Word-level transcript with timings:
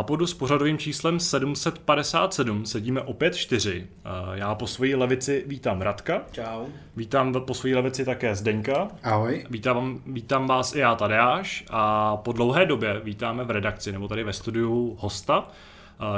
Hápodu 0.00 0.26
s 0.26 0.34
pořadovým 0.34 0.78
číslem 0.78 1.20
757 1.20 2.66
sedíme 2.66 3.00
opět 3.00 3.36
čtyři. 3.36 3.86
Já 4.34 4.54
po 4.54 4.66
své 4.66 4.96
levici 4.96 5.44
vítám 5.46 5.80
Radka. 5.80 6.22
Čau. 6.32 6.66
Vítám 6.96 7.32
po 7.46 7.54
své 7.54 7.70
levici 7.70 8.04
také 8.04 8.34
Zdeňka. 8.34 8.88
Ahoj. 9.02 9.46
Vítám, 9.50 10.00
vítám 10.06 10.46
vás 10.46 10.74
i 10.74 10.78
já 10.78 10.94
Tadeáš 10.94 11.64
a 11.70 12.16
po 12.16 12.32
dlouhé 12.32 12.66
době 12.66 13.00
vítáme 13.04 13.44
v 13.44 13.50
redakci 13.50 13.92
nebo 13.92 14.08
tady 14.08 14.24
ve 14.24 14.32
studiu 14.32 14.96
hosta. 15.00 15.48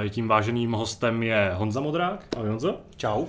Tím 0.09 0.29
váženým 0.29 0.73
hostem 0.73 1.23
je 1.23 1.53
Honza 1.55 1.81
Modrák. 1.81 2.27
Ahoj 2.37 2.49
Honza. 2.49 2.75
Čau. 2.97 3.25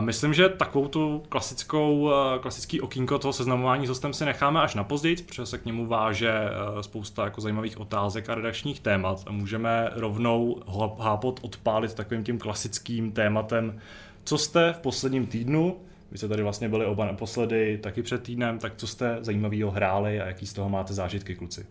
Myslím, 0.00 0.34
že 0.34 0.48
takovou 0.48 0.88
tu 0.88 1.22
klasickou, 1.28 2.10
klasický 2.40 2.80
okýnko 2.80 3.18
toho 3.18 3.32
seznamování 3.32 3.86
s 3.86 3.88
hostem 3.88 4.12
si 4.12 4.24
necháme 4.24 4.60
až 4.60 4.74
na 4.74 4.84
později, 4.84 5.16
protože 5.16 5.46
se 5.46 5.58
k 5.58 5.64
němu 5.64 5.86
váže 5.86 6.32
spousta 6.80 7.24
jako 7.24 7.40
zajímavých 7.40 7.80
otázek 7.80 8.30
a 8.30 8.34
redakčních 8.34 8.80
témat 8.80 9.22
a 9.26 9.32
můžeme 9.32 9.90
rovnou 9.92 10.62
hápot 10.98 11.40
odpálit 11.42 11.94
takovým 11.94 12.24
tím 12.24 12.38
klasickým 12.38 13.12
tématem, 13.12 13.80
co 14.24 14.38
jste 14.38 14.72
v 14.72 14.78
posledním 14.78 15.26
týdnu, 15.26 15.80
vy 16.10 16.18
jste 16.18 16.28
tady 16.28 16.42
vlastně 16.42 16.68
byli 16.68 16.86
oba 16.86 17.06
naposledy, 17.06 17.78
taky 17.78 18.02
před 18.02 18.22
týdnem, 18.22 18.58
tak 18.58 18.72
co 18.76 18.86
jste 18.86 19.18
zajímavého 19.20 19.70
hráli 19.70 20.20
a 20.20 20.26
jaký 20.26 20.46
z 20.46 20.52
toho 20.52 20.68
máte 20.68 20.94
zážitky, 20.94 21.34
kluci? 21.34 21.66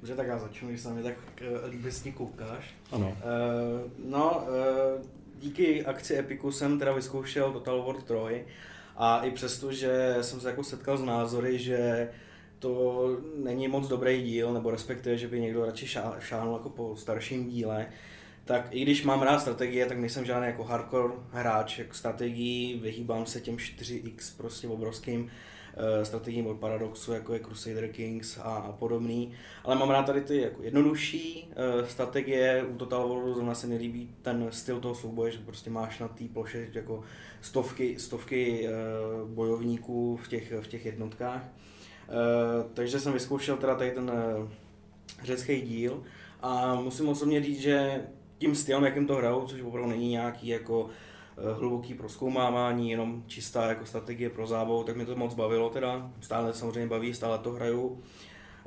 Dobře, 0.00 0.14
tak 0.14 0.26
já 0.26 0.38
začnu, 0.38 0.68
když 0.68 0.80
se 0.80 0.94
mi 0.94 1.02
tak 1.02 1.14
líběsně 1.70 2.12
koukáš. 2.12 2.74
Ano. 2.92 3.08
Uh, 3.08 4.10
no, 4.10 4.42
uh, 4.42 5.06
díky 5.40 5.84
akci 5.84 6.18
Epiku 6.18 6.52
jsem 6.52 6.78
teda 6.78 6.92
vyzkoušel 6.92 7.52
Total 7.52 7.82
War 7.82 7.96
3 7.96 8.44
a 8.96 9.20
i 9.20 9.30
přesto, 9.30 9.72
že 9.72 10.16
jsem 10.20 10.40
se 10.40 10.48
jako 10.48 10.64
setkal 10.64 10.98
s 10.98 11.02
názory, 11.02 11.58
že 11.58 12.08
to 12.58 13.06
není 13.36 13.68
moc 13.68 13.88
dobrý 13.88 14.22
díl, 14.22 14.52
nebo 14.52 14.70
respektive, 14.70 15.18
že 15.18 15.28
by 15.28 15.40
někdo 15.40 15.64
radši 15.64 15.86
šáhnul 16.18 16.54
jako 16.54 16.70
po 16.70 16.96
starším 16.96 17.48
díle, 17.48 17.86
tak 18.44 18.68
i 18.70 18.82
když 18.82 19.04
mám 19.04 19.22
rád 19.22 19.38
strategie, 19.38 19.86
tak 19.86 19.98
nejsem 19.98 20.24
žádný 20.24 20.46
jako 20.46 20.64
hardcore 20.64 21.14
hráč 21.30 21.78
jako 21.78 21.94
strategii, 21.94 22.78
vyhýbám 22.78 23.26
se 23.26 23.40
těm 23.40 23.56
4x 23.56 24.36
prostě 24.36 24.68
obrovským 24.68 25.30
strategiím 26.02 26.46
od 26.46 26.56
Paradoxu, 26.58 27.12
jako 27.12 27.34
je 27.34 27.40
Crusader 27.40 27.88
Kings 27.88 28.38
a, 28.38 28.42
a 28.42 28.72
podobný. 28.72 29.32
Ale 29.64 29.76
mám 29.76 29.90
rád 29.90 30.06
tady 30.06 30.20
ty 30.20 30.40
jako 30.40 30.62
jednodušší 30.62 31.48
uh, 31.80 31.86
strategie, 31.86 32.64
u 32.64 32.76
Total 32.76 33.08
Waru 33.08 33.34
zrovna 33.34 33.54
se 33.54 33.66
mi 33.66 33.76
líbí 33.76 34.10
ten 34.22 34.46
styl 34.50 34.80
toho 34.80 34.94
souboje, 34.94 35.32
že 35.32 35.38
prostě 35.38 35.70
máš 35.70 35.98
na 35.98 36.08
té 36.08 36.24
ploše 36.32 36.68
jako 36.72 37.02
stovky, 37.40 37.98
stovky 37.98 38.68
uh, 38.68 39.28
bojovníků 39.28 40.16
v 40.16 40.28
těch, 40.28 40.52
v 40.60 40.66
těch 40.66 40.86
jednotkách. 40.86 41.42
Takže 42.74 43.00
jsem 43.00 43.12
vyzkoušel 43.12 43.56
teda 43.56 43.74
tady 43.74 43.90
ten 43.90 44.12
řecký 45.22 45.60
díl 45.60 46.02
a 46.42 46.74
musím 46.74 47.08
osobně 47.08 47.42
říct, 47.42 47.60
že 47.60 48.02
tím 48.38 48.54
stylem, 48.54 48.84
jakým 48.84 49.06
to 49.06 49.14
hrajou, 49.14 49.46
což 49.46 49.60
opravdu 49.60 49.90
není 49.90 50.08
nějaký 50.08 50.48
jako 50.48 50.88
eh, 50.88 51.09
hluboký 51.58 51.94
proskoumávání, 51.94 52.90
jenom 52.90 53.22
čistá 53.26 53.66
jako 53.66 53.86
strategie 53.86 54.30
pro 54.30 54.46
zábavu, 54.46 54.84
tak 54.84 54.96
mě 54.96 55.06
to 55.06 55.16
moc 55.16 55.34
bavilo 55.34 55.70
teda, 55.70 56.10
stále 56.20 56.54
samozřejmě 56.54 56.88
baví, 56.88 57.14
stále 57.14 57.38
to 57.38 57.50
hraju. 57.50 58.00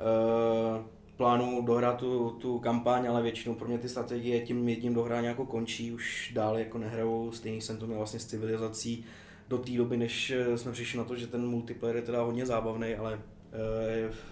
E, 0.00 0.84
plánu 1.16 1.62
dohrát 1.62 1.96
tu, 1.96 2.30
tu 2.30 2.58
kampaň, 2.58 3.08
ale 3.08 3.22
většinou 3.22 3.54
pro 3.54 3.68
mě 3.68 3.78
ty 3.78 3.88
strategie 3.88 4.40
tím 4.40 4.68
jedním 4.68 4.94
dohrání 4.94 5.26
jako 5.26 5.46
končí, 5.46 5.92
už 5.92 6.32
dále 6.34 6.60
jako 6.60 6.78
nehraju, 6.78 7.32
stejný 7.32 7.60
jsem 7.60 7.78
to 7.78 7.86
měl 7.86 7.98
vlastně 7.98 8.20
s 8.20 8.26
civilizací 8.26 9.04
do 9.48 9.58
té 9.58 9.70
doby, 9.72 9.96
než 9.96 10.30
eh, 10.30 10.58
jsme 10.58 10.72
přišli 10.72 10.98
na 10.98 11.04
to, 11.04 11.16
že 11.16 11.26
ten 11.26 11.46
multiplayer 11.46 11.96
je 11.96 12.02
teda 12.02 12.22
hodně 12.22 12.46
zábavný, 12.46 12.94
ale 12.94 13.20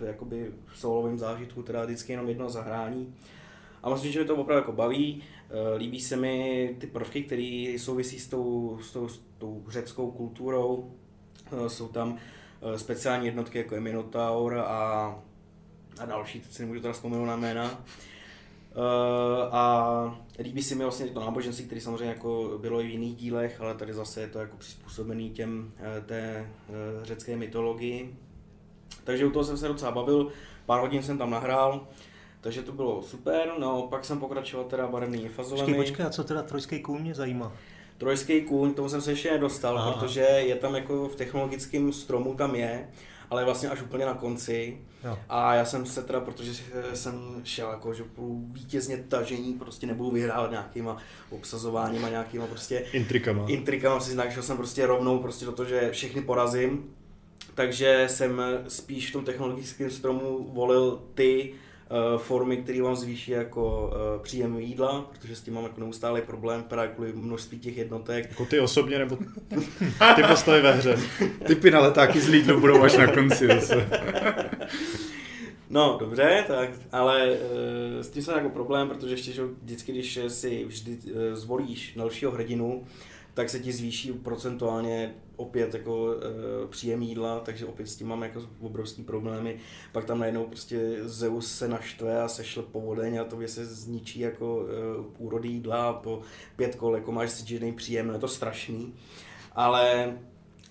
e, 0.00 0.06
jakoby 0.06 0.52
v 0.66 0.78
solovém 0.78 1.18
zážitku 1.18 1.62
teda 1.62 1.84
vždycky 1.84 2.12
jenom 2.12 2.28
jedno 2.28 2.50
zahrání. 2.50 3.14
A 3.82 3.90
myslím, 3.90 4.12
že 4.12 4.18
mě 4.18 4.26
to 4.26 4.36
opravdu 4.36 4.60
jako 4.60 4.72
baví. 4.72 5.22
Eh, 5.52 5.76
líbí 5.76 6.00
se 6.00 6.16
mi 6.16 6.76
ty 6.80 6.86
prvky, 6.86 7.22
které 7.22 7.74
souvisí 7.78 8.18
s 8.18 8.28
tou, 8.28 8.78
s, 8.82 8.92
tou, 8.92 9.08
s 9.08 9.20
tou 9.38 9.64
řeckou 9.68 10.10
kulturou. 10.10 10.94
Eh, 11.52 11.68
jsou 11.68 11.88
tam 11.88 12.18
eh, 12.62 12.78
speciální 12.78 13.26
jednotky 13.26 13.58
jako 13.58 13.74
je 13.74 13.80
Minotaur 13.80 14.58
a, 14.58 15.22
a 15.98 16.06
další, 16.06 16.40
teď 16.40 16.52
si 16.52 16.62
nemůžu 16.62 16.80
teda 16.80 16.92
vzpomenout 16.92 17.24
na 17.24 17.36
jména. 17.36 17.84
a 19.50 20.24
líbí 20.38 20.62
se 20.62 20.74
mi 20.74 20.82
vlastně 20.82 21.06
to 21.06 21.20
náboženství, 21.20 21.64
které 21.64 21.80
samozřejmě 21.80 22.08
jako 22.08 22.58
bylo 22.60 22.80
i 22.80 22.86
v 22.86 22.90
jiných 22.90 23.16
dílech, 23.16 23.60
ale 23.60 23.74
tady 23.74 23.94
zase 23.94 24.20
je 24.20 24.28
to 24.28 24.38
jako 24.38 24.56
přizpůsobený 24.56 25.30
těm 25.30 25.72
té 26.06 26.50
řecké 27.02 27.36
mytologii. 27.36 28.16
Takže 29.04 29.26
u 29.26 29.30
toho 29.30 29.44
jsem 29.44 29.56
se 29.56 29.68
docela 29.68 29.90
bavil, 29.90 30.32
pár 30.66 30.80
hodin 30.80 31.02
jsem 31.02 31.18
tam 31.18 31.30
nahrál. 31.30 31.88
Takže 32.42 32.62
to 32.62 32.72
bylo 32.72 33.02
super, 33.02 33.52
no 33.58 33.86
pak 33.90 34.04
jsem 34.04 34.20
pokračoval 34.20 34.66
teda 34.66 34.86
barevnými 34.86 35.28
fazolemi. 35.28 35.66
Počkej, 35.66 35.84
počkej, 35.84 36.06
a 36.06 36.10
co 36.10 36.24
teda 36.24 36.42
trojský 36.42 36.80
kůň 36.80 37.00
mě 37.00 37.14
zajímá? 37.14 37.52
Trojský 37.98 38.40
kůň, 38.40 38.74
tomu 38.74 38.88
jsem 38.88 39.00
se 39.00 39.12
ještě 39.12 39.30
nedostal, 39.30 39.78
Aha. 39.78 39.92
protože 39.92 40.20
je 40.20 40.56
tam 40.56 40.74
jako 40.74 41.08
v 41.08 41.16
technologickém 41.16 41.92
stromu 41.92 42.34
tam 42.34 42.54
je, 42.54 42.88
ale 43.30 43.44
vlastně 43.44 43.68
až 43.68 43.82
úplně 43.82 44.06
na 44.06 44.14
konci. 44.14 44.78
Jo. 45.04 45.18
A 45.28 45.54
já 45.54 45.64
jsem 45.64 45.86
se 45.86 46.02
teda, 46.02 46.20
protože 46.20 46.62
jsem 46.94 47.40
šel 47.44 47.70
jako, 47.70 47.94
že 47.94 48.04
budu 48.16 48.44
vítězně 48.52 48.96
tažení, 48.96 49.52
prostě 49.52 49.86
nebudu 49.86 50.10
vyhrávat 50.10 50.50
nějakýma 50.50 50.96
obsazováníma, 51.30 52.08
nějakýma 52.08 52.46
prostě 52.46 52.78
intrikama. 52.92 53.44
Intrikama, 53.48 54.00
si 54.00 54.16
šel 54.30 54.42
jsem 54.42 54.56
prostě 54.56 54.86
rovnou 54.86 55.18
prostě 55.18 55.44
do 55.44 55.52
toho, 55.52 55.68
že 55.68 55.90
všechny 55.90 56.22
porazím. 56.22 56.94
Takže 57.54 58.04
jsem 58.10 58.42
spíš 58.68 59.10
v 59.10 59.12
tom 59.12 59.24
technologickém 59.24 59.90
stromu 59.90 60.48
volil 60.52 61.02
ty 61.14 61.54
formy, 62.16 62.56
které 62.56 62.82
vám 62.82 62.96
zvýší 62.96 63.30
jako 63.30 63.92
uh, 64.16 64.22
příjem 64.22 64.58
jídla, 64.58 65.10
protože 65.12 65.36
s 65.36 65.40
tím 65.40 65.54
mám 65.54 65.64
jako 65.64 65.80
neustálý 65.80 66.22
problém 66.22 66.62
právě 66.62 66.90
kvůli 66.94 67.12
množství 67.12 67.58
těch 67.58 67.76
jednotek. 67.76 68.26
Jako 68.28 68.46
ty 68.46 68.60
osobně 68.60 68.98
nebo 68.98 69.18
ty 70.16 70.22
postavy 70.28 70.60
ve 70.62 70.72
hře? 70.72 70.98
Typy 71.46 71.70
na 71.70 71.80
letáky 71.80 72.20
z 72.20 72.28
Lidlu 72.28 72.60
budou 72.60 72.82
až 72.82 72.96
na 72.96 73.06
konci 73.06 73.46
zase. 73.46 73.88
No, 75.70 75.96
dobře, 76.00 76.44
tak, 76.46 76.70
ale 76.92 77.30
uh, 77.30 78.02
s 78.02 78.10
tím 78.10 78.22
jsem 78.22 78.34
jako 78.34 78.48
problém, 78.48 78.88
protože 78.88 79.14
ještě, 79.14 79.32
že 79.32 79.42
vždycky, 79.62 79.92
když 79.92 80.18
si 80.28 80.64
vždy 80.64 80.92
uh, 80.92 81.34
zvolíš 81.34 81.92
dalšího 81.96 82.30
hrdinu, 82.30 82.84
tak 83.34 83.50
se 83.50 83.58
ti 83.58 83.72
zvýší 83.72 84.12
procentuálně 84.12 85.14
opět 85.36 85.74
jako 85.74 86.14
e, 86.14 86.66
příjem 86.68 87.02
jídla, 87.02 87.40
takže 87.40 87.66
opět 87.66 87.86
s 87.86 87.96
tím 87.96 88.08
mám 88.08 88.22
jako 88.22 88.42
obrovský 88.60 89.02
problémy. 89.02 89.56
Pak 89.92 90.04
tam 90.04 90.18
najednou 90.18 90.46
prostě 90.46 90.98
Zeus 91.04 91.54
se 91.54 91.68
naštve 91.68 92.22
a 92.22 92.28
sešle 92.28 92.62
povodeň 92.62 93.20
a 93.20 93.24
to 93.24 93.38
se 93.46 93.66
zničí 93.66 94.20
jako 94.20 94.66
e, 94.66 94.72
úrody 95.18 95.48
jídla 95.48 95.92
po 95.92 96.20
pět 96.56 96.74
kol, 96.74 96.94
jako 96.94 97.12
máš 97.12 97.30
si 97.30 97.72
příjem, 97.72 98.06
no 98.06 98.12
je 98.12 98.18
to 98.18 98.28
strašný. 98.28 98.94
Ale 99.52 100.12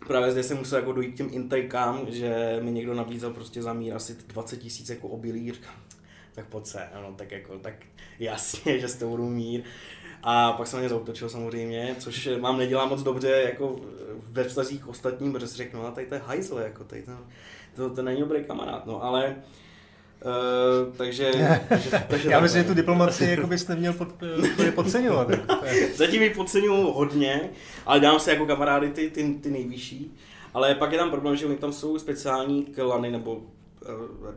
právě 0.07 0.31
zde 0.31 0.43
jsem 0.43 0.57
musel 0.57 0.79
jako 0.79 0.93
dojít 0.93 1.11
k 1.11 1.17
těm 1.17 1.29
intajkám, 1.31 2.05
že 2.09 2.59
mi 2.61 2.71
někdo 2.71 2.93
nabízel 2.93 3.33
prostě 3.33 3.61
za 3.61 3.73
mír 3.73 3.95
asi 3.95 4.15
20 4.27 4.57
tisíc 4.57 4.89
jako 4.89 5.07
obilí, 5.07 5.51
říkám, 5.51 5.75
tak 6.35 6.45
pojď 6.45 6.65
se, 6.65 6.89
no, 7.01 7.13
tak 7.17 7.31
jako, 7.31 7.59
tak 7.59 7.73
jasně, 8.19 8.79
že 8.79 8.87
s 8.87 8.95
to 8.95 9.07
budu 9.07 9.29
mít. 9.29 9.63
A 10.23 10.51
pak 10.51 10.67
jsem 10.67 10.79
mě 10.79 10.89
zautočil 10.89 11.29
samozřejmě, 11.29 11.95
což 11.99 12.29
mám 12.39 12.57
nedělá 12.57 12.85
moc 12.85 13.03
dobře 13.03 13.29
jako 13.29 13.75
ve 14.31 14.43
vztazích 14.43 14.87
ostatním, 14.87 15.33
protože 15.33 15.47
si 15.47 15.57
řeknu, 15.57 15.83
no 15.83 15.91
tady 15.91 16.07
to 16.07 16.15
je 16.15 16.21
hajzl, 16.25 16.57
jako 16.57 16.83
tady 16.83 17.01
to, 17.01 17.11
to, 17.75 17.95
to 17.95 18.01
není 18.01 18.19
dobrý 18.19 18.43
kamarád, 18.43 18.85
no 18.85 19.03
ale 19.03 19.35
Uh, 20.25 20.95
takže, 20.95 21.31
takže, 21.69 21.89
takže 22.09 22.29
Já 22.29 22.39
myslím, 22.39 22.61
že 22.61 22.67
tu 22.67 22.73
diplomaci 22.73 23.25
jako 23.25 23.47
bys 23.47 23.67
neměl 23.67 23.93
pod, 23.93 24.07
podceňovat. 24.75 25.29
Jako, 25.29 25.55
Zatím 25.95 26.21
ji 26.21 26.29
podceňuji 26.29 26.91
hodně, 26.93 27.49
ale 27.85 27.99
dám 27.99 28.19
se 28.19 28.31
jako 28.31 28.45
kamarády 28.45 28.89
ty, 28.89 29.09
ty, 29.09 29.33
ty 29.33 29.51
nejvyšší. 29.51 30.17
Ale 30.53 30.75
pak 30.75 30.91
je 30.91 30.97
tam 30.97 31.09
problém, 31.09 31.35
že 31.35 31.45
oni 31.45 31.55
tam 31.55 31.73
jsou 31.73 31.99
speciální 31.99 32.65
klany 32.65 33.11
nebo 33.11 33.35
uh, 33.35 33.43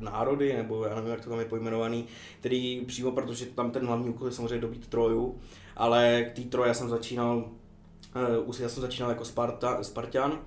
národy, 0.00 0.56
nebo 0.56 0.84
já 0.84 0.94
nevím, 0.94 1.10
jak 1.10 1.20
to 1.20 1.31
tam 1.31 1.38
je 1.38 1.44
pojmenovaný, 1.44 2.06
který 2.40 2.84
přímo, 2.86 3.12
protože 3.12 3.46
tam 3.46 3.70
ten 3.70 3.86
hlavní 3.86 4.08
úkol 4.08 4.28
je 4.28 4.32
samozřejmě 4.32 4.60
dobít 4.60 4.86
Troju, 4.86 5.38
ale 5.76 6.24
k 6.30 6.36
té 6.36 6.42
troje 6.42 6.74
jsem 6.74 6.88
začínal, 6.88 7.44
uh, 8.46 8.60
já 8.60 8.68
jsem 8.68 8.82
začínal 8.82 9.10
jako 9.10 9.24
Sparta, 9.24 9.82
Spartan 9.82 10.38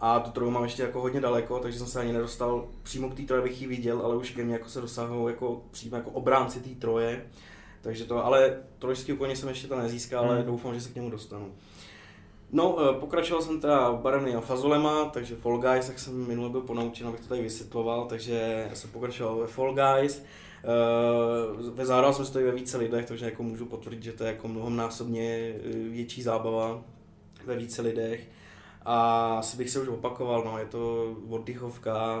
a 0.00 0.20
tu 0.20 0.30
troju 0.30 0.50
mám 0.50 0.64
ještě 0.64 0.82
jako 0.82 1.00
hodně 1.00 1.20
daleko, 1.20 1.58
takže 1.58 1.78
jsem 1.78 1.86
se 1.86 2.00
ani 2.00 2.12
nedostal 2.12 2.68
přímo 2.82 3.10
k 3.10 3.14
té 3.14 3.22
troje, 3.22 3.42
bych 3.42 3.60
ji 3.60 3.68
viděl, 3.68 4.00
ale 4.04 4.16
už 4.16 4.30
ke 4.30 4.44
mně 4.44 4.52
jako 4.52 4.68
se 4.68 4.80
dosahují 4.80 5.34
jako 5.34 5.62
přímo 5.70 5.96
jako 5.96 6.10
obránci 6.10 6.60
té 6.60 6.70
troje. 6.70 7.26
Takže 7.80 8.04
to, 8.04 8.24
ale 8.24 8.56
trojský 8.78 9.16
koně 9.16 9.36
jsem 9.36 9.48
ještě 9.48 9.68
to 9.68 9.78
nezískal, 9.78 10.22
hmm. 10.22 10.30
ale 10.30 10.42
doufám, 10.42 10.74
že 10.74 10.80
se 10.80 10.88
k 10.88 10.94
němu 10.94 11.10
dostanu. 11.10 11.52
No, 12.52 12.76
eh, 12.80 13.00
pokračoval 13.00 13.42
jsem 13.42 13.60
teda 13.60 13.92
barevnými 13.92 14.36
a 14.36 14.40
fazolema, 14.40 15.04
takže 15.04 15.36
Fall 15.36 15.58
Guys, 15.58 15.88
jak 15.88 15.98
jsem 15.98 16.26
minule 16.26 16.50
byl 16.50 16.60
ponaučen, 16.60 17.06
abych 17.06 17.20
to 17.20 17.28
tady 17.28 17.42
vysvětloval, 17.42 18.06
takže 18.06 18.68
jsem 18.74 18.90
pokračoval 18.90 19.36
ve 19.36 19.46
Fall 19.46 19.74
Guys. 19.74 20.22
Uh, 20.64 21.74
ve 21.74 21.86
zároveň 21.86 22.14
jsme 22.14 22.24
stojí 22.24 22.44
ve 22.44 22.52
více 22.52 22.76
lidech, 22.76 23.06
takže 23.06 23.24
jako 23.24 23.42
můžu 23.42 23.66
potvrdit, 23.66 24.02
že 24.02 24.12
to 24.12 24.24
je 24.24 24.32
jako 24.32 24.48
mnohonásobně 24.48 25.24
eh, 25.24 25.68
větší 25.72 26.22
zábava 26.22 26.82
ve 27.44 27.56
více 27.56 27.82
lidech. 27.82 28.28
A 28.82 29.26
asi 29.38 29.56
bych 29.56 29.70
se 29.70 29.80
už 29.80 29.88
opakoval, 29.88 30.44
no, 30.44 30.58
je 30.58 30.64
to 30.64 31.14
oddychovka, 31.28 32.20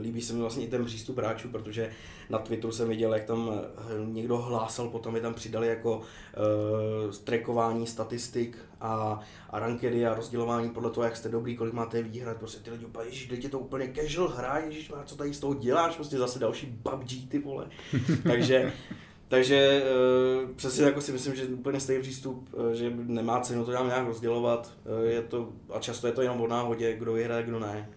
líbí 0.00 0.22
se 0.22 0.32
mi 0.32 0.40
vlastně 0.40 0.64
i 0.64 0.68
ten 0.68 0.84
přístup 0.84 1.18
hráčů, 1.18 1.48
protože 1.48 1.90
na 2.30 2.38
Twitteru 2.38 2.72
jsem 2.72 2.88
viděl, 2.88 3.14
jak 3.14 3.24
tam 3.24 3.52
eh, 3.52 4.06
někdo 4.06 4.38
hlásal, 4.38 4.88
potom 4.88 5.16
je 5.16 5.22
tam 5.22 5.34
přidali 5.34 5.68
jako 5.68 5.96
uh, 5.96 7.12
trackování 7.24 7.86
statistik 7.86 8.58
a, 8.80 9.20
a 9.50 9.58
rankedy 9.58 10.06
a 10.06 10.14
rozdělování 10.14 10.70
podle 10.70 10.90
toho, 10.90 11.04
jak 11.04 11.16
jste 11.16 11.28
dobrý, 11.28 11.56
kolik 11.56 11.72
máte 11.72 12.02
výhrad, 12.02 12.36
prostě 12.36 12.60
ty 12.60 12.70
lidi 12.70 12.84
úplně, 12.84 13.06
ježiš, 13.06 13.26
teď 13.26 13.44
je 13.44 13.50
to 13.50 13.58
úplně 13.58 13.92
casual 13.94 14.28
hra, 14.28 14.58
ježiš, 14.58 14.92
co 15.04 15.16
tady 15.16 15.34
z 15.34 15.40
toho 15.40 15.54
děláš, 15.54 15.94
prostě 15.94 16.18
zase 16.18 16.38
další 16.38 16.78
PUBG, 16.82 17.28
ty 17.28 17.38
vole. 17.38 17.66
Takže 18.22 18.72
takže 19.28 19.82
uh, 20.44 20.50
přesně 20.56 20.84
jako 20.84 21.00
si 21.00 21.12
myslím, 21.12 21.36
že 21.36 21.44
úplně 21.44 21.80
stejný 21.80 22.02
přístup, 22.02 22.48
že 22.72 22.92
nemá 22.96 23.40
cenu 23.40 23.64
to 23.64 23.70
nějak 23.70 24.06
rozdělovat. 24.06 24.72
Uh, 24.84 25.08
je 25.08 25.22
to, 25.22 25.48
a 25.74 25.78
často 25.78 26.06
je 26.06 26.12
to 26.12 26.22
jenom 26.22 26.40
o 26.40 26.46
náhodě, 26.46 26.96
kdo 26.96 27.12
vyhraje, 27.12 27.42
kdo 27.42 27.58
ne. 27.58 27.88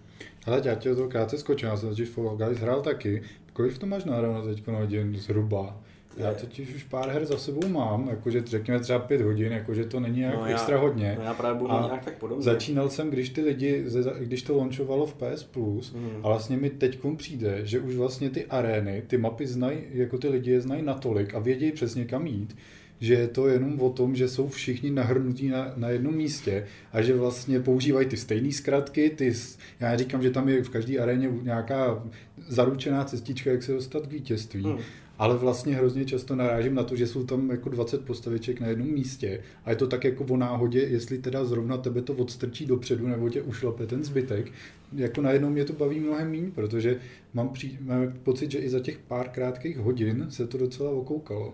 Ale 0.46 0.62
já 0.66 0.76
tě 0.76 0.96
to 0.96 1.08
krátce 1.08 1.38
skočím, 1.38 1.68
já 1.68 1.78
jsem 1.78 1.90
totiž 1.90 2.10
Fall 2.10 2.38
Guys 2.38 2.60
hrál 2.60 2.82
taky. 2.82 3.22
Kolik 3.54 3.74
v 3.74 3.80
tom 3.80 3.90
máš 3.90 4.04
nahráno 4.04 4.42
teď 4.42 4.68
hodin 4.68 5.16
zhruba? 5.16 5.78
Já 6.18 6.34
totiž 6.34 6.76
už 6.76 6.84
pár 6.84 7.10
her 7.10 7.26
za 7.26 7.38
sebou 7.38 7.68
mám, 7.68 8.08
jakože 8.10 8.44
řekněme 8.46 8.80
třeba 8.80 9.00
pět 9.00 9.22
hodin, 9.22 9.52
jakože 9.52 9.86
to 9.86 10.00
není 10.00 10.20
nějak 10.20 10.36
no 10.36 10.46
já, 10.46 10.52
extra 10.52 10.78
hodně. 10.78 11.16
No 11.18 11.24
já 11.24 11.34
právě 11.34 11.60
budu 11.60 11.72
a 11.72 11.86
nějak 11.86 12.06
tak 12.06 12.18
podobně. 12.18 12.44
Začínal 12.44 12.90
jsem, 12.90 13.10
když 13.10 13.30
ty 13.30 13.42
lidi, 13.42 13.86
když 14.20 14.42
to 14.42 14.56
launchovalo 14.56 15.06
v 15.06 15.14
PS 15.14 15.44
Plus 15.44 15.94
mm. 15.94 16.10
a 16.24 16.28
vlastně 16.28 16.58
mi 16.58 16.70
teď 16.70 17.00
přijde, 17.18 17.60
že 17.64 17.80
už 17.80 17.96
vlastně 17.96 18.30
ty 18.30 18.46
arény, 18.46 19.04
ty 19.08 19.18
mapy 19.18 19.48
znají, 19.48 19.80
jako 19.92 20.18
ty 20.18 20.30
lidi 20.30 20.52
je 20.52 20.62
znají 20.62 20.82
natolik 20.82 21.36
a 21.36 21.40
vědí 21.40 21.72
přesně 21.72 22.06
kam 22.06 22.28
jít, 22.28 22.56
že 23.02 23.14
je 23.14 23.28
to 23.28 23.48
jenom 23.48 23.82
o 23.82 23.90
tom, 23.90 24.16
že 24.16 24.28
jsou 24.28 24.50
všichni 24.50 24.92
nahrnutí 24.92 25.50
na, 25.50 25.74
na 25.76 25.90
jednom 25.90 26.16
místě 26.16 26.66
a 26.92 27.02
že 27.02 27.16
vlastně 27.16 27.60
používají 27.60 28.08
ty 28.08 28.18
stejné 28.18 28.52
zkratky, 28.52 29.10
ty, 29.10 29.34
já 29.80 29.98
říkám, 29.98 30.22
že 30.24 30.30
tam 30.30 30.50
je 30.50 30.64
v 30.64 30.70
každé 30.70 31.00
aréně 31.00 31.30
nějaká 31.42 32.04
zaručená 32.48 33.04
cestička, 33.04 33.52
jak 33.52 33.64
se 33.64 33.72
dostat 33.72 34.08
k 34.08 34.12
vítězství. 34.12 34.64
Hmm 34.64 34.80
ale 35.22 35.38
vlastně 35.38 35.76
hrozně 35.76 36.06
často 36.06 36.36
narážím 36.36 36.76
na 36.76 36.84
to, 36.84 36.96
že 36.96 37.08
jsou 37.08 37.24
tam 37.24 37.50
jako 37.50 37.70
20 37.70 38.06
postaviček 38.06 38.60
na 38.60 38.68
jednom 38.68 38.88
místě 38.88 39.44
a 39.66 39.70
je 39.70 39.76
to 39.76 39.88
tak 39.88 40.04
jako 40.04 40.24
o 40.24 40.38
náhodě, 40.38 40.80
jestli 40.80 41.18
teda 41.18 41.46
zrovna 41.46 41.78
tebe 41.78 42.02
to 42.02 42.14
odstrčí 42.14 42.66
dopředu 42.66 43.08
nebo 43.08 43.30
tě 43.30 43.42
ušlape 43.42 43.86
ten 43.86 44.04
zbytek. 44.04 44.52
Jako 44.94 45.22
najednou 45.22 45.50
mě 45.50 45.66
to 45.66 45.74
baví 45.74 46.00
mnohem 46.00 46.32
méně, 46.32 46.52
protože 46.56 47.00
mám, 47.34 47.50
pří, 47.50 47.78
mám 47.82 48.14
pocit, 48.24 48.52
že 48.52 48.60
i 48.60 48.70
za 48.70 48.80
těch 48.80 48.98
pár 48.98 49.30
krátkých 49.30 49.78
hodin 49.78 50.26
se 50.30 50.48
to 50.48 50.58
docela 50.58 50.92
okoukalo. 50.92 51.54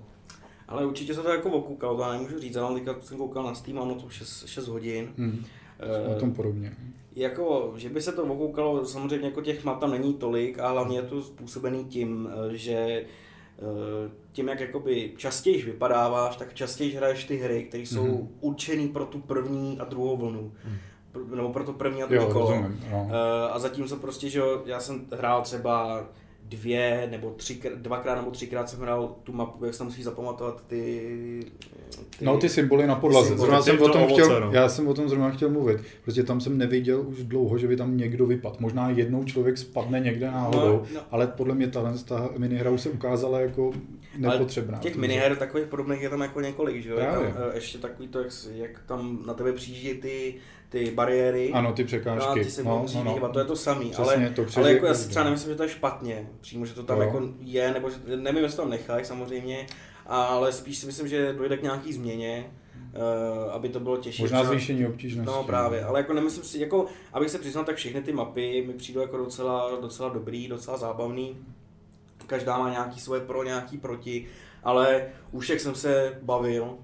Ale 0.67 0.85
určitě 0.85 1.13
se 1.13 1.21
to 1.21 1.29
jako 1.29 1.49
okoukalo, 1.49 1.97
to 1.97 2.01
já 2.01 2.11
nemůžu 2.11 2.39
říct, 2.39 2.55
ale 2.55 2.79
teďka 2.79 2.95
jsem 3.01 3.17
koukal 3.17 3.43
na 3.43 3.55
Steam, 3.55 3.79
ano, 3.79 3.95
to 3.95 4.09
6, 4.09 4.47
6 4.47 4.67
hodin. 4.67 5.13
Hmm. 5.17 5.45
E, 5.79 6.15
o 6.15 6.19
tom 6.19 6.33
podobně. 6.33 6.75
Jako, 7.15 7.73
že 7.77 7.89
by 7.89 8.01
se 8.01 8.11
to 8.11 8.23
okoukalo, 8.23 8.85
samozřejmě 8.85 9.27
jako 9.27 9.41
těch 9.41 9.63
map 9.63 9.79
tam 9.79 9.91
není 9.91 10.13
tolik 10.13 10.59
a 10.59 10.69
hlavně 10.69 10.97
je 10.97 11.03
to 11.03 11.21
způsobený 11.21 11.85
tím, 11.85 12.29
eh, 12.31 12.57
že 12.57 13.05
Eh, 13.59 14.11
tím, 14.31 14.47
jak 14.47 14.59
jakoby 14.59 15.13
častěji 15.17 15.65
vypadáváš, 15.65 16.37
tak 16.37 16.53
častěji 16.53 16.91
hraješ 16.91 17.23
ty 17.23 17.37
hry, 17.37 17.63
které 17.63 17.83
jsou 17.83 18.05
mm-hmm. 18.05 18.27
určený 18.41 18.87
pro 18.87 19.05
tu 19.05 19.19
první 19.19 19.79
a 19.79 19.85
druhou 19.85 20.17
vlnu. 20.17 20.51
Mm. 20.65 21.35
Nebo 21.35 21.49
pro 21.49 21.63
to 21.63 21.73
první 21.73 22.03
a 22.03 22.05
druhé 22.05 22.25
kolo. 22.25 22.49
Rozumím, 22.49 22.83
no. 22.91 23.09
Eh, 23.09 23.49
a 23.51 23.59
zatímco 23.59 23.95
prostě, 23.95 24.29
že 24.29 24.41
já 24.65 24.79
jsem 24.79 25.05
hrál 25.11 25.41
třeba 25.41 26.05
dvě 26.49 27.07
nebo 27.11 27.29
tři, 27.37 27.61
dvakrát 27.75 28.15
nebo 28.15 28.31
třikrát 28.31 28.69
jsem 28.69 28.79
hrál 28.79 29.15
tu 29.23 29.33
mapu, 29.33 29.65
jak 29.65 29.73
se 29.73 29.83
musí 29.83 30.03
zapamatovat 30.03 30.63
ty, 30.67 31.09
ty... 32.19 32.25
No 32.25 32.37
ty 32.37 32.49
symboly 32.49 32.87
na 32.87 32.95
podlaze. 32.95 33.27
Symboly. 33.27 33.47
Zrovna 33.47 33.61
jsem 33.61 33.81
o 33.81 33.89
tom 33.89 34.03
ovoce, 34.03 34.21
chtěl, 34.21 34.41
no. 34.41 34.51
Já 34.51 34.69
jsem 34.69 34.87
o 34.87 34.93
tom 34.93 35.09
zrovna 35.09 35.29
chtěl 35.29 35.49
mluvit. 35.49 35.81
Prostě 36.03 36.23
tam 36.23 36.41
jsem 36.41 36.57
neviděl 36.57 37.01
už 37.07 37.23
dlouho, 37.23 37.57
že 37.57 37.67
by 37.67 37.75
tam 37.75 37.97
někdo 37.97 38.25
vypadl. 38.25 38.55
Možná 38.59 38.89
jednou 38.89 39.23
člověk 39.23 39.57
spadne 39.57 39.99
někde 39.99 40.31
náhodou, 40.31 40.67
no, 40.67 40.87
no. 40.93 41.01
ale 41.11 41.27
podle 41.27 41.55
mě 41.55 41.67
ta, 41.67 41.93
ta 42.05 42.29
minihra 42.37 42.77
se 42.77 42.89
ukázala 42.89 43.39
jako 43.39 43.73
nepotřebná. 44.17 44.73
Ale 44.73 44.83
těch 44.83 44.95
miniher 44.95 45.35
takových 45.35 45.67
podobných 45.67 46.01
je 46.01 46.09
tam 46.09 46.21
jako 46.21 46.41
několik, 46.41 46.83
že 46.83 46.89
jo? 46.89 46.97
Tam, 46.97 47.23
eh, 47.23 47.55
ještě 47.55 47.77
takový 47.77 48.07
to, 48.07 48.19
jak, 48.19 48.31
jak 48.55 48.81
tam 48.85 49.23
na 49.25 49.33
tebe 49.33 49.53
přijíždí 49.53 49.93
ty 49.93 50.35
ty 50.69 50.91
bariéry. 50.91 51.51
Ano, 51.53 51.73
ty 51.73 51.83
překážky. 51.83 52.27
No, 52.27 52.35
ty 52.35 52.51
se 52.51 52.63
no, 52.63 52.79
musí 52.79 52.97
no, 52.97 53.19
no. 53.21 53.29
to 53.29 53.39
je 53.39 53.45
to 53.45 53.55
samý. 53.55 53.95
ale, 53.95 54.33
to 54.35 54.45
ale 54.55 54.73
jako 54.73 54.85
já 54.85 54.93
si 54.93 55.09
třeba 55.09 55.25
nemyslím, 55.25 55.51
že 55.51 55.57
to 55.57 55.63
je 55.63 55.69
špatně, 55.69 56.29
přímo, 56.41 56.65
že 56.65 56.73
to 56.73 56.83
tam 56.83 56.97
no. 56.97 57.03
jako 57.03 57.21
je, 57.41 57.71
nebo 57.73 57.89
že, 57.89 57.97
nevím, 58.15 58.43
jestli 58.43 58.55
to 58.55 58.61
tam 58.61 58.71
nechají 58.71 59.05
samozřejmě, 59.05 59.67
ale 60.05 60.51
spíš 60.51 60.77
si 60.77 60.85
myslím, 60.85 61.07
že 61.07 61.33
dojde 61.33 61.57
k 61.57 61.63
nějaký 61.63 61.93
změně, 61.93 62.45
Uh, 62.87 63.53
aby 63.53 63.69
to 63.69 63.79
bylo 63.79 63.97
těžší. 63.97 64.21
Možná 64.21 64.43
zvýšení 64.43 64.87
obtížnosti. 64.87 65.31
No 65.31 65.43
právě, 65.43 65.83
ale 65.83 65.99
jako 65.99 66.13
nemyslím 66.13 66.43
si, 66.43 66.59
jako, 66.59 66.85
abych 67.13 67.29
se 67.29 67.39
přiznal, 67.39 67.65
tak 67.65 67.75
všechny 67.75 68.01
ty 68.01 68.13
mapy 68.13 68.63
mi 68.67 68.73
přijdou 68.73 69.01
jako 69.01 69.17
docela, 69.17 69.71
docela 69.81 70.09
dobrý, 70.09 70.47
docela 70.47 70.77
zábavný. 70.77 71.37
Každá 72.27 72.57
má 72.57 72.69
nějaký 72.69 72.99
svoje 72.99 73.21
pro, 73.21 73.43
nějaký 73.43 73.77
proti, 73.77 74.27
ale 74.63 75.07
už 75.31 75.49
jak 75.49 75.59
jsem 75.59 75.75
se 75.75 76.19
bavil, 76.21 76.77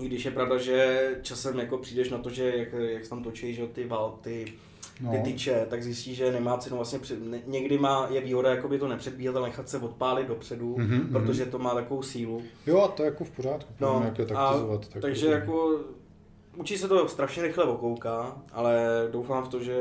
i 0.00 0.06
když 0.06 0.24
je 0.24 0.30
pravda, 0.30 0.58
že 0.58 1.08
časem 1.22 1.58
jako 1.58 1.78
přijdeš 1.78 2.10
na 2.10 2.18
to, 2.18 2.30
že 2.30 2.52
jak, 2.56 2.68
jak 2.72 3.08
tam 3.08 3.22
točí 3.22 3.54
že 3.54 3.66
ty 3.66 3.84
val, 3.84 4.18
ty, 4.20 4.52
no. 5.00 5.10
ty 5.10 5.18
tyče, 5.18 5.66
tak 5.70 5.82
zjistíš, 5.82 6.16
že 6.16 6.32
nemá 6.32 6.58
cenu 6.58 6.76
vlastně 6.76 6.98
před, 6.98 7.26
ne, 7.26 7.42
někdy 7.46 7.78
má, 7.78 8.06
je 8.10 8.20
výhoda 8.20 8.50
jakoby 8.50 8.78
to 8.78 8.88
nepředbíhat, 8.88 9.36
ale 9.36 9.48
nechat 9.48 9.68
se 9.68 9.78
odpálit 9.78 10.28
dopředu, 10.28 10.76
mm-hmm, 10.76 11.12
protože 11.12 11.46
to 11.46 11.58
má 11.58 11.74
takovou 11.74 12.02
sílu. 12.02 12.42
Jo, 12.66 12.80
a 12.80 12.88
to 12.88 13.02
je 13.02 13.06
jako 13.06 13.24
v 13.24 13.30
pořádku, 13.30 13.72
no, 13.80 14.02
jak 14.04 14.18
je 14.18 14.26
taktizovat. 14.26 14.88
Tak 14.88 15.02
takže 15.02 15.26
to... 15.26 15.32
jako 15.32 15.80
Učí 16.56 16.78
se 16.78 16.88
to 16.88 17.08
strašně 17.08 17.42
rychle 17.42 17.64
okouká, 17.64 18.42
ale 18.52 18.86
doufám 19.10 19.44
v 19.44 19.48
to, 19.48 19.62
že 19.62 19.74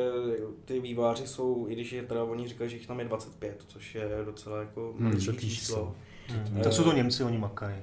ty 0.65 0.79
výváři 0.79 1.27
jsou, 1.27 1.65
i 1.69 1.73
když 1.73 1.91
je 1.91 2.03
teda 2.03 2.23
oni 2.23 2.47
říkají, 2.47 2.69
že 2.69 2.75
jich 2.75 2.87
tam 2.87 2.99
je 2.99 3.05
25, 3.05 3.63
což 3.67 3.95
je 3.95 4.09
docela 4.25 4.59
jako 4.59 4.93
hmm, 4.99 5.11
číslo. 5.19 5.33
číslo. 5.33 5.95
Hmm. 6.31 6.61
Tak 6.63 6.73
jsou 6.73 6.83
to 6.83 6.93
Němci, 6.93 7.23
oni 7.23 7.37
makají. 7.37 7.75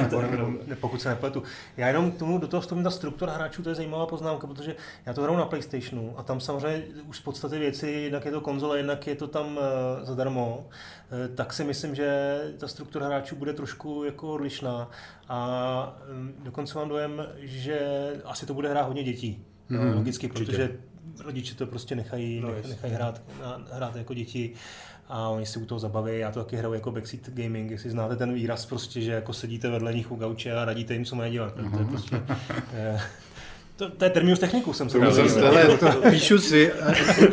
pokud 0.80 1.02
se 1.02 1.08
nepletu. 1.08 1.42
Já 1.76 1.88
jenom 1.88 2.10
k 2.10 2.18
tomu 2.18 2.38
do 2.38 2.48
toho 2.48 2.60
vstupím 2.60 2.84
ta 2.84 2.90
struktura 2.90 3.32
hráčů, 3.32 3.62
to 3.62 3.68
je 3.68 3.74
zajímavá 3.74 4.06
poznámka, 4.06 4.46
protože 4.46 4.76
já 5.06 5.12
to 5.14 5.22
hraju 5.22 5.38
na 5.38 5.44
PlayStationu 5.44 6.14
a 6.18 6.22
tam 6.22 6.40
samozřejmě 6.40 6.82
už 7.06 7.16
z 7.16 7.20
podstaty 7.20 7.58
věci, 7.58 7.88
jednak 7.88 8.24
je 8.24 8.30
to 8.30 8.40
konzole, 8.40 8.76
jednak 8.76 9.06
je 9.06 9.14
to 9.14 9.28
tam 9.28 9.46
uh, 9.46 9.62
zadarmo, 10.02 10.58
uh, 10.58 11.34
tak 11.34 11.52
si 11.52 11.64
myslím, 11.64 11.94
že 11.94 12.40
ta 12.58 12.68
struktura 12.68 13.06
hráčů 13.06 13.36
bude 13.36 13.52
trošku 13.52 14.04
jako 14.04 14.32
odlišná 14.32 14.90
a 15.28 15.98
um, 16.10 16.34
dokonce 16.44 16.78
mám 16.78 16.88
dojem, 16.88 17.26
že 17.38 17.80
asi 18.24 18.46
to 18.46 18.54
bude 18.54 18.68
hrát 18.68 18.82
hodně 18.82 19.02
dětí. 19.04 19.44
Hmm, 19.68 19.94
logicky, 19.94 20.28
protože 20.28 20.78
rodiče 21.24 21.54
to 21.54 21.66
prostě 21.66 21.94
nechají, 21.94 22.40
no, 22.40 22.48
nechají 22.68 22.92
hrát, 22.92 23.22
hrát 23.72 23.96
jako 23.96 24.14
děti 24.14 24.54
a 25.12 25.28
oni 25.28 25.46
si 25.46 25.58
u 25.58 25.64
toho 25.64 25.78
zabaví. 25.78 26.18
Já 26.18 26.30
to 26.30 26.44
taky 26.44 26.56
hraju 26.56 26.74
jako 26.74 26.90
backseat 26.90 27.28
gaming, 27.28 27.70
jestli 27.70 27.90
znáte 27.90 28.16
ten 28.16 28.34
výraz 28.34 28.66
prostě, 28.66 29.00
že 29.00 29.12
jako 29.12 29.32
sedíte 29.32 29.70
vedle 29.70 29.94
nich 29.94 30.12
u 30.12 30.16
gauče 30.16 30.52
a 30.52 30.64
radíte 30.64 30.94
jim, 30.94 31.04
co 31.04 31.16
mají 31.16 31.32
dělat. 31.32 31.54
To 31.54 31.78
je 31.78 31.84
prostě, 31.84 32.22
eh, 32.72 33.00
to, 33.82 33.90
to 33.90 34.04
je 34.04 34.10
terminus 34.10 34.38
technicus, 34.38 34.76
jsem 34.76 34.90
se 34.90 34.98
to, 34.98 35.76
to, 35.78 36.00
píšu 36.10 36.38
si. 36.38 36.72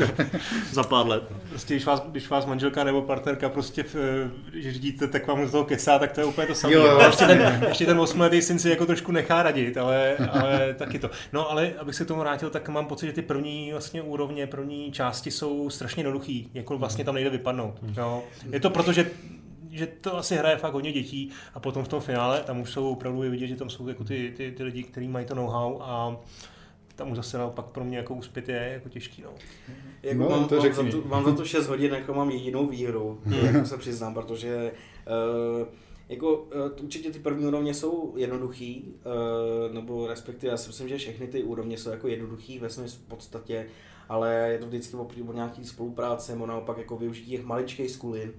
Za 0.72 0.84
pár 0.84 1.08
let. 1.08 1.24
Prostě 1.50 1.74
když 1.74 1.86
vás, 1.86 2.04
když 2.12 2.30
vás 2.30 2.46
manželka 2.46 2.84
nebo 2.84 3.02
partnerka 3.02 3.50
prostě, 3.50 3.84
v, 3.84 3.96
když 4.50 4.74
řídíte, 4.74 5.08
tak 5.08 5.28
vám 5.28 5.42
do 5.42 5.52
toho 5.52 5.66
kecá, 5.66 6.00
tak 6.00 6.12
to 6.12 6.22
je 6.22 6.26
úplně 6.26 6.48
to 6.48 6.56
samé. 6.56 6.74
Jo, 6.74 7.02
ještě 7.06 7.26
ten, 7.26 7.66
ještě 7.68 7.86
ten 7.86 8.00
osmletý 8.00 8.42
syn 8.42 8.60
si 8.60 8.70
jako 8.70 8.86
trošku 8.86 9.12
nechá 9.12 9.44
radit, 9.44 9.78
ale, 9.78 10.18
ale 10.18 10.76
taky 10.78 11.00
to. 11.00 11.10
No 11.34 11.52
ale 11.52 11.72
abych 11.80 11.96
se 11.96 12.06
k 12.06 12.08
tomu 12.08 12.20
vrátil, 12.20 12.50
tak 12.50 12.70
mám 12.70 12.86
pocit, 12.86 13.06
že 13.06 13.14
ty 13.14 13.22
první 13.22 13.72
vlastně 13.72 14.02
úrovně, 14.02 14.48
první 14.48 14.92
části 14.92 15.32
jsou 15.32 15.70
strašně 15.70 16.00
jednoduchý, 16.00 16.50
jako 16.54 16.78
vlastně 16.78 17.06
tam 17.06 17.16
nejde 17.16 17.30
vypadnout. 17.30 17.76
Jo. 17.98 18.24
Je 18.52 18.60
to 18.60 18.70
proto, 18.70 18.94
že 18.94 19.12
že 19.80 19.88
to 19.88 20.18
asi 20.18 20.36
hraje 20.36 20.58
fakt 20.58 20.74
hodně 20.74 20.92
dětí 20.92 21.32
a 21.54 21.60
potom 21.60 21.84
v 21.84 21.88
tom 21.88 22.02
finále 22.02 22.44
tam 22.44 22.62
už 22.62 22.72
jsou 22.72 22.92
opravdu 22.92 23.20
vidět, 23.20 23.48
že 23.48 23.56
tam 23.56 23.70
jsou 23.70 23.88
jako 23.88 24.04
ty, 24.04 24.34
ty, 24.38 24.52
ty 24.52 24.64
lidi, 24.64 24.84
kteří 24.84 25.08
mají 25.08 25.26
to 25.26 25.36
know-how 25.36 25.82
a 25.82 26.18
tam 27.00 27.12
už 27.12 27.18
zase 27.18 27.38
naopak 27.38 27.66
pro 27.66 27.84
mě 27.84 27.98
jako 27.98 28.16
úspět 28.16 28.50
je 28.50 28.70
jako 28.74 28.90
těžký. 28.90 29.22
No. 29.22 29.30
Jako 30.04 30.24
no, 30.24 30.30
mám, 30.30 30.48
to 30.48 30.56
mám, 30.56 30.74
za 30.74 30.84
tu, 30.84 31.04
mám 31.08 31.26
za 31.26 31.36
to 31.36 31.46
6 31.46 31.68
hodin, 31.68 31.94
jako 31.94 32.14
mám 32.14 32.30
jedinou 32.30 32.68
výhru, 32.68 33.20
hmm. 33.24 33.46
jako 33.46 33.66
se 33.66 33.78
přiznám, 33.78 34.14
protože 34.14 34.72
uh, 35.62 35.68
jako 36.10 36.38
uh, 36.38 36.84
určitě 36.84 37.12
ty 37.12 37.20
první 37.20 37.46
úrovně 37.46 37.74
jsou 37.74 38.14
jednoduchý, 38.18 38.94
uh, 39.68 39.74
nebo 39.74 40.08
respektive 40.08 40.52
já 40.52 40.58
si 40.58 40.68
myslím, 40.68 40.90
že 40.90 40.98
všechny 40.98 41.28
ty 41.28 41.44
úrovně 41.44 41.78
jsou 41.78 41.90
jako 41.90 42.08
jednoduchý 42.08 42.60
ve 42.60 42.70
v 42.70 43.08
podstatě, 43.08 43.66
ale 44.10 44.50
je 44.52 44.58
to 44.58 44.68
vždycky 44.68 44.96
o 44.96 45.34
nějaký 45.34 45.66
spolupráce, 45.66 46.32
nebo 46.32 46.46
naopak 46.46 46.78
jako 46.78 46.98
využití 46.98 47.32
těch 47.32 47.46
maličkých 47.46 47.92
skulin. 47.92 48.34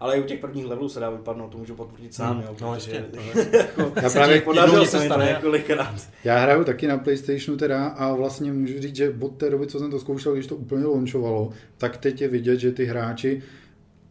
Ale 0.00 0.16
i 0.16 0.20
u 0.20 0.24
těch 0.24 0.40
prvních 0.40 0.66
levelů 0.66 0.88
se 0.88 1.00
dá 1.00 1.10
vypadnout, 1.10 1.48
to 1.48 1.58
můžu 1.58 1.74
potvrdit 1.74 2.14
sám, 2.14 2.36
hmm. 2.36 2.46
jo, 2.46 2.56
no, 2.60 2.74
ještě, 2.74 3.04
jako, 3.52 3.92
já 4.02 4.10
právě 4.10 4.40
podařilo 4.40 4.86
se 4.86 5.04
stane 5.04 5.26
několikrát. 5.26 5.94
Já 6.24 6.38
hraju 6.38 6.64
taky 6.64 6.86
na 6.86 6.98
Playstationu 6.98 7.58
teda 7.58 7.86
a 7.86 8.14
vlastně 8.14 8.52
můžu 8.52 8.80
říct, 8.80 8.96
že 8.96 9.14
od 9.20 9.36
té 9.36 9.50
doby, 9.50 9.66
co 9.66 9.78
jsem 9.78 9.90
to 9.90 9.98
zkoušel, 9.98 10.34
když 10.34 10.46
to 10.46 10.56
úplně 10.56 10.84
launchovalo, 10.84 11.50
tak 11.78 11.96
teď 11.96 12.20
je 12.20 12.28
vidět, 12.28 12.58
že 12.58 12.72
ty 12.72 12.84
hráči 12.84 13.42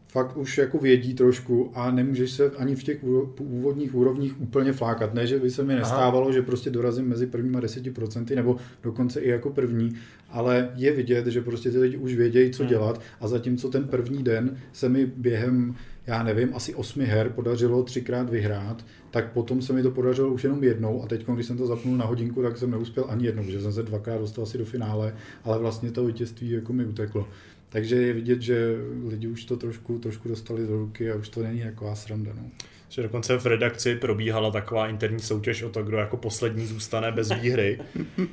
fakt 0.08 0.38
už 0.38 0.58
jako 0.58 0.78
vědí 0.78 1.14
trošku 1.14 1.72
a 1.74 1.92
nemůžeš 1.92 2.32
se 2.32 2.52
ani 2.58 2.76
v 2.76 2.84
těch 2.84 3.04
úvodních 3.40 3.96
úrovních 3.96 4.42
úplně 4.42 4.74
flákat. 4.74 5.14
Ne, 5.14 5.28
že 5.28 5.40
by 5.40 5.52
se 5.52 5.64
mi 5.64 5.76
nestávalo, 5.76 6.26
Aha. 6.26 6.34
že 6.34 6.42
prostě 6.42 6.70
dorazím 6.70 7.10
mezi 7.10 7.28
prvníma 7.28 7.60
10% 7.60 8.36
nebo 8.36 8.58
dokonce 8.84 9.20
i 9.20 9.30
jako 9.30 9.50
první, 9.50 9.96
ale 10.30 10.70
je 10.76 10.92
vidět, 10.92 11.28
že 11.28 11.42
prostě 11.42 11.72
ty 11.72 11.80
lidi 11.80 11.98
už 11.98 12.16
vědějí, 12.16 12.52
co 12.52 12.64
hmm. 12.64 12.70
dělat 12.70 13.02
a 13.22 13.28
zatímco 13.28 13.70
ten 13.70 13.84
první 13.84 14.24
den 14.24 14.58
se 14.72 14.90
mi 14.90 15.06
během 15.06 15.76
já 16.08 16.24
nevím, 16.24 16.50
asi 16.56 16.76
osmi 16.76 17.06
her 17.06 17.30
podařilo 17.30 17.84
třikrát 17.84 18.30
vyhrát, 18.30 18.86
tak 19.12 19.32
potom 19.32 19.62
se 19.62 19.74
mi 19.74 19.84
to 19.84 19.92
podařilo 19.92 20.30
už 20.30 20.44
jenom 20.44 20.64
jednou 20.64 21.04
a 21.04 21.08
teď, 21.08 21.26
když 21.28 21.46
jsem 21.46 21.58
to 21.58 21.68
zapnul 21.68 21.98
na 21.98 22.06
hodinku, 22.06 22.42
tak 22.42 22.58
jsem 22.58 22.72
neuspěl 22.72 23.06
ani 23.10 23.26
jednou, 23.26 23.44
že 23.44 23.62
jsem 23.62 23.74
se 23.74 23.84
dvakrát 23.84 24.18
dostal 24.18 24.44
asi 24.44 24.58
do 24.58 24.66
finále, 24.66 25.16
ale 25.44 25.60
vlastně 25.60 25.92
to 25.92 26.06
vítězství 26.06 26.50
jako 26.50 26.74
mi 26.74 26.86
uteklo. 26.86 27.28
Takže 27.70 27.96
je 27.96 28.14
vidět, 28.14 28.42
že 28.42 28.76
lidi 29.10 29.28
už 29.28 29.46
to 29.46 29.58
trošku, 29.58 30.00
trošku 30.00 30.30
dostali 30.30 30.68
do 30.68 30.78
ruky 30.78 31.12
a 31.12 31.16
už 31.16 31.30
to 31.30 31.44
není 31.44 31.60
jako 31.60 31.96
sranda. 31.96 32.32
No. 32.36 32.50
Že 32.90 33.02
dokonce 33.02 33.38
v 33.38 33.46
redakci 33.46 33.96
probíhala 33.96 34.52
taková 34.52 34.88
interní 34.88 35.20
soutěž 35.20 35.64
o 35.64 35.70
to, 35.70 35.84
kdo 35.84 35.98
jako 35.98 36.18
poslední 36.18 36.66
zůstane 36.66 37.12
bez 37.12 37.32
výhry. 37.32 37.80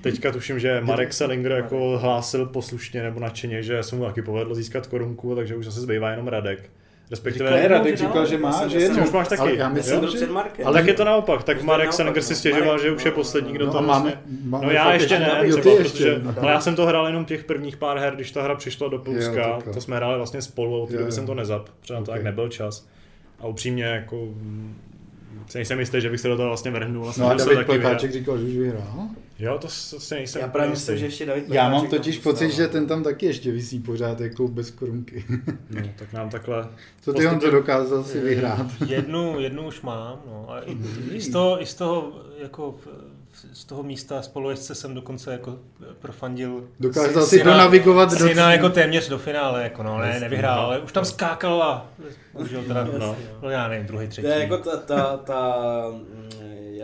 Teďka 0.00 0.32
tuším, 0.32 0.58
že 0.58 0.80
Marek 0.80 1.12
Selinger 1.12 1.52
jako 1.52 1.98
hlásil 1.98 2.46
poslušně 2.46 3.02
nebo 3.02 3.20
nadšeně, 3.20 3.62
že 3.62 3.82
se 3.82 3.96
mu 3.96 4.04
taky 4.04 4.22
povedlo 4.22 4.54
získat 4.54 4.86
korunku, 4.86 5.34
takže 5.34 5.56
už 5.56 5.64
zase 5.64 5.80
zbývá 5.80 6.10
jenom 6.10 6.28
Radek. 6.28 6.70
Respektive 7.14 7.50
říkal, 7.50 7.68
Radek 7.68 7.96
říkal, 7.96 8.26
že 8.26 8.38
má, 8.38 8.66
že 8.66 8.78
jednou. 8.78 9.04
už 9.04 9.10
máš 9.10 9.28
taky. 9.28 9.40
Ale 9.40 9.54
já 9.56 9.68
myslím, 9.68 10.02
jo? 10.02 10.10
že... 10.10 10.28
Ale 10.64 10.74
tak 10.74 10.86
je 10.86 10.94
to 10.94 11.04
naopak. 11.04 11.42
Tak 11.42 11.62
Marek 11.62 11.92
Seneger 11.92 12.22
si 12.22 12.36
stěžoval, 12.36 12.78
že 12.78 12.90
už 12.90 13.04
je 13.04 13.10
poslední, 13.10 13.52
kdo 13.52 13.66
no, 13.66 13.72
to 13.72 13.82
máme, 13.82 14.22
máme. 14.44 14.66
No 14.66 14.72
já 14.72 14.92
ještě 14.92 15.18
ne, 15.18 15.40
třeba, 15.50 15.76
protože, 15.76 16.22
ale 16.40 16.52
já 16.52 16.60
jsem 16.60 16.76
to 16.76 16.86
hrál 16.86 17.06
jenom 17.06 17.24
těch 17.24 17.44
prvních 17.44 17.76
pár 17.76 17.98
her, 17.98 18.14
když 18.14 18.30
ta 18.30 18.42
hra 18.42 18.54
přišla 18.54 18.88
do 18.88 18.98
Polska, 18.98 19.58
to 19.74 19.80
jsme 19.80 19.96
hráli 19.96 20.16
vlastně 20.16 20.42
spolu, 20.42 20.82
od 20.82 20.90
té 20.90 21.12
jsem 21.12 21.26
to 21.26 21.34
nezap, 21.34 21.68
protože 21.80 21.94
na 21.94 22.00
to 22.00 22.10
tak 22.10 22.22
nebyl 22.22 22.48
čas. 22.48 22.86
A 23.40 23.46
upřímně 23.46 23.84
jako 23.84 24.28
si 25.48 25.58
nejsem 25.58 25.80
jistý, 25.80 26.00
že 26.00 26.10
bych 26.10 26.20
se 26.20 26.28
do 26.28 26.36
toho 26.36 26.48
vlastně 26.48 26.70
vrhnul. 26.70 27.12
No 27.18 27.30
a 27.30 27.34
David 27.34 27.66
Plekáček 27.66 28.12
říkal, 28.12 28.38
že 28.38 28.44
už 28.44 28.52
vyhrál. 28.52 29.08
Jo, 29.38 29.58
to, 29.58 29.68
si 29.68 30.14
nejsem. 30.14 30.42
Já 30.42 30.48
právě 30.48 30.70
myslím, 30.70 30.98
že 30.98 31.04
ještě 31.04 31.26
David 31.26 31.44
Já 31.48 31.68
mám 31.68 31.86
totiž 31.86 32.18
pocit, 32.18 32.50
že 32.50 32.68
ten 32.68 32.86
tam 32.86 33.02
taky 33.02 33.26
ještě 33.26 33.52
visí 33.52 33.80
pořád 33.80 34.20
jako 34.20 34.48
bez 34.48 34.70
korunky. 34.70 35.24
no, 35.70 35.82
tak 35.96 36.12
nám 36.12 36.30
takhle... 36.30 36.68
To 37.04 37.12
ty 37.12 37.26
on 37.26 37.40
to 37.40 37.50
dokázal 37.50 38.04
si 38.04 38.20
vyhrát. 38.20 38.66
Jednu, 38.86 39.40
jednu 39.40 39.66
už 39.66 39.82
mám, 39.82 40.18
no. 40.26 40.46
A 40.50 40.60
i, 40.60 40.76
i, 41.10 41.20
z 41.20 41.28
toho, 41.28 41.62
i 41.62 41.66
z 41.66 41.74
toho 41.74 42.12
jako 42.42 42.74
z 43.52 43.64
toho 43.64 43.82
místa 43.82 44.22
spolujezdce 44.22 44.74
jsem 44.74 44.94
dokonce 44.94 45.32
jako 45.32 45.58
profandil. 45.98 46.64
Dokázal 46.80 47.26
si 47.26 47.42
to 47.42 47.50
navigovat 47.50 48.10
do 48.10 48.28
syna 48.28 48.52
jako 48.52 48.68
téměř 48.68 49.08
do 49.08 49.18
finále, 49.18 49.62
jako 49.62 49.82
no, 49.82 49.98
ne, 49.98 50.20
nevyhrál, 50.20 50.60
ale 50.60 50.80
už 50.80 50.92
tam 50.92 51.04
skákal 51.04 51.62
a 51.62 51.86
užil 52.32 52.62
teda, 52.62 52.84
no, 52.98 53.16
no, 53.42 53.50
já 53.50 53.68
nevím, 53.68 53.86
druhý, 53.86 54.08
třetí. 54.08 54.28
To 54.28 54.34
je 54.34 54.40
jako 54.40 54.56
ta, 54.56 54.76
ta, 54.76 55.16
ta 55.16 55.56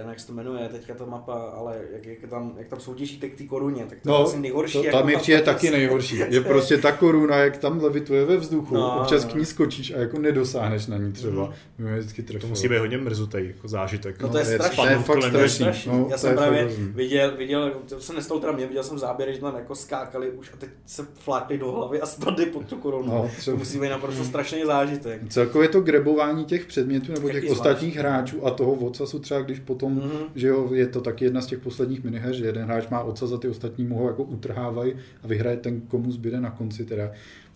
já 0.01 0.09
jak 0.09 0.21
se 0.21 0.27
to 0.27 0.33
jmenuje, 0.33 0.69
teďka 0.69 0.95
ta 0.95 1.05
mapa, 1.05 1.35
ale 1.35 1.81
jak, 1.93 2.07
jak, 2.07 2.31
tam, 2.31 2.55
jak 2.59 2.69
tam 2.69 2.81
soutěžíte 2.81 3.29
k 3.29 3.39
té 3.39 3.45
koruně, 3.45 3.85
tak 3.89 4.01
to 4.01 4.09
no, 4.09 4.19
je 4.19 4.25
asi 4.25 4.41
nejhorší. 4.41 4.73
To, 4.73 4.85
jako 4.85 4.99
tam 4.99 5.07
mi 5.07 5.17
přijde 5.17 5.41
taky 5.41 5.71
nejhorší. 5.71 6.19
Je 6.29 6.41
prostě 6.41 6.79
ta 6.79 6.93
koruna, 6.93 7.37
jak 7.37 7.57
tam 7.57 7.83
levituje 7.83 8.25
ve 8.25 8.37
vzduchu, 8.37 8.75
no, 8.75 9.01
občas 9.01 9.25
no. 9.25 9.31
k 9.31 9.35
ní 9.35 9.45
skočíš 9.45 9.95
a 9.95 9.99
jako 9.99 10.19
nedosáhneš 10.19 10.87
na 10.87 10.97
ní 10.97 11.13
třeba. 11.13 11.53
Mm. 11.79 11.97
vždycky 11.99 12.23
To 12.23 12.47
musí 12.47 12.69
být 12.69 12.79
hodně 12.79 12.99
mrzutý 12.99 13.39
jako 13.41 13.69
zážitek. 13.69 14.23
No, 14.23 14.29
to 14.29 14.39
je 14.39 14.45
no, 14.45 14.51
strašný. 14.51 14.85
To 14.85 14.91
je 14.91 14.99
fakt 14.99 15.23
strašný. 15.23 15.67
No, 15.87 16.07
já 16.11 16.19
jsem 16.19 16.37
právě 16.37 16.69
viděl, 16.79 17.37
viděl, 17.37 17.73
to 17.89 18.01
se 18.01 18.13
nestalo 18.13 18.41
teda 18.41 18.53
mě, 18.53 18.67
viděl 18.67 18.83
jsem 18.83 18.99
záběry, 18.99 19.35
že 19.35 19.41
tam 19.41 19.55
jako 19.55 19.75
skákali 19.75 20.31
už 20.31 20.51
a 20.55 20.57
teď 20.57 20.71
se 20.87 21.07
flákli 21.15 21.59
do 21.59 21.73
hlavy 21.73 22.01
a 22.01 22.07
spadli 22.07 22.47
pod 22.47 22.67
tu 22.67 22.77
korunu. 22.77 23.09
No, 23.09 23.31
to 23.45 23.57
musí 23.57 23.81
být 23.81 23.89
naprosto 23.89 24.25
strašný 24.25 24.65
zážitek. 24.67 25.21
Celkově 25.29 25.69
to 25.69 25.81
grebování 25.81 26.45
těch 26.45 26.67
předmětů 26.67 27.13
nebo 27.13 27.31
těch 27.31 27.51
ostatních 27.51 27.97
hráčů 27.97 28.47
a 28.47 28.51
toho 28.51 28.75
vocasu 28.75 29.19
třeba, 29.19 29.41
když 29.41 29.59
potom, 29.59 29.90
mm. 29.95 30.11
že 30.35 30.49
jo, 30.49 30.75
je 30.75 30.87
to 30.87 31.01
taky 31.01 31.25
jedna 31.25 31.41
z 31.41 31.47
těch 31.47 31.59
posledních 31.59 32.05
miniher, 32.05 32.35
že 32.35 32.47
jeden 32.47 32.65
hráč 32.65 32.89
má 32.89 33.01
oca 33.01 33.27
za 33.27 33.39
ty 33.39 33.49
ostatní 33.49 33.85
mu 33.85 33.99
ho 33.99 34.07
jako 34.07 34.23
utrhávají 34.23 34.95
a 35.23 35.27
vyhraje 35.27 35.57
ten, 35.57 35.81
komu 35.81 36.13
zbyde 36.13 36.41
na 36.41 36.51
konci 36.51 36.85
teda 36.85 37.11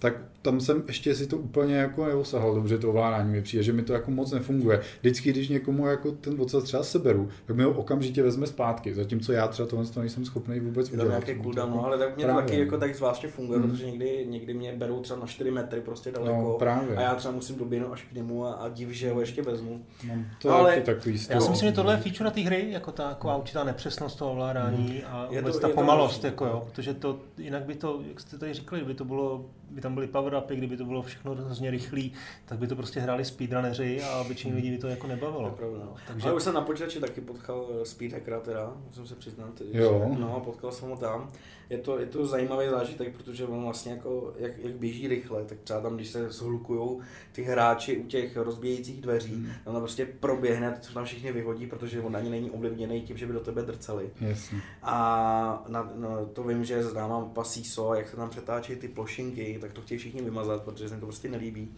tak 0.05 0.15
tam 0.43 0.61
jsem 0.61 0.83
ještě 0.87 1.15
si 1.15 1.27
to 1.27 1.37
úplně 1.37 1.77
jako 1.77 2.07
neosahal 2.07 2.55
dobře 2.55 2.79
to 2.79 2.89
ovládání 2.89 3.33
mi 3.33 3.43
přijde, 3.43 3.63
že 3.63 3.73
mi 3.73 3.83
to 3.83 3.93
jako 3.93 4.11
moc 4.11 4.33
nefunguje. 4.33 4.81
Vždycky, 5.01 5.31
když 5.33 5.49
někomu 5.49 5.87
jako 5.87 6.13
ten 6.13 6.37
vocas 6.37 6.65
třeba 6.65 6.83
seberu, 6.83 7.29
tak 7.47 7.57
mi 7.57 7.63
ho 7.63 7.71
okamžitě 7.71 8.23
vezme 8.23 8.47
zpátky, 8.47 8.95
zatímco 8.95 9.33
já 9.33 9.49
třeba 9.49 9.69
tohle 9.69 9.87
to 9.87 10.01
nejsem 10.01 10.25
schopný 10.25 10.61
vůbec 10.61 10.91
udělat. 10.93 11.09
nějaký 11.09 11.43
cooldown, 11.43 11.71
no, 11.71 11.85
ale 11.85 11.99
tak 11.99 12.17
mě 12.17 12.25
právě. 12.25 12.43
to 12.43 12.49
taky 12.49 12.61
jako 12.61 12.79
tak 12.79 12.95
zvláště 12.95 13.29
funguje, 13.29 13.59
hmm. 13.59 13.71
protože 13.71 13.87
někdy, 13.87 14.27
někdy 14.31 14.55
mě 14.55 14.73
berou 14.73 15.01
třeba 15.01 15.21
na 15.21 15.27
4 15.27 15.51
metry 15.51 15.81
prostě 15.81 16.11
daleko 16.11 16.37
no, 16.37 16.57
právě. 16.59 16.97
a 16.97 17.01
já 17.01 17.15
třeba 17.15 17.35
musím 17.35 17.57
doběhnout 17.57 17.93
až 17.93 18.03
k 18.03 18.15
němu 18.15 18.47
a, 18.47 18.53
a 18.53 18.69
div, 18.69 18.91
že 18.91 19.13
ho 19.13 19.21
ještě 19.21 19.43
vezmu. 19.43 19.87
No, 20.09 20.15
to 20.43 20.49
no, 20.49 20.55
ale 20.55 20.81
takový 20.81 21.19
já 21.31 21.41
si 21.41 21.51
myslím, 21.51 21.69
že 21.69 21.75
tohle 21.75 21.95
je 21.95 21.99
feature 21.99 22.25
na 22.25 22.31
té 22.31 22.41
hry, 22.41 22.67
jako 22.71 22.93
ta 22.93 23.09
taková 23.09 23.37
určitá 23.37 23.65
nepřesnost 23.65 24.19
toho 24.19 24.33
ovládání 24.33 24.89
hmm. 24.89 25.01
a 25.07 25.27
je 25.31 25.41
vůbec 25.41 25.55
to, 25.55 25.61
ta 25.61 25.69
pomalost, 25.69 26.21
to 26.21 26.27
jako 26.27 26.47
jo, 26.47 26.69
protože 26.71 26.95
to, 26.95 27.21
jinak 27.39 27.63
by 27.63 27.75
to, 27.75 28.03
jak 28.09 28.21
jste 28.21 28.39
tady 28.39 28.55
říkali, 28.55 28.85
by 28.85 28.95
to 28.95 29.05
bylo, 29.05 29.45
by 29.71 29.81
tam 29.81 29.94
byly 29.95 30.07
power 30.07 30.35
upy, 30.35 30.57
kdyby 30.57 30.77
to 30.77 30.85
bylo 30.85 31.03
všechno 31.03 31.35
hrozně 31.35 31.71
rychlý, 31.71 32.13
tak 32.45 32.59
by 32.59 32.67
to 32.67 32.77
prostě 32.77 33.01
hráli 33.01 33.25
speedrunneři 33.25 34.03
a 34.03 34.21
obyčejní 34.21 34.53
hmm. 34.53 34.63
lidi 34.63 34.77
by 34.77 34.79
to 34.79 34.89
jako 34.89 35.07
nebavilo. 35.07 35.51
To 35.51 35.57
pravda, 35.57 35.79
no. 35.79 35.95
Takže... 36.07 36.29
Ale 36.29 36.37
už 36.37 36.43
jsem 36.43 36.55
na 36.55 36.61
počítači 36.61 37.01
taky 37.01 37.21
potkal 37.21 37.67
eh, 37.83 37.87
speedhackera 37.87 38.41
teda, 38.41 38.73
musím 38.87 39.07
se 39.07 39.15
přiznat. 39.15 39.63
Jo. 39.73 40.11
Že, 40.15 40.21
no, 40.21 40.43
potkal 40.45 40.73
jsem 40.73 40.89
ho 40.89 40.97
tam. 40.97 41.31
Je 41.71 41.79
to, 41.79 41.99
je 41.99 42.07
to 42.07 42.27
zajímavý 42.27 42.67
zážitek, 42.69 43.17
protože 43.17 43.45
on 43.45 43.63
vlastně 43.63 43.93
jako, 43.93 44.35
jak, 44.39 44.59
jak 44.59 44.73
běží 44.73 45.09
rychle, 45.09 45.45
tak 45.45 45.59
třeba 45.65 45.81
tam, 45.81 45.97
když 45.97 46.09
se 46.09 46.33
shlukují 46.33 47.01
ty 47.33 47.43
hráči 47.43 47.97
u 47.97 48.07
těch 48.07 48.37
rozbíjejících 48.37 49.01
dveří, 49.01 49.35
hmm. 49.35 49.51
on 49.65 49.77
prostě 49.77 50.07
proběhne, 50.07 50.79
co 50.81 50.95
tam 50.95 51.05
všichni 51.05 51.33
vyhodí, 51.33 51.67
protože 51.67 52.01
on 52.01 52.17
ani 52.17 52.31
není 52.31 52.51
ovlivněný 52.51 53.03
tím, 53.03 53.17
že 53.17 53.27
by 53.27 53.33
do 53.33 53.41
tebe 53.41 53.63
drceli. 53.63 54.11
Jasně. 54.21 54.61
A 54.83 55.65
na, 55.69 55.93
no, 55.95 56.27
to 56.27 56.43
vím, 56.43 56.65
že 56.65 56.83
známá 56.83 57.19
mapa 57.19 57.45
SISO, 57.45 57.95
jak 57.95 58.09
se 58.09 58.17
tam 58.17 58.31
přetáčí 58.31 58.77
ty 58.77 58.89
plošinky, 58.89 59.59
tak 59.61 59.73
to 59.73 59.81
chtějí 59.81 59.99
všichni 59.99 60.23
vymazat, 60.23 60.63
protože 60.63 60.89
se 60.89 60.97
to 60.97 61.07
prostě 61.07 61.29
nelíbí. 61.29 61.75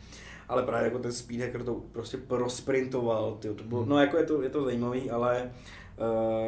Ale 0.48 0.62
právě 0.62 0.84
jako 0.84 0.98
ten 0.98 1.12
speedhacker 1.12 1.62
to 1.62 1.74
prostě 1.92 2.16
prosprintoval, 2.16 3.36
tyjo, 3.40 3.54
to 3.54 3.64
bylo, 3.64 3.80
hmm. 3.80 3.90
no 3.90 4.00
jako 4.00 4.16
je 4.16 4.24
to, 4.24 4.42
je 4.42 4.50
to 4.50 4.64
zajímavý, 4.64 5.10
ale 5.10 5.50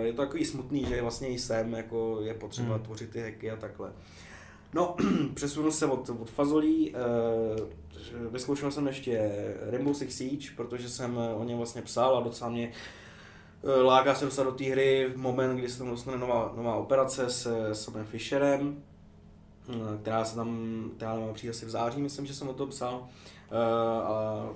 je 0.02 0.12
to 0.12 0.23
takový 0.23 0.45
smutný, 0.45 0.85
že 0.85 1.02
vlastně 1.02 1.28
jsem, 1.28 1.73
jako 1.73 2.19
je 2.23 2.35
potřeba 2.35 2.75
hmm. 2.75 2.85
tvořit 2.85 3.11
ty 3.11 3.21
hacky 3.21 3.50
a 3.50 3.57
takhle. 3.57 3.93
No, 4.75 4.97
přesunul 5.35 5.73
se 5.73 5.87
od, 5.87 6.11
od 6.11 6.31
fazolí, 6.31 6.95
uh, 6.95 8.31
vyzkoušel 8.33 8.71
jsem 8.71 8.87
ještě 8.87 9.31
Rainbow 9.71 9.95
Six 9.95 10.17
Siege, 10.17 10.49
protože 10.57 10.88
jsem 10.88 11.17
o 11.17 11.45
něm 11.45 11.59
vlastně 11.59 11.83
psal 11.83 12.17
a 12.17 12.21
docela 12.21 12.50
mě 12.50 12.73
láká 13.83 14.14
se 14.14 14.25
dostat 14.25 14.43
do 14.43 14.52
té 14.52 14.64
hry 14.64 15.12
v 15.14 15.17
moment, 15.17 15.57
kdy 15.57 15.69
se 15.69 15.78
tam 15.78 15.90
dostane 15.90 16.19
nová, 16.19 16.52
nová 16.57 16.76
operace 16.76 17.31
s 17.31 17.73
Samem 17.73 18.07
Fisherem, 18.07 18.83
Eh, 19.69 19.99
která 20.02 20.25
se 20.25 20.37
tam, 20.37 20.90
která 20.97 21.14
má 21.14 21.33
přijít 21.33 21.50
asi 21.50 21.67
v 21.67 21.71
září, 21.71 22.02
myslím, 22.02 22.26
že 22.26 22.35
jsem 22.35 22.49
o 22.49 22.55
to 22.55 22.67
psal. 22.67 23.09
A, 24.02 24.49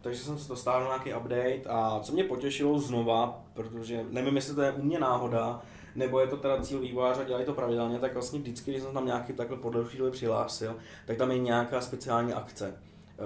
takže 0.00 0.20
jsem 0.20 0.38
se 0.38 0.48
dostal 0.48 0.82
nějaký 0.82 1.14
update 1.14 1.62
a 1.68 2.00
co 2.02 2.12
mě 2.12 2.24
potěšilo 2.24 2.78
znova, 2.78 3.42
protože 3.54 4.04
nevím, 4.10 4.36
jestli 4.36 4.54
to 4.54 4.62
je 4.62 4.72
u 4.72 4.82
mě 4.82 5.00
náhoda, 5.00 5.62
nebo 5.94 6.20
je 6.20 6.26
to 6.26 6.36
teda 6.36 6.62
cíl 6.62 6.80
vývojáře, 6.80 7.24
dělají 7.24 7.44
to 7.44 7.54
pravidelně, 7.54 7.98
tak 7.98 8.14
vlastně 8.14 8.38
vždycky, 8.38 8.70
když 8.70 8.82
jsem 8.82 8.94
tam 8.94 9.06
nějaký 9.06 9.32
takhle 9.32 9.56
po 9.56 9.70
delší 9.70 9.98
době 9.98 10.12
přihlásil, 10.12 10.76
tak 11.06 11.16
tam 11.16 11.30
je 11.30 11.38
nějaká 11.38 11.80
speciální 11.80 12.32
akce. 12.32 12.74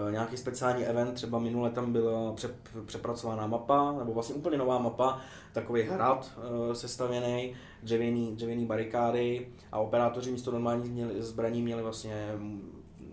Uh, 0.07 0.13
nějaký 0.13 0.37
speciální 0.37 0.85
event, 0.85 1.15
třeba 1.15 1.39
minule 1.39 1.71
tam 1.71 1.93
byla 1.93 2.33
pře- 2.33 2.55
přepracovaná 2.87 3.47
mapa, 3.47 3.93
nebo 3.99 4.13
vlastně 4.13 4.35
úplně 4.35 4.59
nová 4.59 4.79
mapa, 4.79 5.21
takový 5.53 5.83
hrad 5.83 6.33
uh, 6.37 6.73
sestavěný, 6.73 7.55
dřevěný, 7.83 8.37
dřevěný 8.37 8.67
barikády 8.67 9.49
a 9.73 9.79
operátoři 9.79 10.31
místo 10.31 10.51
normálních 10.51 11.23
zbraní 11.23 11.63
měli 11.63 11.83
vlastně 11.83 12.29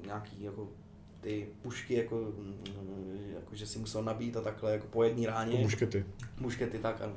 nějaký 0.05 0.43
jako 0.43 0.67
ty 1.21 1.47
pušky, 1.61 1.93
jako, 1.93 2.15
mm, 2.15 2.57
jako, 3.33 3.55
že 3.55 3.67
si 3.67 3.79
musel 3.79 4.03
nabít 4.03 4.37
a 4.37 4.41
takhle 4.41 4.71
jako 4.71 4.87
po 4.87 5.03
jedné 5.03 5.27
ráně. 5.27 5.51
Jako 5.51 5.63
muškety. 5.63 6.05
Muškety, 6.39 6.79
tak 6.79 7.01
ano. 7.01 7.13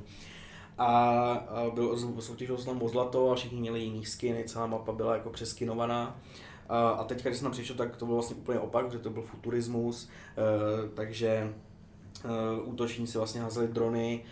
A, 0.77 0.87
a 1.33 1.69
byl, 1.69 2.21
soutěžil 2.21 2.57
se 2.57 2.65
tam 2.65 2.81
o 2.81 2.87
zlato 2.87 3.31
a 3.31 3.35
všichni 3.35 3.59
měli 3.59 3.79
jiný 3.79 4.05
skiny, 4.05 4.43
celá 4.43 4.67
mapa 4.67 4.91
byla 4.91 5.13
jako 5.13 5.29
přeskinovaná. 5.29 6.21
A, 6.69 6.89
a 6.89 7.03
teď, 7.03 7.23
když 7.23 7.37
jsem 7.37 7.45
tam 7.45 7.51
přišel, 7.51 7.75
tak 7.75 7.95
to 7.95 8.05
byl 8.05 8.15
vlastně 8.15 8.35
úplně 8.35 8.59
opak, 8.59 8.91
že 8.91 8.99
to 8.99 9.09
byl 9.09 9.21
futurismus, 9.21 10.09
e, 10.37 10.89
takže 10.89 11.53
uh, 12.25 12.69
útočníci 12.69 13.17
vlastně 13.17 13.41
házeli 13.41 13.67
drony, 13.67 14.23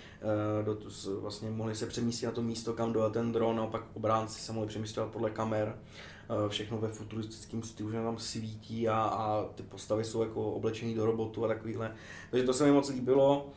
uh, 0.59 0.65
do, 0.65 0.77
vlastně 1.21 1.49
mohli 1.49 1.75
se 1.75 1.85
přemístit 1.85 2.25
na 2.25 2.31
to 2.31 2.41
místo, 2.41 2.73
kam 2.73 2.93
dojel 2.93 3.11
ten 3.11 3.31
dron, 3.31 3.59
a 3.59 3.67
pak 3.67 3.83
obránci 3.93 4.41
se 4.41 4.53
mohli 4.53 4.67
přemístit 4.67 5.03
podle 5.03 5.29
kamer. 5.29 5.67
Uh, 5.67 6.12
všechno 6.47 6.77
ve 6.77 6.87
futuristickém 6.87 7.63
stylu, 7.63 7.91
že 7.91 7.97
tam 7.97 8.17
svítí 8.17 8.89
a, 8.89 8.95
a 9.01 9.45
ty 9.55 9.63
postavy 9.63 10.03
jsou 10.03 10.21
jako 10.23 10.51
oblečený 10.51 10.95
do 10.95 11.05
robotu 11.05 11.45
a 11.45 11.47
takovýhle. 11.47 11.91
Takže 12.31 12.45
to 12.45 12.53
se 12.53 12.65
mi 12.65 12.71
moc 12.71 12.89
líbilo. 12.89 13.49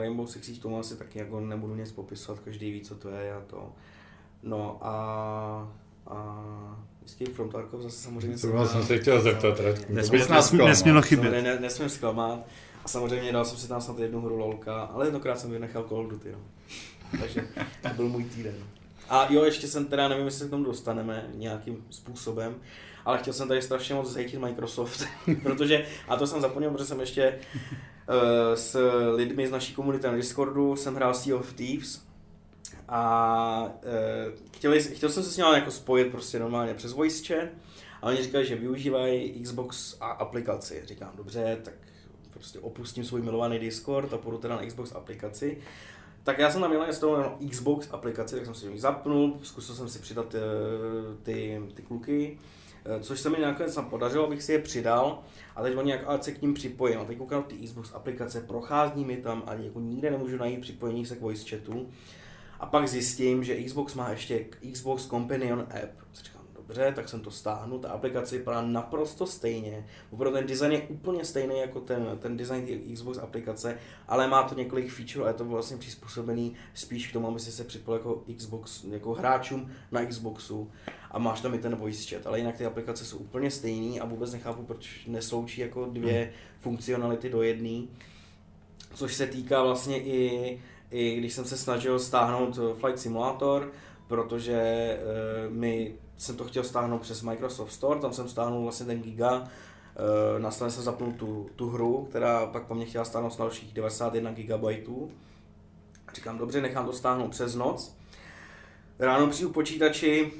Rainbow 0.00 0.26
Six 0.26 0.44
Siege 0.46 0.60
tomu 0.60 0.78
asi 0.78 0.96
taky 0.96 1.18
jako 1.18 1.40
nebudu 1.40 1.74
nic 1.74 1.92
popisovat, 1.92 2.40
každý 2.44 2.70
ví, 2.70 2.80
co 2.80 2.94
to 2.94 3.08
je 3.08 3.34
a 3.34 3.40
to. 3.40 3.72
No 4.42 4.78
a, 4.86 4.92
a 6.06 6.44
Escape 7.04 7.30
from 7.30 7.50
Tarkov 7.50 7.82
zase 7.82 7.96
samozřejmě 7.96 8.36
vás 8.52 8.72
jsem 8.72 8.82
se 8.82 8.98
chtěl 8.98 9.22
zeptat, 9.22 9.60
Radku. 9.60 9.92
Nesmí, 9.94 10.10
To 10.10 10.16
bys 10.22 10.28
nás 10.28 10.38
nesmí, 10.44 10.56
zklamal. 10.56 10.68
nesmělo 10.68 11.02
chybět. 11.02 11.30
ne, 11.30 11.42
ne, 11.42 11.60
nesmím 11.60 11.88
zklamat. 11.88 12.46
A 12.84 12.88
samozřejmě 12.88 13.32
dal 13.32 13.44
jsem 13.44 13.58
si 13.58 13.68
tam 13.68 13.80
snad 13.80 13.98
jednu 13.98 14.20
hru 14.20 14.36
lolka, 14.36 14.82
ale 14.82 15.06
jednokrát 15.06 15.38
jsem 15.40 15.50
vynechal 15.50 15.84
Call 15.88 16.00
of 16.00 16.10
Duty, 16.10 16.32
no. 16.32 16.38
Takže 17.20 17.48
to 17.82 17.88
byl 17.96 18.08
můj 18.08 18.24
týden. 18.24 18.54
A 19.08 19.32
jo, 19.32 19.44
ještě 19.44 19.68
jsem 19.68 19.86
teda, 19.86 20.08
nevím, 20.08 20.24
jestli 20.24 20.40
se 20.40 20.46
k 20.46 20.50
tomu 20.50 20.64
dostaneme 20.64 21.30
nějakým 21.34 21.84
způsobem, 21.90 22.54
ale 23.04 23.18
chtěl 23.18 23.32
jsem 23.32 23.48
tady 23.48 23.62
strašně 23.62 23.94
moc 23.94 24.10
zhejtit 24.10 24.40
Microsoft, 24.40 25.04
protože, 25.42 25.86
a 26.08 26.16
to 26.16 26.26
jsem 26.26 26.40
zapomněl, 26.40 26.70
protože 26.70 26.84
jsem 26.84 27.00
ještě 27.00 27.38
uh, 27.38 28.54
s 28.54 28.90
lidmi 29.14 29.48
z 29.48 29.50
naší 29.50 29.74
komunity 29.74 30.06
na 30.06 30.14
Discordu 30.14 30.76
jsem 30.76 30.94
hrál 30.94 31.14
Sea 31.14 31.36
of 31.36 31.52
Thieves 31.52 32.02
a 32.88 33.68
uh, 34.72 34.82
chtěl 34.92 35.10
jsem 35.10 35.22
se 35.22 35.30
s 35.30 35.36
nimi 35.36 35.48
jako 35.52 35.70
spojit 35.70 36.10
prostě 36.10 36.38
normálně 36.38 36.74
přes 36.74 36.92
voice 36.92 37.24
chat 37.26 37.48
a 38.04 38.06
oni 38.06 38.22
říkali, 38.22 38.46
že 38.46 38.56
využívají 38.56 39.42
Xbox 39.42 39.96
a 40.00 40.06
aplikaci. 40.06 40.82
Říkám, 40.84 41.12
dobře, 41.16 41.58
tak 41.64 41.74
prostě 42.30 42.58
opustím 42.58 43.04
svůj 43.04 43.22
milovaný 43.22 43.58
Discord 43.58 44.12
a 44.12 44.18
půjdu 44.18 44.38
teda 44.38 44.56
na 44.56 44.66
Xbox 44.66 44.92
aplikaci. 44.92 45.58
Tak 46.24 46.38
já 46.38 46.50
jsem 46.50 46.60
tam 46.60 46.70
měl 46.70 46.86
na 47.00 47.38
Xbox 47.50 47.88
aplikaci, 47.90 48.34
tak 48.34 48.44
jsem 48.44 48.54
si 48.54 48.66
ji 48.66 48.80
zapnul, 48.80 49.38
zkusil 49.42 49.74
jsem 49.74 49.88
si 49.88 49.98
přidat 49.98 50.34
eh, 50.34 50.40
ty, 51.22 51.62
ty 51.74 51.82
kluky, 51.82 52.38
eh, 52.84 53.00
což 53.00 53.20
se 53.20 53.30
mi 53.30 53.40
nakonec 53.40 53.74
tam 53.74 53.90
podařilo, 53.90 54.26
abych 54.26 54.42
si 54.42 54.52
je 54.52 54.58
přidal 54.58 55.22
a 55.56 55.62
teď 55.62 55.76
oni 55.76 55.90
jak 55.90 56.24
se 56.24 56.32
k 56.32 56.42
ním 56.42 56.54
připojím. 56.54 57.00
A 57.00 57.04
teď 57.04 57.18
koukám 57.18 57.42
ty 57.42 57.56
Xbox 57.56 57.94
aplikace, 57.94 58.40
prochází 58.40 59.04
mi 59.04 59.16
tam 59.16 59.42
a 59.46 59.54
jako 59.54 59.80
nikde 59.80 60.10
nemůžu 60.10 60.36
najít 60.36 60.60
připojení 60.60 61.06
se 61.06 61.16
k 61.16 61.20
voice 61.20 61.56
chatu. 61.56 61.88
A 62.60 62.66
pak 62.66 62.88
zjistím, 62.88 63.44
že 63.44 63.62
Xbox 63.62 63.94
má 63.94 64.10
ještě 64.10 64.44
Xbox 64.72 65.06
Companion 65.06 65.60
app. 65.60 65.92
Říkám, 66.14 66.43
dobře, 66.66 66.92
tak 66.96 67.08
jsem 67.08 67.20
to 67.20 67.30
stáhnu, 67.30 67.78
ta 67.78 67.88
aplikace 67.88 68.38
vypadá 68.38 68.62
naprosto 68.62 69.26
stejně. 69.26 69.86
Opravdu 70.10 70.38
ten 70.38 70.46
design 70.46 70.72
je 70.72 70.80
úplně 70.80 71.24
stejný 71.24 71.58
jako 71.58 71.80
ten, 71.80 72.18
ten 72.18 72.36
design 72.36 72.66
té 72.66 72.94
Xbox 72.94 73.18
aplikace, 73.18 73.78
ale 74.08 74.28
má 74.28 74.42
to 74.42 74.54
několik 74.54 74.92
feature 74.92 75.24
a 75.24 75.28
je 75.28 75.34
to 75.34 75.44
vlastně 75.44 75.76
přizpůsobený 75.76 76.54
spíš 76.74 77.08
k 77.08 77.12
tomu, 77.12 77.28
aby 77.28 77.40
si 77.40 77.52
se 77.52 77.64
připojil 77.64 77.98
jako 77.98 78.24
Xbox, 78.36 78.84
jako 78.84 79.14
hráčům 79.14 79.70
na 79.92 80.04
Xboxu 80.04 80.70
a 81.10 81.18
máš 81.18 81.40
tam 81.40 81.54
i 81.54 81.58
ten 81.58 81.76
voice 81.76 82.14
chat, 82.14 82.26
ale 82.26 82.38
jinak 82.38 82.56
ty 82.56 82.66
aplikace 82.66 83.04
jsou 83.04 83.18
úplně 83.18 83.50
stejný 83.50 84.00
a 84.00 84.04
vůbec 84.04 84.32
nechápu, 84.32 84.62
proč 84.62 85.06
nesloučí 85.06 85.60
jako 85.60 85.86
dvě 85.86 86.32
funkcionality 86.60 87.30
do 87.30 87.42
jedné. 87.42 87.86
Což 88.94 89.14
se 89.14 89.26
týká 89.26 89.62
vlastně 89.62 89.98
i, 89.98 90.60
i 90.90 91.16
když 91.16 91.32
jsem 91.32 91.44
se 91.44 91.56
snažil 91.56 91.98
stáhnout 91.98 92.58
Flight 92.80 92.98
Simulator, 92.98 93.72
protože 94.06 94.54
e, 94.54 94.98
mi 95.50 95.94
jsem 96.16 96.36
to 96.36 96.44
chtěl 96.44 96.64
stáhnout 96.64 97.02
přes 97.02 97.22
Microsoft 97.22 97.72
Store, 97.72 98.00
tam 98.00 98.12
jsem 98.12 98.28
stáhnul 98.28 98.62
vlastně 98.62 98.86
ten 98.86 99.02
giga, 99.02 99.48
e, 100.36 100.38
následně 100.38 100.72
jsem 100.72 100.82
zapnul 100.84 101.12
tu, 101.12 101.50
tu 101.56 101.70
hru, 101.70 102.06
která 102.10 102.46
pak 102.46 102.66
po 102.66 102.74
mně 102.74 102.86
chtěla 102.86 103.04
stáhnout 103.04 103.38
na 103.38 103.44
dalších 103.44 103.72
91 103.72 104.32
GB. 104.32 104.64
Říkám, 106.14 106.38
dobře, 106.38 106.60
nechám 106.60 106.86
to 106.86 106.92
stáhnout 106.92 107.30
přes 107.30 107.54
noc. 107.54 107.96
Ráno 108.98 109.26
přijdu 109.26 109.50
počítači, 109.50 110.32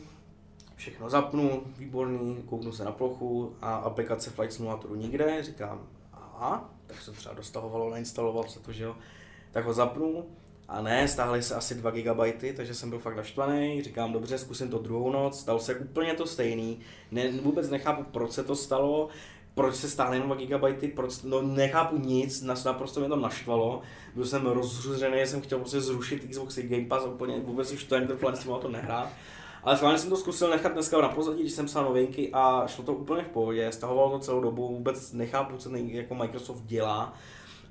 všechno 0.76 1.10
zapnu, 1.10 1.62
výborný, 1.78 2.42
kouknu 2.46 2.72
se 2.72 2.84
na 2.84 2.92
plochu 2.92 3.56
a 3.60 3.74
aplikace 3.74 4.30
Flight 4.30 4.52
Simulatoru 4.52 4.94
nikde, 4.94 5.42
říkám, 5.42 5.86
aha, 6.12 6.70
tak 6.86 7.00
se 7.00 7.12
třeba 7.12 7.34
dostahovalo, 7.34 7.90
nainstaloval 7.90 8.48
se 8.48 8.60
to, 8.60 8.72
že 8.72 8.84
jo, 8.84 8.96
tak 9.52 9.64
ho 9.64 9.72
zapnu 9.72 10.26
a 10.68 10.82
ne, 10.82 11.08
stáhly 11.08 11.42
se 11.42 11.54
asi 11.54 11.74
2 11.74 11.90
GB, 11.90 12.20
takže 12.56 12.74
jsem 12.74 12.90
byl 12.90 12.98
fakt 12.98 13.16
naštvaný, 13.16 13.82
říkám, 13.82 14.12
dobře, 14.12 14.38
zkusím 14.38 14.68
to 14.68 14.78
druhou 14.78 15.12
noc, 15.12 15.40
stalo 15.40 15.58
se 15.58 15.74
úplně 15.74 16.14
to 16.14 16.26
stejný, 16.26 16.80
ne, 17.10 17.32
vůbec 17.42 17.70
nechápu, 17.70 18.04
proč 18.10 18.32
se 18.32 18.44
to 18.44 18.56
stalo, 18.56 19.08
proč 19.54 19.74
se 19.74 19.88
stáhly 19.90 20.16
jenom 20.16 20.36
2 20.36 20.58
GB, 20.58 20.94
proč, 20.94 21.22
no 21.22 21.42
nechápu 21.42 21.98
nic, 21.98 22.42
nas, 22.42 22.64
naprosto 22.64 23.00
mě 23.00 23.08
to 23.08 23.16
naštvalo, 23.16 23.82
byl 24.14 24.26
jsem 24.26 24.46
rozhruzený, 24.46 25.26
jsem 25.26 25.40
chtěl 25.40 25.58
prostě 25.58 25.80
zrušit 25.80 26.28
Xbox 26.30 26.58
Game 26.58 26.86
Pass 26.86 27.06
úplně, 27.06 27.40
vůbec 27.40 27.72
už 27.72 27.84
to 27.84 27.94
ten 27.94 28.16
Flight 28.16 28.36
Simulator 28.36 28.70
nehrát. 28.70 29.08
Ale 29.62 29.76
schválně 29.76 29.98
jsem 29.98 30.10
to 30.10 30.16
zkusil 30.16 30.50
nechat 30.50 30.72
dneska 30.72 31.00
na 31.00 31.08
pozadí, 31.08 31.40
když 31.40 31.52
jsem 31.52 31.66
psal 31.66 31.84
novinky 31.84 32.30
a 32.32 32.66
šlo 32.66 32.84
to 32.84 32.92
úplně 32.92 33.22
v 33.24 33.28
pohodě, 33.28 33.72
stahovalo 33.72 34.10
to 34.10 34.18
celou 34.18 34.40
dobu, 34.40 34.68
vůbec 34.68 35.12
nechápu, 35.12 35.56
co 35.56 35.70
nej, 35.70 35.94
jako 35.94 36.14
Microsoft 36.14 36.62
dělá. 36.62 37.14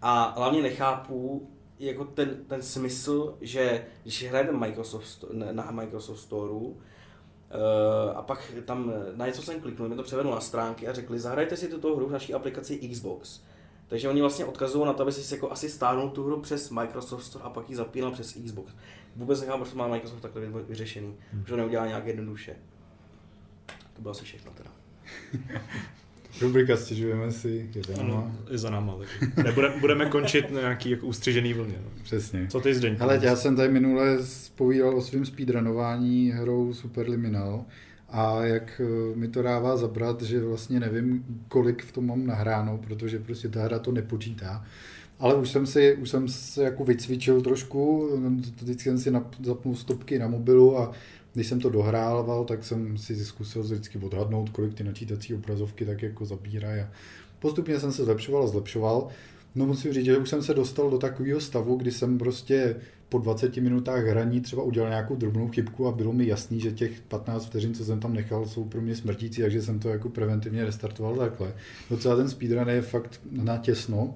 A 0.01 0.33
hlavně 0.37 0.61
nechápu 0.61 1.49
jako 1.85 2.05
ten, 2.05 2.45
ten 2.47 2.61
smysl, 2.61 3.37
že 3.41 3.85
když 4.03 4.29
hrajete 4.29 4.51
Microsoft, 4.51 5.25
na 5.51 5.71
Microsoft 5.71 6.19
Store, 6.19 6.53
Uh, 7.53 8.17
a 8.17 8.21
pak 8.21 8.51
tam 8.65 8.93
na 9.15 9.27
něco 9.27 9.41
jsem 9.41 9.61
kliknul, 9.61 9.87
mě 9.87 9.97
to 9.97 10.03
převedlo 10.03 10.35
na 10.35 10.41
stránky 10.41 10.87
a 10.87 10.93
řekli, 10.93 11.19
zahrajte 11.19 11.57
si 11.57 11.67
tuto 11.67 11.95
hru 11.95 12.07
v 12.07 12.11
naší 12.11 12.33
aplikaci 12.33 12.77
Xbox. 12.77 13.41
Takže 13.87 14.09
oni 14.09 14.21
vlastně 14.21 14.45
odkazují 14.45 14.85
na 14.85 14.93
to, 14.93 15.03
aby 15.03 15.11
si 15.11 15.35
jako 15.35 15.51
asi 15.51 15.69
stáhnul 15.69 16.09
tu 16.09 16.23
hru 16.23 16.41
přes 16.41 16.69
Microsoft 16.69 17.23
Store 17.23 17.45
a 17.45 17.49
pak 17.49 17.69
ji 17.69 17.75
zapínal 17.75 18.11
přes 18.11 18.33
Xbox. 18.33 18.73
Vůbec 19.15 19.41
nechápu, 19.41 19.63
proč 19.63 19.73
má 19.73 19.87
Microsoft 19.87 20.21
takhle 20.21 20.41
vyřešený. 20.47 21.15
Hmm. 21.31 21.43
Že 21.45 21.49
to 21.49 21.57
neudělá 21.57 21.87
nějak 21.87 22.05
jednoduše. 22.05 22.55
To 23.93 24.01
bylo 24.01 24.11
asi 24.11 24.23
všechno 24.23 24.51
teda. 24.51 24.71
Rubrika 26.41 26.77
stěžujeme 26.77 27.31
si, 27.31 27.69
je 27.75 27.81
za 27.87 28.03
náma. 28.03 28.13
Ano, 28.13 28.35
je 28.51 28.57
za 28.57 28.69
náma. 28.69 28.97
Tak. 29.35 29.45
Nebudeme, 29.45 29.75
budeme 29.79 30.05
končit 30.05 30.51
na 30.51 30.59
nějaký 30.59 30.89
jako 30.89 31.05
ustřižený 31.05 31.53
vlně. 31.53 31.75
No. 31.83 31.89
Přesně. 32.03 32.47
Co 32.49 32.59
ty 32.59 32.75
Zdeňku? 32.75 33.03
Ale 33.03 33.19
já 33.21 33.35
jsem 33.35 33.55
tady 33.55 33.69
minule 33.69 34.17
povídal 34.55 34.97
o 34.97 35.01
svém 35.01 35.25
speedrunování 35.25 36.31
hrou 36.31 36.73
Superliminal 36.73 37.65
a 38.09 38.43
jak 38.43 38.81
eh, 38.83 39.15
mi 39.15 39.27
to 39.27 39.41
dává 39.41 39.77
zabrat, 39.77 40.21
že 40.21 40.43
vlastně 40.43 40.79
nevím, 40.79 41.25
kolik 41.47 41.83
v 41.83 41.91
tom 41.91 42.07
mám 42.07 42.25
nahráno, 42.25 42.77
protože 42.77 43.19
prostě 43.19 43.49
ta 43.49 43.63
hra 43.63 43.79
to 43.79 43.91
nepočítá. 43.91 44.65
Ale 45.19 45.35
už 45.35 45.49
jsem 45.49 45.65
si, 45.65 45.95
už 45.95 46.09
jsem 46.09 46.27
se 46.27 46.63
jako 46.63 46.83
vycvičil 46.83 47.41
trošku, 47.41 48.09
vždycky 48.61 48.83
jsem 48.83 48.97
si 48.97 49.11
zapnul 49.43 49.75
stopky 49.75 50.19
na 50.19 50.27
mobilu 50.27 50.77
a 50.77 50.91
když 51.33 51.47
jsem 51.47 51.59
to 51.59 51.69
dohrával, 51.69 52.45
tak 52.45 52.63
jsem 52.63 52.97
si 52.97 53.25
zkusil 53.25 53.63
vždycky 53.63 53.97
odhadnout, 53.97 54.49
kolik 54.49 54.73
ty 54.73 54.83
načítací 54.83 55.33
obrazovky 55.33 55.85
tak 55.85 56.01
jako 56.01 56.25
zabírají. 56.25 56.81
A 56.81 56.91
postupně 57.39 57.79
jsem 57.79 57.91
se 57.91 58.05
zlepšoval 58.05 58.43
a 58.43 58.47
zlepšoval. 58.47 59.07
No 59.55 59.65
musím 59.65 59.93
říct, 59.93 60.05
že 60.05 60.17
už 60.17 60.29
jsem 60.29 60.43
se 60.43 60.53
dostal 60.53 60.89
do 60.89 60.97
takového 60.97 61.41
stavu, 61.41 61.75
kdy 61.75 61.91
jsem 61.91 62.17
prostě 62.17 62.75
po 63.09 63.19
20 63.19 63.57
minutách 63.57 64.05
hraní 64.05 64.41
třeba 64.41 64.63
udělal 64.63 64.89
nějakou 64.89 65.15
drobnou 65.15 65.47
chybku 65.47 65.87
a 65.87 65.91
bylo 65.91 66.13
mi 66.13 66.27
jasný, 66.27 66.59
že 66.59 66.71
těch 66.71 67.01
15 67.01 67.45
vteřin, 67.45 67.73
co 67.73 67.85
jsem 67.85 67.99
tam 67.99 68.13
nechal, 68.13 68.45
jsou 68.45 68.63
pro 68.63 68.81
mě 68.81 68.95
smrtící, 68.95 69.41
takže 69.41 69.61
jsem 69.61 69.79
to 69.79 69.89
jako 69.89 70.09
preventivně 70.09 70.65
restartoval 70.65 71.15
takhle. 71.15 71.53
Docela 71.89 72.15
ten 72.15 72.29
speedrun 72.29 72.69
je 72.69 72.81
fakt 72.81 73.21
na 73.31 73.57
těsno. 73.57 74.15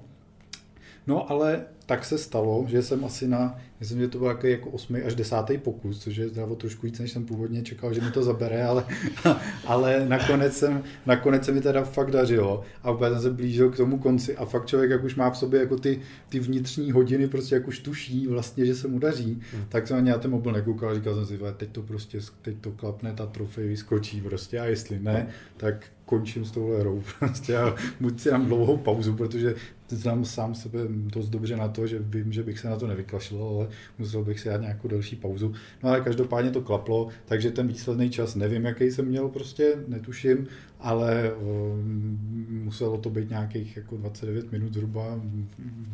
No 1.08 1.30
ale 1.30 1.64
tak 1.86 2.04
se 2.04 2.18
stalo, 2.18 2.64
že 2.68 2.82
jsem 2.82 3.04
asi 3.04 3.28
na, 3.28 3.58
myslím, 3.80 4.00
že 4.00 4.08
to 4.08 4.18
byl 4.18 4.36
jako 4.42 4.70
8. 4.70 4.96
až 5.06 5.14
10. 5.14 5.36
pokus, 5.62 6.02
což 6.02 6.16
je 6.16 6.28
zdravo 6.28 6.54
trošku 6.54 6.86
víc, 6.86 6.98
než 6.98 7.12
jsem 7.12 7.24
původně 7.24 7.62
čekal, 7.62 7.94
že 7.94 8.00
mi 8.00 8.10
to 8.10 8.22
zabere, 8.22 8.64
ale, 8.64 8.84
ale 9.66 10.06
nakonec, 10.08 10.56
jsem, 10.56 10.82
nakonec 11.06 11.44
se 11.44 11.52
mi 11.52 11.60
teda 11.60 11.84
fakt 11.84 12.10
dařilo 12.10 12.62
a 12.82 12.90
úplně 12.90 13.10
jsem 13.10 13.20
se 13.20 13.30
blížil 13.30 13.70
k 13.70 13.76
tomu 13.76 13.98
konci 13.98 14.36
a 14.36 14.44
fakt 14.44 14.66
člověk, 14.66 14.90
jak 14.90 15.04
už 15.04 15.14
má 15.14 15.30
v 15.30 15.38
sobě 15.38 15.60
jako 15.60 15.76
ty, 15.76 16.00
ty 16.28 16.40
vnitřní 16.40 16.92
hodiny, 16.92 17.28
prostě 17.28 17.54
jak 17.54 17.68
už 17.68 17.78
tuší 17.78 18.26
vlastně, 18.26 18.66
že 18.66 18.74
se 18.74 18.88
mu 18.88 18.98
daří, 18.98 19.42
hmm. 19.52 19.64
tak 19.68 19.86
jsem 19.86 19.96
ani 19.96 20.10
na 20.10 20.18
ten 20.18 20.30
mobil 20.30 20.52
nekoukal, 20.52 20.94
říkal 20.94 21.14
jsem 21.14 21.26
si, 21.26 21.38
teď 21.56 21.70
to 21.72 21.82
prostě, 21.82 22.20
teď 22.42 22.56
to 22.60 22.70
klapne, 22.70 23.12
ta 23.12 23.26
trofej 23.26 23.68
vyskočí 23.68 24.20
prostě 24.20 24.60
a 24.60 24.64
jestli 24.64 24.98
ne, 24.98 25.28
tak 25.56 25.86
končím 26.04 26.44
s 26.44 26.50
touhle 26.50 26.80
hrou 26.80 27.02
prostě 27.18 27.56
a 27.56 27.74
buď 28.00 28.20
si 28.20 28.30
dám 28.30 28.46
dlouhou 28.46 28.76
pauzu, 28.76 29.16
protože 29.16 29.54
znám 29.88 30.24
sám 30.24 30.54
sebe 30.54 30.78
dost 30.88 31.28
dobře 31.28 31.56
na 31.56 31.68
to, 31.68 31.86
že 31.86 31.98
vím, 31.98 32.32
že 32.32 32.42
bych 32.42 32.58
se 32.58 32.68
na 32.68 32.76
to 32.76 32.86
nevyklašil, 32.86 33.42
ale 33.42 33.68
musel 33.98 34.24
bych 34.24 34.40
si 34.40 34.48
dát 34.48 34.60
nějakou 34.60 34.88
delší 34.88 35.16
pauzu. 35.16 35.52
No 35.82 35.88
ale 35.88 36.00
každopádně 36.00 36.50
to 36.50 36.60
klaplo, 36.60 37.08
takže 37.24 37.50
ten 37.50 37.68
výsledný 37.68 38.10
čas 38.10 38.34
nevím, 38.34 38.64
jaký 38.64 38.84
jsem 38.84 39.06
měl, 39.06 39.28
prostě 39.28 39.74
netuším, 39.88 40.46
ale 40.80 41.32
um, 41.32 42.18
muselo 42.64 42.98
to 42.98 43.10
být 43.10 43.30
nějakých 43.30 43.76
jako 43.76 43.96
29 43.96 44.52
minut 44.52 44.74
zhruba, 44.74 45.20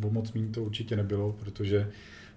o 0.03 0.11
moc 0.11 0.33
méně 0.33 0.49
to 0.49 0.63
určitě 0.65 0.97
nebylo, 0.97 1.33
protože 1.33 1.91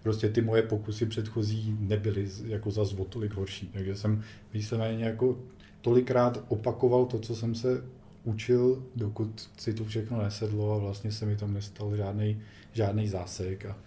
prostě 0.03 0.29
ty 0.29 0.41
moje 0.41 0.61
pokusy 0.61 1.05
předchozí 1.05 1.77
nebyly 1.79 2.27
jako 2.45 2.71
za 2.71 2.81
o 2.81 3.05
tolik 3.05 3.33
horší, 3.33 3.69
takže 3.73 3.95
jsem 3.95 4.23
výsledně 4.53 5.05
jako 5.05 5.37
tolikrát 5.81 6.45
opakoval 6.47 7.05
to, 7.05 7.19
co 7.19 7.35
jsem 7.35 7.55
se 7.55 7.83
učil, 8.27 8.83
dokud 8.95 9.49
si 9.57 9.73
to 9.73 9.85
všechno 9.85 10.23
nesedlo 10.23 10.73
a 10.73 10.77
vlastně 10.77 11.11
se 11.11 11.25
mi 11.25 11.35
tam 11.35 11.53
nestal 11.53 11.95
žádný, 11.95 12.41
žádný 12.73 13.07
zásek. 13.07 13.65
A, 13.65 13.77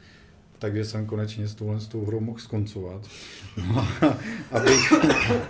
takže 0.59 0.85
jsem 0.85 1.07
konečně 1.07 1.48
s 1.48 1.55
touhle 1.55 1.81
tou 1.81 2.05
hrou 2.05 2.20
mohl 2.20 2.38
skoncovat. 2.38 3.09
No, 3.57 3.88
abych, 4.50 4.92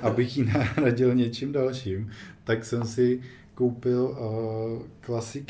abych 0.03 0.37
ji 0.37 0.45
nahradil 0.45 1.15
něčím 1.15 1.53
dalším, 1.53 2.11
tak 2.45 2.65
jsem 2.65 2.85
si 2.85 3.21
koupil 3.55 4.05
uh, 4.05 4.83
Classic 5.07 5.45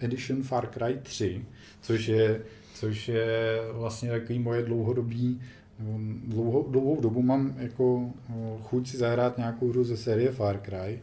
Edition 0.00 0.42
Far 0.42 0.66
Cry 0.66 0.98
3, 1.02 1.44
což 1.80 2.06
je, 2.06 2.40
což 2.74 3.08
je 3.08 3.58
vlastně 3.72 4.10
takový 4.10 4.38
moje 4.38 4.62
dlouhodobý 4.62 5.40
nebo 5.78 5.98
dlouhou, 6.24 6.70
dlouhou 6.70 7.00
dobu 7.00 7.22
mám 7.22 7.54
jako 7.58 8.10
eh, 8.30 8.32
chuť 8.62 8.88
si 8.88 8.96
zahrát 8.96 9.38
nějakou 9.38 9.68
hru 9.68 9.84
ze 9.84 9.96
série 9.96 10.32
Far 10.32 10.58
Cry 10.58 11.00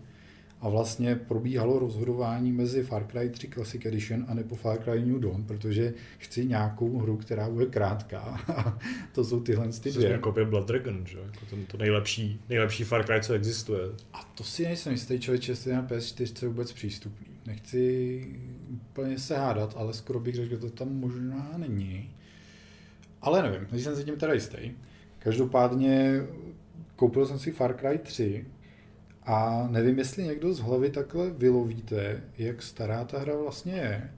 a 0.61 0.69
vlastně 0.69 1.15
probíhalo 1.15 1.79
rozhodování 1.79 2.51
mezi 2.51 2.83
Far 2.83 3.07
Cry 3.07 3.29
3 3.29 3.47
Classic 3.47 3.85
Edition 3.85 4.25
a 4.27 4.33
nebo 4.33 4.55
Far 4.55 4.77
Cry 4.83 5.05
New 5.05 5.19
Dawn, 5.19 5.43
protože 5.43 5.93
chci 6.17 6.45
nějakou 6.45 6.99
hru, 6.99 7.17
která 7.17 7.49
bude 7.49 7.65
krátká. 7.65 8.19
A 8.47 8.79
to 9.11 9.23
jsou 9.23 9.39
tyhle 9.39 9.69
ty 9.69 9.91
dvě. 9.91 10.09
Jako 10.09 10.31
Blood 10.31 10.67
Dragon, 10.67 11.05
že? 11.05 11.17
Jako 11.17 11.45
to, 11.49 11.55
to 11.67 11.77
nejlepší, 11.77 12.41
nejlepší 12.49 12.83
Far 12.83 13.05
Cry, 13.05 13.21
co 13.21 13.33
existuje. 13.33 13.81
A 14.13 14.31
to 14.35 14.43
si 14.43 14.63
nejsem 14.63 14.91
jistý, 14.91 15.19
člověče, 15.19 15.51
jestli 15.51 15.73
na 15.73 15.87
PS4 15.87 16.43
je 16.43 16.47
vůbec 16.47 16.71
přístupný. 16.71 17.27
Nechci 17.45 18.25
úplně 18.71 19.19
se 19.19 19.37
hádat, 19.37 19.73
ale 19.77 19.93
skoro 19.93 20.19
bych 20.19 20.35
řekl, 20.35 20.49
že 20.49 20.57
to 20.57 20.69
tam 20.69 20.95
možná 20.95 21.53
není. 21.57 22.09
Ale 23.21 23.43
nevím, 23.43 23.67
nejsem 23.71 23.95
si 23.95 24.03
tím 24.03 24.15
teda 24.15 24.33
jistý. 24.33 24.71
Každopádně 25.19 26.21
koupil 26.95 27.25
jsem 27.25 27.39
si 27.39 27.51
Far 27.51 27.77
Cry 27.77 27.97
3 27.97 28.45
a 29.29 29.67
nevím, 29.71 29.97
jestli 29.97 30.23
někdo 30.23 30.53
z 30.53 30.59
hlavy 30.59 30.89
takhle 30.89 31.29
vylovíte, 31.29 32.23
jak 32.37 32.61
stará 32.61 33.03
ta 33.03 33.19
hra 33.19 33.35
vlastně 33.35 33.73
je, 33.73 34.11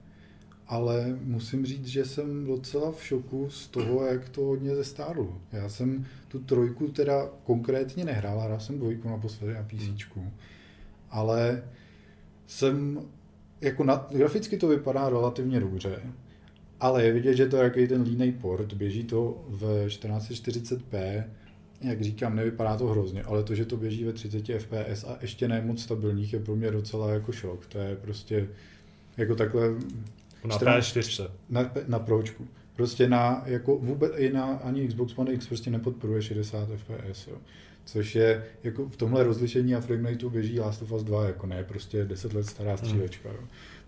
ale 0.66 1.18
musím 1.22 1.66
říct, 1.66 1.86
že 1.86 2.04
jsem 2.04 2.46
docela 2.46 2.92
v 2.92 3.04
šoku 3.04 3.50
z 3.50 3.68
toho, 3.68 4.06
jak 4.06 4.28
to 4.28 4.40
hodně 4.40 4.74
zestárlo. 4.74 5.40
Já 5.52 5.68
jsem 5.68 6.06
tu 6.28 6.38
trojku 6.38 6.88
teda 6.88 7.28
konkrétně 7.44 8.04
nehrál, 8.04 8.40
hrál 8.40 8.60
jsem 8.60 8.78
dvojku 8.78 9.08
naposledy 9.08 9.54
na 9.54 9.62
PC, 9.62 10.16
ale 11.10 11.62
jsem, 12.46 13.00
jako 13.60 13.84
na, 13.84 14.06
graficky 14.10 14.56
to 14.56 14.68
vypadá 14.68 15.08
relativně 15.08 15.60
dobře, 15.60 16.02
ale 16.80 17.04
je 17.04 17.12
vidět, 17.12 17.34
že 17.34 17.46
to 17.46 17.56
je 17.56 17.64
jaký 17.64 17.86
ten 17.88 18.02
línej 18.02 18.32
port, 18.32 18.72
běží 18.72 19.04
to 19.04 19.44
v 19.48 19.86
1440p, 19.86 21.24
jak 21.82 22.00
říkám, 22.00 22.36
nevypadá 22.36 22.76
to 22.76 22.86
hrozně, 22.86 23.22
ale 23.22 23.42
to, 23.42 23.54
že 23.54 23.64
to 23.64 23.76
běží 23.76 24.04
ve 24.04 24.12
30 24.12 24.46
fps 24.58 25.04
a 25.04 25.18
ještě 25.20 25.48
ne 25.48 25.60
moc 25.60 25.82
stabilních, 25.82 26.32
je 26.32 26.40
pro 26.40 26.56
mě 26.56 26.70
docela 26.70 27.10
jako 27.10 27.32
šok. 27.32 27.66
To 27.66 27.78
je 27.78 27.96
prostě 27.96 28.48
jako 29.16 29.34
takhle... 29.34 29.68
Na 30.44 30.58
PS4. 30.58 31.30
Na, 31.50 31.70
na 31.86 31.98
pročku. 31.98 32.48
Prostě 32.76 33.08
na, 33.08 33.42
jako 33.46 33.76
vůbec, 33.76 34.12
i 34.16 34.32
na, 34.32 34.44
ani 34.44 34.88
Xbox 34.88 35.18
One 35.18 35.32
X 35.32 35.46
prostě 35.46 35.70
nepodporuje 35.70 36.22
60 36.22 36.68
fps, 36.76 37.26
jo. 37.26 37.36
Což 37.84 38.14
je, 38.14 38.44
jako 38.62 38.88
v 38.88 38.96
tomhle 38.96 39.24
rozlišení 39.24 39.74
a 39.74 39.80
framerateu 39.80 40.30
běží 40.30 40.60
Last 40.60 40.82
of 40.82 40.92
Us 40.92 41.02
2, 41.02 41.26
jako 41.26 41.46
ne, 41.46 41.64
prostě 41.64 42.04
10 42.04 42.34
let 42.34 42.46
stará 42.46 42.76
střílečka, 42.76 43.28
jo. 43.28 43.40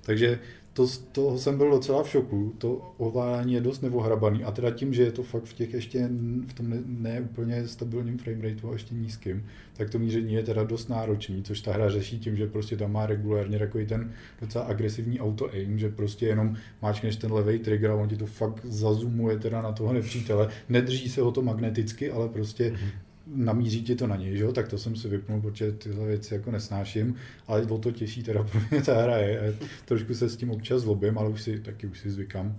Takže 0.03 0.39
to, 0.75 0.87
toho 1.13 1.39
jsem 1.39 1.57
byl 1.57 1.71
docela 1.71 2.03
v 2.03 2.09
šoku, 2.09 2.55
to 2.59 2.95
ovládání 2.99 3.55
je 3.55 3.61
dost 3.61 3.81
nevohrabaný 3.81 4.45
a 4.45 4.53
teda 4.53 4.71
tím, 4.71 4.95
že 4.95 5.03
je 5.03 5.13
to 5.13 5.23
fakt 5.23 5.45
v 5.45 5.53
těch 5.53 5.75
ještě 5.75 6.09
v 6.47 6.53
tom 6.53 6.71
ne, 6.71 6.77
ne 6.87 7.21
úplně 7.21 7.69
stabilním 7.69 8.19
framerateu 8.19 8.69
a 8.69 8.73
ještě 8.73 8.95
nízkým, 8.95 9.47
tak 9.77 9.91
to 9.91 9.99
míření 9.99 10.35
je 10.35 10.43
teda 10.43 10.65
dost 10.65 10.89
náročný, 10.89 11.43
což 11.43 11.61
ta 11.61 11.73
hra 11.73 11.91
řeší 11.91 12.19
tím, 12.19 12.37
že 12.37 12.47
prostě 12.47 12.77
tam 12.77 12.93
má 12.93 13.07
regulérně 13.07 13.59
takový 13.59 13.87
ten 13.87 14.13
docela 14.41 14.65
agresivní 14.65 15.21
auto 15.21 15.51
aim, 15.53 15.79
že 15.79 15.89
prostě 15.89 16.27
jenom 16.27 16.57
máčkneš 16.83 17.17
ten 17.17 17.33
levý 17.33 17.59
trigger 17.59 17.91
a 17.91 17.95
on 17.95 18.09
ti 18.09 18.17
to 18.17 18.27
fakt 18.27 18.65
zazumuje 18.65 19.39
teda 19.39 19.63
na 19.63 19.73
toho 19.73 19.93
nepřítele. 19.93 20.49
Nedrží 20.69 21.09
se 21.09 21.21
ho 21.21 21.33
to 21.33 21.43
magneticky, 21.43 22.11
ale 22.11 22.29
prostě 22.29 22.71
mm-hmm 22.71 23.04
namíří 23.27 23.83
ti 23.83 23.95
to 23.95 24.07
na 24.07 24.17
něj, 24.17 24.37
že? 24.37 24.47
tak 24.53 24.69
to 24.69 24.79
jsem 24.79 24.97
si 24.97 25.09
vypnul, 25.09 25.41
protože 25.41 25.73
tyhle 25.73 26.07
věci 26.07 26.35
jako 26.35 26.51
nesnáším, 26.51 27.15
ale 27.47 27.63
o 27.63 27.79
to 27.79 27.93
těžší 27.93 28.23
teda 28.23 28.43
pro 28.53 28.61
mě 28.71 28.83
ta 28.83 29.03
hra 29.03 29.17
je. 29.17 29.57
Trošku 29.85 30.15
se 30.15 30.29
s 30.29 30.37
tím 30.37 30.51
občas 30.51 30.83
zlobím, 30.83 31.19
ale 31.19 31.29
už 31.29 31.43
si 31.43 31.61
taky 31.61 31.87
už 31.87 31.99
si 31.99 32.11
zvykám. 32.11 32.57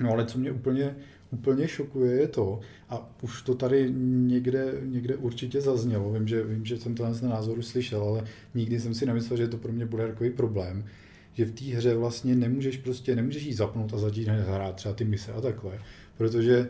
No 0.00 0.10
ale 0.10 0.26
co 0.26 0.38
mě 0.38 0.52
úplně, 0.52 0.96
úplně 1.30 1.68
šokuje 1.68 2.12
je 2.12 2.28
to, 2.28 2.60
a 2.88 3.10
už 3.22 3.42
to 3.42 3.54
tady 3.54 3.92
někde, 4.26 4.74
někde 4.84 5.16
určitě 5.16 5.60
zaznělo, 5.60 6.12
vím, 6.12 6.28
že, 6.28 6.44
vím, 6.44 6.64
že 6.64 6.78
jsem 6.78 6.94
to 6.94 7.04
na 7.04 7.28
názoru 7.28 7.62
slyšel, 7.62 8.02
ale 8.02 8.24
nikdy 8.54 8.80
jsem 8.80 8.94
si 8.94 9.06
nemyslel, 9.06 9.36
že 9.36 9.48
to 9.48 9.56
pro 9.56 9.72
mě 9.72 9.86
bude 9.86 10.08
takový 10.08 10.30
problém, 10.30 10.84
že 11.32 11.44
v 11.44 11.52
té 11.52 11.64
hře 11.64 11.94
vlastně 11.94 12.34
nemůžeš 12.34 12.76
prostě, 12.76 13.16
nemůžeš 13.16 13.42
jí 13.42 13.54
zapnout 13.54 13.94
a 13.94 13.98
začít 13.98 14.28
hrát 14.28 14.76
třeba 14.76 14.94
ty 14.94 15.04
mise 15.04 15.32
a 15.32 15.40
takhle, 15.40 15.78
protože 16.16 16.68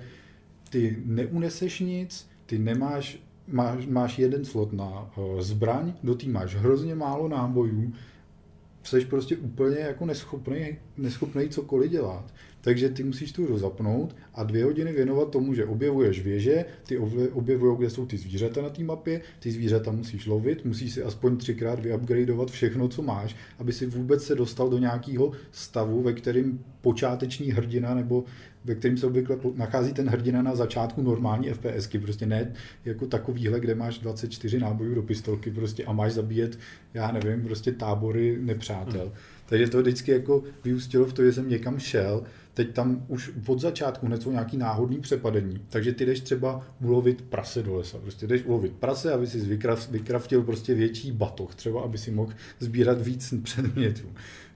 ty 0.70 0.96
neuneseš 1.04 1.80
nic, 1.80 2.31
ty 2.46 2.58
nemáš, 2.58 3.18
máš, 3.48 3.86
máš 3.86 4.18
jeden 4.18 4.44
slot 4.44 4.72
na 4.72 5.10
uh, 5.16 5.40
zbraň, 5.40 5.92
do 6.02 6.14
té 6.14 6.26
máš 6.26 6.54
hrozně 6.54 6.94
málo 6.94 7.28
nábojů, 7.28 7.92
jsi 8.82 9.04
prostě 9.04 9.36
úplně 9.36 9.78
jako 9.78 10.06
neschopný, 10.06 10.78
neschopný 10.96 11.48
cokoliv 11.48 11.90
dělat. 11.90 12.24
Takže 12.60 12.88
ty 12.88 13.04
musíš 13.04 13.32
tu 13.32 13.44
hru 13.44 13.58
zapnout 13.58 14.16
a 14.34 14.42
dvě 14.42 14.64
hodiny 14.64 14.92
věnovat 14.92 15.30
tomu, 15.30 15.54
že 15.54 15.64
objevuješ 15.64 16.22
věže, 16.22 16.64
ty 16.86 16.98
objevují, 17.32 17.76
kde 17.78 17.90
jsou 17.90 18.06
ty 18.06 18.18
zvířata 18.18 18.62
na 18.62 18.68
té 18.68 18.84
mapě, 18.84 19.20
ty 19.38 19.50
zvířata 19.50 19.92
musíš 19.92 20.26
lovit, 20.26 20.64
musíš 20.64 20.92
si 20.92 21.02
aspoň 21.02 21.36
třikrát 21.36 21.80
vyupgradeovat 21.80 22.50
všechno, 22.50 22.88
co 22.88 23.02
máš, 23.02 23.36
aby 23.58 23.72
si 23.72 23.86
vůbec 23.86 24.24
se 24.24 24.34
dostal 24.34 24.70
do 24.70 24.78
nějakého 24.78 25.32
stavu, 25.50 26.02
ve 26.02 26.12
kterém 26.12 26.58
počáteční 26.80 27.52
hrdina 27.52 27.94
nebo 27.94 28.24
ve 28.64 28.74
kterém 28.74 28.96
se 28.96 29.06
obvykle 29.06 29.36
nachází 29.54 29.92
ten 29.92 30.08
hrdina 30.08 30.42
na 30.42 30.54
začátku 30.54 31.02
normální 31.02 31.50
FPSky, 31.50 31.98
prostě 31.98 32.26
ne 32.26 32.52
jako 32.84 33.06
takovýhle, 33.06 33.60
kde 33.60 33.74
máš 33.74 33.98
24 33.98 34.58
nábojů 34.58 34.94
do 34.94 35.02
pistolky 35.02 35.50
prostě 35.50 35.84
a 35.84 35.92
máš 35.92 36.12
zabíjet, 36.12 36.58
já 36.94 37.12
nevím, 37.12 37.42
prostě 37.42 37.72
tábory 37.72 38.38
nepřátel. 38.40 39.06
Mm. 39.06 39.12
Takže 39.46 39.68
to 39.68 39.80
vždycky 39.80 40.12
jako 40.12 40.42
vyústilo 40.64 41.06
v 41.06 41.12
to, 41.12 41.24
že 41.24 41.32
jsem 41.32 41.48
někam 41.48 41.78
šel, 41.78 42.22
teď 42.54 42.74
tam 42.74 43.04
už 43.08 43.32
od 43.46 43.60
začátku 43.60 44.06
hned 44.06 44.22
jsou 44.22 44.30
nějaký 44.30 44.56
náhodný 44.56 45.00
přepadení, 45.00 45.60
takže 45.68 45.92
ty 45.92 46.06
jdeš 46.06 46.20
třeba 46.20 46.66
ulovit 46.80 47.22
prase 47.22 47.62
do 47.62 47.74
lesa, 47.74 47.98
prostě 47.98 48.26
jdeš 48.26 48.44
ulovit 48.44 48.72
prase, 48.72 49.12
aby 49.12 49.26
si 49.26 49.58
vykraftil 49.90 50.42
prostě 50.42 50.74
větší 50.74 51.12
batoh, 51.12 51.54
třeba 51.54 51.82
aby 51.82 51.98
si 51.98 52.10
mohl 52.10 52.32
sbírat 52.60 53.02
víc 53.02 53.34
předmětů 53.42 54.08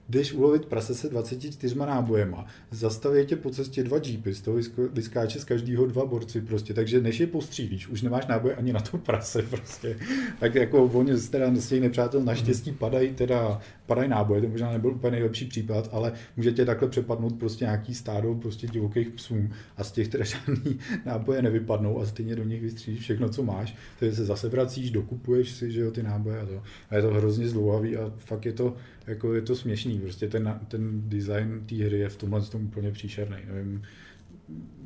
jdeš 0.09 0.33
ulovit 0.33 0.65
prase 0.65 0.95
se 0.95 1.09
24 1.09 1.75
nábojema, 1.75 2.45
zastaví 2.71 3.25
tě 3.25 3.35
po 3.35 3.49
cestě 3.49 3.83
dva 3.83 3.97
jeepy, 4.03 4.33
z 4.33 4.41
toho 4.41 4.57
vyskáče 4.93 5.39
z 5.39 5.43
každého 5.43 5.85
dva 5.85 6.05
borci 6.05 6.41
prostě, 6.41 6.73
takže 6.73 7.01
než 7.01 7.19
je 7.19 7.27
postřílíš, 7.27 7.87
už 7.87 8.01
nemáš 8.01 8.27
náboje 8.27 8.55
ani 8.55 8.73
na 8.73 8.79
to 8.79 8.97
prase 8.97 9.41
prostě. 9.41 9.99
Tak 10.39 10.55
jako 10.55 10.83
oni 10.83 11.17
z 11.17 11.67
těch 11.67 11.81
nepřátel 11.81 12.23
naštěstí 12.23 12.71
padají 12.71 13.13
teda 13.13 13.61
padají 13.87 14.09
náboje, 14.09 14.41
to 14.41 14.47
možná 14.47 14.71
nebyl 14.71 14.91
úplně 14.91 15.11
nejlepší 15.11 15.45
případ, 15.45 15.89
ale 15.91 16.11
může 16.37 16.51
tě 16.51 16.65
takhle 16.65 16.89
přepadnout 16.89 17.39
prostě 17.39 17.65
nějaký 17.65 17.95
stádo 17.95 18.35
prostě 18.35 18.67
divokých 18.67 19.09
psů 19.09 19.49
a 19.77 19.83
z 19.83 19.91
těch 19.91 20.07
teda 20.07 20.23
žádný 20.25 20.79
náboje 21.05 21.41
nevypadnou 21.41 21.99
a 21.99 22.05
stejně 22.05 22.35
do 22.35 22.43
nich 22.43 22.61
vystřílíš 22.61 22.99
všechno, 22.99 23.29
co 23.29 23.43
máš, 23.43 23.75
takže 23.99 24.15
se 24.15 24.25
zase 24.25 24.49
vracíš, 24.49 24.91
dokupuješ 24.91 25.51
si, 25.51 25.71
že 25.71 25.81
jo, 25.81 25.91
ty 25.91 26.03
náboje 26.03 26.39
a 26.39 26.45
to. 26.45 26.63
A 26.89 26.95
je 26.95 27.01
to 27.01 27.09
hrozně 27.09 27.47
zdlouhavý 27.47 27.97
a 27.97 28.11
fakt 28.17 28.45
je 28.45 28.53
to, 28.53 28.75
jako 29.07 29.33
je 29.33 29.41
to 29.41 29.55
směšný, 29.55 29.99
prostě 29.99 30.27
ten, 30.27 30.59
ten 30.67 31.09
design 31.09 31.63
té 31.65 31.75
hry 31.75 31.99
je 31.99 32.09
v 32.09 32.15
tomhle 32.15 32.41
tom 32.41 32.65
úplně 32.65 32.91
příšerný. 32.91 33.37
Nevím, 33.47 33.83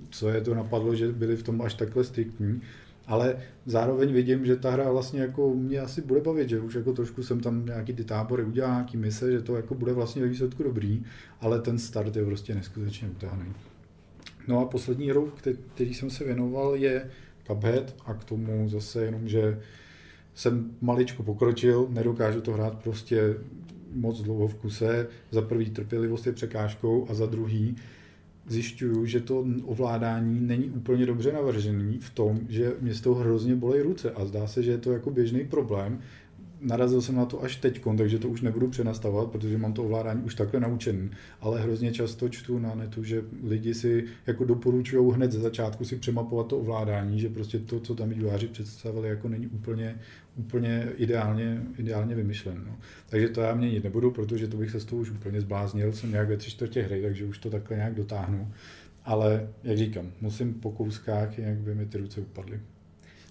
co 0.10 0.30
je 0.30 0.42
to 0.42 0.56
napadlo, 0.56 0.96
že 0.96 1.12
byli 1.12 1.36
v 1.36 1.44
tom 1.44 1.62
až 1.62 1.74
takhle 1.74 2.04
striktní, 2.04 2.62
ale 3.12 3.38
zároveň 3.66 4.14
vidím, 4.14 4.46
že 4.46 4.56
ta 4.56 4.72
hra 4.72 4.92
vlastně 4.92 5.22
jako 5.22 5.54
mě 5.54 5.80
asi 5.80 6.02
bude 6.02 6.22
bavit, 6.22 6.50
že 6.50 6.60
už 6.60 6.76
jako 6.76 6.94
trošku 6.94 7.24
jsem 7.24 7.40
tam 7.40 7.66
nějaký 7.66 7.94
ty 7.94 8.04
tábory 8.04 8.44
udělal, 8.44 8.72
nějaký 8.72 8.98
mise, 8.98 9.32
že 9.32 9.42
to 9.42 9.56
jako 9.56 9.76
bude 9.76 9.94
vlastně 9.94 10.22
ve 10.22 10.28
výsledku 10.28 10.64
dobrý, 10.64 11.04
ale 11.42 11.62
ten 11.62 11.80
start 11.80 12.16
je 12.16 12.26
prostě 12.26 12.56
neskutečně 12.56 13.10
utáhný. 13.10 13.54
No 14.48 14.60
a 14.60 14.66
poslední 14.66 15.10
hrou, 15.10 15.32
který 15.74 15.94
jsem 15.94 16.10
se 16.10 16.24
věnoval, 16.24 16.76
je 16.76 17.10
Cuphead 17.48 17.96
a 18.06 18.14
k 18.14 18.24
tomu 18.24 18.70
zase 18.70 19.06
jenom, 19.06 19.28
že 19.28 19.60
jsem 20.34 20.72
maličko 20.82 21.24
pokročil, 21.24 21.88
nedokážu 21.90 22.42
to 22.42 22.52
hrát 22.52 22.84
prostě 22.84 23.36
moc 23.94 24.22
dlouho 24.22 24.48
v 24.48 24.56
kuse. 24.56 25.08
Za 25.32 25.42
prvý 25.42 25.70
trpělivost 25.70 26.28
je 26.28 26.34
překážkou 26.34 27.08
a 27.10 27.14
za 27.14 27.26
druhý 27.26 27.76
zjišťuju, 28.48 29.06
že 29.06 29.20
to 29.20 29.46
ovládání 29.64 30.42
není 30.42 30.70
úplně 30.70 31.06
dobře 31.06 31.32
navržený 31.32 32.00
v 32.00 32.10
tom, 32.10 32.40
že 32.50 32.74
mě 32.82 32.94
z 32.94 33.02
toho 33.02 33.16
hrozně 33.16 33.56
bolej 33.56 33.82
ruce 33.82 34.12
a 34.12 34.26
zdá 34.26 34.48
se, 34.48 34.64
že 34.64 34.72
je 34.72 34.78
to 34.78 34.92
jako 34.92 35.10
běžný 35.10 35.46
problém. 35.46 36.00
Narazil 36.62 37.02
jsem 37.02 37.16
na 37.16 37.26
to 37.26 37.44
až 37.44 37.56
teď, 37.56 37.82
takže 37.98 38.20
to 38.20 38.30
už 38.30 38.42
nebudu 38.42 38.68
přenastavovat, 38.68 39.32
protože 39.32 39.58
mám 39.58 39.74
to 39.74 39.84
ovládání 39.84 40.24
už 40.24 40.36
takhle 40.36 40.60
naučený. 40.60 41.10
Ale 41.42 41.62
hrozně 41.62 41.92
často 41.92 42.30
čtu 42.30 42.60
na 42.60 42.76
netu, 42.76 43.04
že 43.04 43.24
lidi 43.44 43.74
si 43.74 44.06
jako 44.28 44.46
doporučují 44.46 45.14
hned 45.14 45.32
ze 45.32 45.40
začátku 45.40 45.86
si 45.86 45.96
přemapovat 45.96 46.48
to 46.48 46.58
ovládání, 46.58 47.20
že 47.20 47.30
prostě 47.30 47.60
to, 47.60 47.80
co 47.80 47.96
tam 47.96 48.10
vývojáři 48.10 48.48
představili, 48.48 49.10
jako 49.10 49.30
není 49.30 49.48
úplně 49.48 50.00
úplně 50.36 50.88
ideálně, 50.98 51.62
ideálně 51.78 52.16
vymyšlen. 52.16 52.64
No. 52.68 52.78
Takže 53.10 53.30
to 53.30 53.42
já 53.42 53.56
měnit 53.56 53.84
nebudu, 53.84 54.12
protože 54.12 54.48
to 54.48 54.58
bych 54.58 54.72
se 54.72 54.80
z 54.80 54.86
toho 54.86 55.02
už 55.02 55.12
úplně 55.12 55.42
zbláznil. 55.42 55.92
Jsem 55.92 56.12
nějak 56.12 56.30
ve 56.30 56.38
tři 56.38 56.52
čtvrtě 56.52 56.82
hry, 56.82 57.02
takže 57.02 57.26
už 57.26 57.38
to 57.38 57.50
takhle 57.50 57.78
nějak 57.78 57.96
dotáhnu. 57.96 58.52
Ale, 59.06 59.50
jak 59.64 59.78
říkám, 59.78 60.12
musím 60.22 60.54
po 60.54 60.72
kouskách, 60.72 61.40
jak 61.40 61.58
by 61.58 61.76
mi 61.76 61.86
ty 61.86 61.98
ruce 61.98 62.22
upadly. 62.22 62.60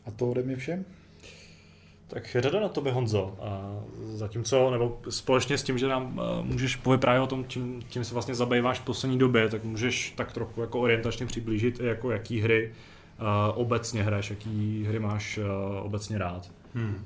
A 0.04 0.10
to 0.10 0.30
ode 0.30 0.42
mě 0.42 0.56
vše. 0.56 0.84
Tak 2.10 2.36
řada 2.40 2.60
na 2.60 2.68
tobě, 2.68 2.92
Honzo. 2.92 3.36
A 3.40 3.80
zatímco, 4.12 4.70
nebo 4.70 4.98
společně 5.10 5.58
s 5.58 5.62
tím, 5.62 5.78
že 5.78 5.88
nám 5.88 6.20
eh, 6.20 6.42
můžeš 6.42 6.76
povyprávět 6.76 7.22
o 7.22 7.26
tom, 7.26 7.44
čím, 7.48 7.82
tím 7.88 8.04
se 8.04 8.14
vlastně 8.14 8.34
zabýváš 8.34 8.80
v 8.80 8.84
poslední 8.84 9.18
době, 9.18 9.48
tak 9.48 9.64
můžeš 9.64 10.14
tak 10.16 10.32
trochu 10.32 10.60
jako 10.60 10.80
orientačně 10.80 11.26
přiblížit, 11.26 11.80
jako 11.80 12.10
jaký 12.10 12.40
hry 12.40 12.72
obecně 13.54 14.02
hraješ, 14.02 14.30
jaký 14.30 14.84
hry 14.84 14.98
máš 14.98 15.38
uh, 15.38 15.86
obecně 15.86 16.18
rád? 16.18 16.50
Hmm. 16.74 17.04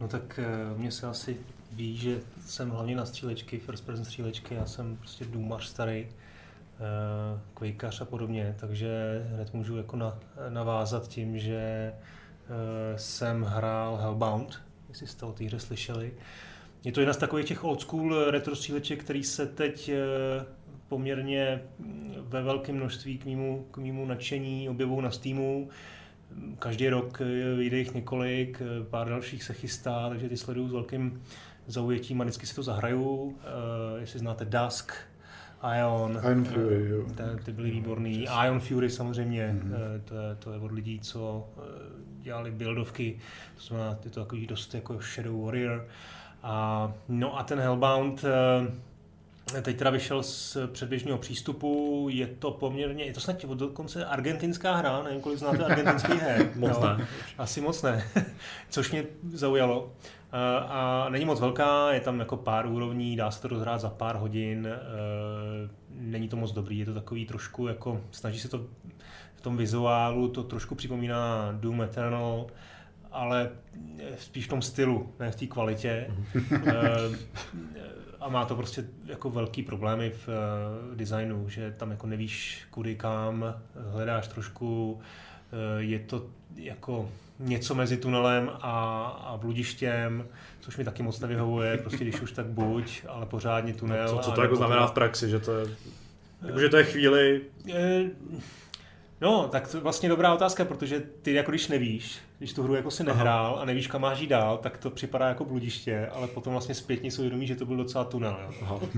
No 0.00 0.08
tak 0.08 0.40
uh, 0.72 0.78
mě 0.78 0.90
se 0.90 1.06
asi 1.06 1.36
ví, 1.72 1.96
že 1.96 2.20
jsem 2.46 2.70
hlavně 2.70 2.96
na 2.96 3.06
střílečky, 3.06 3.58
first 3.58 3.86
person 3.86 4.04
střílečky, 4.04 4.54
já 4.54 4.66
jsem 4.66 4.96
prostě 4.96 5.24
důmař 5.24 5.64
starý, 5.64 6.06
uh, 6.06 7.40
kvejkař 7.54 8.00
a 8.00 8.04
podobně, 8.04 8.56
takže 8.60 9.22
hned 9.34 9.54
můžu 9.54 9.76
jako 9.76 9.96
na, 9.96 10.18
navázat 10.48 11.08
tím, 11.08 11.38
že 11.38 11.92
uh, 11.96 12.21
jsem 12.96 13.42
hrál 13.42 13.96
Hellbound, 13.96 14.62
jestli 14.88 15.06
jste 15.06 15.26
o 15.26 15.32
té 15.32 15.44
hře 15.44 15.60
slyšeli. 15.60 16.12
Je 16.84 16.92
to 16.92 17.00
jedna 17.00 17.12
z 17.12 17.16
takových 17.16 17.46
těch 17.46 17.64
old 17.64 17.80
school 17.80 18.30
retro 18.30 18.56
stříleček, 18.56 19.04
který 19.04 19.24
se 19.24 19.46
teď 19.46 19.90
uh, 19.90 20.46
poměrně 20.88 21.62
ve 22.20 22.42
velkém 22.42 22.76
množství 22.76 23.18
k 23.18 23.24
mýmu, 23.24 23.66
k 23.70 23.78
mýmu 23.78 24.06
nadšení 24.06 24.68
objevují 24.68 25.02
na 25.02 25.10
Steamu. 25.10 25.68
Každý 26.58 26.88
rok 26.88 27.20
vyjde 27.56 27.78
jich 27.78 27.94
několik, 27.94 28.62
pár 28.90 29.08
dalších 29.08 29.44
se 29.44 29.52
chystá, 29.52 30.08
takže 30.08 30.28
ty 30.28 30.36
sleduju 30.36 30.68
s 30.68 30.72
velkým 30.72 31.22
zaujetím 31.66 32.20
a 32.20 32.24
vždycky 32.24 32.46
si 32.46 32.54
to 32.54 32.62
zahraju. 32.62 33.36
Jestli 33.98 34.18
znáte 34.18 34.44
Dusk, 34.44 34.92
Ion, 35.78 36.20
Ion 36.30 36.44
Fury, 36.44 36.88
jo. 36.88 37.04
Ty, 37.14 37.44
ty 37.44 37.52
byly 37.52 37.70
výborný. 37.70 38.26
Ion 38.46 38.60
Fury 38.60 38.90
samozřejmě, 38.90 39.60
mm-hmm. 39.62 39.74
to, 40.04 40.14
je, 40.14 40.34
to 40.38 40.52
je 40.52 40.58
od 40.58 40.72
lidí, 40.72 41.00
co 41.00 41.48
dělali 42.22 42.50
buildovky, 42.50 43.18
to 43.56 43.62
znamená, 43.62 43.98
je 44.04 44.10
to 44.10 44.20
takový 44.20 44.46
dost 44.46 44.74
jako 44.74 44.98
Shadow 45.00 45.44
Warrior. 45.44 45.88
A, 46.42 46.92
no 47.08 47.38
a 47.38 47.42
ten 47.42 47.60
Hellbound, 47.60 48.24
Teď 49.62 49.76
teda 49.76 49.90
vyšel 49.90 50.22
z 50.22 50.56
předběžného 50.72 51.18
přístupu, 51.18 52.06
je 52.10 52.26
to 52.26 52.50
poměrně, 52.50 53.04
je 53.04 53.12
to 53.12 53.20
snad 53.20 53.44
dokonce 53.44 54.04
argentinská 54.04 54.76
hra, 54.76 55.02
nevím, 55.02 55.20
kolik 55.20 55.38
znáte 55.38 55.64
argentinský 55.64 56.12
her. 56.12 56.50
moc 56.56 56.78
no, 56.80 56.96
ne. 56.96 57.06
Asi 57.38 57.60
moc 57.60 57.82
ne, 57.82 58.04
což 58.70 58.90
mě 58.90 59.04
zaujalo. 59.32 59.92
A 60.68 61.06
není 61.08 61.24
moc 61.24 61.40
velká, 61.40 61.92
je 61.92 62.00
tam 62.00 62.18
jako 62.18 62.36
pár 62.36 62.66
úrovní, 62.66 63.16
dá 63.16 63.30
se 63.30 63.42
to 63.42 63.48
rozhrát 63.48 63.80
za 63.80 63.90
pár 63.90 64.16
hodin, 64.16 64.68
není 65.90 66.28
to 66.28 66.36
moc 66.36 66.52
dobrý, 66.52 66.78
je 66.78 66.86
to 66.86 66.94
takový 66.94 67.26
trošku 67.26 67.66
jako, 67.66 68.00
snaží 68.10 68.40
se 68.40 68.48
to 68.48 68.66
tom 69.42 69.56
vizuálu, 69.56 70.28
to 70.28 70.42
trošku 70.42 70.74
připomíná 70.74 71.52
Doom 71.52 71.82
Eternal, 71.82 72.46
ale 73.12 73.50
spíš 74.18 74.46
v 74.46 74.48
tom 74.48 74.62
stylu, 74.62 75.12
ne 75.20 75.30
v 75.30 75.36
té 75.36 75.46
kvalitě. 75.46 76.06
a 78.20 78.28
má 78.28 78.44
to 78.44 78.54
prostě 78.56 78.84
jako 79.06 79.30
velký 79.30 79.62
problémy 79.62 80.10
v 80.10 80.28
uh, 80.28 80.96
designu, 80.96 81.48
že 81.48 81.74
tam 81.76 81.90
jako 81.90 82.06
nevíš 82.06 82.66
kudy 82.70 82.94
kam, 82.94 83.54
hledáš 83.92 84.28
trošku, 84.28 85.00
je 85.78 85.98
to 85.98 86.26
jako 86.56 87.08
něco 87.38 87.74
mezi 87.74 87.96
tunelem 87.96 88.50
a, 88.60 89.04
a 89.24 89.36
bludištěm, 89.36 90.26
což 90.60 90.76
mi 90.76 90.84
taky 90.84 91.02
moc 91.02 91.20
nevyhovuje, 91.20 91.78
prostě 91.78 92.04
když 92.04 92.20
už 92.20 92.32
tak 92.32 92.46
buď, 92.46 93.02
ale 93.08 93.26
pořádně 93.26 93.74
tunel. 93.74 94.08
Co, 94.08 94.18
co 94.18 94.30
to 94.30 94.42
jako 94.42 94.56
znamená 94.56 94.86
v 94.86 94.92
praxi, 94.92 95.30
že 95.30 95.40
to 95.40 95.58
je, 95.58 95.66
jako, 96.46 96.60
že 96.60 96.68
to 96.68 96.76
je 96.76 96.84
chvíli... 96.84 97.40
Uh, 97.64 98.40
No, 99.22 99.48
tak 99.48 99.68
to 99.68 99.76
je 99.76 99.82
vlastně 99.82 100.08
dobrá 100.08 100.34
otázka, 100.34 100.64
protože 100.64 101.02
ty 101.22 101.32
jako 101.32 101.50
když 101.50 101.68
nevíš, 101.68 102.18
když 102.38 102.52
tu 102.52 102.62
hru 102.62 102.74
jako 102.74 102.90
si 102.90 103.04
nehrál 103.04 103.58
a 103.60 103.64
nevíš, 103.64 103.86
kam 103.86 104.00
máš 104.00 104.20
jít 104.20 104.26
dál, 104.26 104.58
tak 104.58 104.78
to 104.78 104.90
připadá 104.90 105.28
jako 105.28 105.44
bludiště, 105.44 106.06
ale 106.06 106.28
potom 106.28 106.52
vlastně 106.52 106.74
zpětně 106.74 107.10
si 107.10 107.18
uvědomí, 107.18 107.46
že 107.46 107.56
to 107.56 107.66
byl 107.66 107.76
docela 107.76 108.04
tunel. 108.04 108.38
Jo. 108.60 108.80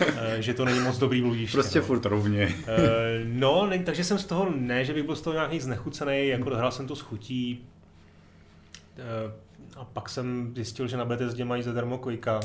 Eh, 0.00 0.42
že 0.42 0.54
to 0.54 0.64
není 0.64 0.80
moc 0.80 0.98
dobrý 0.98 1.20
bludiště. 1.20 1.56
Prostě 1.56 1.78
no. 1.78 1.84
furt 1.84 2.04
rovně. 2.04 2.54
Eh, 2.66 3.22
no, 3.24 3.66
ne, 3.66 3.78
takže 3.78 4.04
jsem 4.04 4.18
z 4.18 4.24
toho, 4.24 4.50
ne, 4.56 4.84
že 4.84 4.94
bych 4.94 5.02
byl 5.02 5.16
z 5.16 5.20
toho 5.20 5.34
nějaký 5.34 5.60
znechucený, 5.60 6.28
jako 6.28 6.50
dohrál 6.50 6.72
jsem 6.72 6.86
to 6.86 6.96
s 6.96 7.00
chutí. 7.00 7.66
Eh, 8.98 9.32
a 9.76 9.84
pak 9.84 10.08
jsem 10.08 10.52
zjistil, 10.54 10.88
že 10.88 10.96
na 10.96 11.04
Bethesdě 11.04 11.44
mají 11.44 11.62
zadarmo 11.62 11.98
Quakea, 11.98 12.40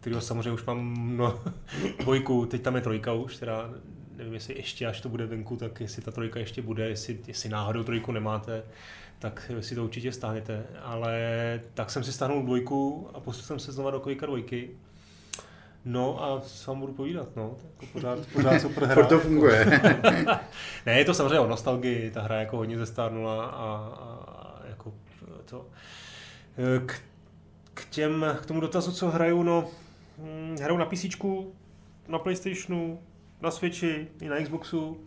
kterého 0.00 0.20
samozřejmě 0.20 0.52
už 0.52 0.64
mám 0.64 1.16
no, 1.16 1.40
dvojku, 2.00 2.46
teď 2.46 2.62
tam 2.62 2.74
je 2.74 2.80
trojka 2.80 3.12
už, 3.12 3.36
teda 3.36 3.70
nevím, 4.16 4.34
jestli 4.34 4.56
ještě, 4.56 4.86
až 4.86 5.00
to 5.00 5.08
bude 5.08 5.26
venku, 5.26 5.56
tak 5.56 5.80
jestli 5.80 6.02
ta 6.02 6.10
trojka 6.10 6.40
ještě 6.40 6.62
bude, 6.62 6.88
jestli, 6.88 7.18
jestli 7.26 7.48
náhodou 7.48 7.82
trojku 7.82 8.12
nemáte, 8.12 8.62
tak 9.18 9.50
si 9.60 9.74
to 9.74 9.84
určitě 9.84 10.12
stáhnete. 10.12 10.66
Ale 10.82 11.60
tak 11.74 11.90
jsem 11.90 12.04
si 12.04 12.12
stáhnul 12.12 12.42
dvojku 12.42 13.08
a 13.14 13.20
poslal 13.20 13.44
jsem 13.44 13.58
se 13.58 13.72
znova 13.72 13.90
do 13.90 14.00
Quake 14.00 14.26
dvojky. 14.26 14.70
No 15.84 16.24
a 16.24 16.40
co 16.40 16.70
vám 16.70 16.80
budu 16.80 16.92
povídat, 16.92 17.36
no, 17.36 17.56
jako 17.64 17.86
pořád, 17.92 18.18
pořád 18.32 18.60
super 18.60 18.84
hra. 18.84 19.06
to 19.06 19.18
funguje. 19.18 19.80
ne, 20.86 20.98
je 20.98 21.04
to 21.04 21.14
samozřejmě 21.14 21.38
o 21.38 21.46
nostalgii, 21.46 22.10
ta 22.10 22.22
hra 22.22 22.36
jako 22.36 22.56
hodně 22.56 22.78
zestárnula 22.78 23.44
a, 23.44 23.48
a, 23.50 24.24
a 24.28 24.66
jako 24.68 24.94
to. 25.44 25.66
K, 26.86 27.00
k, 27.74 27.84
těm, 27.90 28.26
k 28.42 28.46
tomu 28.46 28.60
dotazu, 28.60 28.92
co 28.92 29.10
hraju, 29.10 29.42
no, 29.42 29.68
hm, 30.18 30.56
hraju 30.60 30.78
na 30.78 30.86
PC, 30.86 31.04
na 32.08 32.18
Playstationu, 32.18 33.00
na 33.44 33.50
Switchi 33.50 34.08
i 34.20 34.28
na 34.28 34.42
Xboxu. 34.42 35.00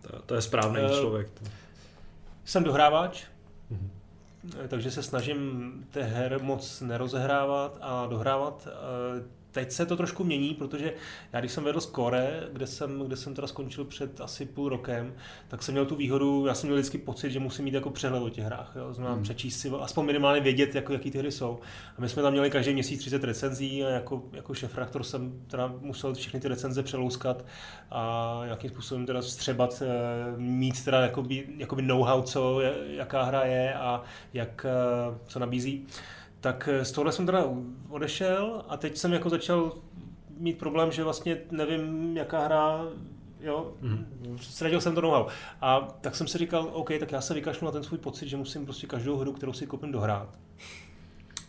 To, 0.00 0.22
to 0.22 0.34
je 0.34 0.42
správný 0.42 0.82
uh, 0.82 1.00
člověk. 1.00 1.28
Jsem 2.44 2.64
dohrávač, 2.64 3.24
mm-hmm. 3.72 4.68
takže 4.68 4.90
se 4.90 5.02
snažím 5.02 5.72
té 5.90 6.02
her 6.02 6.42
moc 6.42 6.80
nerozehrávat 6.80 7.78
a 7.80 8.06
dohrávat. 8.06 8.68
Uh, 9.18 9.43
teď 9.54 9.72
se 9.72 9.86
to 9.86 9.96
trošku 9.96 10.24
mění, 10.24 10.54
protože 10.54 10.92
já 11.32 11.40
když 11.40 11.52
jsem 11.52 11.64
vedl 11.64 11.80
Score, 11.80 12.48
kde 12.52 12.66
jsem, 12.66 13.00
kde 13.00 13.16
jsem 13.16 13.34
teda 13.34 13.46
skončil 13.46 13.84
před 13.84 14.20
asi 14.20 14.46
půl 14.46 14.68
rokem, 14.68 15.14
tak 15.48 15.62
jsem 15.62 15.72
měl 15.72 15.86
tu 15.86 15.96
výhodu, 15.96 16.46
já 16.46 16.54
jsem 16.54 16.68
měl 16.68 16.78
vždycky 16.78 16.98
pocit, 16.98 17.30
že 17.30 17.40
musím 17.40 17.64
mít 17.64 17.74
jako 17.74 17.90
přehled 17.90 18.22
o 18.22 18.28
těch 18.28 18.44
hrách, 18.44 18.72
jo? 18.76 18.92
znamená 18.92 19.14
hmm. 19.14 19.22
přečíst 19.22 19.60
si, 19.60 19.70
aspoň 19.80 20.06
minimálně 20.06 20.40
vědět, 20.40 20.74
jako, 20.74 20.92
jaký 20.92 21.10
ty 21.10 21.18
hry 21.18 21.32
jsou. 21.32 21.58
A 21.98 22.00
my 22.00 22.08
jsme 22.08 22.22
tam 22.22 22.32
měli 22.32 22.50
každý 22.50 22.72
měsíc 22.72 23.00
30 23.00 23.24
recenzí 23.24 23.84
a 23.84 23.88
jako, 23.88 24.22
jako 24.32 24.54
šefraktor 24.54 25.02
jsem 25.02 25.40
teda 25.46 25.74
musel 25.80 26.14
všechny 26.14 26.40
ty 26.40 26.48
recenze 26.48 26.82
přelouskat 26.82 27.44
a 27.90 28.40
nějakým 28.44 28.70
způsobem 28.70 29.06
teda 29.06 29.22
střebat, 29.22 29.82
eh, 29.82 30.36
mít 30.36 30.84
teda 30.84 31.00
jakoby, 31.00 31.46
jakoby 31.56 31.82
know-how, 31.82 32.22
co, 32.22 32.60
jaká 32.86 33.22
hra 33.22 33.44
je 33.44 33.74
a 33.74 34.02
jak, 34.32 34.66
eh, 34.68 35.18
co 35.26 35.38
nabízí 35.38 35.86
tak 36.44 36.68
eh, 36.72 36.84
z 36.84 36.92
tohle 36.92 37.12
jsem 37.12 37.26
teda 37.26 37.44
odešel 37.88 38.64
a 38.68 38.76
teď 38.76 38.96
jsem 38.96 39.12
jako 39.12 39.30
začal 39.30 39.72
mít 40.38 40.58
problém, 40.58 40.92
že 40.92 41.04
vlastně 41.04 41.38
nevím, 41.50 42.16
jaká 42.16 42.44
hra 42.44 42.84
jo, 43.40 43.72
mm. 43.80 44.38
ztratil 44.40 44.80
jsem 44.80 44.94
to 44.94 45.00
know 45.00 45.26
A 45.60 45.80
tak 46.00 46.16
jsem 46.16 46.28
si 46.28 46.38
říkal, 46.38 46.70
OK, 46.72 46.90
tak 47.00 47.12
já 47.12 47.20
se 47.20 47.34
vykašlu 47.34 47.64
na 47.64 47.72
ten 47.72 47.82
svůj 47.82 47.98
pocit, 47.98 48.28
že 48.28 48.36
musím 48.36 48.64
prostě 48.64 48.86
každou 48.86 49.16
hru, 49.16 49.32
kterou 49.32 49.52
si 49.52 49.66
koupím, 49.66 49.92
dohrát. 49.92 50.38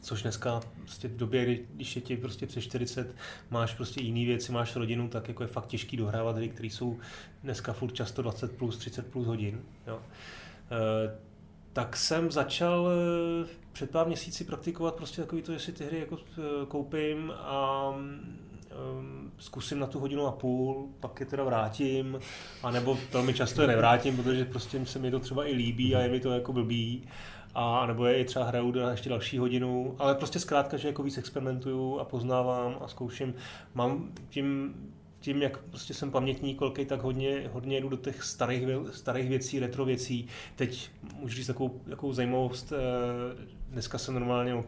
Což 0.01 0.21
dneska 0.21 0.61
prostě 0.81 1.07
v 1.07 1.15
době, 1.15 1.43
kdy, 1.43 1.65
když 1.73 1.95
je 1.95 2.01
ti 2.01 2.17
prostě 2.17 2.47
přes 2.47 2.63
40, 2.63 3.15
máš 3.49 3.73
prostě 3.73 4.01
jiný 4.01 4.25
věci, 4.25 4.51
máš 4.51 4.75
rodinu, 4.75 5.07
tak 5.07 5.27
jako 5.27 5.43
je 5.43 5.47
fakt 5.47 5.67
těžký 5.67 5.97
dohrávat 5.97 6.35
hry, 6.35 6.49
které 6.49 6.67
jsou 6.67 6.99
dneska 7.43 7.73
furt 7.73 7.93
často 7.93 8.21
20 8.21 8.57
plus, 8.57 8.77
30 8.77 9.07
plus 9.07 9.27
hodin. 9.27 9.61
Jo. 9.87 9.99
E, 10.71 11.24
tak 11.75 11.97
jsem 11.97 12.31
začal 12.31 12.89
eh, 12.89 13.47
před 13.71 13.91
pár 13.91 14.07
měsíci 14.07 14.43
praktikovat 14.43 14.95
prostě 14.95 15.21
takový 15.21 15.41
to, 15.41 15.51
jestli 15.51 15.73
ty 15.73 15.85
hry 15.85 15.99
jako 15.99 16.17
eh, 16.17 16.41
koupím 16.67 17.33
a 17.37 17.89
um, 17.89 19.31
zkusím 19.37 19.79
na 19.79 19.87
tu 19.87 19.99
hodinu 19.99 20.27
a 20.27 20.31
půl, 20.31 20.89
pak 20.99 21.19
je 21.19 21.25
teda 21.25 21.43
vrátím, 21.43 22.19
anebo 22.63 22.97
velmi 23.13 23.33
často 23.33 23.61
je 23.61 23.67
nevrátím, 23.67 24.15
protože 24.15 24.45
prostě 24.45 24.85
se 24.85 24.99
mi 24.99 25.11
to 25.11 25.19
třeba 25.19 25.47
i 25.47 25.53
líbí 25.53 25.95
a 25.95 25.99
je 25.99 26.09
mi 26.09 26.19
to 26.19 26.31
jako 26.31 26.53
blbý. 26.53 27.07
A 27.55 27.85
nebo 27.85 28.05
je 28.05 28.17
i 28.17 28.25
třeba 28.25 28.45
hraju 28.45 28.71
na 28.71 28.91
ještě 28.91 29.09
další 29.09 29.37
hodinu, 29.37 29.95
ale 29.99 30.15
prostě 30.15 30.39
zkrátka, 30.39 30.77
že 30.77 30.87
jako 30.87 31.03
víc 31.03 31.17
experimentuju 31.17 31.99
a 31.99 32.05
poznávám 32.05 32.75
a 32.81 32.87
zkouším. 32.87 33.33
Mám 33.73 34.11
tím 34.29 34.73
tím, 35.25 35.41
jak 35.41 35.57
prostě 35.57 35.93
jsem 35.93 36.11
pamětní 36.11 36.55
kolky, 36.55 36.85
tak 36.85 37.01
hodně, 37.01 37.49
hodně 37.53 37.81
jdu 37.81 37.89
do 37.89 37.97
těch 37.97 38.23
starých, 38.23 38.67
starých 38.91 39.29
věcí, 39.29 39.59
retro 39.59 39.85
věcí. 39.85 40.27
Teď 40.55 40.89
můžu 41.19 41.35
říct 41.35 41.47
takovou, 41.47 41.81
takovou 41.89 42.13
zajímavost. 42.13 42.73
Eh, 42.73 43.45
dneska 43.69 43.97
jsem 43.97 44.13
normálně, 44.13 44.63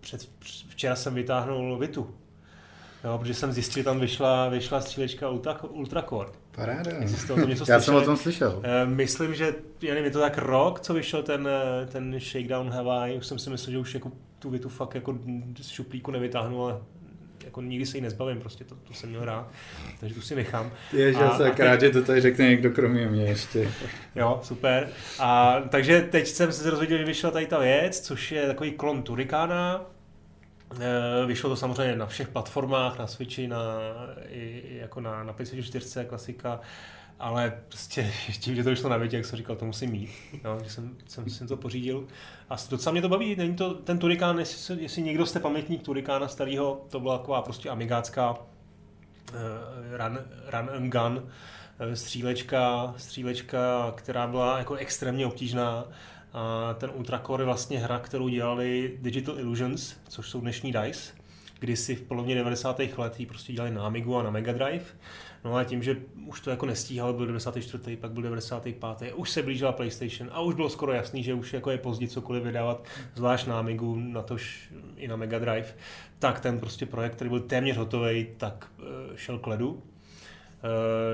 před, 0.00 0.28
včera 0.68 0.96
jsem 0.96 1.14
vytáhnul 1.14 1.78
Vitu. 1.78 2.14
Jo, 3.04 3.18
protože 3.18 3.34
jsem 3.34 3.52
zjistil, 3.52 3.80
že 3.80 3.84
tam 3.84 4.00
vyšla, 4.00 4.48
vyšla 4.48 4.80
střílečka 4.80 5.28
Ultra, 5.28 5.62
Ultracore. 5.62 6.30
Paráda. 6.50 6.90
Já 7.68 7.80
jsem 7.80 7.94
o 7.94 8.00
tom 8.00 8.16
slyšel. 8.16 8.60
Eh, 8.62 8.86
myslím, 8.86 9.34
že 9.34 9.54
já 9.82 9.94
nevím, 9.94 10.04
je 10.04 10.10
to 10.10 10.20
tak 10.20 10.38
rok, 10.38 10.80
co 10.80 10.94
vyšel 10.94 11.22
ten, 11.22 11.48
eh, 11.48 11.86
ten 11.86 12.20
Shakedown 12.20 12.70
Hawaii. 12.70 13.18
Už 13.18 13.26
jsem 13.26 13.38
si 13.38 13.50
myslel, 13.50 13.72
že 13.72 13.78
už 13.78 13.94
jako 13.94 14.12
tu 14.38 14.50
Vitu 14.50 14.68
fakt 14.68 14.94
jako 14.94 15.18
z 15.60 15.68
šuplíku 15.68 16.10
nevytáhnu, 16.10 16.64
ale 16.64 16.80
jako 17.50 17.62
nikdy 17.62 17.86
se 17.86 17.96
jí 17.96 18.00
nezbavím, 18.00 18.40
prostě 18.40 18.64
to, 18.64 18.74
to 18.74 18.94
jsem 18.94 19.08
měl 19.08 19.24
rád, 19.24 19.48
takže 20.00 20.14
tu 20.14 20.20
si 20.20 20.34
nechám. 20.34 20.72
Je, 20.92 21.12
že 21.12 21.18
se 21.36 21.42
teď... 21.42 21.60
rád, 21.60 21.80
že 21.80 21.90
to 21.90 22.02
tady 22.02 22.20
řekne 22.20 22.48
někdo 22.48 22.70
kromě 22.70 23.06
mě 23.06 23.24
ještě. 23.24 23.68
Jo, 24.16 24.40
super. 24.42 24.88
A 25.18 25.60
takže 25.68 26.00
teď 26.00 26.26
jsem 26.26 26.52
se 26.52 26.70
dozvěděl, 26.70 26.98
že 26.98 27.04
vyšla 27.04 27.30
tady 27.30 27.46
ta 27.46 27.58
věc, 27.58 28.00
což 28.00 28.32
je 28.32 28.46
takový 28.46 28.72
klon 28.72 29.02
Turikána, 29.02 29.86
Eh, 30.78 31.26
vyšlo 31.26 31.50
to 31.50 31.56
samozřejmě 31.56 31.96
na 31.96 32.06
všech 32.06 32.28
platformách, 32.28 32.98
na 32.98 33.06
Switchi, 33.06 33.48
na, 33.48 33.58
i, 34.28 34.62
jako 34.80 35.00
na, 35.00 35.24
na 35.24 35.32
PlayStation 35.32 35.64
4, 35.64 36.04
klasika, 36.08 36.60
ale 37.20 37.60
prostě 37.68 38.12
tím, 38.40 38.54
že 38.54 38.64
to 38.64 38.70
vyšlo 38.70 38.90
na 38.90 38.96
větě, 38.96 39.16
jak 39.16 39.26
jsem 39.26 39.36
říkal, 39.36 39.56
to 39.56 39.64
musím 39.64 39.90
mít. 39.90 40.10
No, 40.44 40.58
že 40.64 40.70
jsem, 40.70 40.96
jsem, 41.06 41.30
jsem 41.30 41.46
to 41.48 41.56
pořídil. 41.56 42.06
A 42.50 42.56
docela 42.70 42.92
mě 42.92 43.02
to 43.02 43.08
baví, 43.08 43.36
není 43.36 43.56
to 43.56 43.74
ten 43.74 43.98
Turikán, 43.98 44.38
jestli, 44.38 44.82
jestli 44.82 45.02
někdo 45.02 45.26
jste 45.26 45.40
pamětník 45.40 45.82
Turikána 45.82 46.28
starého, 46.28 46.84
to 46.90 47.00
byla 47.00 47.18
taková 47.18 47.42
prostě 47.42 47.70
amigácká 47.70 48.30
uh, 48.30 48.38
run, 49.96 50.18
run 50.46 50.70
and 50.76 50.90
gun, 50.90 51.16
uh, 51.16 51.92
střílečka, 51.94 52.94
střílečka, 52.96 53.92
která 53.96 54.26
byla 54.26 54.58
jako 54.58 54.74
extrémně 54.74 55.26
obtížná 55.26 55.84
a 56.32 56.74
ten 56.74 56.90
Ultracore 56.94 57.42
je 57.42 57.46
vlastně 57.46 57.78
hra, 57.78 57.98
kterou 57.98 58.28
dělali 58.28 58.98
Digital 59.00 59.38
Illusions, 59.38 59.96
což 60.08 60.30
jsou 60.30 60.40
dnešní 60.40 60.72
DICE, 60.72 61.12
kdysi 61.58 61.96
v 61.96 62.02
polovině 62.02 62.34
90. 62.34 62.80
let 62.96 63.20
ji 63.20 63.26
prostě 63.26 63.52
dělali 63.52 63.70
na 63.70 63.86
Amigu 63.86 64.16
a 64.16 64.22
na 64.22 64.30
Mega 64.30 64.52
Drive. 64.52 64.84
No 65.44 65.56
a 65.56 65.64
tím, 65.64 65.82
že 65.82 65.96
už 66.26 66.40
to 66.40 66.50
jako 66.50 66.66
nestíhal, 66.66 67.12
byl 67.12 67.26
94. 67.26 67.96
pak 67.96 68.10
byl 68.10 68.22
95. 68.22 69.12
už 69.14 69.30
se 69.30 69.42
blížila 69.42 69.72
PlayStation 69.72 70.30
a 70.32 70.40
už 70.40 70.54
bylo 70.54 70.68
skoro 70.68 70.92
jasný, 70.92 71.22
že 71.22 71.34
už 71.34 71.52
jako 71.52 71.70
je 71.70 71.78
pozdě 71.78 72.08
cokoliv 72.08 72.42
vydávat, 72.42 72.84
zvlášť 73.14 73.46
na 73.46 73.58
Amigu, 73.58 73.96
na 73.96 74.22
tož 74.22 74.72
i 74.96 75.08
na 75.08 75.16
Mega 75.16 75.38
Drive, 75.38 75.74
tak 76.18 76.40
ten 76.40 76.60
prostě 76.60 76.86
projekt, 76.86 77.14
který 77.14 77.30
byl 77.30 77.40
téměř 77.40 77.76
hotový, 77.76 78.26
tak 78.36 78.72
uh, 78.78 78.84
šel 79.16 79.38
k 79.38 79.46
ledu. 79.46 79.70
Uh, 79.70 79.80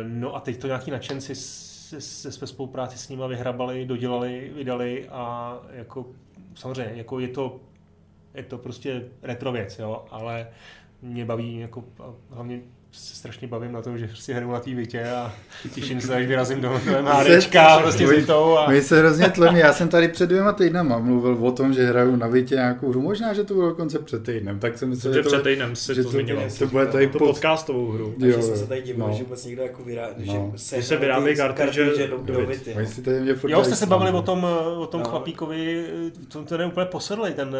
no 0.04 0.36
a 0.36 0.40
teď 0.40 0.60
to 0.60 0.66
nějaký 0.66 0.90
nadšenci 0.90 1.34
se, 1.34 2.40
ve 2.40 2.46
spolupráci 2.46 2.98
s 2.98 3.08
nimi 3.08 3.22
vyhrabali, 3.28 3.86
dodělali, 3.86 4.52
vydali 4.54 5.08
a 5.08 5.58
jako 5.70 6.06
samozřejmě 6.54 6.92
jako 6.96 7.20
je 7.20 7.28
to 7.28 7.60
je 8.36 8.42
to 8.42 8.58
prostě 8.58 9.04
retro 9.22 9.52
věc, 9.52 9.78
jo, 9.78 10.04
ale 10.10 10.48
mě 11.02 11.24
baví 11.24 11.58
jako 11.58 11.84
hlavně 12.30 12.60
se 12.96 13.14
strašně 13.16 13.48
bavím 13.48 13.72
na 13.72 13.82
tom, 13.82 13.98
že 13.98 14.08
si 14.14 14.32
hru 14.32 14.52
na 14.52 14.60
té 14.60 14.74
vitě 14.74 15.10
a 15.10 15.32
těším 15.74 16.00
se, 16.00 16.14
až 16.14 16.26
vyrazím 16.26 16.60
do 16.60 16.80
MHDčka 17.02 17.78
prostě 17.78 18.06
s 18.08 18.30
A... 18.30 18.70
My 18.70 18.82
se 18.82 18.98
hrozně 18.98 19.28
tlemi. 19.28 19.60
Já 19.60 19.72
jsem 19.72 19.88
tady 19.88 20.08
před 20.08 20.26
dvěma 20.26 20.52
týdnama 20.52 20.98
mluvil 20.98 21.46
o 21.46 21.52
tom, 21.52 21.72
že 21.72 21.86
hraju 21.86 22.16
na 22.16 22.26
vitě 22.26 22.54
nějakou 22.54 22.90
hru. 22.90 23.00
Možná, 23.00 23.32
že 23.32 23.44
to 23.44 23.54
bylo 23.54 23.68
dokonce 23.68 23.98
před 23.98 24.22
týdnem. 24.22 24.58
Tak 24.58 24.78
jsem 24.78 24.88
myslel, 24.88 25.14
že, 25.14 25.22
to, 25.22 25.28
před 25.28 25.42
týdnem 25.42 25.76
si 25.76 25.94
že 25.94 26.02
to, 26.02 26.08
zmiňoval. 26.08 26.44
To 26.58 26.66
bude 26.66 26.86
tady 26.86 27.08
pod... 27.08 27.18
podcastovou 27.18 27.90
hru. 27.90 28.14
Takže 28.20 28.42
jsem 28.42 28.56
se 28.56 28.66
tady 28.66 28.82
divil, 28.82 29.06
no. 29.06 29.14
že 29.14 29.22
vůbec 29.24 29.44
někdo 29.44 29.62
jako 29.62 29.82
vyrá, 29.82 30.08
no. 30.16 30.52
že 30.56 30.82
se 30.82 30.96
vyrábí 30.96 31.36
kartridže 31.36 32.08
do, 32.08 32.18
do, 32.18 32.34
do 32.34 32.46
vity. 32.46 32.76
No. 32.76 33.48
Jo, 33.48 33.64
jste 33.64 33.76
se 33.76 33.86
bavili 33.86 34.10
o 34.10 34.22
tom, 34.22 34.46
o 34.76 34.86
tom 34.86 35.00
no. 35.00 35.08
chlapíkovi, 35.08 35.86
to, 36.28 36.44
to 36.44 36.54
je 36.54 36.66
úplně 36.66 36.86
posedlej, 36.86 37.32
ten, 37.32 37.56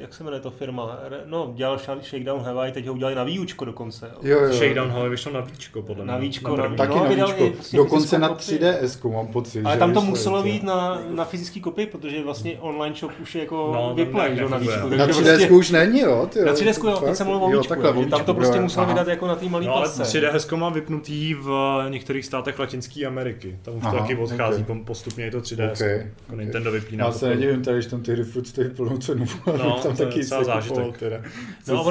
jak 0.00 0.14
se 0.14 0.24
jmenuje 0.24 0.40
to 0.40 0.50
firma, 0.50 0.98
no, 1.26 1.52
dělal 1.56 1.78
Shakedown 1.78 2.40
Hawaii, 2.40 2.72
teď 2.72 2.86
ho 2.86 2.94
udělali 2.94 3.14
na 3.14 3.24
výučko 3.24 3.64
dokonce. 3.64 4.10
Jo, 4.22 4.40
jo. 4.40 4.52
Shakedown 4.60 4.90
Hawaii 4.90 5.10
vyšlo 5.10 5.32
na 5.32 5.40
víčko, 5.40 5.82
podle 5.82 6.04
mě. 6.04 6.12
Na 6.12 6.18
víčko, 6.18 6.56
na, 6.56 6.68
taky 6.68 6.94
no, 6.94 7.04
na 7.04 7.26
víčko. 7.26 7.50
Prostě 7.50 7.76
Dokonce 7.76 8.18
na 8.18 8.34
3DS 8.34 9.12
mám 9.12 9.26
pocit. 9.26 9.66
Ale 9.66 9.76
tam 9.76 9.94
to 9.94 10.00
muselo 10.00 10.42
být 10.42 10.62
na, 10.62 11.02
na 11.08 11.24
fyzický 11.24 11.60
kopii, 11.60 11.86
protože 11.86 12.22
vlastně 12.24 12.58
online 12.60 12.96
shop 12.96 13.12
už 13.22 13.34
je 13.34 13.40
jako 13.40 13.72
no, 13.74 13.92
vyplay, 13.94 14.36
že 14.36 14.48
na 14.48 14.58
víčku. 14.58 14.88
Na 14.88 15.06
3DS 15.06 15.24
prostě, 15.24 15.50
už 15.50 15.70
není, 15.70 16.00
jo? 16.00 16.28
Ty, 16.32 16.40
na 16.40 16.52
3DS, 16.52 16.90
jo, 16.90 17.00
teď 17.06 17.16
jsem 17.16 17.26
mluvil 17.26 17.58
o 17.58 17.60
víčku. 17.60 17.74
Tam 18.10 18.24
to 18.24 18.34
prostě 18.34 18.60
muselo 18.60 18.86
vydat 18.86 19.08
jako 19.08 19.26
na 19.26 19.36
té 19.36 19.48
malé 19.48 19.64
no, 19.64 19.76
ale 19.76 19.88
3DS 19.88 20.56
má 20.56 20.68
vypnutý 20.68 21.34
v 21.34 21.80
některých 21.88 22.24
státech 22.24 22.58
Latinské 22.58 23.06
Ameriky. 23.06 23.58
Tam 23.62 23.76
už 23.76 23.82
to 23.82 23.90
taky 23.90 24.16
odchází, 24.16 24.64
postupně 24.84 25.24
je 25.24 25.30
to 25.30 25.38
3DS. 25.38 25.84
Jako 25.84 26.36
Nintendo 26.36 26.72
vypíná. 26.72 27.06
Já 27.06 27.12
se 27.12 27.28
nedivím 27.28 27.62
tady, 27.62 27.82
že 27.82 27.88
tam 27.88 28.02
ty 28.02 28.12
hry 28.12 28.24
furt 28.24 28.46
stojí 28.46 28.70
plnou 28.70 28.98
cenu. 28.98 29.24
No, 29.46 29.80
tam 29.82 29.96
taky 29.96 30.24
zážitek. 30.24 31.02
No, 31.68 31.84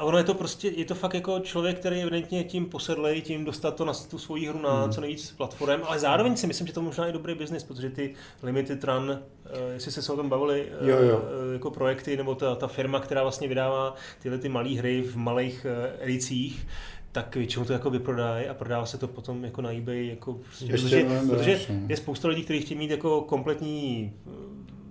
ono 0.00 0.18
je 0.18 0.24
to 0.24 0.34
prostě, 0.34 0.68
je 0.68 0.84
to 0.84 0.94
fakt 0.94 1.14
jako 1.14 1.40
člověk, 1.40 1.78
který 1.78 2.04
evidentně 2.16 2.44
tím 2.44 2.66
posedlej, 2.66 3.22
tím 3.22 3.44
dostat 3.44 3.74
to 3.74 3.84
na 3.84 3.92
tu 3.94 4.18
svoji 4.18 4.46
hru 4.46 4.60
na 4.60 4.82
hmm. 4.82 4.92
co 4.92 5.00
nejvíc 5.00 5.30
platform, 5.30 5.80
ale 5.84 5.98
zároveň 5.98 6.36
si 6.36 6.46
myslím, 6.46 6.66
že 6.66 6.72
to 6.72 6.82
možná 6.82 7.08
i 7.08 7.12
dobrý 7.12 7.34
biznis, 7.34 7.64
protože 7.64 7.90
ty 7.90 8.14
Limited 8.42 8.84
Run, 8.84 9.10
uh, 9.10 9.72
jestli 9.72 9.92
jste 9.92 10.02
se 10.02 10.12
o 10.12 10.16
tom 10.16 10.28
bavili, 10.28 10.68
uh, 10.80 10.88
jo, 10.88 10.96
jo. 10.98 11.16
Uh, 11.16 11.52
jako 11.52 11.70
projekty, 11.70 12.16
nebo 12.16 12.34
ta, 12.34 12.54
ta 12.54 12.66
firma, 12.66 13.00
která 13.00 13.22
vlastně 13.22 13.48
vydává 13.48 13.94
tyhle 14.22 14.38
ty 14.38 14.48
malé 14.48 14.68
hry 14.68 15.02
v 15.02 15.16
malých 15.16 15.66
edicích, 16.00 16.66
tak 17.12 17.36
většinou 17.36 17.64
to 17.64 17.72
jako 17.72 17.90
vyprodají 17.90 18.46
a 18.46 18.54
prodává 18.54 18.86
se 18.86 18.98
to 18.98 19.08
potom 19.08 19.44
jako 19.44 19.62
na 19.62 19.72
eBay, 19.72 20.06
jako, 20.06 20.34
prostě, 20.34 20.66
protože, 20.66 21.06
protože 21.30 21.60
je 21.88 21.96
spousta 21.96 22.28
lidí, 22.28 22.44
kteří 22.44 22.60
chtějí 22.60 22.78
mít 22.78 22.90
jako 22.90 23.20
kompletní 23.20 24.12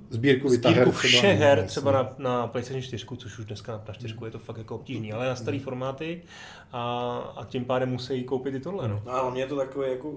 sbírku, 0.09 0.49
sbírku 0.49 0.91
všech 0.91 1.39
her, 1.39 1.63
třeba 1.63 1.91
na, 1.91 2.09
na 2.17 2.47
PlayStation 2.47 2.81
4, 2.81 3.05
což 3.17 3.39
už 3.39 3.45
dneska 3.45 3.81
na 3.87 3.93
4 3.93 4.15
je 4.25 4.31
to 4.31 4.39
fakt 4.39 4.57
jako 4.57 4.75
obtížný, 4.75 5.13
ale 5.13 5.27
na 5.27 5.35
starý 5.35 5.59
formáty 5.59 6.21
a, 6.71 7.17
a 7.37 7.45
tím 7.45 7.65
pádem 7.65 7.89
musí 7.89 8.23
koupit 8.23 8.55
i 8.55 8.59
tohle. 8.59 8.87
No, 8.87 9.01
no 9.05 9.11
ale 9.11 9.31
mě 9.31 9.41
je 9.41 9.47
to 9.47 9.55
takové 9.55 9.89
jako 9.89 10.13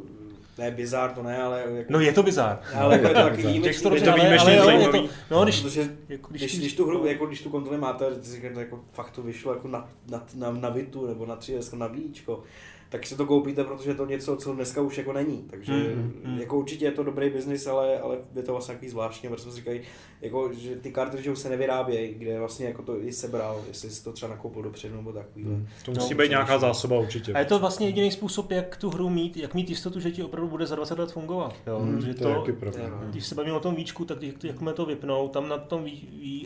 ne, 0.59 0.71
bizár 0.71 1.13
to 1.13 1.23
ne, 1.23 1.43
ale... 1.43 1.65
Jako, 1.77 1.93
no 1.93 2.01
je 2.01 2.13
to 2.13 2.23
bizár. 2.23 2.61
Ale 2.75 2.95
jako 2.95 3.09
je 3.09 3.15
to 3.15 3.21
taky 3.21 3.43
výjimečný. 3.43 3.83
To, 3.83 3.95
je 3.95 4.01
to 4.01 4.13
výjimečný, 4.13 4.59
ale, 4.59 4.73
ale, 4.73 4.83
je 4.83 4.89
to, 4.89 5.09
no, 5.31 5.45
když, 5.45 5.61
protože, 5.61 5.97
jako, 6.09 6.31
když, 6.31 6.43
když, 6.43 6.59
když, 6.59 6.73
tu 6.75 6.87
hru, 6.87 7.07
jako, 7.07 7.27
když 7.27 7.43
tu 7.43 7.51
kontroli 7.51 7.79
máte, 7.79 8.23
si 8.23 8.53
jako, 8.59 8.81
fakt 8.93 9.11
to 9.11 9.23
vyšlo 9.23 9.53
jako 9.53 9.69
na, 9.69 9.89
na, 10.11 10.25
na, 10.35 10.51
na 10.51 10.69
Vitu 10.69 11.07
nebo 11.07 11.27
na 11.27 11.37
3 11.37 11.59
na 11.77 11.87
Víčko, 11.87 12.43
tak 12.89 13.07
si 13.07 13.17
to 13.17 13.27
koupíte, 13.27 13.65
protože 13.65 13.91
je 13.91 13.95
to 13.95 14.07
něco, 14.07 14.37
co 14.37 14.53
dneska 14.53 14.81
už 14.81 14.99
jako 14.99 15.13
není. 15.13 15.45
Takže 15.51 15.73
mm, 15.73 16.39
jako 16.41 16.59
určitě 16.59 16.85
je 16.85 16.93
to 16.93 17.03
dobrý 17.03 17.31
biznis, 17.31 17.67
ale, 17.67 17.99
ale 17.99 18.19
je 18.35 18.43
to 18.43 18.53
vlastně 18.53 18.75
takový 18.75 18.91
zvláštní, 18.91 19.29
protože 19.29 19.43
jsme 19.43 19.53
si 19.53 19.57
říkali, 19.57 19.83
jako, 20.21 20.51
že 20.53 20.77
ty 20.77 20.93
kartridže 20.93 21.31
už 21.31 21.39
se 21.39 21.49
nevyrábějí, 21.49 22.15
kde 22.15 22.39
vlastně 22.39 22.67
jako 22.67 22.83
to 22.83 23.03
i 23.03 23.13
sebral, 23.13 23.65
jestli 23.69 23.91
si 23.91 24.05
to 24.05 24.13
třeba 24.13 24.31
nakoupil 24.31 24.63
dopředu 24.63 24.97
nebo 24.97 25.13
takový. 25.13 25.45
Mm. 25.45 25.67
To 25.85 25.91
musí 25.91 26.15
no, 26.15 26.19
být 26.19 26.31
nějaká 26.31 26.59
zásoba 26.59 26.99
určitě. 26.99 27.33
A 27.33 27.39
je 27.39 27.45
to 27.45 27.59
vlastně 27.59 27.87
jediný 27.87 28.11
způsob, 28.11 28.51
jak 28.51 28.77
tu 28.77 28.91
hru 28.91 29.09
mít, 29.11 29.37
jak 29.37 29.55
mít 29.55 29.71
jistotu, 29.71 30.01
že 30.01 30.11
ti 30.11 30.23
opravdu 30.23 30.51
bude 30.51 30.67
za 30.67 30.77
20 30.77 30.99
let 30.99 31.13
fungovat. 31.13 31.55
Jo? 31.67 31.81
Mm, 31.81 32.01
že 32.01 32.15
to, 32.15 32.43
to 32.47 32.53
pravda, 32.53 33.01
když 33.11 33.27
se 33.27 33.35
bavíme 33.35 33.57
o 33.57 33.61
tom 33.61 33.75
víčku, 33.75 34.05
tak 34.05 34.19
jakmile 34.45 34.75
to 34.75 34.87
vypnou, 34.87 35.29
tam 35.29 35.49
na 35.49 35.59
tom 35.59 35.87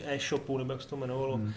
e-shopu, 0.05 0.57
nebo 0.57 0.71
jak 0.71 0.81
se 0.81 0.89
to 0.89 0.95
jmenovalo, 0.95 1.37
mm 1.37 1.53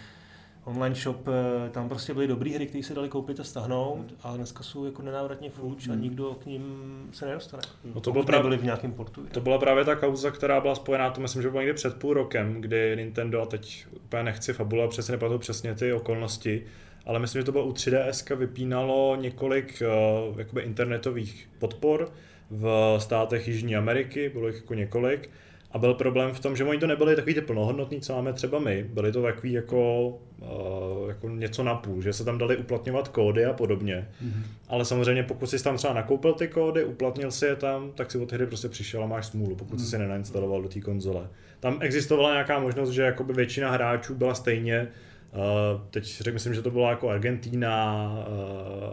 online 0.67 0.95
shop, 0.95 1.27
eh, 1.27 1.69
tam 1.69 1.89
prostě 1.89 2.13
byly 2.13 2.27
dobré 2.27 2.51
hry, 2.51 2.67
které 2.67 2.83
se 2.83 2.93
dali 2.93 3.09
koupit 3.09 3.39
a 3.39 3.43
stahnout, 3.43 3.97
hmm. 3.97 4.17
ale 4.23 4.37
dneska 4.37 4.63
jsou 4.63 4.85
jako 4.85 5.01
nenávratně 5.01 5.49
fuč 5.49 5.87
hmm. 5.87 5.97
a 5.97 6.01
nikdo 6.01 6.33
k 6.33 6.45
ním 6.45 6.63
se 7.11 7.25
nedostane. 7.25 7.63
No 7.95 8.01
to 8.01 8.11
bylo 8.11 8.23
právě, 8.23 8.43
byli 8.43 8.57
v 8.57 8.63
nějakém 8.63 8.93
portu. 8.93 9.25
To 9.31 9.41
byla 9.41 9.57
právě 9.57 9.85
ta 9.85 9.95
kauza, 9.95 10.31
která 10.31 10.61
byla 10.61 10.75
spojená, 10.75 11.09
to 11.09 11.21
myslím, 11.21 11.41
že 11.41 11.49
bylo 11.49 11.61
někdy 11.61 11.73
před 11.73 11.93
půl 11.93 12.13
rokem, 12.13 12.61
kdy 12.61 12.95
Nintendo, 12.95 13.41
a 13.41 13.45
teď 13.45 13.85
úplně 13.95 14.23
nechci 14.23 14.53
fabula, 14.53 14.87
přesně 14.87 15.11
nepamatuju 15.11 15.39
přesně 15.39 15.75
ty 15.75 15.93
okolnosti, 15.93 16.65
ale 17.05 17.19
myslím, 17.19 17.41
že 17.41 17.45
to 17.45 17.51
bylo 17.51 17.65
u 17.65 17.71
3DS, 17.71 18.35
vypínalo 18.35 19.15
několik 19.15 19.83
uh, 20.29 20.39
jakoby 20.39 20.61
internetových 20.61 21.49
podpor 21.59 22.11
v 22.51 22.95
státech 22.99 23.47
Jižní 23.47 23.75
Ameriky, 23.75 24.29
bylo 24.29 24.47
jich 24.47 24.55
jako 24.55 24.73
několik, 24.73 25.29
a 25.77 25.79
byl 25.79 25.93
problém 25.93 26.33
v 26.33 26.39
tom, 26.39 26.55
že 26.55 26.63
oni 26.63 26.79
to 26.79 26.87
nebyli 26.87 27.15
takový 27.15 27.33
ty 27.33 27.41
plnohodnotný, 27.41 28.01
co 28.01 28.13
máme 28.13 28.33
třeba 28.33 28.59
my. 28.59 28.85
Byli 28.93 29.11
to 29.11 29.21
takový 29.21 29.51
jako, 29.51 30.07
uh, 30.07 31.09
jako 31.09 31.29
něco 31.29 31.63
na 31.63 31.75
půl, 31.75 32.01
že 32.01 32.13
se 32.13 32.25
tam 32.25 32.37
dali 32.37 32.57
uplatňovat 32.57 33.07
kódy 33.07 33.45
a 33.45 33.53
podobně. 33.53 34.07
Mm-hmm. 34.23 34.43
Ale 34.67 34.85
samozřejmě 34.85 35.23
pokud 35.23 35.49
jsi 35.49 35.63
tam 35.63 35.77
třeba 35.77 35.93
nakoupil 35.93 36.33
ty 36.33 36.47
kódy, 36.47 36.83
uplatnil 36.83 37.31
si 37.31 37.45
je 37.45 37.55
tam, 37.55 37.91
tak 37.91 38.11
si 38.11 38.17
od 38.17 38.31
hry 38.31 38.47
prostě 38.47 38.69
přišel 38.69 39.03
a 39.03 39.07
máš 39.07 39.25
smůlu, 39.25 39.55
pokud 39.55 39.75
mm-hmm. 39.75 39.83
jsi 39.83 39.89
si 39.89 39.97
nenainstaloval 39.97 40.61
do 40.61 40.69
té 40.69 40.81
konzole. 40.81 41.27
Tam 41.59 41.77
existovala 41.81 42.31
nějaká 42.31 42.59
možnost, 42.59 42.89
že 42.89 43.01
jakoby 43.01 43.33
většina 43.33 43.71
hráčů 43.71 44.15
byla 44.15 44.33
stejně 44.33 44.87
Uh, 45.33 45.81
teď 45.91 46.17
řekl, 46.21 46.33
myslím, 46.33 46.53
že 46.53 46.61
to 46.61 46.71
byla 46.71 46.89
jako 46.89 47.09
Argentína 47.09 48.09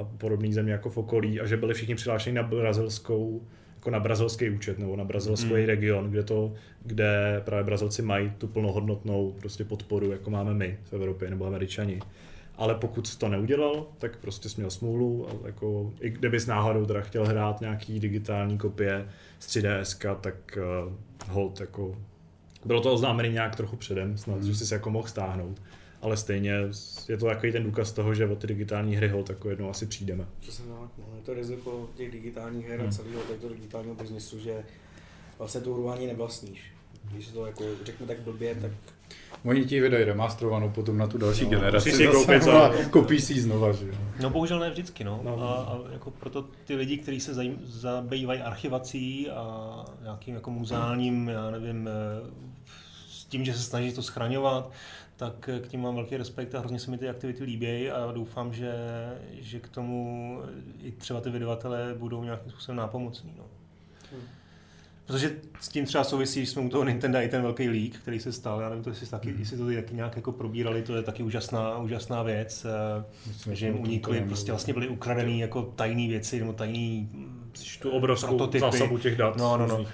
uh, 0.01 0.07
podobný 0.19 0.53
země 0.53 0.73
jako 0.73 0.91
v 0.91 0.99
okolí 0.99 1.41
a 1.41 1.47
že 1.47 1.57
byli 1.57 1.75
všichni 1.75 1.95
přihlášeni 1.95 2.37
na 2.37 2.43
brazilskou 2.43 3.43
jako 3.85 3.91
na 3.91 4.01
brazilský 4.01 4.51
účet 4.51 4.79
nebo 4.79 4.97
na 4.97 5.05
brazilský 5.05 5.55
mm. 5.55 5.67
region, 5.67 6.11
kde 6.11 6.23
to, 6.23 6.53
kde 6.83 7.43
právě 7.45 7.65
Brazilci 7.65 8.03
mají 8.03 8.33
tu 8.39 8.49
plnohodnotnou 8.49 9.33
prostě 9.33 9.65
podporu, 9.65 10.13
jako 10.13 10.31
máme 10.31 10.55
my 10.55 10.79
v 10.85 10.93
Evropě 10.93 11.31
nebo 11.31 11.47
Američani. 11.47 12.01
Ale 12.57 12.75
pokud 12.75 13.17
to 13.17 13.29
neudělal, 13.29 13.87
tak 13.99 14.17
prostě 14.17 14.49
jsi 14.49 14.61
měl 14.61 14.71
smůlu, 14.71 15.29
a 15.29 15.47
jako, 15.47 15.93
i 16.01 16.11
kdybys 16.11 16.47
náhodou 16.47 16.87
teda 16.87 17.01
chtěl 17.01 17.27
hrát 17.27 17.61
nějaký 17.61 18.01
digitální 18.01 18.59
kopie 18.59 19.09
z 19.39 19.49
3DS, 19.49 20.17
tak 20.21 20.59
uh, 20.87 20.93
hold, 21.29 21.61
jako, 21.61 21.97
bylo 22.65 22.81
to 22.81 22.93
oznámené 22.93 23.29
nějak 23.29 23.57
trochu 23.57 23.77
předem, 23.77 24.19
snad, 24.19 24.37
mm. 24.37 24.47
že 24.47 24.55
jsi 24.55 24.67
se 24.67 24.75
jako 24.75 24.91
mohl 24.91 25.09
stáhnout 25.09 25.61
ale 26.05 26.17
stejně 26.17 26.53
je 27.09 27.17
to 27.17 27.27
takový 27.27 27.53
ten 27.53 27.65
důkaz 27.65 27.93
toho, 27.93 28.15
že 28.15 28.27
o 28.27 28.37
ty 28.37 28.47
digitální 28.47 28.97
hry 28.97 29.09
hol 29.09 29.23
tak 29.23 29.37
jednou 29.49 29.71
asi 29.71 29.87
přijdeme. 29.87 30.27
Přesně 30.41 30.65
no, 30.69 30.84
to 31.25 31.35
riziko 31.35 31.91
těch 31.95 32.11
digitálních 32.11 32.67
her 32.67 32.81
a 32.81 32.83
hmm. 32.83 32.93
celého 32.93 33.21
této 33.21 33.49
digitálního 33.49 33.95
biznesu, 33.95 34.39
že 34.39 34.65
vlastně 35.39 35.61
tu 35.61 35.75
hru 35.75 35.91
ani 35.91 36.07
nevlastníš. 36.07 36.73
Když 37.13 37.29
to 37.29 37.47
jako 37.47 37.65
řeknu 37.85 38.07
tak 38.07 38.21
blbě, 38.21 38.55
tak 38.55 38.71
Oni 39.45 39.65
ti 39.65 39.81
vydají 39.81 40.05
remasterovanou 40.05 40.71
potom 40.71 40.99
na 40.99 41.07
tu 41.07 41.19
další 41.19 41.45
no, 41.45 41.51
generaci. 41.51 41.93
Si 41.93 42.07
koupit 42.07 42.43
za... 42.43 42.73
Koupíš 42.91 43.25
si 43.25 43.33
ji 43.33 43.41
znova, 43.41 43.73
že 43.73 43.87
jo? 43.87 43.95
No 44.21 44.31
bohužel 44.31 44.59
ne 44.59 44.71
vždycky, 44.71 45.05
no. 45.05 45.21
no. 45.25 45.43
A, 45.43 45.55
a 45.55 45.93
jako 45.93 46.11
proto 46.11 46.45
ty 46.65 46.75
lidi, 46.77 46.99
kteří 46.99 47.21
se 47.21 47.35
zajím, 47.35 47.59
zabývají 47.65 48.41
archivací 48.41 49.31
a 49.31 49.85
nějakým 50.03 50.35
jako 50.35 50.51
muzeálním, 50.51 51.29
já 51.29 51.51
nevím, 51.51 51.89
tím, 53.29 53.45
že 53.45 53.55
se 53.55 53.63
snaží 53.63 53.93
to 53.93 54.03
schraňovat, 54.03 54.71
tak 55.17 55.51
k 55.61 55.69
tím 55.69 55.81
mám 55.81 55.95
velký 55.95 56.17
respekt 56.17 56.55
a 56.55 56.59
hrozně 56.59 56.79
se 56.79 56.91
mi 56.91 56.99
ty 56.99 57.09
aktivity 57.09 57.45
líbí 57.45 57.91
a 57.91 58.13
doufám, 58.13 58.55
že, 58.55 58.75
že 59.33 59.61
k 59.61 59.69
tomu 59.69 60.41
i 60.83 60.93
třeba 60.93 61.21
ty 61.21 61.31
vydavatelé 61.31 61.95
budou 61.99 62.25
nějakým 62.25 62.51
způsobem 62.51 62.77
nápomocní. 62.77 63.35
No. 63.39 63.45
Hmm. 64.13 64.23
Protože 65.07 65.37
s 65.61 65.69
tím 65.69 65.85
třeba 65.85 66.05
souvisí, 66.05 66.45
že 66.45 66.51
jsme 66.51 66.63
u 66.63 66.69
toho 66.69 66.85
Nintendo 66.85 67.19
i 67.19 67.29
ten 67.29 67.43
velký 67.43 67.69
leak, 67.69 67.93
který 67.93 68.21
se 68.21 68.33
stal, 68.33 68.61
já 68.61 68.69
nevím, 68.69 68.85
to 68.85 68.91
jestli, 68.91 69.07
taky, 69.07 69.31
hmm. 69.31 69.39
jestli 69.39 69.57
to 69.57 69.67
taky 69.67 69.95
nějak 69.95 70.17
jako 70.17 70.33
probírali, 70.33 70.83
to 70.83 70.97
je 70.97 71.03
taky 71.03 71.23
úžasná, 71.23 71.79
úžasná 71.79 72.23
věc, 72.23 72.65
eh, 72.65 73.05
Myslím, 73.27 73.55
že 73.55 73.67
jim 73.67 73.81
unikly, 73.81 74.21
prostě 74.21 74.53
vlastně 74.53 74.75
byly 74.75 74.89
ukradený 74.89 75.41
jako 75.41 75.63
tajné 75.63 76.09
věci, 76.09 76.41
nebo 76.41 76.53
tajný 76.53 77.09
tu 77.83 77.91
obrovskou 77.91 78.37
prototypy. 78.37 78.61
zásobu 78.61 78.99
těch 78.99 79.17
dat. 79.17 79.37
No, 79.37 79.57
no, 79.57 79.67
no. 79.67 79.87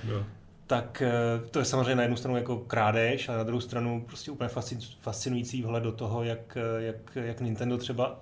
Tak 0.70 1.02
eh, 1.02 1.48
to 1.50 1.58
je 1.58 1.64
samozřejmě 1.64 1.94
na 1.94 2.02
jednu 2.02 2.16
stranu 2.16 2.36
jako 2.36 2.56
krádež, 2.58 3.28
a 3.28 3.36
na 3.36 3.42
druhou 3.42 3.60
stranu 3.60 4.04
prostě 4.06 4.30
úplně 4.30 4.50
fascinující 5.00 5.62
vhled 5.62 5.82
do 5.82 5.92
toho, 5.92 6.24
jak, 6.24 6.56
eh, 6.56 6.82
jak, 6.82 7.16
jak 7.24 7.40
Nintendo 7.40 7.78
třeba, 7.78 8.20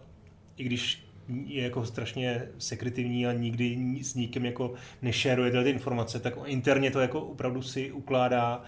i 0.57 0.65
když 0.65 1.07
je 1.47 1.63
jako 1.63 1.85
strašně 1.85 2.49
sekretivní 2.59 3.27
a 3.27 3.33
nikdy 3.33 3.99
s 4.03 4.15
nikým 4.15 4.45
jako 4.45 4.75
nešeruje 5.03 5.65
ty 5.65 5.71
informace, 5.71 6.21
tak 6.21 6.35
interně 6.45 6.91
to 6.91 7.01
jako 7.01 7.21
opravdu 7.21 7.63
si 7.63 7.93
ukládá 7.93 8.63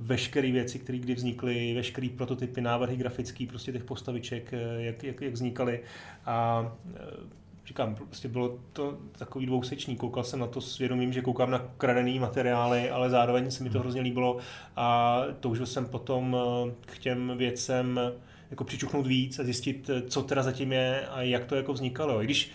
veškeré 0.00 0.52
věci, 0.52 0.78
které 0.78 0.98
kdy 0.98 1.14
vznikly, 1.14 1.74
veškeré 1.74 2.08
prototypy, 2.16 2.60
návrhy 2.60 2.96
grafické, 2.96 3.46
prostě 3.46 3.72
těch 3.72 3.84
postaviček, 3.84 4.52
eh, 4.52 4.82
jak, 4.82 5.02
jak, 5.02 5.20
jak 5.20 5.32
vznikaly. 5.32 5.80
A 6.26 6.66
říkám, 7.66 7.94
prostě 7.94 8.28
bylo 8.28 8.58
to 8.72 8.98
takový 9.18 9.46
dvousečný. 9.46 9.96
Koukal 9.96 10.24
jsem 10.24 10.40
na 10.40 10.46
to 10.46 10.60
s 10.60 10.78
vědomím, 10.78 11.12
že 11.12 11.22
koukám 11.22 11.50
na 11.50 11.58
kradený 11.78 12.18
materiály, 12.18 12.90
ale 12.90 13.10
zároveň 13.10 13.50
se 13.50 13.64
mi 13.64 13.70
to 13.70 13.78
hrozně 13.78 14.00
líbilo 14.00 14.38
a 14.76 15.20
toužil 15.40 15.66
jsem 15.66 15.86
potom 15.86 16.36
eh, 16.36 16.74
k 16.80 16.98
těm 16.98 17.32
věcem 17.36 18.00
jako 18.50 18.64
přičuchnout 18.64 19.06
víc 19.06 19.38
a 19.38 19.44
zjistit, 19.44 19.90
co 20.08 20.22
teda 20.22 20.42
zatím 20.42 20.72
je 20.72 21.06
a 21.06 21.22
jak 21.22 21.44
to 21.44 21.56
jako 21.56 21.72
vznikalo. 21.72 22.22
I 22.22 22.24
když 22.24 22.52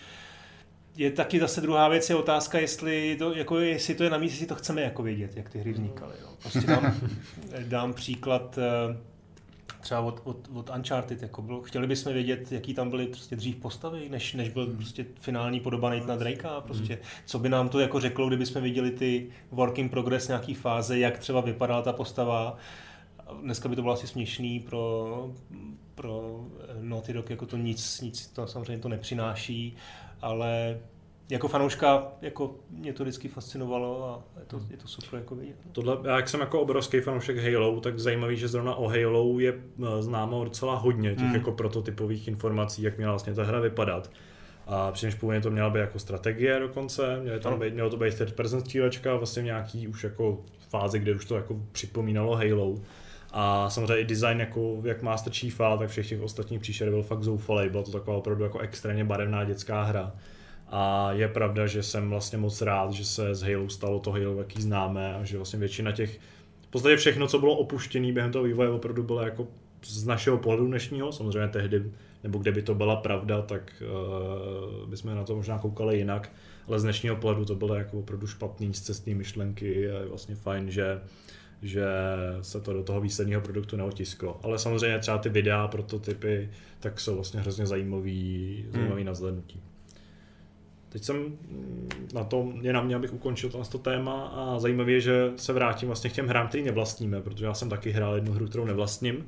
je 0.96 1.10
taky 1.10 1.40
zase 1.40 1.60
druhá 1.60 1.88
věc, 1.88 2.10
je 2.10 2.16
otázka, 2.16 2.58
jestli 2.58 3.16
to, 3.18 3.34
jako, 3.34 3.58
jestli 3.58 3.94
to 3.94 4.04
je 4.04 4.10
na 4.10 4.18
místě, 4.18 4.34
jestli 4.34 4.46
to 4.46 4.54
chceme 4.54 4.82
jako 4.82 5.02
vědět, 5.02 5.36
jak 5.36 5.48
ty 5.48 5.58
hry 5.58 5.72
vznikaly. 5.72 6.14
Jo. 6.20 6.28
Prostě 6.42 6.60
dám, 6.60 6.94
dám 7.68 7.94
příklad 7.94 8.58
eh, 8.58 8.96
třeba 9.82 10.00
od, 10.00 10.20
od, 10.24 10.48
od 10.54 10.70
Uncharted, 10.76 11.22
jako 11.22 11.42
bylo, 11.42 11.62
chtěli 11.62 11.86
bychom 11.86 12.12
vědět, 12.12 12.52
jaký 12.52 12.74
tam 12.74 12.90
byly 12.90 13.06
prostě 13.06 13.36
dřív 13.36 13.56
postavy, 13.56 14.08
než, 14.08 14.34
než 14.34 14.48
byl 14.48 14.66
prostě 14.66 15.06
finální 15.20 15.60
podoba 15.60 15.94
na 15.94 16.16
Drakea, 16.16 16.60
prostě. 16.60 16.98
Co 17.26 17.38
by 17.38 17.48
nám 17.48 17.68
to 17.68 17.80
jako 17.80 18.00
řeklo, 18.00 18.28
kdyby 18.28 18.46
jsme 18.46 18.60
viděli 18.60 18.90
ty 18.90 19.28
work 19.50 19.78
in 19.78 19.88
progress 19.88 20.28
nějaký 20.28 20.54
fáze, 20.54 20.98
jak 20.98 21.18
třeba 21.18 21.40
vypadala 21.40 21.82
ta 21.82 21.92
postava, 21.92 22.56
dneska 23.42 23.68
by 23.68 23.76
to 23.76 23.82
bylo 23.82 23.94
asi 23.94 24.06
směšný 24.06 24.60
pro, 24.60 25.30
pro 25.94 26.44
Naughty 26.80 27.12
Dog, 27.12 27.30
jako 27.30 27.46
to 27.46 27.56
nic, 27.56 28.00
nic 28.00 28.26
to 28.26 28.46
samozřejmě 28.46 28.82
to 28.82 28.88
nepřináší, 28.88 29.76
ale 30.22 30.80
jako 31.32 31.48
fanouška, 31.48 32.12
jako 32.22 32.54
mě 32.70 32.92
to 32.92 33.04
vždycky 33.04 33.28
fascinovalo 33.28 34.04
a 34.04 34.40
je 34.40 34.46
to, 34.46 34.60
je 34.70 34.76
to 34.76 34.88
super 34.88 35.18
jako 35.18 35.34
vidět. 35.34 35.56
Tohle, 35.72 35.98
já 36.04 36.16
jak 36.16 36.28
jsem 36.28 36.40
jako 36.40 36.60
obrovský 36.60 37.00
fanoušek 37.00 37.36
Halo, 37.38 37.80
tak 37.80 37.98
zajímavý, 37.98 38.36
že 38.36 38.48
zrovna 38.48 38.74
o 38.74 38.88
Halo 38.88 39.38
je 39.38 39.52
eh, 39.52 40.02
známo 40.02 40.44
docela 40.44 40.76
hodně 40.76 41.10
těch 41.10 41.24
hmm. 41.24 41.34
jako 41.34 41.52
prototypových 41.52 42.28
informací, 42.28 42.82
jak 42.82 42.96
měla 42.96 43.12
vlastně 43.12 43.34
ta 43.34 43.44
hra 43.44 43.60
vypadat. 43.60 44.10
A 44.66 44.92
přičemž 44.92 45.14
původně 45.14 45.40
to 45.40 45.50
měla 45.50 45.70
být 45.70 45.78
jako 45.78 45.98
strategie 45.98 46.60
dokonce, 46.60 47.20
mělo, 47.20 47.38
tam 47.38 47.58
být, 47.58 47.74
mělo 47.74 47.90
to 47.90 47.96
být 47.96 48.14
third 48.14 48.32
person 48.32 48.60
střílečka, 48.60 49.16
vlastně 49.16 49.42
nějaký 49.42 49.88
už 49.88 50.04
jako 50.04 50.38
fázi, 50.68 50.98
kde 50.98 51.14
už 51.14 51.24
to 51.24 51.36
jako 51.36 51.60
připomínalo 51.72 52.36
Halo. 52.36 52.74
A 53.32 53.70
samozřejmě 53.70 53.98
i 53.98 54.04
design, 54.04 54.40
jako 54.40 54.80
jak 54.84 55.02
Master 55.02 55.32
Chiefa, 55.32 55.76
tak 55.76 55.90
všech 55.90 56.08
těch 56.08 56.22
ostatních 56.22 56.60
příšer 56.60 56.90
byl 56.90 57.02
fakt 57.02 57.22
zoufalý. 57.22 57.68
Byla 57.68 57.82
to 57.82 57.90
taková 57.90 58.16
opravdu 58.16 58.44
jako 58.44 58.58
extrémně 58.58 59.04
barevná 59.04 59.44
dětská 59.44 59.82
hra. 59.82 60.12
A 60.74 61.12
je 61.12 61.28
pravda, 61.28 61.66
že 61.66 61.82
jsem 61.82 62.10
vlastně 62.10 62.38
moc 62.38 62.62
rád, 62.62 62.92
že 62.92 63.04
se 63.04 63.34
z 63.34 63.42
Halo 63.42 63.68
stalo 63.68 64.00
to 64.00 64.10
Halo, 64.10 64.38
jaký 64.38 64.62
známe, 64.62 65.14
a 65.14 65.24
že 65.24 65.36
vlastně 65.36 65.58
většina 65.58 65.92
těch, 65.92 66.18
v 66.62 66.70
podstatě 66.70 66.96
všechno, 66.96 67.26
co 67.26 67.38
bylo 67.38 67.56
opuštěné 67.56 68.12
během 68.12 68.32
toho 68.32 68.44
vývoje, 68.44 68.70
opravdu 68.70 69.02
bylo 69.02 69.22
jako 69.22 69.48
z 69.84 70.06
našeho 70.06 70.38
pohledu 70.38 70.66
dnešního, 70.66 71.12
samozřejmě 71.12 71.48
tehdy, 71.48 71.84
nebo 72.24 72.38
kde 72.38 72.52
by 72.52 72.62
to 72.62 72.74
byla 72.74 72.96
pravda, 72.96 73.42
tak 73.42 73.82
uh, 74.82 74.90
bychom 74.90 75.14
na 75.14 75.24
to 75.24 75.36
možná 75.36 75.58
koukali 75.58 75.98
jinak, 75.98 76.32
ale 76.66 76.80
z 76.80 76.82
dnešního 76.82 77.16
pohledu 77.16 77.44
to 77.44 77.54
bylo 77.54 77.74
jako 77.74 77.98
opravdu 77.98 78.26
špatný, 78.26 78.72
cestní 78.72 79.14
myšlenky 79.14 79.90
a 79.90 79.98
je 79.98 80.06
vlastně 80.06 80.34
fajn, 80.34 80.70
že 80.70 81.00
že 81.62 81.84
se 82.40 82.60
to 82.60 82.72
do 82.72 82.82
toho 82.82 83.00
výsledního 83.00 83.40
produktu 83.40 83.76
neotisklo. 83.76 84.40
Ale 84.42 84.58
samozřejmě 84.58 84.98
třeba 84.98 85.18
ty 85.18 85.28
videa, 85.28 85.68
prototypy, 85.68 86.50
tak 86.80 87.00
jsou 87.00 87.14
vlastně 87.14 87.40
hrozně 87.40 87.66
zajímavý, 87.66 88.60
hmm. 88.62 88.72
zajímavý 88.72 89.02
hmm. 89.02 89.06
nazhlednutí. 89.06 89.62
Teď 90.92 91.04
jsem 91.04 91.38
na 92.14 92.24
to, 92.24 92.52
je 92.60 92.72
na 92.72 92.82
mě, 92.82 92.96
abych 92.96 93.12
ukončil 93.12 93.50
to 93.50 93.78
téma 93.78 94.26
a 94.26 94.58
zajímavé 94.58 94.92
je, 94.92 95.00
že 95.00 95.30
se 95.36 95.52
vrátím 95.52 95.86
vlastně 95.86 96.10
k 96.10 96.12
těm 96.12 96.26
hrám, 96.26 96.48
který 96.48 96.62
nevlastníme, 96.62 97.20
protože 97.20 97.44
já 97.44 97.54
jsem 97.54 97.68
taky 97.68 97.90
hrál 97.90 98.14
jednu 98.14 98.32
hru, 98.32 98.46
kterou 98.46 98.64
nevlastním. 98.64 99.26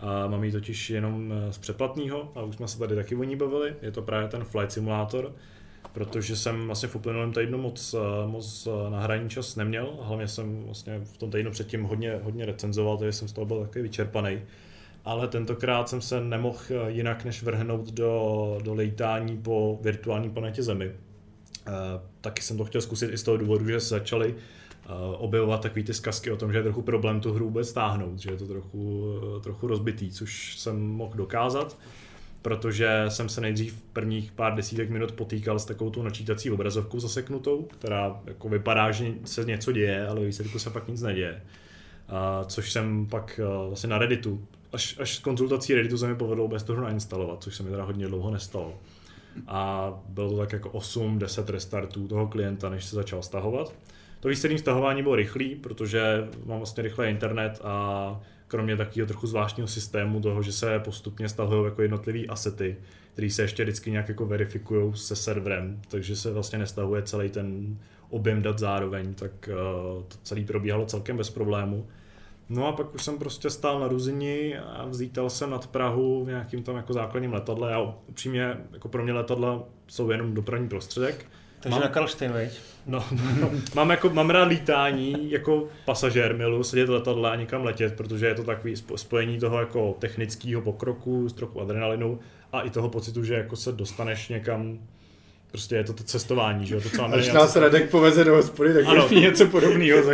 A 0.00 0.26
mám 0.26 0.44
ji 0.44 0.52
totiž 0.52 0.90
jenom 0.90 1.34
z 1.50 1.58
přeplatného 1.58 2.32
a 2.34 2.42
už 2.42 2.56
jsme 2.56 2.68
se 2.68 2.78
tady 2.78 2.94
taky 2.94 3.16
o 3.16 3.24
ní 3.24 3.36
bavili. 3.36 3.74
Je 3.82 3.90
to 3.90 4.02
právě 4.02 4.28
ten 4.28 4.44
Flight 4.44 4.72
Simulator, 4.72 5.32
protože 5.92 6.36
jsem 6.36 6.66
vlastně 6.66 6.88
v 6.88 6.96
uplynulém 6.96 7.32
týdnu 7.32 7.58
moc, 7.58 7.94
eh, 7.94 8.26
moc 8.26 8.66
eh, 8.66 8.90
na 8.90 9.00
hraní 9.00 9.28
čas 9.28 9.56
neměl. 9.56 9.98
Hlavně 10.02 10.28
jsem 10.28 10.64
vlastně 10.64 11.00
v 11.04 11.16
tom 11.16 11.30
týdnu 11.30 11.50
předtím 11.50 11.82
hodně, 11.82 12.20
hodně 12.22 12.46
recenzoval, 12.46 12.96
takže 12.96 13.12
jsem 13.12 13.28
z 13.28 13.32
toho 13.32 13.44
byl 13.44 13.60
taky 13.60 13.82
vyčerpaný. 13.82 14.40
Ale 15.04 15.28
tentokrát 15.28 15.88
jsem 15.88 16.00
se 16.00 16.20
nemohl 16.20 16.58
eh, 16.70 16.90
jinak 16.90 17.24
než 17.24 17.42
vrhnout 17.42 17.92
do, 17.92 18.58
do 18.62 18.74
lejtání 18.74 19.36
po 19.38 19.78
virtuální 19.82 20.30
planetě 20.30 20.62
Zemi. 20.62 20.92
E, 21.66 21.72
taky 22.20 22.42
jsem 22.42 22.56
to 22.56 22.64
chtěl 22.64 22.80
zkusit 22.80 23.10
i 23.12 23.18
z 23.18 23.22
toho 23.22 23.36
důvodu, 23.36 23.68
že 23.68 23.80
se 23.80 23.88
začaly 23.88 24.34
objevovat 25.18 25.60
takové 25.60 25.82
ty 25.82 25.94
zkazky 25.94 26.30
o 26.30 26.36
tom, 26.36 26.52
že 26.52 26.58
je 26.58 26.62
trochu 26.62 26.82
problém 26.82 27.20
tu 27.20 27.32
hru 27.32 27.44
vůbec 27.44 27.68
stáhnout, 27.68 28.18
že 28.18 28.30
je 28.30 28.36
to 28.36 28.46
trochu, 28.46 29.14
trochu 29.42 29.66
rozbitý, 29.66 30.10
což 30.10 30.58
jsem 30.58 30.86
mohl 30.86 31.14
dokázat 31.16 31.76
protože 32.46 33.04
jsem 33.08 33.28
se 33.28 33.40
nejdřív 33.40 33.82
prvních 33.92 34.32
pár 34.32 34.54
desítek 34.54 34.90
minut 34.90 35.12
potýkal 35.12 35.58
s 35.58 35.64
takovou 35.64 35.90
tu 35.90 36.02
načítací 36.02 36.50
obrazovkou 36.50 37.00
zaseknutou, 37.00 37.62
která 37.62 38.20
jako 38.26 38.48
vypadá, 38.48 38.90
že 38.90 39.12
se 39.24 39.44
něco 39.44 39.72
děje, 39.72 40.06
ale 40.06 40.24
výsledku 40.24 40.58
se 40.58 40.70
pak 40.70 40.88
nic 40.88 41.02
neděje. 41.02 41.42
A, 42.08 42.44
což 42.44 42.72
jsem 42.72 43.06
pak 43.06 43.40
vlastně 43.68 43.90
na 43.90 43.98
Redditu, 43.98 44.46
až, 44.72 44.98
až 45.00 45.16
s 45.16 45.18
konzultací 45.18 45.74
Redditu 45.74 45.98
se 45.98 46.08
mi 46.08 46.14
povedlo 46.14 46.48
bez 46.48 46.62
toho 46.62 46.82
nainstalovat, 46.82 47.42
což 47.42 47.56
se 47.56 47.62
mi 47.62 47.70
teda 47.70 47.84
hodně 47.84 48.06
dlouho 48.06 48.30
nestalo. 48.30 48.74
A 49.46 49.92
bylo 50.08 50.30
to 50.30 50.36
tak 50.36 50.52
jako 50.52 50.68
8-10 50.68 51.44
restartů 51.52 52.08
toho 52.08 52.26
klienta, 52.26 52.70
než 52.70 52.84
se 52.84 52.96
začal 52.96 53.22
stahovat. 53.22 53.74
To 54.20 54.28
výslední 54.28 54.58
stahování 54.58 55.02
bylo 55.02 55.16
rychlý, 55.16 55.54
protože 55.54 56.28
mám 56.46 56.58
vlastně 56.58 56.82
rychlý 56.82 57.08
internet 57.08 57.60
a 57.64 58.20
kromě 58.48 58.76
takového 58.76 59.06
trochu 59.06 59.26
zvláštního 59.26 59.68
systému 59.68 60.20
toho, 60.20 60.42
že 60.42 60.52
se 60.52 60.78
postupně 60.78 61.28
stahují 61.28 61.64
jako 61.64 61.82
jednotlivé 61.82 62.26
asety, 62.28 62.76
které 63.12 63.30
se 63.30 63.42
ještě 63.42 63.62
vždycky 63.62 63.90
nějak 63.90 64.08
jako 64.08 64.26
verifikují 64.26 64.92
se 64.96 65.16
serverem, 65.16 65.80
takže 65.88 66.16
se 66.16 66.32
vlastně 66.32 66.58
nestahuje 66.58 67.02
celý 67.02 67.28
ten 67.28 67.78
objem 68.10 68.42
dat 68.42 68.58
zároveň, 68.58 69.14
tak 69.14 69.48
uh, 69.48 70.02
to 70.02 70.16
celé 70.22 70.44
probíhalo 70.44 70.86
celkem 70.86 71.16
bez 71.16 71.30
problému. 71.30 71.86
No 72.48 72.66
a 72.66 72.72
pak 72.72 72.94
už 72.94 73.04
jsem 73.04 73.18
prostě 73.18 73.50
stál 73.50 73.80
na 73.80 73.88
Ruzini 73.88 74.58
a 74.58 74.86
vzítal 74.88 75.30
jsem 75.30 75.50
nad 75.50 75.66
Prahu 75.66 76.24
v 76.24 76.28
nějakým 76.28 76.62
tam 76.62 76.76
jako 76.76 76.92
základním 76.92 77.32
letadle. 77.32 77.70
Já 77.70 77.94
upřímně, 78.06 78.56
jako 78.72 78.88
pro 78.88 79.02
mě 79.02 79.12
letadla 79.12 79.64
jsou 79.86 80.10
jenom 80.10 80.34
dopravní 80.34 80.68
prostředek. 80.68 81.26
Takže 81.60 81.70
mám, 81.70 81.82
na 81.82 81.88
Karlštejn, 81.88 82.32
veď? 82.32 82.60
No, 82.86 83.04
no, 83.40 83.50
mám, 83.74 83.90
jako, 83.90 84.10
mám 84.10 84.30
rád 84.30 84.44
lítání 84.44 85.30
jako 85.30 85.68
pasažér, 85.84 86.36
milu 86.36 86.62
sedět 86.62 86.88
v 86.88 86.92
letadle 86.92 87.30
a 87.30 87.36
někam 87.36 87.64
letět, 87.64 87.96
protože 87.96 88.26
je 88.26 88.34
to 88.34 88.44
takový 88.44 88.74
spojení 88.96 89.38
toho 89.38 89.60
jako 89.60 89.96
technického 89.98 90.62
pokroku 90.62 91.28
s 91.28 91.32
trochu 91.32 91.60
adrenalinu 91.60 92.18
a 92.52 92.60
i 92.60 92.70
toho 92.70 92.88
pocitu, 92.88 93.24
že 93.24 93.34
jako 93.34 93.56
se 93.56 93.72
dostaneš 93.72 94.28
někam 94.28 94.78
Prostě 95.56 95.76
je 95.76 95.84
to 95.84 95.92
to 95.92 96.04
cestování, 96.04 96.66
že 96.66 96.74
jo? 96.74 96.80
To, 96.80 96.88
co 96.88 97.04
Až 97.04 97.32
nás 97.32 97.56
Radek 97.56 97.90
poveze 97.90 98.24
do 98.24 98.34
hospody, 98.34 98.74
tak 98.74 98.86
ano. 98.86 99.08
je 99.10 99.20
něco 99.20 99.46
podobného. 99.46 100.02
Za 100.02 100.12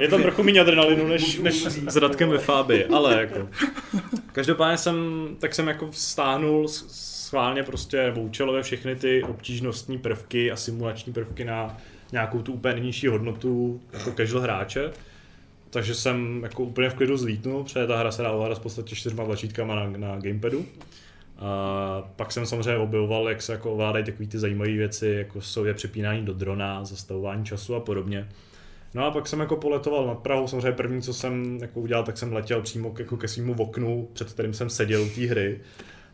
je 0.00 0.08
tam 0.08 0.22
trochu 0.22 0.42
méně 0.42 0.60
adrenalinu, 0.60 1.08
než, 1.08 1.38
než 1.38 1.66
s 1.88 1.96
Radkem 1.96 2.28
ve 2.28 2.38
Fábi, 2.38 2.84
ale 2.84 3.20
jako. 3.20 3.48
Každopádně 4.32 4.78
jsem, 4.78 4.96
tak 5.38 5.54
jsem 5.54 5.68
jako 5.68 5.88
stáhnul 5.92 6.68
schválně 6.68 7.62
prostě 7.62 7.96
nebo 8.02 8.20
účelově 8.20 8.62
všechny 8.62 8.96
ty 8.96 9.22
obtížnostní 9.22 9.98
prvky 9.98 10.50
a 10.50 10.56
simulační 10.56 11.12
prvky 11.12 11.44
na 11.44 11.76
nějakou 12.12 12.42
tu 12.42 12.52
úplně 12.52 12.80
nižší 12.80 13.06
hodnotu 13.06 13.80
jako 13.92 14.12
casual 14.12 14.42
hráče. 14.42 14.90
Takže 15.70 15.94
jsem 15.94 16.40
jako 16.42 16.62
úplně 16.62 16.90
v 16.90 16.94
klidu 16.94 17.16
zlítnul, 17.16 17.64
protože 17.64 17.86
ta 17.86 17.98
hra 17.98 18.12
se 18.12 18.22
dá 18.22 18.30
ovládat 18.30 18.58
v 18.58 18.62
podstatě 18.62 18.96
čtyřma 18.96 19.24
tlačítkama 19.24 19.74
na, 19.74 19.90
na 19.96 20.16
gamepadu. 20.20 20.66
A 21.40 22.12
pak 22.16 22.32
jsem 22.32 22.46
samozřejmě 22.46 22.76
objevoval, 22.76 23.28
jak 23.28 23.42
se 23.42 23.52
jako 23.52 23.72
ovládají 23.72 24.04
takové 24.04 24.26
ty 24.28 24.38
zajímavé 24.38 24.70
věci, 24.70 25.06
jako 25.06 25.40
jsou 25.40 25.64
je 25.64 25.74
přepínání 25.74 26.24
do 26.24 26.34
drona, 26.34 26.84
zastavování 26.84 27.44
času 27.44 27.74
a 27.74 27.80
podobně. 27.80 28.28
No 28.94 29.04
a 29.04 29.10
pak 29.10 29.26
jsem 29.26 29.40
jako 29.40 29.56
poletoval 29.56 30.06
nad 30.06 30.18
Prahou, 30.18 30.46
samozřejmě 30.46 30.72
první, 30.72 31.02
co 31.02 31.14
jsem 31.14 31.58
jako 31.60 31.80
udělal, 31.80 32.04
tak 32.04 32.18
jsem 32.18 32.32
letěl 32.32 32.62
přímo 32.62 32.90
k, 32.90 32.98
jako 32.98 33.16
ke 33.16 33.28
svýmu 33.28 33.54
oknu, 33.58 34.08
před 34.12 34.32
kterým 34.32 34.54
jsem 34.54 34.70
seděl 34.70 35.02
u 35.02 35.08
té 35.08 35.20
hry. 35.20 35.60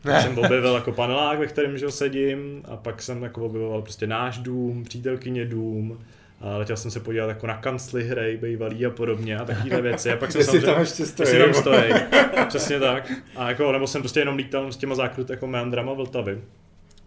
Pak 0.03 0.23
jsem 0.23 0.39
objevil 0.39 0.75
jako 0.75 0.93
panelák, 0.93 1.39
ve 1.39 1.47
kterém 1.47 1.79
že 1.79 1.91
sedím 1.91 2.63
a 2.65 2.77
pak 2.77 3.03
jsem 3.03 3.23
jako 3.23 3.47
objevoval 3.47 3.83
prostě 3.83 4.07
náš 4.07 4.39
dům, 4.39 4.85
přítelkyně 4.85 5.45
dům, 5.45 5.99
a 6.41 6.57
letěl 6.57 6.77
jsem 6.77 6.91
se 6.91 7.01
podívat 7.01 7.29
jako 7.29 7.47
na 7.47 7.57
kancly 7.57 8.05
hry, 8.05 8.39
bývalý 8.43 8.87
a 8.87 8.91
podobně 8.91 9.39
a 9.39 9.45
takovéhle 9.45 9.83
věci. 9.83 10.13
A 10.13 10.17
pak 10.17 10.33
jsem 10.33 10.39
Jestli 10.41 10.61
tam 10.61 10.81
ještě 10.81 11.07
stojí. 11.07 11.29
Jestli 11.29 11.53
tam 11.53 11.63
stojí. 11.63 11.93
Přesně 12.49 12.81
tak. 12.81 13.13
A 13.37 13.49
jako, 13.49 13.73
nebo 13.73 13.87
jsem 13.87 14.03
prostě 14.03 14.21
jenom 14.21 14.37
lítal 14.37 14.73
s 14.73 14.77
těma 14.77 14.95
zákrut 14.95 15.31
jako 15.31 15.47
meandrama 15.47 15.93
Vltavy 15.93 16.41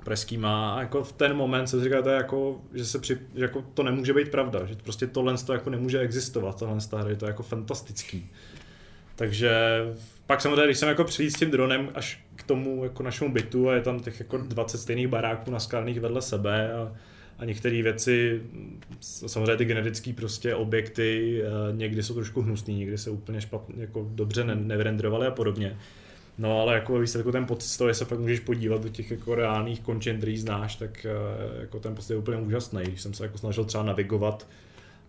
pražskýma 0.03 0.75
a 0.75 0.80
jako 0.80 1.03
v 1.03 1.11
ten 1.11 1.34
moment 1.34 1.67
se 1.67 1.84
říkáte, 1.84 2.09
jako, 2.09 2.61
že, 2.73 2.86
se 2.86 2.99
při, 2.99 3.17
že 3.36 3.43
jako 3.43 3.61
to 3.73 3.84
nemůže 3.84 4.13
být 4.13 4.32
pravda, 4.32 4.65
že 4.65 4.75
prostě 4.75 5.07
tohle 5.07 5.38
to 5.38 5.53
jako 5.53 5.69
nemůže 5.69 5.99
existovat, 5.99 6.59
tohle 6.59 6.77
hra 6.97 7.09
je 7.09 7.15
to 7.15 7.25
jako 7.25 7.43
fantastický. 7.43 8.32
Takže 9.15 9.51
pak 10.25 10.41
samozřejmě, 10.41 10.65
když 10.65 10.77
jsem 10.77 10.89
jako 10.89 11.03
přijít 11.03 11.32
s 11.32 11.39
tím 11.39 11.51
dronem 11.51 11.89
až 11.95 12.23
k 12.36 12.43
tomu 12.43 12.84
jako 12.84 13.03
našemu 13.03 13.34
bytu 13.34 13.69
a 13.69 13.73
je 13.73 13.82
tam 13.82 13.99
těch 13.99 14.19
jako 14.19 14.38
20 14.38 14.77
stejných 14.77 15.07
baráků 15.07 15.51
naskládaných 15.51 15.99
vedle 15.99 16.21
sebe 16.21 16.73
a, 16.73 16.91
a 17.40 17.46
některé 17.46 17.84
věci, 17.84 18.42
samozřejmě 19.00 19.58
ty 19.58 19.66
genetické 19.66 20.14
prostě 20.14 20.56
objekty, 20.56 21.42
někdy 21.72 22.04
jsou 22.04 22.14
trošku 22.14 22.42
hnusný, 22.42 22.76
někdy 22.76 22.98
se 22.98 23.10
úplně 23.10 23.42
špatně, 23.42 23.76
jako 23.78 24.10
dobře 24.12 24.44
ne, 24.44 24.56
nevrendrovaly 24.56 25.28
a 25.28 25.32
podobně. 25.32 25.78
No 26.38 26.62
ale 26.62 26.74
jako 26.74 27.00
výsledku 27.00 27.32
ten 27.32 27.46
pocit 27.46 27.68
z 27.68 27.78
toho, 27.78 27.94
se 27.94 28.06
fakt 28.06 28.20
můžeš 28.20 28.40
podívat 28.40 28.84
do 28.84 28.90
těch 28.90 29.12
jako 29.12 29.36
reálných 29.36 29.80
končin, 29.80 30.18
který 30.18 30.38
znáš, 30.38 30.76
tak 30.76 31.06
eh, 31.06 31.12
jako 31.60 31.80
ten 31.80 31.96
pocit 31.96 32.14
je 32.14 32.20
úplně 32.20 32.38
úžasný. 32.38 32.84
Když 32.84 33.02
jsem 33.02 33.14
se 33.14 33.24
jako 33.24 33.38
snažil 33.38 33.66
třeba 33.66 33.84
navigovat, 33.84 34.48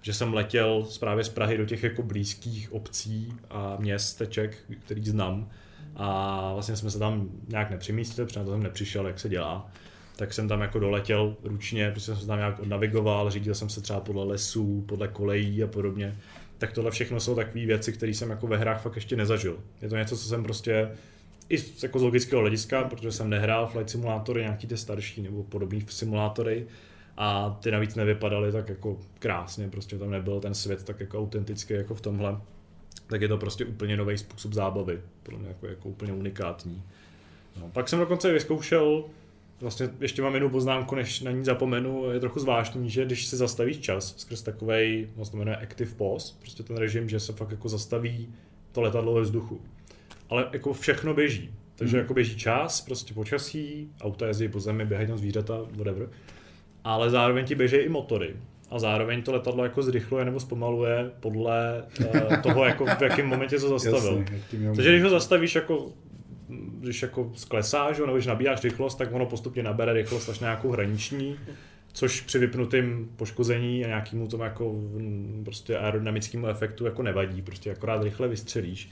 že 0.03 0.13
jsem 0.13 0.35
letěl 0.35 0.87
právě 1.01 1.25
z 1.25 1.29
Prahy 1.29 1.59
do 1.59 1.65
těch 1.65 1.83
jako 1.83 2.03
blízkých 2.03 2.73
obcí 2.73 3.33
a 3.51 3.77
městeček, 3.79 4.57
který 4.85 5.05
znám. 5.05 5.51
A 5.97 6.51
vlastně 6.53 6.77
jsme 6.77 6.91
se 6.91 6.99
tam 6.99 7.29
nějak 7.49 7.71
nepřemístili, 7.71 8.27
protože 8.27 8.39
na 8.39 8.45
to 8.45 8.51
jsem 8.51 8.63
nepřišel, 8.63 9.07
jak 9.07 9.19
se 9.19 9.29
dělá. 9.29 9.71
Tak 10.21 10.33
jsem 10.33 10.49
tam 10.49 10.61
jako 10.61 10.79
doletěl 10.79 11.37
ručně, 11.43 11.91
prostě 11.91 12.13
jsem 12.13 12.21
se 12.21 12.27
tam 12.27 12.39
nějak 12.39 12.61
odnavigoval, 12.61 13.31
řídil 13.31 13.55
jsem 13.55 13.69
se 13.69 13.81
třeba 13.81 14.01
podle 14.01 14.25
lesů, 14.25 14.85
podle 14.89 15.09
kolejí 15.09 15.63
a 15.63 15.67
podobně. 15.67 16.17
Tak 16.59 16.73
tohle 16.73 16.91
všechno 16.91 17.21
jsou 17.21 17.35
takové 17.35 17.67
věci, 17.67 17.93
které 17.93 18.15
jsem 18.15 18.31
jako 18.31 18.47
ve 18.47 18.57
hrách 18.57 18.83
fakt 18.83 18.95
ještě 18.95 19.17
nezažil. 19.17 19.59
Je 19.83 19.89
to 19.89 19.97
něco, 19.97 20.17
co 20.17 20.29
jsem 20.29 20.43
prostě 20.43 20.91
i 21.49 21.59
z, 21.59 21.83
jako 21.83 21.99
z 21.99 22.03
logického 22.03 22.41
hlediska, 22.41 22.85
protože 22.85 23.13
jsem 23.13 23.31
nehrál 23.31 23.67
flight 23.67 23.91
simulátory, 23.91 24.41
nějaký 24.41 24.67
ty 24.67 24.77
starší 24.77 25.23
nebo 25.23 25.43
podobný 25.43 25.85
simulátory 25.89 26.67
a 27.17 27.59
ty 27.63 27.71
navíc 27.71 27.95
nevypadaly 27.95 28.53
tak 28.53 28.69
jako 28.69 28.99
krásně, 29.19 29.69
prostě 29.69 29.99
tam 29.99 30.11
nebyl 30.11 30.41
ten 30.41 30.55
svět 30.55 30.85
tak 30.85 31.01
jako 31.01 31.19
autentický 31.19 31.75
jako 31.75 31.95
v 31.95 32.01
tomhle, 32.01 32.37
tak 33.07 33.21
je 33.21 33.29
to 33.29 33.39
prostě 33.39 33.65
úplně 33.65 33.97
nový 33.97 34.19
způsob 34.19 34.53
zábavy, 34.53 35.01
pro 35.23 35.39
mě 35.39 35.49
jako, 35.49 35.67
jako 35.67 35.89
úplně 35.89 36.13
unikátní. 36.13 36.83
No, 37.61 37.71
pak 37.73 37.89
jsem 37.89 37.99
dokonce 37.99 38.33
vyzkoušel, 38.33 39.05
vlastně 39.61 39.89
ještě 40.01 40.23
mám 40.23 40.35
jednu 40.35 40.51
poznámku, 40.51 40.95
než 40.95 41.21
na 41.21 41.31
ní 41.31 41.45
zapomenu, 41.45 42.11
je 42.11 42.21
trochu 42.21 42.41
zvláštní, 42.41 42.91
že 42.91 43.05
když 43.05 43.27
se 43.27 43.37
zastavíš 43.37 43.79
čas 43.79 44.15
skrz 44.17 44.43
takový, 44.43 45.07
vlastně 45.17 45.39
jmenuje 45.39 45.57
active 45.57 45.95
pause, 45.95 46.35
prostě 46.39 46.63
ten 46.63 46.77
režim, 46.77 47.09
že 47.09 47.21
se 47.21 47.33
fakt 47.33 47.51
jako 47.51 47.69
zastaví 47.69 48.29
to 48.73 48.81
letadlo 48.81 49.15
ve 49.15 49.21
vzduchu 49.21 49.61
ale 50.31 50.47
jako 50.53 50.73
všechno 50.73 51.15
běží. 51.15 51.51
Takže 51.77 51.97
hmm. 51.97 52.03
jako 52.03 52.15
běží 52.15 52.37
čas, 52.37 52.81
prostě 52.81 53.15
počasí, 53.15 53.91
auta 54.01 54.27
jezdí 54.27 54.49
po 54.49 54.61
zemi, 54.61 54.85
běhají 54.85 55.09
tam 55.09 55.19
zvířata, 55.19 55.61
whatever. 55.77 56.09
Ale 56.85 57.11
zároveň 57.11 57.45
ti 57.45 57.55
běží 57.55 57.77
i 57.77 57.89
motory. 57.89 58.37
A 58.71 58.79
zároveň 58.79 59.23
to 59.23 59.33
letadlo 59.33 59.65
jako 59.65 59.83
zrychluje 59.83 60.25
nebo 60.25 60.41
zpomaluje 60.41 61.11
podle 61.21 61.85
uh, 62.01 62.37
toho, 62.43 62.65
jako 62.65 62.87
v 62.87 63.03
jakém 63.03 63.27
momentě 63.27 63.59
to 63.59 63.69
zastavil. 63.69 64.25
Jasně, 64.33 64.73
Takže 64.77 64.91
když 64.91 65.03
ho 65.03 65.11
zastavíš 65.11 65.55
jako 65.55 65.93
když 66.79 67.03
jako 67.03 67.31
sklesáš, 67.35 67.99
nebo 67.99 68.13
když 68.13 68.27
nabíjáš 68.27 68.65
rychlost, 68.65 68.95
tak 68.95 69.13
ono 69.13 69.27
postupně 69.27 69.63
nabere 69.63 69.93
rychlost 69.93 70.29
až 70.29 70.41
nějakou 70.41 70.71
hraniční, 70.71 71.37
což 71.93 72.21
při 72.21 72.39
vypnutém 72.39 73.09
poškození 73.17 73.85
a 73.85 73.89
nějakému 73.89 74.29
tomu 74.29 74.45
jako 74.45 74.75
prostě 75.45 75.79
aerodynamickému 75.79 76.47
efektu 76.47 76.85
jako 76.85 77.03
nevadí, 77.03 77.43
prostě 77.43 77.71
akorát 77.71 78.03
rychle 78.03 78.29
vystřelíš. 78.29 78.91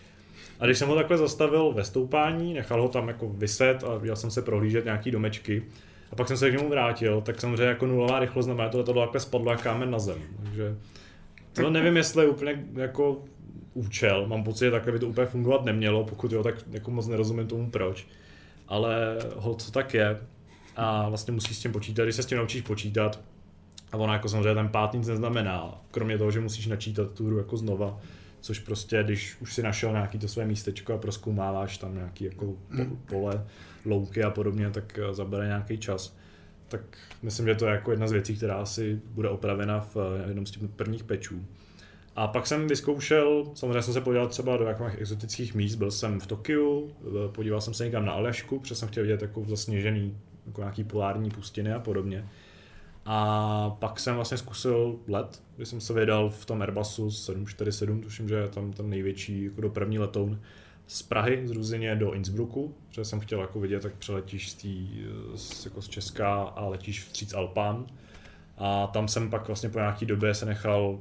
A 0.60 0.64
když 0.64 0.78
jsem 0.78 0.88
ho 0.88 0.94
takhle 0.94 1.16
zastavil 1.18 1.72
ve 1.72 1.84
stoupání, 1.84 2.54
nechal 2.54 2.82
ho 2.82 2.88
tam 2.88 3.08
jako 3.08 3.28
vyset 3.28 3.84
a 3.84 4.00
jel 4.02 4.16
jsem 4.16 4.30
se 4.30 4.42
prohlížet 4.42 4.84
nějaký 4.84 5.10
domečky, 5.10 5.62
a 6.12 6.16
pak 6.16 6.28
jsem 6.28 6.36
se 6.36 6.50
k 6.50 6.52
němu 6.52 6.68
vrátil, 6.68 7.20
tak 7.20 7.40
samozřejmě 7.40 7.64
jako 7.64 7.86
nulová 7.86 8.18
rychlost 8.18 8.44
znamená, 8.44 8.68
to 8.68 8.78
letadlo 8.78 9.02
takhle 9.02 9.20
spadlo 9.20 9.50
jak 9.50 9.62
kámen 9.62 9.90
na 9.90 9.98
zem. 9.98 10.18
Takže 10.42 10.76
to 11.52 11.70
nevím, 11.70 11.96
jestli 11.96 12.24
je 12.24 12.28
úplně 12.28 12.64
jako 12.74 13.24
účel. 13.78 14.26
Mám 14.26 14.44
pocit, 14.44 14.64
že 14.64 14.70
takhle 14.70 14.92
by 14.92 14.98
to 14.98 15.08
úplně 15.08 15.26
fungovat 15.26 15.64
nemělo, 15.64 16.04
pokud 16.04 16.32
jo, 16.32 16.42
tak 16.42 16.54
jako 16.70 16.90
moc 16.90 17.06
nerozumím 17.06 17.46
tomu 17.46 17.70
proč. 17.70 18.06
Ale 18.68 19.18
ho 19.36 19.54
co 19.54 19.70
tak 19.70 19.94
je. 19.94 20.20
A 20.76 21.08
vlastně 21.08 21.32
musíš 21.32 21.56
s 21.56 21.60
tím 21.60 21.72
počítat, 21.72 22.02
když 22.02 22.16
se 22.16 22.22
s 22.22 22.26
tím 22.26 22.38
naučíš 22.38 22.62
počítat. 22.62 23.20
A 23.92 23.96
ono 23.96 24.12
jako 24.12 24.28
samozřejmě 24.28 24.54
ten 24.54 24.68
pát 24.68 24.92
nic 24.92 25.08
neznamená. 25.08 25.80
Kromě 25.90 26.18
toho, 26.18 26.30
že 26.30 26.40
musíš 26.40 26.66
načítat 26.66 27.10
tu 27.10 27.26
hru 27.26 27.38
jako 27.38 27.56
znova 27.56 28.00
což 28.40 28.58
prostě, 28.58 29.02
když 29.02 29.36
už 29.40 29.54
si 29.54 29.62
našel 29.62 29.92
nějaký 29.92 30.18
to 30.18 30.28
své 30.28 30.46
místečko 30.46 30.94
a 30.94 30.98
proskoumáváš 30.98 31.78
tam 31.78 31.94
nějaký 31.94 32.24
jako 32.24 32.54
hmm. 32.70 33.02
pole, 33.08 33.46
louky 33.84 34.24
a 34.24 34.30
podobně, 34.30 34.70
tak 34.70 34.98
eh, 34.98 35.14
zabere 35.14 35.46
nějaký 35.46 35.78
čas. 35.78 36.16
Tak 36.68 36.80
myslím, 37.22 37.46
že 37.46 37.54
to 37.54 37.66
je 37.66 37.72
jako 37.72 37.90
jedna 37.90 38.08
z 38.08 38.12
věcí, 38.12 38.36
která 38.36 38.54
asi 38.54 39.00
bude 39.10 39.28
opravena 39.28 39.80
v 39.80 39.96
eh, 39.96 40.28
jednom 40.28 40.46
z 40.46 40.50
těch 40.50 40.62
prvních 40.76 41.04
pečů. 41.04 41.44
A 42.18 42.26
pak 42.26 42.46
jsem 42.46 42.68
vyzkoušel, 42.68 43.44
samozřejmě 43.54 43.82
jsem 43.82 43.94
se 43.94 44.00
podíval 44.00 44.28
třeba 44.28 44.56
do 44.56 44.64
jakých 44.64 45.00
exotických 45.00 45.54
míst, 45.54 45.74
byl 45.74 45.90
jsem 45.90 46.20
v 46.20 46.26
Tokiu, 46.26 46.90
eh, 47.06 47.28
podíval 47.32 47.60
jsem 47.60 47.74
se 47.74 47.84
někam 47.84 48.04
na 48.04 48.12
Aljašku, 48.12 48.58
protože 48.58 48.74
jsem 48.74 48.88
chtěl 48.88 49.02
vidět 49.02 49.22
jako 49.22 49.44
zasněžený, 49.48 50.18
jako 50.46 50.60
nějaký 50.60 50.84
polární 50.84 51.30
pustiny 51.30 51.72
a 51.72 51.78
podobně. 51.78 52.28
A 53.04 53.70
pak 53.78 54.00
jsem 54.00 54.14
vlastně 54.14 54.38
zkusil 54.38 54.98
let, 55.08 55.42
kdy 55.56 55.66
jsem 55.66 55.80
se 55.80 55.92
vydal 55.92 56.30
v 56.30 56.46
tom 56.46 56.62
Airbusu 56.62 57.10
747, 57.10 58.00
tuším, 58.00 58.28
že 58.28 58.34
je 58.34 58.48
tam 58.48 58.72
ten 58.72 58.90
největší 58.90 59.44
jako 59.44 59.60
dopravní 59.60 59.98
letoun 59.98 60.40
z 60.86 61.02
Prahy, 61.02 61.48
z 61.48 61.50
Ruzině 61.50 61.96
do 61.96 62.12
Innsbrucku, 62.12 62.74
protože 62.88 63.04
jsem 63.04 63.20
chtěl 63.20 63.40
jako 63.40 63.60
vidět, 63.60 63.84
jak 63.84 63.94
přeletíš 63.94 64.50
z, 64.50 64.54
tý, 64.54 65.04
z, 65.34 65.64
jako 65.64 65.82
z 65.82 65.88
Česka 65.88 66.34
a 66.34 66.68
letíš 66.68 67.04
vstříc 67.04 67.34
Alpám. 67.34 67.86
A 68.56 68.86
tam 68.86 69.08
jsem 69.08 69.30
pak 69.30 69.46
vlastně 69.46 69.68
po 69.68 69.78
nějaký 69.78 70.06
době 70.06 70.34
se 70.34 70.46
nechal 70.46 70.98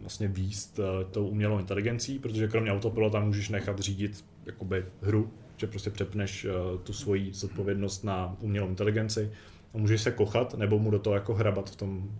vlastně 0.00 0.28
výst 0.28 0.78
uh, 0.78 0.84
tou 1.10 1.28
umělou 1.28 1.58
inteligencí, 1.58 2.18
protože 2.18 2.48
kromě 2.48 2.72
autopilota 2.72 3.20
můžeš 3.20 3.48
nechat 3.48 3.78
řídit 3.78 4.24
jakoby 4.46 4.84
hru, 5.02 5.30
že 5.56 5.66
prostě 5.66 5.90
přepneš 5.90 6.44
uh, 6.44 6.80
tu 6.80 6.92
svoji 6.92 7.32
zodpovědnost 7.32 8.04
na 8.04 8.36
umělou 8.40 8.68
inteligenci 8.68 9.30
a 9.74 9.78
můžeš 9.78 10.02
se 10.02 10.10
kochat, 10.10 10.54
nebo 10.54 10.78
mu 10.78 10.90
do 10.90 10.98
toho 10.98 11.14
jako 11.14 11.34
hrabat 11.34 11.70
v 11.70 11.76
tom, 11.76 12.10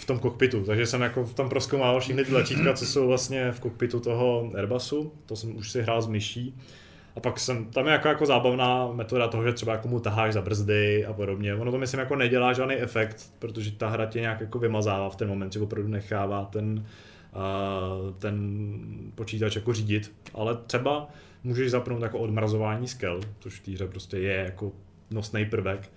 v 0.00 0.04
tom 0.06 0.18
kokpitu. 0.18 0.64
Takže 0.64 0.86
jsem 0.86 1.00
jako 1.00 1.24
tam 1.24 1.48
proskoumal 1.48 2.00
všechny 2.00 2.24
ty 2.24 2.30
tlačítka, 2.30 2.74
co 2.74 2.86
jsou 2.86 3.06
vlastně 3.06 3.52
v 3.52 3.60
kokpitu 3.60 4.00
toho 4.00 4.50
Airbusu. 4.54 5.12
To 5.26 5.36
jsem 5.36 5.56
už 5.56 5.70
si 5.70 5.82
hrál 5.82 6.02
s 6.02 6.06
myší. 6.06 6.54
A 7.16 7.20
pak 7.20 7.40
jsem, 7.40 7.66
tam 7.66 7.86
je 7.86 7.92
jako, 7.92 8.08
jako 8.08 8.26
zábavná 8.26 8.92
metoda 8.92 9.28
toho, 9.28 9.42
že 9.42 9.52
třeba 9.52 9.72
jako 9.72 9.88
mu 9.88 10.00
taháš 10.00 10.32
za 10.32 10.42
brzdy 10.42 11.06
a 11.06 11.12
podobně. 11.12 11.54
Ono 11.54 11.72
to 11.72 11.78
myslím 11.78 12.00
jako 12.00 12.16
nedělá 12.16 12.52
žádný 12.52 12.74
efekt, 12.74 13.32
protože 13.38 13.72
ta 13.72 13.88
hra 13.88 14.06
tě 14.06 14.20
nějak 14.20 14.40
jako 14.40 14.58
vymazává 14.58 15.10
v 15.10 15.16
ten 15.16 15.28
moment, 15.28 15.52
že 15.52 15.60
opravdu 15.60 15.88
nechává 15.88 16.44
ten, 16.44 16.86
uh, 17.34 18.14
ten 18.18 18.58
počítač 19.14 19.56
jako 19.56 19.72
řídit. 19.72 20.12
Ale 20.34 20.58
třeba 20.66 21.08
můžeš 21.44 21.70
zapnout 21.70 22.02
jako 22.02 22.18
odmrazování 22.18 22.88
skel, 22.88 23.20
což 23.40 23.60
v 23.60 23.64
té 23.64 23.70
hře 23.70 23.86
prostě 23.86 24.18
je 24.18 24.34
jako 24.34 24.72
nosný 25.10 25.44
prvek 25.44 25.90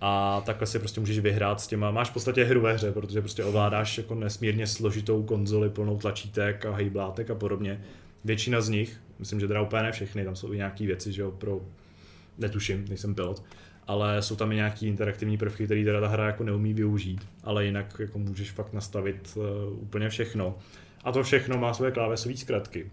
a 0.00 0.42
takhle 0.46 0.66
si 0.66 0.78
prostě 0.78 1.00
můžeš 1.00 1.18
vyhrát 1.18 1.60
s 1.60 1.66
těma, 1.66 1.90
máš 1.90 2.10
v 2.10 2.12
podstatě 2.12 2.44
hru 2.44 2.60
ve 2.60 2.72
hře, 2.72 2.92
protože 2.92 3.20
prostě 3.20 3.44
ovládáš 3.44 3.98
jako 3.98 4.14
nesmírně 4.14 4.66
složitou 4.66 5.22
konzoli 5.22 5.70
plnou 5.70 5.98
tlačítek 5.98 6.66
a 6.66 6.72
hejblátek 6.72 7.30
a 7.30 7.34
podobně. 7.34 7.80
Většina 8.24 8.60
z 8.60 8.68
nich, 8.68 9.00
myslím, 9.18 9.40
že 9.40 9.48
teda 9.48 9.60
úplně 9.60 9.82
ne 9.82 9.92
všechny, 9.92 10.24
tam 10.24 10.36
jsou 10.36 10.52
i 10.52 10.56
nějaké 10.56 10.86
věci, 10.86 11.12
že 11.12 11.22
jo, 11.22 11.30
pro, 11.30 11.60
netuším, 12.38 12.84
nejsem 12.88 13.14
pilot, 13.14 13.42
ale 13.86 14.22
jsou 14.22 14.36
tam 14.36 14.52
i 14.52 14.54
nějaký 14.54 14.86
interaktivní 14.86 15.38
prvky, 15.38 15.64
které 15.64 15.84
teda 15.84 16.00
ta 16.00 16.08
hra 16.08 16.26
jako 16.26 16.44
neumí 16.44 16.74
využít, 16.74 17.26
ale 17.44 17.64
jinak 17.64 17.96
jako 17.98 18.18
můžeš 18.18 18.50
fakt 18.50 18.72
nastavit 18.72 19.36
uh, 19.36 19.44
úplně 19.82 20.08
všechno. 20.08 20.58
A 21.04 21.12
to 21.12 21.22
všechno 21.22 21.58
má 21.58 21.74
své 21.74 21.90
klávesové 21.90 22.36
zkratky, 22.36 22.90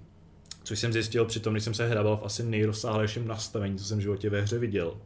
což 0.64 0.80
jsem 0.80 0.94
zjistil 0.94 1.26
při 1.26 1.40
tom, 1.40 1.54
když 1.54 1.64
jsem 1.64 1.74
se 1.74 1.88
hrával 1.88 2.18
v 2.18 2.24
asi 2.24 2.44
nejrozsáhlejším 2.44 3.28
nastavení, 3.28 3.78
co 3.78 3.84
jsem 3.84 3.98
v 3.98 4.02
životě 4.02 4.30
ve 4.30 4.42
hře 4.42 4.60
viděl 4.60 4.98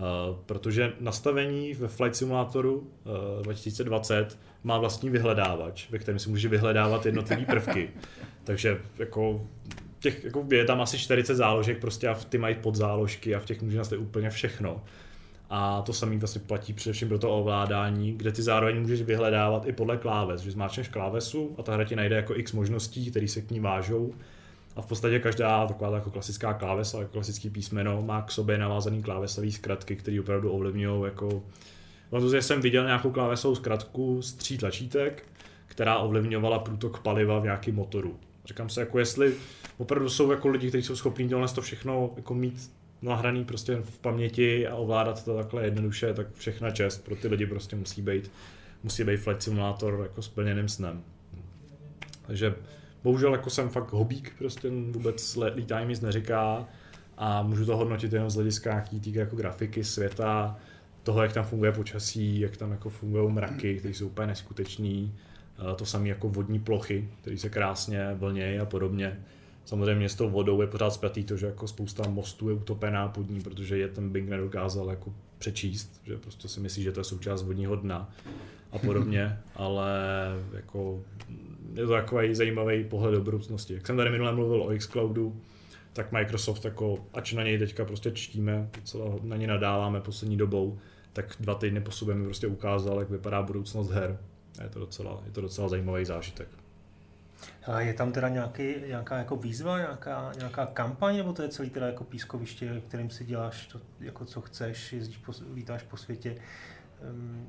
Uh, 0.00 0.36
protože 0.46 0.92
nastavení 1.00 1.74
ve 1.74 1.88
Flight 1.88 2.16
Simulatoru 2.16 2.74
uh, 2.76 3.42
2020 3.42 4.38
má 4.64 4.78
vlastní 4.78 5.10
vyhledávač, 5.10 5.90
ve 5.90 5.98
kterém 5.98 6.18
si 6.18 6.30
může 6.30 6.48
vyhledávat 6.48 7.06
jednotlivé 7.06 7.44
prvky. 7.44 7.90
Takže 8.44 8.80
jako 8.98 9.46
těch, 10.00 10.24
jako 10.24 10.46
je 10.50 10.64
tam 10.64 10.80
asi 10.80 10.98
40 10.98 11.34
záložek 11.34 11.80
prostě 11.80 12.08
a 12.08 12.14
ty 12.14 12.38
mají 12.38 12.54
podzáložky 12.54 13.34
a 13.34 13.38
v 13.38 13.44
těch 13.44 13.62
může 13.62 13.78
nastavit 13.78 14.02
úplně 14.02 14.30
všechno. 14.30 14.82
A 15.50 15.82
to 15.82 15.92
samý 15.92 16.18
vlastně 16.18 16.40
platí 16.40 16.72
především 16.72 17.08
pro 17.08 17.18
to 17.18 17.30
ovládání, 17.38 18.12
kde 18.12 18.32
ty 18.32 18.42
zároveň 18.42 18.80
můžeš 18.80 19.02
vyhledávat 19.02 19.66
i 19.66 19.72
podle 19.72 19.96
kláves, 19.96 20.40
že 20.40 20.50
zmáčneš 20.50 20.88
klávesu 20.88 21.54
a 21.58 21.62
ta 21.62 21.72
hra 21.74 21.84
ti 21.84 21.96
najde 21.96 22.16
jako 22.16 22.36
x 22.36 22.52
možností, 22.52 23.10
které 23.10 23.28
se 23.28 23.40
k 23.40 23.50
ní 23.50 23.60
vážou. 23.60 24.14
A 24.76 24.82
v 24.82 24.86
podstatě 24.86 25.18
každá 25.18 25.66
taková 25.66 25.94
jako 25.94 26.10
klasická 26.10 26.54
klávesa, 26.54 26.98
jako 26.98 27.12
klasický 27.12 27.50
písmeno 27.50 28.02
má 28.02 28.22
k 28.22 28.30
sobě 28.30 28.58
navázaný 28.58 29.02
klávesový 29.02 29.52
zkratky, 29.52 29.96
které 29.96 30.20
opravdu 30.20 30.50
ovlivňují 30.50 31.04
jako... 31.04 31.42
Protože 32.10 32.42
jsem 32.42 32.60
viděl 32.60 32.84
nějakou 32.84 33.10
klávesovou 33.10 33.54
zkratku 33.54 34.22
z 34.22 34.32
tří 34.32 34.58
tlačítek, 34.58 35.24
která 35.66 35.98
ovlivňovala 35.98 36.58
průtok 36.58 37.00
paliva 37.00 37.38
v 37.38 37.44
nějakém 37.44 37.74
motoru. 37.74 38.16
Říkám 38.44 38.68
se, 38.68 38.80
jako 38.80 38.98
jestli 38.98 39.34
opravdu 39.80 40.08
jsou 40.08 40.30
jako 40.30 40.48
lidi, 40.48 40.68
kteří 40.68 40.82
jsou 40.82 40.96
schopní 40.96 41.28
tohle 41.28 41.48
to 41.48 41.60
všechno 41.60 42.12
jako 42.16 42.34
mít 42.34 42.72
nahraný 43.02 43.44
prostě 43.44 43.76
v 43.76 43.98
paměti 43.98 44.68
a 44.68 44.74
ovládat 44.74 45.24
to 45.24 45.36
takhle 45.36 45.64
jednoduše, 45.64 46.14
tak 46.14 46.26
všechna 46.34 46.70
čest 46.70 47.04
pro 47.04 47.16
ty 47.16 47.28
lidi 47.28 47.46
prostě 47.46 47.76
musí 47.76 48.02
být, 48.02 48.30
musí 48.82 49.04
být 49.04 49.16
flight 49.16 49.42
simulátor 49.42 50.00
jako 50.02 50.22
splněným 50.22 50.68
snem. 50.68 51.02
Takže 52.26 52.54
bohužel 53.02 53.32
jako 53.32 53.50
jsem 53.50 53.68
fakt 53.68 53.92
hobík, 53.92 54.32
prostě 54.38 54.70
vůbec 54.90 55.38
lítání 55.54 55.88
nic 55.88 56.00
neříká 56.00 56.68
a 57.16 57.42
můžu 57.42 57.66
to 57.66 57.76
hodnotit 57.76 58.12
jenom 58.12 58.30
z 58.30 58.34
hlediska 58.34 58.70
nějaký 58.70 59.14
jako 59.14 59.36
grafiky 59.36 59.84
světa, 59.84 60.58
toho, 61.02 61.22
jak 61.22 61.32
tam 61.32 61.44
funguje 61.44 61.72
počasí, 61.72 62.40
jak 62.40 62.56
tam 62.56 62.70
jako 62.70 62.90
fungují 62.90 63.32
mraky, 63.32 63.76
které 63.76 63.94
jsou 63.94 64.06
úplně 64.06 64.26
neskutečný, 64.26 65.14
to 65.76 65.86
samé 65.86 66.08
jako 66.08 66.28
vodní 66.28 66.58
plochy, 66.58 67.08
které 67.20 67.38
se 67.38 67.48
krásně 67.48 68.14
vlnějí 68.14 68.58
a 68.58 68.64
podobně. 68.64 69.20
Samozřejmě 69.64 70.08
s 70.08 70.14
tou 70.14 70.30
vodou 70.30 70.60
je 70.60 70.66
pořád 70.66 70.90
spjatý 70.90 71.24
to, 71.24 71.36
že 71.36 71.46
jako 71.46 71.68
spousta 71.68 72.08
mostů 72.08 72.48
je 72.48 72.54
utopená 72.54 73.08
pod 73.08 73.30
ní, 73.30 73.40
protože 73.40 73.78
je 73.78 73.88
ten 73.88 74.10
Bing 74.10 74.28
nedokázal 74.28 74.90
jako 74.90 75.14
přečíst, 75.38 76.00
že 76.04 76.16
prostě 76.16 76.48
si 76.48 76.60
myslí, 76.60 76.82
že 76.82 76.92
to 76.92 77.00
je 77.00 77.04
součást 77.04 77.42
vodního 77.42 77.76
dna 77.76 78.10
a 78.72 78.78
podobně, 78.78 79.38
ale 79.54 79.90
jako 80.52 81.02
je 81.74 81.86
to 81.86 81.92
takový 81.92 82.34
zajímavý 82.34 82.84
pohled 82.84 83.14
do 83.14 83.20
budoucnosti. 83.20 83.74
Jak 83.74 83.86
jsem 83.86 83.96
tady 83.96 84.10
minule 84.10 84.32
mluvil 84.32 84.62
o 84.62 84.78
xCloudu, 84.78 85.40
tak 85.92 86.12
Microsoft 86.12 86.64
jako, 86.64 87.06
ač 87.14 87.32
na 87.32 87.42
něj 87.42 87.58
teďka 87.58 87.84
prostě 87.84 88.10
čtíme, 88.10 88.68
docela 88.76 89.16
na 89.22 89.36
ně 89.36 89.46
nadáváme 89.46 90.00
poslední 90.00 90.36
dobou, 90.36 90.78
tak 91.12 91.36
dva 91.40 91.54
týdny 91.54 91.80
po 91.80 91.90
sobě 91.90 92.14
mi 92.14 92.24
prostě 92.24 92.46
ukázal, 92.46 92.98
jak 92.98 93.10
vypadá 93.10 93.42
budoucnost 93.42 93.90
her. 93.90 94.18
Je 94.62 94.68
to 94.68 94.78
docela, 94.78 95.22
je 95.26 95.32
to 95.32 95.40
docela 95.40 95.68
zajímavý 95.68 96.04
zážitek. 96.04 96.48
A 97.66 97.80
je 97.80 97.94
tam 97.94 98.12
teda 98.12 98.28
nějaký, 98.28 98.74
nějaká 98.86 99.18
jako 99.18 99.36
výzva, 99.36 99.78
nějaká, 99.78 100.32
nějaká 100.38 100.66
kampaň, 100.66 101.16
nebo 101.16 101.32
to 101.32 101.42
je 101.42 101.48
celý 101.48 101.70
teda 101.70 101.86
jako 101.86 102.04
pískoviště, 102.04 102.82
kterým 102.88 103.10
si 103.10 103.24
děláš 103.24 103.66
to, 103.66 103.80
jako 104.00 104.24
co 104.24 104.40
chceš, 104.40 104.92
jezdíš 104.92 105.16
po, 105.16 105.32
lítáš 105.54 105.82
po 105.82 105.96
světě, 105.96 106.36
um, 107.10 107.48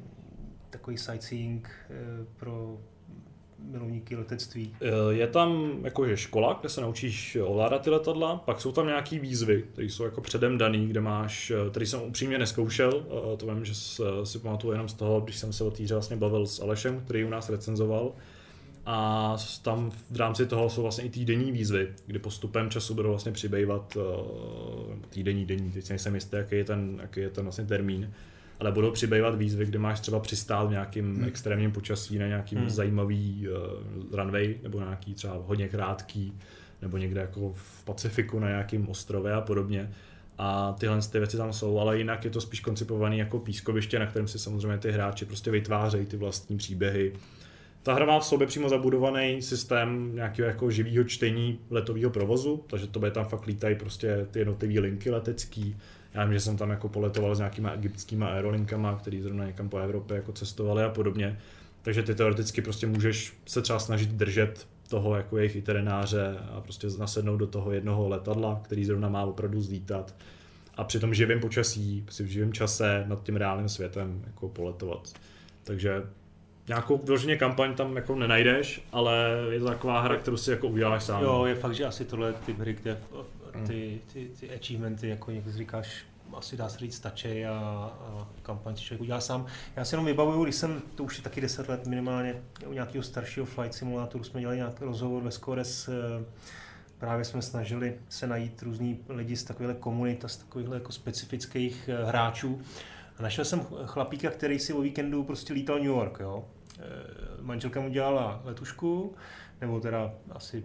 takový 0.70 0.98
sightseeing 0.98 1.70
uh, 1.90 2.26
pro 2.26 2.78
milovníky 3.64 4.16
letectví. 4.16 4.76
Eh, 4.82 4.88
je 5.10 5.28
tam 5.28 5.80
jakože 5.84 6.18
škola, 6.18 6.58
kde 6.60 6.70
se 6.70 6.82
naučíš 6.82 7.38
ovládat 7.44 7.82
ty 7.82 7.90
letadla, 7.90 8.36
pak 8.36 8.62
jsou 8.62 8.72
tam 8.72 8.88
nějaký 8.88 9.20
výzvy, 9.20 9.64
které 9.74 9.88
jsou 9.88 10.04
jako 10.04 10.22
předem 10.22 10.58
daný, 10.58 10.88
kde 10.88 11.02
máš, 11.02 11.52
eh, 11.52 11.70
který 11.70 11.86
jsem 11.86 12.02
upřímně 12.02 12.38
neskoušel, 12.38 13.06
to 13.38 13.46
vím, 13.46 13.66
že 13.66 13.76
si 14.24 14.40
pamatuju 14.42 14.72
jenom 14.72 14.90
z 14.90 14.94
toho, 14.94 15.22
když 15.22 15.38
jsem 15.38 15.54
se 15.54 15.64
o 15.64 15.72
týře 15.72 15.96
vlastně 15.96 16.16
bavil 16.16 16.48
s 16.48 16.60
Alešem, 16.60 17.02
který 17.06 17.24
u 17.24 17.30
nás 17.30 17.50
recenzoval, 17.50 18.14
a 18.86 19.38
tam 19.62 19.92
v 20.12 20.16
rámci 20.16 20.46
toho 20.46 20.70
jsou 20.70 20.82
vlastně 20.82 21.04
i 21.04 21.10
týdenní 21.10 21.52
výzvy, 21.52 21.88
kdy 22.06 22.20
postupem 22.20 22.70
času 22.70 22.94
budou 22.94 23.10
vlastně 23.10 23.32
přibývat 23.32 23.96
uh, 23.96 24.04
týdenní, 25.10 25.46
denní, 25.46 25.72
teď 25.72 25.90
nejsem 25.90 26.16
jistý, 26.16 26.36
jaký 26.36 26.56
je 26.56 26.64
ten, 26.64 27.00
jaký 27.02 27.20
je 27.20 27.30
ten 27.30 27.44
vlastně 27.44 27.66
termín, 27.66 28.14
ale 28.60 28.72
budou 28.72 28.92
přibývat 28.92 29.36
výzvy, 29.36 29.66
kde 29.66 29.80
máš 29.80 30.00
třeba 30.00 30.20
přistát 30.20 30.64
v 30.64 30.72
nějakým 30.72 31.16
hmm. 31.16 31.24
extrémním 31.24 31.72
počasí 31.72 32.18
na 32.18 32.28
nějakým 32.28 32.60
hmm. 32.60 32.70
zajímavý 32.70 33.48
uh, 33.48 34.18
runway, 34.18 34.56
nebo 34.64 34.80
na 34.80 34.86
nějaký 34.86 35.14
třeba 35.14 35.42
hodně 35.48 35.68
krátký, 35.68 36.34
nebo 36.82 36.98
někde 36.98 37.22
jako 37.22 37.54
v 37.54 37.84
Pacifiku 37.86 38.40
na 38.40 38.48
nějakým 38.48 38.90
ostrově 38.90 39.34
a 39.34 39.42
podobně. 39.42 39.92
A 40.38 40.76
tyhle 40.80 41.02
ty 41.02 41.18
věci 41.18 41.38
tam 41.38 41.54
jsou, 41.54 41.80
ale 41.80 41.98
jinak 41.98 42.26
je 42.26 42.32
to 42.32 42.42
spíš 42.42 42.60
koncipovaný 42.60 43.18
jako 43.18 43.40
pískoviště, 43.40 44.00
na 44.00 44.06
kterém 44.06 44.28
si 44.28 44.40
samozřejmě 44.40 44.78
ty 44.78 44.92
hráči 44.92 45.26
prostě 45.26 45.52
vytvářejí 45.52 46.06
ty 46.06 46.18
vlastní 46.18 46.58
příběhy 46.58 47.14
ta 47.84 47.94
hra 47.94 48.06
má 48.06 48.20
v 48.20 48.26
sobě 48.26 48.48
přímo 48.48 48.70
zabudovaný 48.70 49.42
systém 49.42 50.16
nějakého 50.16 50.48
jako 50.48 50.72
živého 50.72 51.04
čtení 51.04 51.60
letového 51.70 52.12
provozu, 52.12 52.64
takže 52.68 52.88
to 52.88 53.00
bude 53.00 53.12
tam 53.12 53.26
fakt 53.26 53.46
lítají 53.46 53.76
prostě 53.76 54.28
ty 54.32 54.40
jednotlivé 54.40 54.80
linky 54.80 55.12
letecký. 55.12 55.78
Já 56.14 56.26
vím, 56.26 56.34
že 56.34 56.40
jsem 56.40 56.58
tam 56.58 56.70
jako 56.70 56.90
poletoval 56.90 57.36
s 57.36 57.38
nějakýma 57.38 57.72
egyptskýma 57.72 58.28
aerolinkama, 58.28 58.96
který 58.96 59.22
zrovna 59.22 59.46
někam 59.46 59.70
po 59.70 59.78
Evropě 59.78 60.16
jako 60.16 60.32
cestovali 60.32 60.84
a 60.84 60.90
podobně. 60.90 61.40
Takže 61.82 62.04
ty 62.04 62.16
teoreticky 62.16 62.62
prostě 62.62 62.88
můžeš 62.88 63.34
se 63.46 63.62
třeba 63.62 63.80
snažit 63.80 64.10
držet 64.10 64.68
toho 64.90 65.16
jako 65.16 65.38
jejich 65.38 65.56
itineráře 65.56 66.38
a 66.52 66.62
prostě 66.62 66.88
nasednout 67.00 67.40
do 67.40 67.48
toho 67.48 67.72
jednoho 67.72 68.10
letadla, 68.10 68.62
který 68.64 68.86
zrovna 68.86 69.10
má 69.10 69.24
opravdu 69.24 69.62
zlítat 69.62 70.16
a 70.76 70.84
při 70.84 71.00
tom 71.00 71.14
živém 71.14 71.40
počasí, 71.40 72.06
si 72.10 72.24
v 72.24 72.28
živém 72.28 72.54
čase 72.54 73.04
nad 73.08 73.24
tím 73.24 73.36
reálným 73.36 73.70
světem 73.70 74.24
jako 74.28 74.50
poletovat. 74.50 75.14
Takže 75.64 76.04
nějakou 76.68 76.98
vyloženě 76.98 77.38
kampaň 77.38 77.76
tam 77.76 77.96
jako 77.96 78.16
nenajdeš, 78.16 78.82
ale 78.92 79.30
je 79.50 79.60
to 79.60 79.66
taková 79.66 80.02
hra, 80.02 80.16
kterou 80.16 80.38
si 80.38 80.52
jako 80.52 80.68
uděláš 80.68 81.04
sám. 81.04 81.24
Jo, 81.24 81.46
je 81.46 81.56
fakt, 81.56 81.76
že 81.76 81.86
asi 81.86 82.06
tohle 82.06 82.34
typ 82.34 82.60
hry, 82.60 82.74
kde 82.74 82.98
hmm. 83.56 83.68
ty, 83.68 84.02
ty, 84.14 84.30
ty 84.40 84.56
achievementy, 84.56 85.08
jako 85.08 85.32
někdo 85.32 85.52
říkáš, 85.52 86.06
asi 86.34 86.58
dá 86.58 86.70
se 86.70 86.78
říct, 86.78 86.96
stačí 86.96 87.46
a, 87.46 87.54
a 87.54 88.28
kampaň 88.44 88.76
si 88.76 88.84
člověk 88.84 89.02
udělá 89.02 89.22
sám. 89.22 89.46
Já 89.76 89.86
si 89.86 89.94
jenom 89.94 90.06
vybavuju, 90.06 90.44
když 90.44 90.56
jsem, 90.56 90.82
to 90.96 91.04
už 91.04 91.18
je 91.18 91.24
taky 91.24 91.42
10 91.42 91.70
let 91.70 91.88
minimálně, 91.88 92.36
u 92.68 92.74
nějakého 92.74 93.04
staršího 93.04 93.46
flight 93.46 93.74
simulátoru 93.74 94.24
jsme 94.24 94.40
dělali 94.40 94.58
nějaký 94.58 94.84
rozhovor 94.84 95.24
ve 95.24 95.32
Scores, 95.32 95.88
eh, 95.88 96.26
právě 96.98 97.26
jsme 97.26 97.42
snažili 97.42 97.96
se 98.10 98.28
najít 98.28 98.62
různý 98.62 99.00
lidi 99.10 99.36
z 99.36 99.44
takovýchhle 99.44 99.76
komunit 99.76 100.26
a 100.26 100.28
z 100.28 100.38
takovýchhle 100.38 100.76
jako 100.76 100.92
specifických 100.92 101.90
eh, 101.90 102.06
hráčů. 102.06 102.62
A 103.22 103.24
našel 103.24 103.46
jsem 103.46 103.66
chlapíka, 103.86 104.30
který 104.30 104.60
si 104.60 104.74
o 104.74 104.82
víkendu 104.82 105.24
prostě 105.24 105.54
lítal 105.54 105.76
New 105.76 105.86
York, 105.86 106.20
jo. 106.20 106.46
Eh, 106.80 106.82
manželka 107.42 107.82
mu 107.82 107.90
dělala 107.90 108.42
letušku, 108.44 109.16
nebo 109.62 109.80
teda 109.80 110.14
asi 110.32 110.64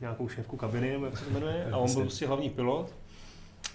nějakou 0.00 0.28
šéfku 0.28 0.56
kabiny, 0.56 0.92
nebo 0.92 1.04
jak 1.04 1.18
se 1.18 1.24
to 1.24 1.30
jmenuje, 1.30 1.68
a 1.72 1.76
on 1.76 1.94
byl 1.94 2.02
prostě 2.02 2.26
hlavní 2.26 2.50
pilot. 2.50 2.94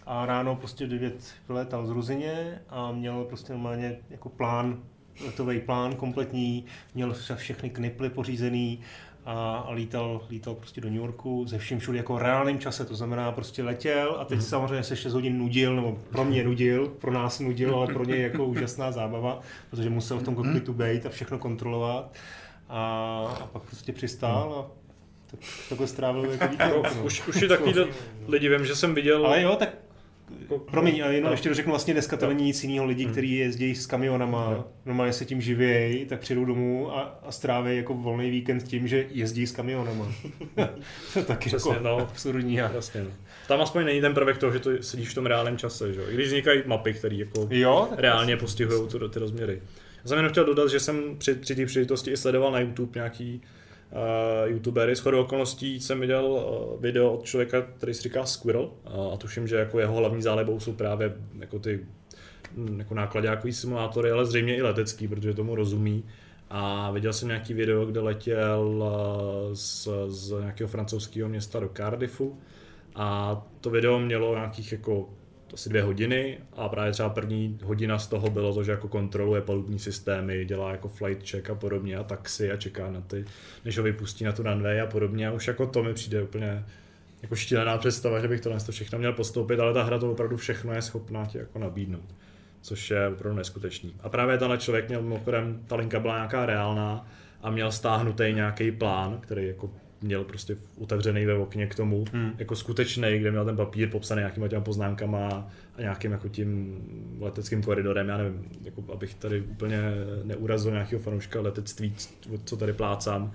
A 0.05 0.25
ráno 0.25 0.55
prostě 0.55 0.87
9 0.87 1.33
vyletal 1.47 1.85
z 1.85 1.89
Ruzině 1.89 2.61
a 2.69 2.91
měl 2.91 3.23
prostě 3.23 3.53
normálně 3.53 3.99
jako 4.09 4.29
plán, 4.29 4.83
letový 5.25 5.59
plán 5.59 5.95
kompletní, 5.95 6.65
měl 6.95 7.13
všechny 7.35 7.69
kniply 7.69 8.09
pořízený 8.09 8.79
a, 9.25 9.67
lítal, 9.71 10.21
lítal 10.29 10.55
prostě 10.55 10.81
do 10.81 10.89
New 10.89 10.97
Yorku 10.97 11.45
ze 11.47 11.57
vším 11.57 11.79
všude 11.79 11.97
jako 11.97 12.19
reálným 12.19 12.59
čase, 12.59 12.85
to 12.85 12.95
znamená 12.95 13.31
prostě 13.31 13.63
letěl 13.63 14.15
a 14.19 14.25
teď 14.25 14.37
mm. 14.37 14.43
samozřejmě 14.43 14.83
se 14.83 14.95
6 14.95 15.13
hodin 15.13 15.37
nudil, 15.37 15.75
nebo 15.75 15.97
pro 16.11 16.25
mě 16.25 16.43
nudil, 16.43 16.87
pro 16.87 17.11
nás 17.11 17.39
nudil, 17.39 17.75
ale 17.75 17.93
pro 17.93 18.03
něj 18.03 18.21
jako 18.21 18.45
úžasná 18.45 18.91
zábava, 18.91 19.39
protože 19.69 19.89
musel 19.89 20.19
v 20.19 20.23
tom 20.23 20.35
kokpitu 20.35 20.73
být 20.73 21.05
a 21.05 21.09
všechno 21.09 21.39
kontrolovat 21.39 22.13
a, 22.69 22.79
a 23.41 23.47
pak 23.47 23.63
prostě 23.63 23.91
přistál 23.91 24.53
a 24.53 24.85
tak, 25.31 25.39
takhle 25.69 25.87
strávil 25.87 26.31
jako 26.31 26.47
víkend. 26.47 26.83
No. 26.95 27.03
Už, 27.03 27.27
už 27.27 27.41
je 27.41 27.47
takový 27.47 27.73
lidi, 28.27 28.49
vím, 28.49 28.65
že 28.65 28.75
jsem 28.75 28.95
viděl... 28.95 29.25
Ale 29.25 29.41
jo, 29.41 29.55
tak 29.55 29.84
Promiň, 30.71 31.03
a 31.03 31.07
jenom 31.07 31.27
no. 31.27 31.31
ještě 31.31 31.53
řeknu, 31.53 31.71
vlastně 31.71 31.93
dneska 31.93 32.17
to 32.17 32.27
není 32.27 32.43
nic 32.43 32.63
jiného 32.63 32.85
lidí, 32.85 33.03
hmm. 33.03 33.11
kteří 33.11 33.37
jezdí 33.37 33.75
s 33.75 33.85
kamionama, 33.85 34.49
no. 34.49 34.67
normálně 34.85 35.13
se 35.13 35.25
tím 35.25 35.41
živějí, 35.41 36.05
tak 36.05 36.19
přijdou 36.19 36.45
domů 36.45 36.97
a, 36.97 37.19
a 37.23 37.31
stráví 37.31 37.77
jako 37.77 37.93
volný 37.93 38.29
víkend 38.29 38.63
tím, 38.63 38.87
že 38.87 39.05
jezdí 39.09 39.47
s 39.47 39.51
kamionama. 39.51 40.11
to 41.13 41.19
je 41.19 41.25
taky 41.25 41.49
Přesně, 41.49 41.71
jako 41.71 41.83
no. 41.83 41.97
absurdní. 41.97 42.55
Jasně, 42.55 43.03
no. 43.03 43.09
Tam 43.47 43.61
aspoň 43.61 43.85
není 43.85 44.01
ten 44.01 44.13
prvek 44.13 44.37
toho, 44.37 44.53
že 44.53 44.59
to 44.59 44.71
sedíš 44.81 45.09
v 45.09 45.15
tom 45.15 45.25
reálném 45.25 45.57
čase, 45.57 45.93
že? 45.93 46.01
i 46.09 46.13
když 46.13 46.27
vznikají 46.27 46.63
mapy, 46.65 46.93
které 46.93 47.15
jako 47.15 47.47
jo, 47.49 47.89
reálně 47.97 48.37
postihují 48.37 48.89
ty 49.09 49.19
rozměry. 49.19 49.61
Já 50.03 50.09
jsem 50.09 50.17
jenom 50.17 50.31
chtěl 50.31 50.45
dodat, 50.45 50.69
že 50.69 50.79
jsem 50.79 51.17
při, 51.17 51.35
při 51.35 51.55
té 51.55 51.65
příležitosti 51.65 52.11
i 52.11 52.17
sledoval 52.17 52.51
na 52.51 52.59
YouTube 52.59 52.91
nějaký 52.95 53.41
uh, 53.91 54.51
youtubery. 54.51 54.95
Shodou 54.95 55.21
okolností 55.21 55.79
jsem 55.79 55.99
viděl 55.99 56.25
uh, 56.25 56.81
video 56.81 57.13
od 57.13 57.25
člověka, 57.25 57.61
který 57.61 57.93
si 57.93 58.01
říká 58.01 58.25
Squirrel 58.25 58.63
uh, 58.63 59.13
a 59.13 59.17
tuším, 59.17 59.47
že 59.47 59.55
jako 59.55 59.79
jeho 59.79 59.95
hlavní 59.95 60.21
zálibou 60.21 60.59
jsou 60.59 60.73
právě 60.73 61.13
jako 61.39 61.59
ty 61.59 61.85
hm, 62.57 62.79
jako 62.79 62.93
nákladňákový 62.93 63.53
simulátory, 63.53 64.11
ale 64.11 64.25
zřejmě 64.25 64.55
i 64.55 64.61
letecký, 64.61 65.07
protože 65.07 65.33
tomu 65.33 65.55
rozumí. 65.55 66.03
A 66.49 66.91
viděl 66.91 67.13
jsem 67.13 67.27
nějaký 67.27 67.53
video, 67.53 67.85
kde 67.85 67.99
letěl 67.99 68.83
z, 69.53 69.87
z 70.07 70.39
nějakého 70.39 70.67
francouzského 70.67 71.29
města 71.29 71.59
do 71.59 71.69
Cardiffu 71.77 72.39
a 72.95 73.41
to 73.61 73.69
video 73.69 73.99
mělo 73.99 74.35
nějakých 74.35 74.71
jako 74.71 75.09
asi 75.55 75.69
dvě 75.69 75.81
hodiny 75.81 76.37
a 76.53 76.69
právě 76.69 76.91
třeba 76.91 77.09
první 77.09 77.59
hodina 77.63 77.99
z 77.99 78.07
toho 78.07 78.29
bylo 78.29 78.53
to, 78.53 78.63
že 78.63 78.71
jako 78.71 78.87
kontroluje 78.87 79.41
palubní 79.41 79.79
systémy, 79.79 80.45
dělá 80.45 80.71
jako 80.71 80.87
flight 80.87 81.29
check 81.29 81.49
a 81.49 81.55
podobně 81.55 81.97
a 81.97 82.03
taxi 82.03 82.51
a 82.51 82.57
čeká 82.57 82.91
na 82.91 83.01
ty, 83.01 83.25
než 83.65 83.77
ho 83.77 83.83
vypustí 83.83 84.23
na 84.23 84.31
tu 84.31 84.43
runway 84.43 84.81
a 84.81 84.85
podobně 84.85 85.27
a 85.27 85.31
už 85.31 85.47
jako 85.47 85.67
to 85.67 85.83
mi 85.83 85.93
přijde 85.93 86.23
úplně 86.23 86.65
jako 87.21 87.35
štílená 87.35 87.77
představa, 87.77 88.19
že 88.19 88.27
bych 88.27 88.41
to 88.41 88.49
to 88.65 88.71
všechno 88.71 88.99
měl 88.99 89.13
postoupit, 89.13 89.59
ale 89.59 89.73
ta 89.73 89.83
hra 89.83 89.99
to 89.99 90.11
opravdu 90.11 90.37
všechno 90.37 90.73
je 90.73 90.81
schopná 90.81 91.25
ti 91.25 91.37
jako 91.37 91.59
nabídnout. 91.59 92.15
což 92.61 92.91
je 92.91 93.07
opravdu 93.07 93.37
neskutečný. 93.37 93.95
A 93.99 94.09
právě 94.09 94.37
tenhle 94.37 94.57
člověk 94.57 94.87
měl 94.87 95.01
mimochodem, 95.01 95.59
ta 95.67 95.75
linka 95.75 95.99
byla 95.99 96.15
nějaká 96.15 96.45
reálná 96.45 97.07
a 97.41 97.49
měl 97.49 97.71
stáhnutý 97.71 98.23
nějaký 98.33 98.71
plán, 98.71 99.19
který 99.21 99.47
jako 99.47 99.71
měl 100.01 100.23
prostě 100.23 100.57
otevřený 100.77 101.25
ve 101.25 101.33
okně 101.33 101.67
k 101.67 101.75
tomu, 101.75 102.05
hmm. 102.13 102.31
jako 102.37 102.55
skutečný, 102.55 103.19
kde 103.19 103.31
měl 103.31 103.45
ten 103.45 103.55
papír 103.55 103.89
popsaný 103.89 104.19
nějakýma 104.19 104.47
těma 104.47 104.61
poznámkama 104.61 105.49
a 105.75 105.81
nějakým 105.81 106.11
jako 106.11 106.29
tím 106.29 106.77
leteckým 107.19 107.63
koridorem, 107.63 108.09
já 108.09 108.17
nevím, 108.17 108.49
jako 108.63 108.83
abych 108.93 109.13
tady 109.13 109.41
úplně 109.41 109.81
neurazil 110.23 110.71
nějakého 110.71 111.01
fanouška 111.01 111.41
letectví, 111.41 111.95
co 112.45 112.57
tady 112.57 112.73
plácám, 112.73 113.31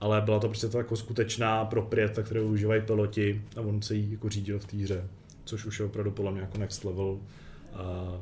ale 0.00 0.20
byla 0.20 0.38
to 0.38 0.48
prostě 0.48 0.68
to 0.68 0.78
jako 0.78 0.96
skutečná 0.96 1.64
proprieta, 1.64 2.22
kterou 2.22 2.48
užívají 2.48 2.82
piloti 2.82 3.42
a 3.56 3.60
on 3.60 3.82
se 3.82 3.94
jí 3.94 4.12
jako 4.12 4.28
řídil 4.28 4.58
v 4.58 4.64
té 4.64 4.76
hře, 4.76 5.04
což 5.44 5.64
už 5.64 5.78
je 5.78 5.86
opravdu 5.86 6.10
podle 6.10 6.32
mě 6.32 6.40
jako 6.40 6.58
next 6.58 6.84
level 6.84 7.06
uh, 7.06 7.20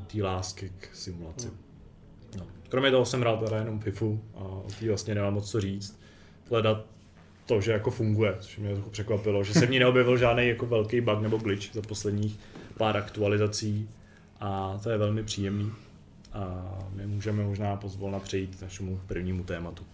té 0.07 0.23
lásky 0.23 0.73
k 0.79 0.89
simulaci. 0.97 1.49
Hmm. 1.49 1.57
No. 2.39 2.47
Kromě 2.69 2.91
toho 2.91 3.05
jsem 3.05 3.21
hrál 3.21 3.39
teda 3.39 3.57
jenom 3.57 3.81
FIFU 3.81 4.21
a 4.35 4.39
o 4.39 4.67
té 4.81 4.89
vlastně 4.89 5.15
nemám 5.15 5.35
moc 5.35 5.51
co 5.51 5.61
říct. 5.61 6.01
Hledat 6.51 6.98
to, 7.49 7.61
že 7.61 7.73
jako 7.73 7.91
funguje, 7.91 8.35
což 8.41 8.59
mě 8.59 8.75
trochu 8.75 8.91
překvapilo, 8.91 9.45
že 9.45 9.55
se 9.55 9.67
v 9.67 9.71
ní 9.71 9.79
neobjevil 9.79 10.17
žádný 10.17 10.49
jako 10.49 10.67
velký 10.67 11.01
bug 11.01 11.21
nebo 11.21 11.37
glitch 11.37 11.75
za 11.75 11.83
posledních 11.83 12.39
pár 12.77 12.97
aktualizací 12.97 13.89
a 14.41 14.79
to 14.83 14.91
je 14.91 14.99
velmi 14.99 15.23
příjemný. 15.23 15.73
A 16.33 16.65
my 16.95 17.07
můžeme 17.07 17.43
možná 17.45 17.77
pozvolna 17.77 18.19
přejít 18.19 18.57
k 18.57 18.63
našemu 18.63 19.01
prvnímu 19.07 19.45
tématu. 19.45 19.85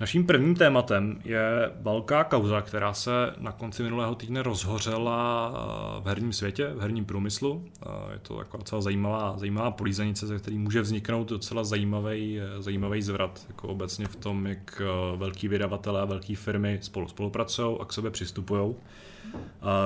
Naším 0.00 0.26
prvním 0.26 0.54
tématem 0.54 1.20
je 1.24 1.70
velká 1.80 2.24
kauza, 2.24 2.60
která 2.60 2.94
se 2.94 3.10
na 3.38 3.52
konci 3.52 3.82
minulého 3.82 4.14
týdne 4.14 4.42
rozhořela 4.42 5.52
eh, 5.54 6.00
v 6.00 6.06
herním 6.06 6.32
světě, 6.32 6.70
v 6.74 6.80
herním 6.80 7.04
průmyslu. 7.04 7.64
Eh, 7.64 8.12
je 8.12 8.18
to 8.18 8.36
taková 8.36 8.58
docela 8.58 8.80
zajímavá, 8.80 9.34
zajímavá 9.38 9.70
polízanice, 9.70 10.26
ze 10.26 10.38
který 10.38 10.58
může 10.58 10.80
vzniknout 10.80 11.28
docela 11.28 11.64
zajímavý, 11.64 12.40
eh, 12.40 12.62
zajímavý 12.62 13.02
zvrat 13.02 13.46
jako 13.48 13.68
obecně 13.68 14.06
v 14.06 14.16
tom, 14.16 14.46
jak 14.46 14.82
velký 15.16 15.48
vydavatelé 15.48 16.00
a 16.00 16.04
velké 16.04 16.36
firmy 16.36 16.78
spolu 16.82 17.08
spolupracují 17.08 17.76
a 17.80 17.84
k 17.84 17.92
sobě 17.92 18.10
přistupují. 18.10 18.74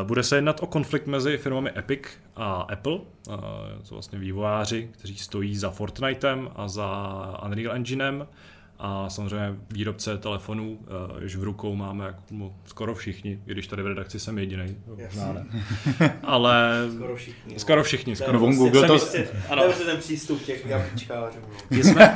Bude 0.02 0.22
se 0.22 0.36
jednat 0.36 0.62
o 0.62 0.66
konflikt 0.66 1.06
mezi 1.06 1.38
firmami 1.38 1.70
Epic 1.76 2.00
a 2.36 2.54
Apple. 2.54 2.98
To 3.88 3.94
vlastně 3.94 4.18
vývojáři, 4.18 4.90
kteří 4.92 5.16
stojí 5.16 5.56
za 5.56 5.70
Fortnitem 5.70 6.50
a 6.56 6.68
za 6.68 7.40
Unreal 7.46 7.76
Enginem 7.76 8.26
a 8.78 9.10
samozřejmě 9.10 9.54
výrobce 9.70 10.18
telefonů, 10.18 10.78
jež 11.20 11.36
v 11.36 11.42
rukou 11.42 11.74
máme 11.74 12.04
jako 12.04 12.54
skoro 12.66 12.94
všichni, 12.94 13.40
i 13.46 13.52
když 13.52 13.66
tady 13.66 13.82
v 13.82 13.86
redakci 13.86 14.20
jsem 14.20 14.38
jediný, 14.38 14.76
možná 14.86 15.32
ne. 15.32 15.46
Ale 16.22 16.88
skoro 16.94 17.16
všichni. 17.16 17.52
No. 17.52 17.60
Skoro 17.60 17.82
všichni. 17.82 18.16
Skoro 18.16 18.38
no, 18.38 18.46
Google 18.46 18.86
to... 18.86 18.98
Ano. 19.48 19.62
To 19.62 19.68
je 19.68 19.86
ten 19.86 19.98
přístup 19.98 20.42
těch 20.42 20.66
jablíčkářů. 20.66 21.38
Tím 21.68 21.84
jsme, 21.84 22.14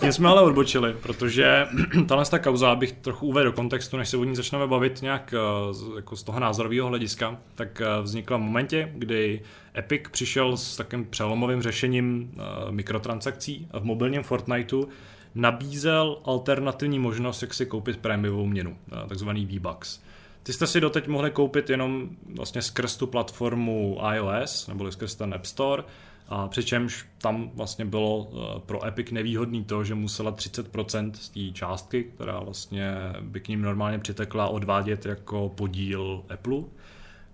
tím 0.00 0.12
jsme 0.12 0.28
ale 0.28 0.42
odbočili, 0.42 0.94
protože 1.02 1.66
tahle 2.08 2.24
ta 2.24 2.38
kauza, 2.38 2.70
abych 2.72 2.92
trochu 2.92 3.26
uvedl 3.26 3.50
do 3.50 3.52
kontextu, 3.52 3.96
než 3.96 4.08
se 4.08 4.16
o 4.16 4.24
ní 4.24 4.36
začneme 4.36 4.66
bavit 4.66 5.02
nějak 5.02 5.34
eh, 5.34 5.96
jako 5.96 6.16
z 6.16 6.22
toho 6.22 6.40
názorového 6.40 6.88
hlediska, 6.88 7.38
tak 7.54 7.80
eh, 7.80 8.02
vznikla 8.02 8.36
v 8.36 8.40
momentě, 8.40 8.92
kdy 8.94 9.40
Epic 9.76 10.02
přišel 10.10 10.56
s 10.56 10.76
takým 10.76 11.04
přelomovým 11.04 11.62
řešením 11.62 12.32
eh, 12.32 12.42
mikrotransakcí 12.72 13.68
v 13.72 13.84
mobilním 13.84 14.22
Fortniteu, 14.22 14.88
nabízel 15.34 16.18
alternativní 16.24 16.98
možnost, 16.98 17.42
jak 17.42 17.54
si 17.54 17.66
koupit 17.66 17.96
prémiovou 17.96 18.46
měnu, 18.46 18.76
eh, 18.92 19.08
takzvaný 19.08 19.46
V-Bucks. 19.46 20.00
Ty 20.42 20.52
jste 20.52 20.66
si 20.66 20.80
doteď 20.80 21.08
mohli 21.08 21.30
koupit 21.30 21.70
jenom 21.70 22.10
vlastně 22.34 22.62
skrz 22.62 22.96
tu 22.96 23.06
platformu 23.06 23.98
iOS, 24.14 24.66
nebo 24.66 24.92
skrz 24.92 25.14
ten 25.14 25.34
App 25.34 25.44
Store, 25.44 25.82
a 26.28 26.48
přičemž 26.48 27.06
tam 27.18 27.50
vlastně 27.54 27.84
bylo 27.84 28.30
eh, 28.32 28.60
pro 28.66 28.86
Epic 28.86 29.10
nevýhodný 29.10 29.64
to, 29.64 29.84
že 29.84 29.94
musela 29.94 30.32
30% 30.32 31.12
z 31.14 31.28
té 31.28 31.58
částky, 31.58 32.04
která 32.04 32.40
vlastně 32.40 32.94
by 33.20 33.40
k 33.40 33.48
ním 33.48 33.62
normálně 33.62 33.98
přitekla, 33.98 34.48
odvádět 34.48 35.06
jako 35.06 35.48
podíl 35.54 36.24
Apple. 36.34 36.62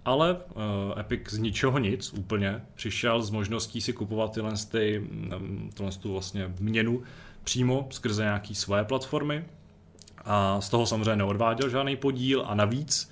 Ale 0.06 0.34
uh, 0.34 1.00
Epic 1.00 1.20
z 1.30 1.38
ničeho 1.38 1.78
nic 1.78 2.12
úplně 2.12 2.62
přišel 2.74 3.22
s 3.22 3.30
možností 3.30 3.80
si 3.80 3.92
kupovat 3.92 4.34
tyhle, 4.34 4.52
ty, 4.70 4.98
mm, 4.98 5.70
tyhle 5.74 5.92
tu 5.92 6.12
vlastně 6.12 6.52
měnu 6.60 7.02
přímo 7.46 7.86
skrze 7.90 8.22
nějaké 8.22 8.54
svoje 8.54 8.84
platformy 8.84 9.44
a 10.24 10.60
z 10.60 10.68
toho 10.68 10.86
samozřejmě 10.86 11.16
neodváděl 11.16 11.68
žádný 11.68 11.96
podíl 11.96 12.44
a 12.46 12.54
navíc 12.54 13.10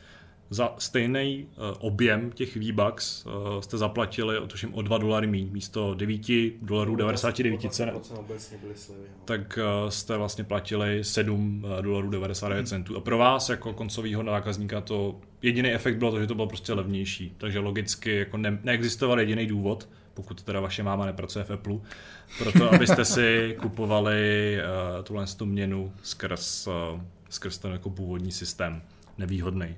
za 0.51 0.75
stejný 0.79 1.47
uh, 1.47 1.65
objem 1.79 2.33
těch 2.33 2.57
V-Bucks 2.57 3.27
uh, 3.27 3.61
jste 3.61 3.79
zaplatili 3.79 4.37
tuším 4.47 4.75
o 4.75 4.83
2 4.83 4.99
dolary 4.99 5.27
méně, 5.27 5.51
místo 5.51 5.95
9 5.95 6.21
dolarů 6.63 6.97
99 6.97 7.73
cen. 7.73 7.93
Tak 9.25 9.59
uh, 9.59 9.91
jste 9.91 10.17
vlastně 10.17 10.45
platili 10.45 11.05
7 11.05 11.65
dolarů 11.81 12.11
99 12.11 12.59
hmm. 12.59 12.67
centů. 12.67 12.97
A 12.97 13.01
pro 13.01 13.19
vás 13.19 13.49
jako 13.49 13.73
koncového 13.73 14.25
zákazníka 14.25 14.81
to 14.81 15.21
jediný 15.43 15.73
efekt 15.73 15.97
bylo 15.97 16.11
to, 16.11 16.21
že 16.21 16.27
to 16.27 16.35
bylo 16.35 16.47
prostě 16.47 16.73
levnější. 16.73 17.35
Takže 17.39 17.59
logicky 17.59 18.17
jako 18.17 18.37
ne, 18.37 18.59
neexistoval 18.63 19.21
jediný 19.21 19.47
důvod, 19.47 19.89
pokud 20.15 20.43
teda 20.43 20.61
vaše 20.61 20.83
máma 20.83 21.07
nepracuje 21.07 21.45
v 21.45 21.51
Apple, 21.51 21.77
proto 22.39 22.75
abyste 22.75 23.05
si 23.05 23.57
kupovali 23.61 24.59
uh, 24.99 25.05
tuhle 25.05 25.27
tu 25.27 25.47
měnu 25.47 25.93
skrz, 26.03 26.67
uh, 26.67 27.01
skrz 27.31 27.59
ten 27.59 27.73
jako 27.73 27.91
původní 27.91 28.33
systém 28.33 28.83
nevýhodný. 29.19 29.77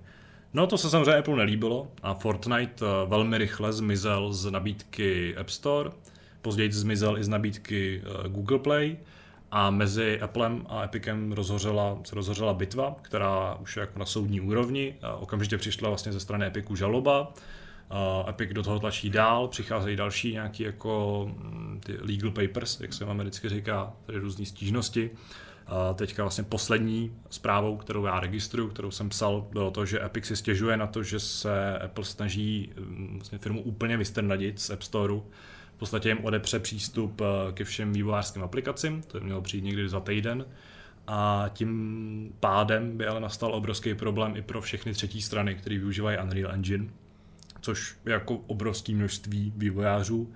No 0.54 0.66
to 0.66 0.78
se 0.78 0.90
samozřejmě 0.90 1.14
Apple 1.18 1.36
nelíbilo 1.36 1.88
a 2.02 2.14
Fortnite 2.14 2.84
uh, 2.84 3.10
velmi 3.10 3.38
rychle 3.38 3.72
zmizel 3.72 4.32
z 4.32 4.50
nabídky 4.50 5.36
App 5.36 5.50
Store, 5.50 5.90
později 6.42 6.72
zmizel 6.72 7.18
i 7.18 7.24
z 7.24 7.28
nabídky 7.28 8.02
uh, 8.04 8.32
Google 8.32 8.58
Play 8.58 8.96
a 9.50 9.70
mezi 9.70 10.20
Applem 10.20 10.66
a 10.68 10.84
Epicem 10.84 11.32
rozhořela, 11.32 11.98
se 12.04 12.14
rozhořela 12.14 12.54
bitva, 12.54 12.96
která 13.02 13.54
už 13.54 13.76
je 13.76 13.80
jako 13.80 13.98
na 13.98 14.04
soudní 14.04 14.40
úrovni. 14.40 14.94
A 15.02 15.12
okamžitě 15.12 15.58
přišla 15.58 15.88
vlastně 15.88 16.12
ze 16.12 16.20
strany 16.20 16.46
Epicu 16.46 16.76
žaloba, 16.76 17.32
Uh, 17.90 18.28
Epic 18.28 18.52
do 18.52 18.62
toho 18.62 18.80
tlačí 18.80 19.10
dál, 19.10 19.48
přicházejí 19.48 19.96
další 19.96 20.32
nějaký 20.32 20.62
jako 20.62 21.24
mm, 21.36 21.80
ty 21.84 21.98
legal 22.00 22.30
papers, 22.30 22.80
jak 22.80 22.92
se 22.92 23.04
jim 23.04 23.10
americky 23.10 23.48
říká, 23.48 23.92
tedy 24.06 24.18
různé 24.18 24.46
stížnosti. 24.46 25.10
Uh, 25.10 25.96
teďka 25.96 26.22
vlastně 26.22 26.44
poslední 26.44 27.12
zprávou, 27.30 27.76
kterou 27.76 28.04
já 28.04 28.20
registruju, 28.20 28.68
kterou 28.68 28.90
jsem 28.90 29.08
psal, 29.08 29.46
bylo 29.52 29.70
to, 29.70 29.86
že 29.86 30.04
Epic 30.04 30.24
si 30.24 30.36
stěžuje 30.36 30.76
na 30.76 30.86
to, 30.86 31.02
že 31.02 31.20
se 31.20 31.78
Apple 31.78 32.04
snaží 32.04 32.72
mm, 32.80 33.12
vlastně 33.14 33.38
firmu 33.38 33.62
úplně 33.62 33.96
vysternadit 33.96 34.60
z 34.60 34.70
App 34.70 34.82
Storeu. 34.82 35.24
V 35.76 35.78
podstatě 35.78 36.08
jim 36.08 36.24
odepře 36.24 36.58
přístup 36.58 37.20
uh, 37.20 37.26
ke 37.52 37.64
všem 37.64 37.92
vývojářským 37.92 38.42
aplikacím, 38.42 39.02
to 39.02 39.20
mělo 39.20 39.42
přijít 39.42 39.64
někdy 39.64 39.88
za 39.88 40.00
týden. 40.00 40.46
A 41.06 41.50
tím 41.52 42.32
pádem 42.40 42.96
by 42.96 43.06
ale 43.06 43.20
nastal 43.20 43.54
obrovský 43.54 43.94
problém 43.94 44.36
i 44.36 44.42
pro 44.42 44.60
všechny 44.60 44.92
třetí 44.92 45.22
strany, 45.22 45.54
které 45.54 45.78
využívají 45.78 46.18
Unreal 46.22 46.52
Engine, 46.52 46.86
což 47.66 47.96
je 48.06 48.12
jako 48.12 48.36
obrovské 48.46 48.92
množství 48.92 49.52
vývojářů. 49.56 50.32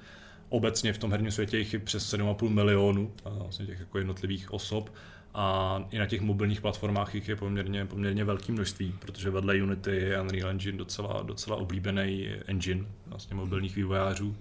Obecně 0.49 0.93
v 0.93 0.99
tom 0.99 1.11
herním 1.11 1.31
světě 1.31 1.59
jich 1.59 1.73
je 1.73 1.79
přes 1.79 2.15
7,5 2.15 2.49
milionů 2.49 3.13
vlastně 3.25 3.67
těch 3.67 3.81
jako 3.81 3.99
jednotlivých 3.99 4.53
osob 4.53 4.93
a 5.35 5.79
i 5.91 5.99
na 5.99 6.07
těch 6.07 6.21
mobilních 6.21 6.61
platformách 6.61 7.15
jich 7.15 7.29
je 7.29 7.37
poměrně, 7.37 7.87
poměrně 7.87 8.25
velké 8.25 8.53
množství, 8.53 8.95
protože 8.99 9.31
vedle 9.31 9.63
Unity 9.63 9.97
je 9.97 10.21
Unreal 10.21 10.51
Engine 10.51 10.79
docela, 10.79 11.23
docela 11.23 11.57
oblíbený 11.57 12.29
engine 12.47 12.85
vlastně 13.07 13.37
mobilních 13.37 13.77
vývojářů. 13.77 14.37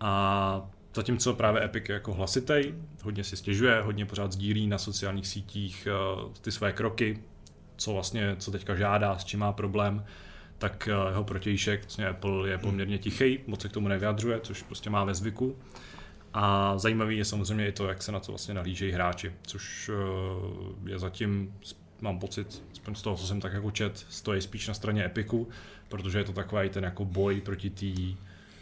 A 0.00 0.70
Zatímco 0.94 1.34
právě 1.34 1.64
Epic 1.64 1.84
je 1.88 1.92
jako 1.92 2.14
hlasitej, 2.14 2.74
hodně 3.02 3.24
si 3.24 3.36
stěžuje, 3.36 3.80
hodně 3.80 4.06
pořád 4.06 4.32
sdílí 4.32 4.66
na 4.66 4.78
sociálních 4.78 5.26
sítích 5.26 5.88
uh, 6.24 6.32
ty 6.40 6.52
své 6.52 6.72
kroky, 6.72 7.18
co 7.76 7.92
vlastně, 7.92 8.36
co 8.38 8.50
teďka 8.50 8.74
žádá, 8.74 9.18
s 9.18 9.24
čím 9.24 9.40
má 9.40 9.52
problém, 9.52 10.04
tak 10.64 10.88
eh, 10.88 11.08
jeho 11.08 11.24
protějšek, 11.24 11.82
vlastně 11.82 12.08
Apple 12.08 12.48
je 12.48 12.58
poměrně 12.58 12.98
tichý, 12.98 13.38
moc 13.46 13.62
se 13.62 13.68
k 13.68 13.72
tomu 13.72 13.88
nevyjadřuje, 13.88 14.40
což 14.40 14.62
prostě 14.62 14.90
má 14.90 15.04
ve 15.04 15.14
zvyku. 15.14 15.56
A 16.34 16.78
zajímavý 16.78 17.16
je 17.16 17.24
samozřejmě 17.24 17.68
i 17.68 17.72
to, 17.72 17.88
jak 17.88 18.02
se 18.02 18.12
na 18.12 18.20
to 18.20 18.32
vlastně 18.32 18.54
nahlížejí 18.54 18.92
hráči, 18.92 19.32
což 19.42 19.90
eh, 19.94 20.90
je 20.90 20.98
zatím, 20.98 21.54
mám 22.00 22.18
pocit, 22.18 22.62
z 22.94 23.02
toho, 23.02 23.16
co 23.16 23.26
jsem 23.26 23.40
tak 23.40 23.52
jako 23.52 23.70
čet, 23.70 24.06
stojí 24.08 24.40
spíš 24.40 24.68
na 24.68 24.74
straně 24.74 25.04
Epiku, 25.04 25.48
protože 25.88 26.18
je 26.18 26.24
to 26.24 26.32
takový 26.32 26.68
ten 26.68 26.84
jako 26.84 27.04
boj 27.04 27.40
proti 27.40 27.70
té 27.70 28.16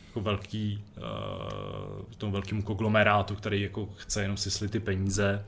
jako 0.07 0.20
velký, 0.20 0.84
uh, 0.96 2.03
tomu 2.18 2.32
velkému 2.32 2.62
konglomerátu, 2.62 3.34
který 3.34 3.62
jako 3.62 3.88
chce 3.96 4.22
jenom 4.22 4.36
si 4.36 4.68
ty 4.68 4.80
peníze 4.80 5.44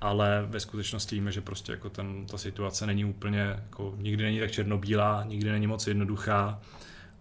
ale 0.00 0.46
ve 0.46 0.60
skutečnosti 0.60 1.14
víme, 1.14 1.32
že 1.32 1.40
prostě 1.40 1.72
jako 1.72 1.90
ten, 1.90 2.26
ta 2.26 2.38
situace 2.38 2.86
není 2.86 3.04
úplně, 3.04 3.40
jako 3.40 3.94
nikdy 3.98 4.24
není 4.24 4.40
tak 4.40 4.50
černobílá, 4.50 5.24
nikdy 5.26 5.50
není 5.50 5.66
moc 5.66 5.86
jednoduchá 5.86 6.60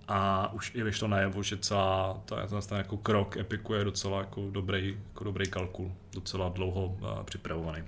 a 0.08 0.54
už 0.54 0.72
i 0.76 0.84
vyšlo 0.84 1.08
najevo, 1.08 1.44
že 1.44 1.58
celá 1.58 2.22
ta, 2.26 2.48
ten, 2.48 2.60
ten 2.62 2.78
jako 2.78 2.98
krok 2.98 3.38
Epiku 3.38 3.74
je 3.74 3.84
docela 3.84 4.20
jako 4.20 4.50
dobrý, 4.52 4.98
jako 5.08 5.24
dobrý 5.24 5.48
kalkul, 5.48 5.92
docela 6.14 6.50
dlouho 6.50 6.86
uh, 6.86 7.24
připravovaný. 7.24 7.84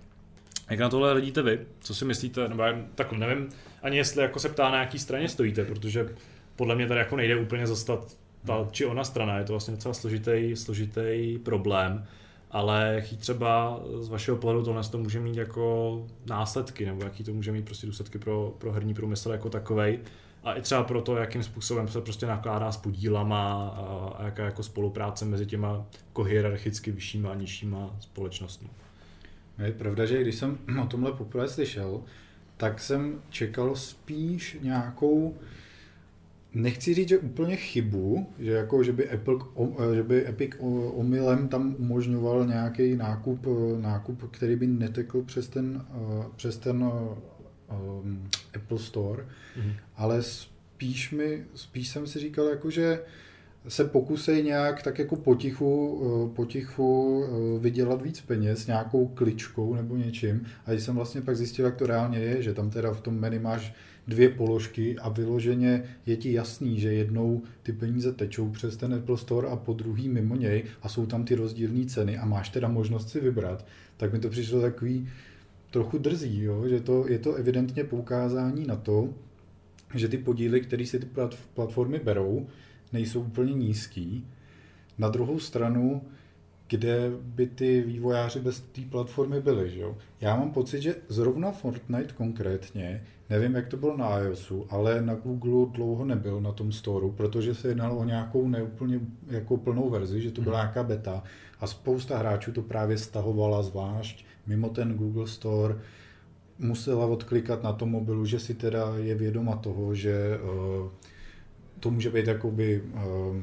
Jak 0.70 0.80
na 0.80 0.89
tohle 0.89 1.12
hledíte 1.12 1.42
vy? 1.42 1.60
Co 1.80 1.96
si 1.96 2.06
myslíte? 2.06 2.50
Nebo 2.50 2.64
já 2.64 2.76
tak 2.96 3.12
nevím 3.12 3.50
ani 3.82 3.98
jestli 3.98 4.22
jako 4.22 4.39
se 4.39 4.50
ptá 4.50 4.72
na 4.72 4.80
jaký 4.80 5.00
straně 5.00 5.30
stojíte, 5.30 5.66
protože 5.66 6.16
podle 6.56 6.76
mě 6.76 6.88
tady 6.88 7.00
jako 7.00 7.16
nejde 7.16 7.36
úplně 7.36 7.68
zastat 7.68 8.18
ta 8.46 8.68
či 8.72 8.86
ona 8.86 9.04
strana, 9.04 9.38
je 9.38 9.44
to 9.44 9.54
vlastně 9.54 9.74
docela 9.76 9.94
složitý, 9.94 10.56
složitý 10.56 11.39
problém, 11.44 12.06
ale 12.52 12.91
jaký 12.95 13.18
třeba 13.18 13.80
z 13.99 14.10
vašeho 14.10 14.38
pohledu 14.38 14.66
tohle 14.66 14.84
to 14.84 14.97
může 14.97 15.20
mít 15.20 15.38
jako 15.38 16.06
následky, 16.26 16.86
nebo 16.86 17.04
jaký 17.04 17.24
to 17.24 17.34
může 17.34 17.52
mít 17.52 17.66
prostě 17.66 17.88
důsledky 17.88 18.20
pro, 18.20 18.54
pro 18.58 18.72
herní 18.72 18.93
průmysl 18.93 19.32
jako 19.32 19.49
takovej, 19.49 19.99
a 20.43 20.54
i 20.54 20.62
třeba 20.62 20.84
pro 20.84 21.02
to, 21.02 21.16
jakým 21.16 21.43
způsobem 21.43 21.88
se 21.88 22.02
prostě 22.02 22.26
nakládá 22.26 22.72
s 22.72 22.78
podílama 22.78 23.68
a, 23.68 24.16
a 24.18 24.26
jaká 24.26 24.45
jako 24.45 24.64
spolupráce 24.64 25.26
mezi 25.26 25.45
těma 25.45 25.86
jako 26.08 26.24
hierarchicky 26.24 26.91
vyššíma 26.91 27.32
a 27.32 27.36
nižšíma 27.36 27.95
společnostmi. 27.99 28.70
Je 29.66 29.72
pravda, 29.72 30.06
že 30.06 30.22
když 30.22 30.36
jsem 30.36 30.58
o 30.82 30.86
tomhle 30.86 31.12
poprvé 31.12 31.47
slyšel, 31.47 32.02
tak 32.58 32.80
jsem 32.80 33.22
čekal 33.30 33.76
spíš 33.76 34.58
nějakou, 34.62 35.38
nechci 36.54 36.93
říct, 36.93 37.10
že 37.10 37.18
úplně 37.18 37.56
chybu, 37.56 38.28
že, 38.39 38.52
jako, 38.52 38.84
že, 38.84 38.93
by, 38.93 39.10
Apple, 39.10 39.36
že 39.95 40.04
by 40.04 40.28
Epic 40.28 40.52
omylem 40.93 41.47
tam 41.47 41.76
umožňoval 41.80 42.45
nějaký 42.45 42.95
nákup, 42.95 43.47
nákup, 43.82 44.32
který 44.32 44.56
by 44.56 44.68
netekl 44.68 45.22
přes 45.22 45.47
ten, 45.47 45.86
přes 46.36 46.58
ten 46.58 46.84
um, 46.84 48.30
Apple 48.56 48.80
Store, 48.80 49.24
mm-hmm. 49.24 49.74
ale 49.95 50.24
spíš, 50.24 51.12
mi, 51.12 51.43
spíš 51.56 51.88
jsem 51.88 52.08
si 52.08 52.20
říkal, 52.20 52.45
jako, 52.45 52.70
že 52.70 52.99
se 53.68 53.84
pokusej 53.86 54.43
nějak 54.43 54.84
tak 54.84 54.99
jako 54.99 55.16
potichu, 55.16 56.02
eh, 56.04 56.36
potichu 56.36 57.24
eh, 57.26 57.60
vydělat 57.60 58.02
víc 58.02 58.22
peněz 58.22 58.68
nějakou 58.68 59.08
kličkou 59.08 59.76
nebo 59.76 59.95
něčím. 59.95 60.45
A 60.66 60.72
když 60.72 60.84
jsem 60.84 60.95
vlastně 60.95 61.22
pak 61.22 61.36
zjistil, 61.36 61.66
jak 61.66 61.76
to 61.76 61.88
reálně 61.88 62.20
je, 62.20 62.41
že 62.41 62.54
tam 62.54 62.70
teda 62.70 62.93
v 62.93 63.02
tom 63.02 63.20
menu 63.20 63.39
máš 63.39 63.74
dvě 64.12 64.30
položky 64.30 64.97
a 64.97 65.09
vyloženě 65.09 65.84
je 66.05 66.18
ti 66.18 66.34
jasný, 66.34 66.80
že 66.80 66.93
jednou 66.93 67.41
ty 67.64 67.74
peníze 67.74 68.14
tečou 68.14 68.49
přes 68.49 68.78
ten 68.78 68.93
Apple 68.93 69.18
Store 69.18 69.47
a 69.47 69.55
po 69.55 69.74
druhý 69.74 70.09
mimo 70.09 70.36
něj 70.36 70.64
a 70.82 70.89
jsou 70.89 71.05
tam 71.05 71.26
ty 71.26 71.36
rozdílné 71.36 71.86
ceny 71.86 72.18
a 72.18 72.26
máš 72.26 72.49
teda 72.49 72.68
možnost 72.68 73.09
si 73.09 73.20
vybrat, 73.20 73.66
tak 73.97 74.14
mi 74.14 74.20
to 74.20 74.30
přišlo 74.30 74.62
takový 74.62 75.09
trochu 75.72 75.97
drzí, 75.97 76.43
jo? 76.43 76.68
že 76.68 76.80
to, 76.80 77.07
je 77.07 77.20
to 77.20 77.34
evidentně 77.34 77.84
poukázání 77.84 78.66
na 78.68 78.76
to, 78.76 79.14
že 79.95 80.07
ty 80.07 80.18
podíly, 80.18 80.62
které 80.62 80.86
si 80.86 80.99
ty 80.99 81.07
platformy 81.53 81.99
berou, 81.99 82.47
nejsou 82.93 83.22
úplně 83.22 83.53
nízký. 83.53 84.28
Na 84.97 85.09
druhou 85.09 85.39
stranu, 85.39 86.01
kde 86.72 87.11
by 87.22 87.47
ty 87.47 87.82
vývojáři 87.82 88.39
bez 88.39 88.59
té 88.59 88.82
platformy 88.82 89.41
byli. 89.41 89.69
Že 89.69 89.82
jo? 89.82 89.97
Já 90.22 90.36
mám 90.36 90.51
pocit, 90.51 90.82
že 90.82 90.95
zrovna 91.07 91.51
Fortnite 91.51 92.13
konkrétně, 92.13 93.03
nevím, 93.30 93.55
jak 93.55 93.67
to 93.67 93.78
bylo 93.78 93.97
na 93.97 94.19
iOSu, 94.19 94.65
ale 94.69 95.01
na 95.01 95.15
Google 95.15 95.72
dlouho 95.72 96.05
nebyl 96.05 96.41
na 96.41 96.51
tom 96.51 96.72
storu, 96.72 97.11
protože 97.11 97.55
se 97.55 97.67
jednalo 97.67 97.97
o 97.97 98.03
nějakou 98.03 98.47
neúplně 98.47 98.99
jako 99.28 99.57
plnou 99.57 99.89
verzi, 99.89 100.22
že 100.22 100.32
to 100.32 100.41
byla 100.41 100.57
hmm. 100.57 100.65
nějaká 100.65 100.84
beta 100.84 101.24
a 101.59 101.67
spousta 101.67 102.17
hráčů 102.17 102.51
to 102.51 102.61
právě 102.61 102.97
stahovala 102.97 103.63
zvlášť 103.63 104.26
mimo 104.47 104.69
ten 104.69 104.93
Google 104.93 105.28
Store, 105.28 105.76
musela 106.59 107.05
odklikat 107.05 107.63
na 107.63 107.74
tom 107.74 107.89
mobilu, 107.89 108.26
že 108.26 108.39
si 108.39 108.53
teda 108.53 108.93
je 108.97 109.15
vědoma 109.15 109.55
toho, 109.55 109.95
že 109.95 110.39
uh, 110.39 110.89
to 111.82 111.91
může 111.91 112.09
být 112.09 112.27
jakoby 112.27 112.82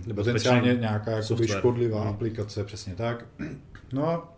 uh, 0.08 0.14
potenciálně 0.14 0.74
nějaká 0.74 1.10
jakoby 1.10 1.48
škodlivá 1.48 2.04
no. 2.04 2.10
aplikace, 2.10 2.64
přesně 2.64 2.94
tak. 2.94 3.26
No 3.92 4.08
a 4.08 4.34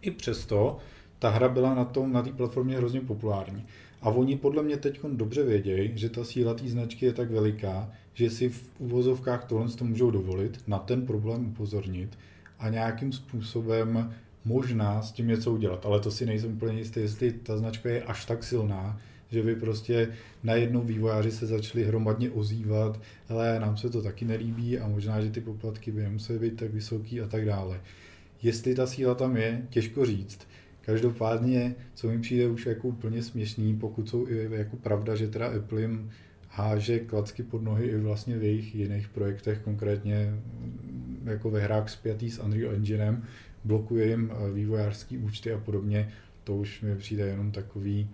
i 0.00 0.10
přesto 0.10 0.78
ta 1.18 1.30
hra 1.30 1.48
byla 1.48 1.74
na 1.74 1.84
tom, 1.84 2.12
na 2.12 2.22
té 2.22 2.32
platformě 2.32 2.76
hrozně 2.76 3.00
populární. 3.00 3.66
A 4.02 4.08
oni 4.08 4.36
podle 4.36 4.62
mě 4.62 4.76
teď 4.76 5.00
dobře 5.12 5.42
vědějí, 5.42 5.90
že 5.94 6.08
ta 6.08 6.24
síla 6.24 6.54
té 6.54 6.68
značky 6.68 7.06
je 7.06 7.12
tak 7.12 7.30
veliká, 7.30 7.90
že 8.14 8.30
si 8.30 8.48
v 8.48 8.70
uvozovkách 8.78 9.44
tohle 9.44 9.68
to 9.68 9.84
můžou 9.84 10.10
dovolit, 10.10 10.60
na 10.66 10.78
ten 10.78 11.06
problém 11.06 11.46
upozornit 11.46 12.18
a 12.58 12.68
nějakým 12.68 13.12
způsobem 13.12 14.14
možná 14.44 15.02
s 15.02 15.12
tím 15.12 15.28
něco 15.28 15.52
udělat. 15.52 15.86
Ale 15.86 16.00
to 16.00 16.10
si 16.10 16.26
nejsem 16.26 16.52
úplně 16.52 16.78
jistý, 16.78 17.00
jestli 17.00 17.32
ta 17.32 17.56
značka 17.56 17.88
je 17.88 18.02
až 18.02 18.24
tak 18.24 18.44
silná, 18.44 19.00
že 19.32 19.42
by 19.42 19.56
prostě 19.56 20.08
najednou 20.42 20.82
vývojáři 20.82 21.30
se 21.30 21.46
začali 21.46 21.84
hromadně 21.84 22.30
ozývat, 22.30 23.00
ale 23.28 23.60
nám 23.60 23.76
se 23.76 23.90
to 23.90 24.02
taky 24.02 24.24
nelíbí 24.24 24.78
a 24.78 24.88
možná, 24.88 25.20
že 25.20 25.30
ty 25.30 25.40
poplatky 25.40 25.90
by 25.90 26.02
nemusely 26.02 26.38
být 26.38 26.56
tak 26.56 26.70
vysoký 26.70 27.20
a 27.20 27.26
tak 27.26 27.44
dále. 27.44 27.80
Jestli 28.42 28.74
ta 28.74 28.86
síla 28.86 29.14
tam 29.14 29.36
je, 29.36 29.62
těžko 29.70 30.06
říct. 30.06 30.38
Každopádně, 30.80 31.74
co 31.94 32.08
mi 32.08 32.18
přijde 32.18 32.48
už 32.48 32.66
jako 32.66 32.88
úplně 32.88 33.22
směšný, 33.22 33.76
pokud 33.76 34.08
jsou 34.08 34.28
i 34.28 34.48
jako 34.50 34.76
pravda, 34.76 35.14
že 35.14 35.28
teda 35.28 35.46
Apple 35.46 35.80
jim 35.80 36.10
háže 36.48 36.98
klacky 36.98 37.42
pod 37.42 37.62
nohy 37.62 37.86
i 37.86 37.96
vlastně 37.96 38.38
v 38.38 38.42
jejich 38.42 38.74
jiných 38.74 39.08
projektech, 39.08 39.58
konkrétně 39.58 40.34
jako 41.24 41.50
ve 41.50 41.60
hrách 41.60 41.88
spjatý 41.88 42.30
s 42.30 42.42
Unreal 42.42 42.74
Enginem, 42.74 43.24
blokuje 43.64 44.06
jim 44.06 44.32
vývojářský 44.54 45.18
účty 45.18 45.52
a 45.52 45.58
podobně, 45.58 46.12
to 46.44 46.56
už 46.56 46.80
mi 46.80 46.96
přijde 46.96 47.26
jenom 47.26 47.50
takový 47.50 48.10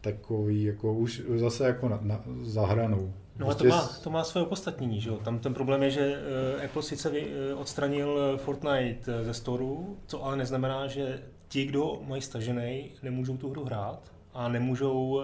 takový, 0.00 0.62
jako 0.62 0.94
už 0.94 1.22
zase 1.36 1.66
jako 1.66 1.88
na, 1.88 1.98
na, 2.02 2.24
za 2.42 2.66
hranou. 2.66 3.12
No 3.38 3.48
a 3.48 3.54
to 3.54 3.64
prostě 3.64 3.68
má, 3.68 3.88
to 4.02 4.10
má 4.10 4.24
své 4.24 4.42
opodstatnění, 4.42 5.00
že 5.00 5.08
jo? 5.08 5.16
Tam 5.16 5.38
ten 5.38 5.54
problém 5.54 5.82
je, 5.82 5.90
že 5.90 6.18
uh, 6.56 6.64
Apple 6.64 6.82
sice 6.82 7.10
vy, 7.10 7.26
uh, 7.52 7.60
odstranil 7.60 8.18
eh, 8.18 8.38
Fortnite 8.38 9.24
ze 9.24 9.34
storu, 9.34 9.98
co 10.06 10.24
ale 10.24 10.36
neznamená, 10.36 10.86
že 10.86 11.22
ti, 11.48 11.64
kdo 11.64 12.00
mají 12.06 12.22
stažený, 12.22 12.90
nemůžou 13.02 13.36
tu 13.36 13.50
hru 13.50 13.64
hrát 13.64 14.12
a 14.34 14.48
nemůžou 14.48 15.22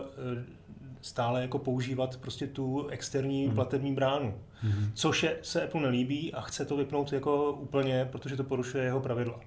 stále 1.07 1.43
jako 1.43 1.59
používat 1.59 2.17
prostě 2.17 2.47
tu 2.47 2.87
externí 2.87 3.47
hmm. 3.47 3.55
platební 3.55 3.95
bránu. 3.95 4.35
Hmm. 4.55 4.91
Což 4.95 5.23
je, 5.23 5.39
se 5.43 5.63
Apple 5.63 5.81
nelíbí 5.81 6.35
a 6.35 6.41
chce 6.41 6.65
to 6.65 6.77
vypnout 6.77 7.13
jako 7.13 7.53
úplně, 7.53 8.09
protože 8.13 8.37
to 8.37 8.45
porušuje 8.45 8.85
jeho 8.85 9.01
pravidla. 9.01 9.41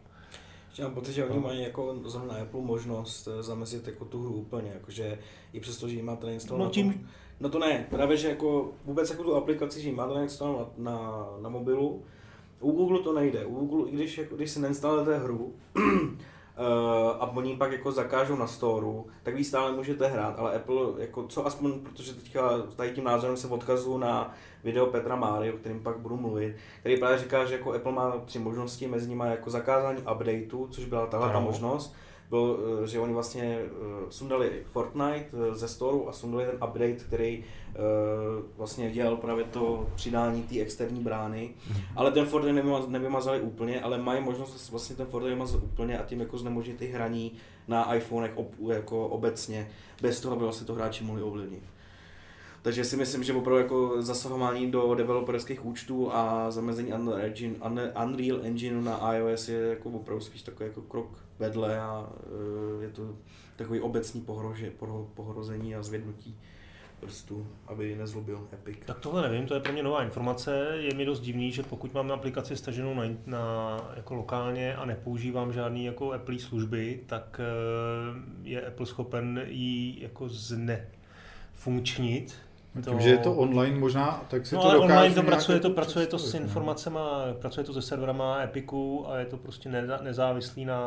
Já 0.79 0.85
mám 0.85 0.95
pocit, 0.95 1.13
že 1.13 1.25
oni 1.25 1.35
no. 1.35 1.41
mají 1.41 1.63
jako 1.63 1.95
zrovna 2.05 2.33
na 2.33 2.41
Apple 2.41 2.61
možnost 2.61 3.27
eh, 3.27 3.43
zamezit 3.43 3.87
jako 3.87 4.05
tu 4.05 4.21
hru 4.21 4.33
úplně, 4.33 4.71
jakože 4.73 5.19
i 5.53 5.59
přesto, 5.59 5.89
že 5.89 5.95
ji 5.95 6.01
máte 6.01 6.25
nainstalovat. 6.25 6.67
No, 6.67 6.73
tím... 6.73 7.09
no 7.39 7.49
to 7.49 7.59
ne, 7.59 7.87
právě 7.89 8.17
že 8.17 8.29
jako 8.29 8.71
vůbec 8.85 9.09
jako 9.09 9.23
tu 9.23 9.35
aplikaci, 9.35 9.81
že 9.81 9.89
ji 9.89 9.95
máte 9.95 10.13
na, 10.13 10.65
na, 10.77 11.27
na 11.41 11.49
mobilu, 11.49 12.03
u 12.59 12.71
Google 12.71 12.99
to 12.99 13.13
nejde. 13.13 13.45
U 13.45 13.55
Google, 13.55 13.89
i 13.89 13.95
když, 13.95 14.17
jako, 14.17 14.35
když 14.35 14.51
si 14.51 14.59
nainstalujete 14.59 15.17
hru, 15.17 15.53
Uh, 15.75 15.83
a 17.19 17.31
oni 17.35 17.55
pak 17.55 17.71
jako 17.71 17.91
zakážou 17.91 18.35
na 18.35 18.47
storu, 18.47 19.07
tak 19.23 19.35
vy 19.35 19.43
stále 19.43 19.71
můžete 19.71 20.07
hrát, 20.07 20.39
ale 20.39 20.55
Apple, 20.55 20.75
jako 20.97 21.27
co 21.27 21.45
aspoň, 21.45 21.79
protože 21.79 22.13
teďka 22.13 22.57
tady 22.75 22.91
tím 22.91 23.03
názorem 23.03 23.37
se 23.37 23.47
odkazu 23.47 23.97
na 23.97 24.33
video 24.63 24.85
Petra 24.85 25.15
Máry, 25.15 25.53
o 25.53 25.57
kterém 25.57 25.79
pak 25.79 25.97
budu 25.99 26.17
mluvit, 26.17 26.55
který 26.79 26.97
právě 26.97 27.17
říká, 27.17 27.45
že 27.45 27.53
jako 27.53 27.73
Apple 27.73 27.91
má 27.91 28.17
tři 28.25 28.39
možnosti, 28.39 28.87
mezi 28.87 29.09
nimi 29.09 29.23
jako 29.27 29.49
zakázání 29.49 30.01
updateu, 30.01 30.67
což 30.71 30.85
byla 30.85 31.05
tahle 31.05 31.29
ta 31.29 31.39
možnost, 31.39 31.95
byl, 32.29 32.59
eh, 32.83 32.87
že 32.87 32.99
oni 32.99 33.13
vlastně 33.13 33.43
eh, 33.43 33.67
sundali 34.09 34.63
Fortnite 34.71 35.25
eh, 35.33 35.55
ze 35.55 35.67
storu 35.67 36.09
a 36.09 36.13
sundali 36.13 36.45
ten 36.45 36.55
update, 36.55 36.93
který 36.93 37.43
vlastně 38.57 38.91
dělal 38.91 39.17
právě 39.17 39.43
to 39.43 39.87
přidání 39.95 40.43
té 40.43 40.59
externí 40.59 40.99
brány, 40.99 41.49
mm-hmm. 41.49 41.81
ale 41.95 42.11
ten 42.11 42.25
Fortnite 42.25 42.63
nevymazali 42.87 43.41
úplně, 43.41 43.81
ale 43.81 43.97
mají 43.97 44.23
možnost 44.23 44.71
vlastně 44.71 44.95
ten 44.95 45.05
Fortnite 45.05 45.35
vymazat 45.35 45.63
úplně 45.63 45.99
a 45.99 46.05
tím 46.05 46.19
jako 46.19 46.37
znemožnit 46.37 46.77
ty 46.77 46.87
hraní 46.87 47.31
na 47.67 47.95
iPhonech 47.95 48.31
ob, 48.35 48.53
jako 48.71 49.07
obecně, 49.07 49.69
bez 50.01 50.21
toho, 50.21 50.35
aby 50.35 50.43
vlastně 50.43 50.67
to 50.67 50.73
hráči 50.73 51.03
mohli 51.03 51.23
ovlivnit. 51.23 51.63
Takže 52.61 52.85
si 52.85 52.97
myslím, 52.97 53.23
že 53.23 53.33
opravdu 53.33 53.61
jako 53.61 54.01
zasahování 54.01 54.71
do 54.71 54.95
developerských 54.95 55.65
účtů 55.65 56.13
a 56.13 56.51
zamezení 56.51 56.93
Unreal 58.03 58.39
Engine, 58.43 58.81
na 58.81 59.13
iOS 59.13 59.49
je 59.49 59.59
jako 59.59 59.89
opravdu 59.89 60.23
spíš 60.23 60.41
takový 60.41 60.69
jako 60.69 60.81
krok 60.81 61.25
vedle 61.39 61.79
a 61.79 62.09
e, 62.79 62.83
je 62.83 62.89
to 62.89 63.15
takový 63.55 63.79
obecný 63.79 64.21
pohrože, 64.21 64.71
pohrození 65.13 65.75
a 65.75 65.83
zvědnutí 65.83 66.37
prstů, 66.99 67.47
aby 67.67 67.95
nezlobil 67.95 68.47
Epic. 68.53 68.77
Tak 68.85 68.99
tohle 68.99 69.29
nevím, 69.29 69.47
to 69.47 69.53
je 69.53 69.59
pro 69.59 69.73
mě 69.73 69.83
nová 69.83 70.03
informace. 70.03 70.67
Je 70.73 70.95
mi 70.95 71.05
dost 71.05 71.19
divný, 71.19 71.51
že 71.51 71.63
pokud 71.63 71.93
mám 71.93 72.11
aplikaci 72.11 72.57
staženou 72.57 72.93
na, 72.93 73.03
na, 73.25 73.77
jako 73.95 74.15
lokálně 74.15 74.75
a 74.75 74.85
nepoužívám 74.85 75.53
žádný 75.53 75.85
jako 75.85 76.11
Apple 76.11 76.39
služby, 76.39 76.99
tak 77.05 77.39
e, 77.39 77.43
je 78.49 78.67
Apple 78.67 78.85
schopen 78.85 79.43
ji 79.47 80.03
jako 80.03 80.29
znefunkčnit 80.29 82.35
to... 82.83 82.89
Tím, 82.89 82.99
že 82.99 83.09
je 83.09 83.17
to 83.17 83.33
online 83.33 83.79
možná, 83.79 84.21
tak 84.27 84.45
si 84.45 84.55
no, 84.55 84.61
to 84.61 84.69
ale 84.69 84.77
online 84.77 85.15
to 85.15 85.23
pracuje, 85.23 85.59
to 85.59 85.69
pracuje 85.69 86.07
to 86.07 86.19
s 86.19 86.33
informacemi, 86.33 86.99
pracuje 87.39 87.63
to 87.63 87.73
se 87.73 87.81
serverama 87.81 88.41
Epiku 88.41 89.09
a 89.09 89.17
je 89.17 89.25
to 89.25 89.37
prostě 89.37 89.69
nezávislý 90.01 90.65
na, 90.65 90.81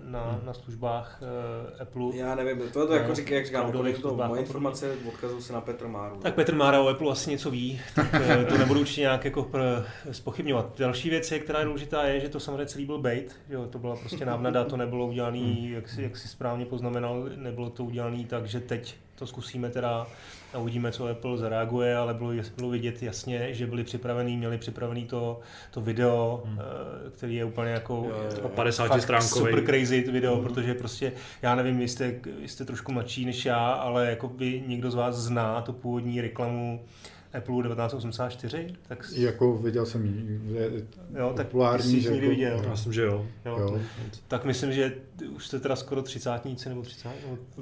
na, 0.00 0.30
hmm. 0.30 0.46
na 0.46 0.54
službách 0.54 1.20
uh, 1.22 1.82
Apple. 1.82 2.16
Já 2.16 2.34
nevím, 2.34 2.68
to, 2.72 2.86
to 2.86 2.94
jako 2.94 3.14
říká, 3.14 3.34
jak 3.34 3.46
říkám, 3.46 3.72
to, 3.72 3.84
to 4.02 4.14
moje 4.14 4.40
informace 4.40 4.94
odkazují 5.08 5.42
se 5.42 5.52
na 5.52 5.60
Petr 5.60 5.86
Máru. 5.86 6.16
Tak 6.16 6.34
Petr 6.34 6.54
Mára 6.54 6.80
o 6.80 6.88
Apple 6.88 7.12
asi 7.12 7.30
něco 7.30 7.50
ví, 7.50 7.80
tak 7.94 8.14
uh, 8.14 8.44
to 8.44 8.58
nebudu 8.58 8.80
určitě 8.80 9.00
nějak 9.00 9.24
jako 9.24 9.50
spochybňovat. 10.10 10.78
Další 10.78 11.10
věc, 11.10 11.32
která 11.40 11.58
je 11.58 11.64
důležitá, 11.64 12.02
je, 12.02 12.20
že 12.20 12.28
to 12.28 12.40
samozřejmě 12.40 12.66
celý 12.66 12.86
byl 12.86 12.98
bait, 12.98 13.40
že 13.48 13.56
to 13.70 13.78
byla 13.78 13.96
prostě 13.96 14.24
návnada, 14.24 14.64
to 14.64 14.76
nebylo 14.76 15.06
udělané, 15.06 15.38
hmm. 15.38 15.72
jak 15.72 15.88
si, 15.88 16.02
jak 16.02 16.16
si 16.16 16.28
správně 16.28 16.66
poznamenal, 16.66 17.28
nebylo 17.36 17.70
to 17.70 17.84
udělané 17.84 18.24
tak, 18.24 18.46
že 18.46 18.60
teď 18.60 18.96
to 19.14 19.26
zkusíme 19.26 19.70
teda 19.70 20.06
a 20.56 20.58
uvidíme, 20.58 20.92
co 20.92 21.06
Apple 21.06 21.38
zareaguje, 21.38 21.96
ale 21.96 22.14
bylo, 22.14 22.32
bylo 22.56 22.70
vidět 22.70 23.02
jasně, 23.02 23.54
že 23.54 23.66
byli 23.66 23.84
připravení, 23.84 24.36
měli 24.36 24.58
připravený 24.58 25.04
to, 25.04 25.40
to 25.70 25.80
video, 25.80 26.42
hmm. 26.46 26.58
Eh, 26.60 27.10
který 27.10 27.34
je 27.34 27.44
úplně 27.44 27.70
jako 27.70 28.06
50 28.54 29.02
stránkový. 29.02 29.50
super 29.50 29.64
crazy 29.64 30.00
video, 30.00 30.34
hmm. 30.34 30.44
protože 30.44 30.74
prostě, 30.74 31.12
já 31.42 31.54
nevím, 31.54 31.78
vy 31.78 31.88
jste, 31.88 32.14
vy 32.40 32.48
jste 32.48 32.64
trošku 32.64 32.92
mladší 32.92 33.24
než 33.24 33.44
já, 33.44 33.72
ale 33.72 34.06
jako 34.06 34.28
by 34.28 34.62
někdo 34.66 34.90
z 34.90 34.94
vás 34.94 35.16
zná 35.16 35.60
tu 35.60 35.72
původní 35.72 36.20
reklamu 36.20 36.80
Apple 37.36 37.62
1984? 37.62 38.66
Tak... 38.88 39.06
Jako 39.12 39.56
viděl 39.56 39.86
jsem 39.86 40.06
ji, 40.06 40.40
jo, 41.18 41.32
tak 41.36 41.46
populární. 41.46 42.02
Jsi 42.02 42.14
jako... 42.14 42.28
viděl. 42.28 42.60
Já 42.64 42.70
myslím, 42.70 42.92
že 42.92 43.02
jo. 43.02 43.26
jo. 43.44 43.58
jo. 43.58 43.80
Tak 44.28 44.44
myslím, 44.44 44.72
že 44.72 44.92
už 45.30 45.46
jste 45.46 45.60
teda 45.60 45.76
skoro 45.76 46.02
třicátníci 46.02 46.68
nebo 46.68 46.82
třicát. 46.82 47.12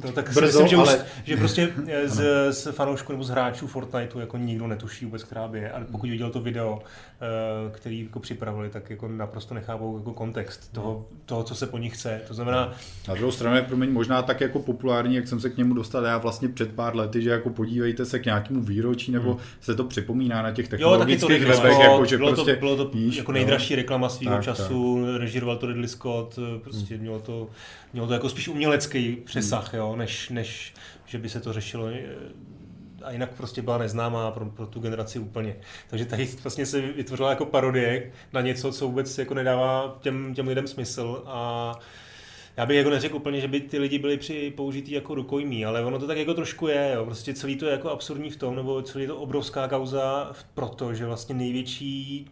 No, 0.05 0.13
tak 0.13 0.25
Brzo, 0.35 0.41
myslím, 0.41 0.69
že, 0.69 0.77
ale... 0.77 0.97
už, 0.97 1.03
že 1.25 1.37
prostě 1.37 1.73
z, 2.07 2.53
z 2.53 2.73
fanoušků 2.73 3.13
nebo 3.13 3.25
z 3.25 3.29
hráčů 3.29 3.67
Fortniteu 3.67 4.21
jako 4.21 4.37
nikdo 4.37 4.67
netuší 4.67 5.05
vůbec, 5.05 5.25
která 5.25 5.49
by 5.49 5.59
je. 5.59 5.73
Ale 5.73 5.85
pokud 5.85 6.11
viděl 6.11 6.31
to 6.31 6.41
video, 6.41 6.83
eh, 6.83 7.71
který 7.71 8.03
jako 8.03 8.21
připravili, 8.21 8.71
tak 8.71 8.91
jako 8.91 9.09
naprosto 9.09 9.55
nechápou 9.55 9.99
jako 9.99 10.13
kontext 10.13 10.73
toho, 10.73 11.07
toho, 11.27 11.43
co 11.43 11.55
se 11.55 11.67
po 11.67 11.79
nich 11.79 11.95
chce. 11.95 12.21
To 12.29 12.35
znamená... 12.35 12.73
Na 13.09 13.15
druhou 13.15 13.33
stranu 13.33 13.57
je 13.57 13.63
pro 13.63 13.77
mě 13.77 13.87
možná 13.87 14.23
tak 14.23 14.41
jako 14.41 14.59
populární, 14.59 15.15
jak 15.15 15.29
jsem 15.29 15.41
se 15.41 15.51
k 15.51 15.57
němu 15.57 15.75
dostal 15.75 16.05
já 16.05 16.19
vlastně 16.19 16.49
před 16.49 16.73
pár 16.73 16.97
lety, 16.97 17.23
že 17.23 17.31
jako 17.31 17.51
podívejte 17.51 18.05
se 18.05 18.19
k 18.19 18.25
nějakému 18.25 18.63
výročí 18.63 19.13
nebo 19.13 19.31
hmm 19.31 19.41
se 19.65 19.75
to 19.75 19.85
připomíná 19.85 20.43
na 20.43 20.53
těch 20.53 20.69
technologických 20.69 21.43
jo, 21.43 21.49
webech, 21.49 21.79
jako, 21.79 22.05
že 22.05 22.17
bylo 22.17 22.33
prostě, 22.33 22.55
to, 22.55 22.61
bylo 22.61 22.77
to 22.77 22.89
víš, 22.89 23.17
jako 23.17 23.33
nejdražší 23.33 23.75
reklama 23.75 24.09
svého 24.09 24.43
času, 24.43 25.07
tak. 25.07 25.21
režíroval 25.21 25.57
to 25.57 25.67
Ridley 25.67 25.89
Scott, 25.89 26.39
prostě 26.63 26.95
hmm. 26.95 27.03
mělo, 27.03 27.21
to, 27.21 27.49
mělo 27.93 28.09
to 28.09 28.13
jako 28.13 28.29
spíš 28.29 28.49
umělecký 28.49 29.17
přesah, 29.17 29.73
hmm. 29.73 29.79
jo, 29.79 29.97
než, 29.97 30.29
než 30.29 30.75
že 31.07 31.19
by 31.19 31.29
se 31.29 31.41
to 31.41 31.53
řešilo 31.53 31.89
eh, 31.89 32.03
a 33.03 33.11
jinak 33.11 33.31
prostě 33.37 33.63
byla 33.63 33.79
neznámá 33.79 34.31
pro, 34.31 34.47
pro 34.47 34.67
tu 34.67 34.81
generaci 34.81 35.19
úplně. 35.19 35.57
Takže 35.89 36.05
tady 36.05 36.29
vlastně 36.43 36.67
se 36.67 36.81
vytvořila 36.81 37.31
jako 37.31 37.47
parodie 37.47 38.13
na 38.33 38.41
něco, 38.41 38.73
co 38.73 38.87
vůbec 38.87 39.19
jako 39.19 39.35
nedává 39.35 39.99
těm, 40.01 40.35
těm 40.35 40.49
lidem 40.49 40.67
smysl 40.67 41.23
a 41.27 41.73
já 42.57 42.67
bych 42.67 42.77
jako 42.77 42.91
neřekl 42.91 43.17
úplně, 43.17 43.41
že 43.41 43.49
by 43.49 43.61
ty 43.61 43.79
lidi 43.79 43.99
byli 43.99 44.17
při 44.17 44.53
použití 44.57 44.93
jako 44.93 45.15
rukojmí, 45.15 45.65
ale 45.65 45.85
ono 45.85 45.99
to 45.99 46.07
tak 46.07 46.19
jako 46.19 46.35
trošku 46.35 46.69
je, 46.69 46.93
jo. 46.95 47.05
prostě 47.05 47.35
celý 47.35 47.57
to 47.57 47.67
je 47.67 47.73
jako 47.73 47.91
absurdní 47.91 48.31
v 48.31 48.37
tom, 48.37 48.57
nebo 48.57 48.83
celý 48.83 49.07
to 49.07 49.17
obrovská 49.17 49.69
kauza 49.69 50.33
proto, 50.55 50.95
že 50.95 51.07
vlastně 51.07 51.35
největší 51.35 52.31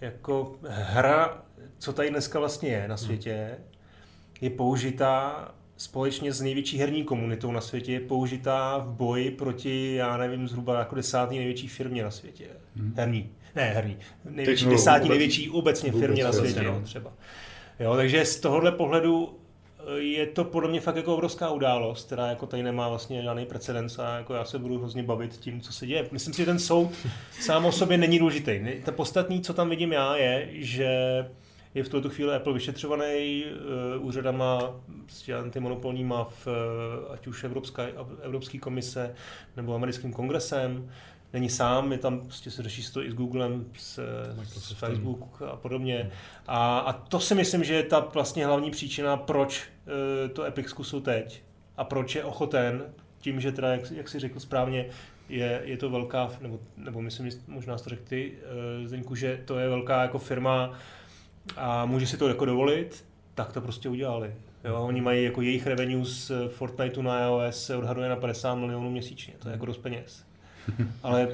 jako 0.00 0.56
hra, 0.68 1.42
co 1.78 1.92
tady 1.92 2.10
dneska 2.10 2.38
vlastně 2.38 2.68
je 2.68 2.88
na 2.88 2.96
světě, 2.96 3.58
je 4.40 4.50
použitá 4.50 5.48
společně 5.76 6.32
s 6.32 6.40
největší 6.40 6.78
herní 6.78 7.04
komunitou 7.04 7.52
na 7.52 7.60
světě, 7.60 7.92
je 7.92 8.00
použitá 8.00 8.78
v 8.78 8.92
boji 8.92 9.30
proti, 9.30 9.94
já 9.94 10.16
nevím, 10.16 10.48
zhruba 10.48 10.78
jako 10.78 10.94
desátý 10.94 11.38
největší 11.38 11.68
firmě 11.68 12.02
na 12.02 12.10
světě. 12.10 12.46
Hmm. 12.76 12.94
Herní. 12.96 13.30
Ne, 13.56 13.62
herní. 13.62 13.96
Největší, 14.24 14.66
desátý 14.66 15.08
největší 15.08 15.50
obecně 15.50 15.92
firmě 15.92 16.24
na 16.24 16.32
světě, 16.32 16.62
no. 16.62 16.80
třeba. 16.84 17.12
Jo, 17.80 17.96
takže 17.96 18.24
z 18.24 18.40
tohohle 18.40 18.72
pohledu 18.72 19.38
eh, 19.78 19.98
je 19.98 20.26
to 20.26 20.44
podle 20.44 20.70
mě 20.70 20.80
fakt 20.80 20.96
jako 20.96 21.14
obrovská 21.14 21.50
událost, 21.50 22.06
která 22.06 22.26
jako 22.26 22.46
tady 22.46 22.62
nemá 22.62 22.88
vlastně 22.88 23.22
žádný 23.22 23.46
precedens 23.46 23.98
a 23.98 24.16
jako 24.16 24.34
já 24.34 24.44
se 24.44 24.58
budu 24.58 24.78
hrozně 24.78 25.02
bavit 25.02 25.36
tím, 25.36 25.60
co 25.60 25.72
se 25.72 25.86
děje. 25.86 26.08
Myslím 26.12 26.34
si, 26.34 26.42
že 26.42 26.46
ten 26.46 26.58
soud 26.58 26.90
sám 27.40 27.64
o 27.64 27.72
sobě 27.72 27.98
není 27.98 28.18
důležitý. 28.18 28.60
Ta 28.84 28.92
podstatní, 28.92 29.40
co 29.40 29.54
tam 29.54 29.70
vidím 29.70 29.92
já, 29.92 30.16
je, 30.16 30.48
že 30.52 31.24
je 31.74 31.84
v 31.84 31.88
tuto 31.88 32.10
chvíli 32.10 32.34
Apple 32.34 32.52
vyšetřovaný 32.52 33.44
uh, 33.96 34.06
úřadama 34.06 34.74
prostě 35.04 35.34
antimonopolníma, 35.34 36.24
v, 36.24 36.46
uh, 36.46 37.12
ať 37.12 37.26
už 37.26 37.44
Evropská, 37.44 37.82
Evropský 38.22 38.58
komise 38.58 39.14
nebo 39.56 39.74
americkým 39.74 40.12
kongresem 40.12 40.90
není 41.32 41.48
sám, 41.48 41.92
je 41.92 41.98
tam, 41.98 42.20
prostě 42.20 42.50
se 42.50 42.62
řeší 42.62 42.92
to 42.92 43.04
i 43.04 43.10
s 43.10 43.14
Googlem, 43.14 43.66
s, 43.78 44.00
s 44.44 44.72
Facebook 44.72 45.42
a 45.42 45.56
podobně. 45.56 46.10
A, 46.46 46.78
a 46.78 46.92
to 46.92 47.20
si 47.20 47.34
myslím, 47.34 47.64
že 47.64 47.74
je 47.74 47.82
ta 47.82 48.00
vlastně 48.00 48.46
hlavní 48.46 48.70
příčina, 48.70 49.16
proč 49.16 49.62
uh, 49.86 50.30
to 50.30 50.44
Epic 50.44 50.68
zkusil 50.68 51.00
teď 51.00 51.42
a 51.76 51.84
proč 51.84 52.14
je 52.14 52.24
ochoten, 52.24 52.82
tím, 53.18 53.40
že 53.40 53.52
teda, 53.52 53.68
jak, 53.68 53.90
jak 53.90 54.08
si 54.08 54.18
řekl 54.18 54.40
správně, 54.40 54.86
je, 55.28 55.62
je 55.64 55.76
to 55.76 55.90
velká, 55.90 56.30
nebo, 56.40 56.60
nebo 56.76 57.02
myslím, 57.02 57.30
možná 57.46 57.78
jsi 57.78 57.84
to 57.84 57.90
řekl 57.90 58.02
ty, 58.08 58.32
uh, 58.80 58.86
Zdeňku, 58.86 59.14
že 59.14 59.40
to 59.44 59.58
je 59.58 59.68
velká 59.68 60.02
jako 60.02 60.18
firma 60.18 60.72
a 61.56 61.86
může 61.86 62.06
si 62.06 62.16
to 62.16 62.28
jako 62.28 62.44
dovolit, 62.44 63.04
tak 63.34 63.52
to 63.52 63.60
prostě 63.60 63.88
udělali. 63.88 64.34
Jo, 64.64 64.82
oni 64.82 65.00
mají 65.00 65.24
jako 65.24 65.42
jejich 65.42 65.66
revenue 65.66 66.04
z 66.04 66.32
Fortniteu 66.48 67.02
na 67.02 67.24
iOS 67.24 67.64
se 67.64 67.76
odhaduje 67.76 68.08
na 68.08 68.16
50 68.16 68.54
milionů 68.54 68.90
měsíčně, 68.90 69.34
to 69.38 69.48
je 69.48 69.52
jako 69.52 69.66
dost 69.66 69.78
peněz. 69.78 70.27
Ale 71.02 71.28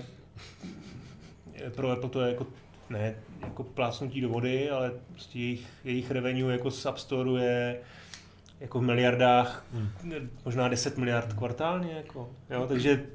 pro 1.75 1.91
Apple 1.91 2.09
to 2.09 2.21
je 2.21 2.29
jako 2.31 2.47
ne 2.91 3.15
jako 3.41 3.65
plácnutí 3.65 4.21
do 4.21 4.29
vody, 4.29 4.71
ale 4.71 4.93
prostě 5.13 5.39
jejich, 5.39 5.69
jejich 5.85 6.11
revenue 6.11 6.53
jako 6.53 6.71
z 6.71 6.87
App 6.87 6.99
Store 6.99 7.45
je 7.45 7.81
jako 8.61 8.79
v 8.79 8.83
miliardách, 8.83 9.65
hmm. 9.73 10.31
možná 10.45 10.69
10 10.69 10.99
miliard 10.99 11.33
kvartálně, 11.33 11.93
jako, 11.93 12.31
jo, 12.51 12.67
takže 12.69 13.07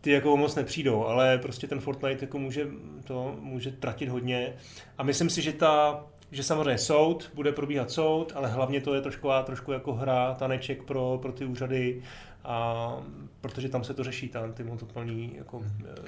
ty 0.00 0.10
jako 0.10 0.36
moc 0.36 0.54
nepřijdou, 0.54 1.06
ale 1.06 1.38
prostě 1.38 1.66
ten 1.66 1.80
Fortnite 1.80 2.24
jako 2.24 2.38
může, 2.38 2.66
to 3.04 3.36
může 3.40 3.70
tratit 3.70 4.08
hodně 4.08 4.52
a 4.98 5.02
myslím 5.02 5.30
si, 5.30 5.42
že 5.42 5.52
ta, 5.52 6.04
že 6.32 6.42
samozřejmě 6.42 6.78
soud, 6.78 7.30
bude 7.34 7.52
probíhat 7.52 7.90
soud, 7.90 8.32
ale 8.34 8.48
hlavně 8.48 8.80
to 8.80 8.94
je 8.94 9.00
trošku, 9.00 9.28
trošku 9.44 9.72
jako 9.72 9.94
hra, 9.94 10.34
taneček 10.34 10.82
pro, 10.82 11.18
pro 11.22 11.32
ty 11.32 11.44
úřady, 11.44 12.02
a 12.44 12.96
protože 13.40 13.68
tam 13.68 13.84
se 13.84 13.94
to 13.94 14.04
řeší, 14.04 14.28
tam 14.28 14.52
ty 14.52 14.64
montoplní 14.64 15.32
jako... 15.36 15.58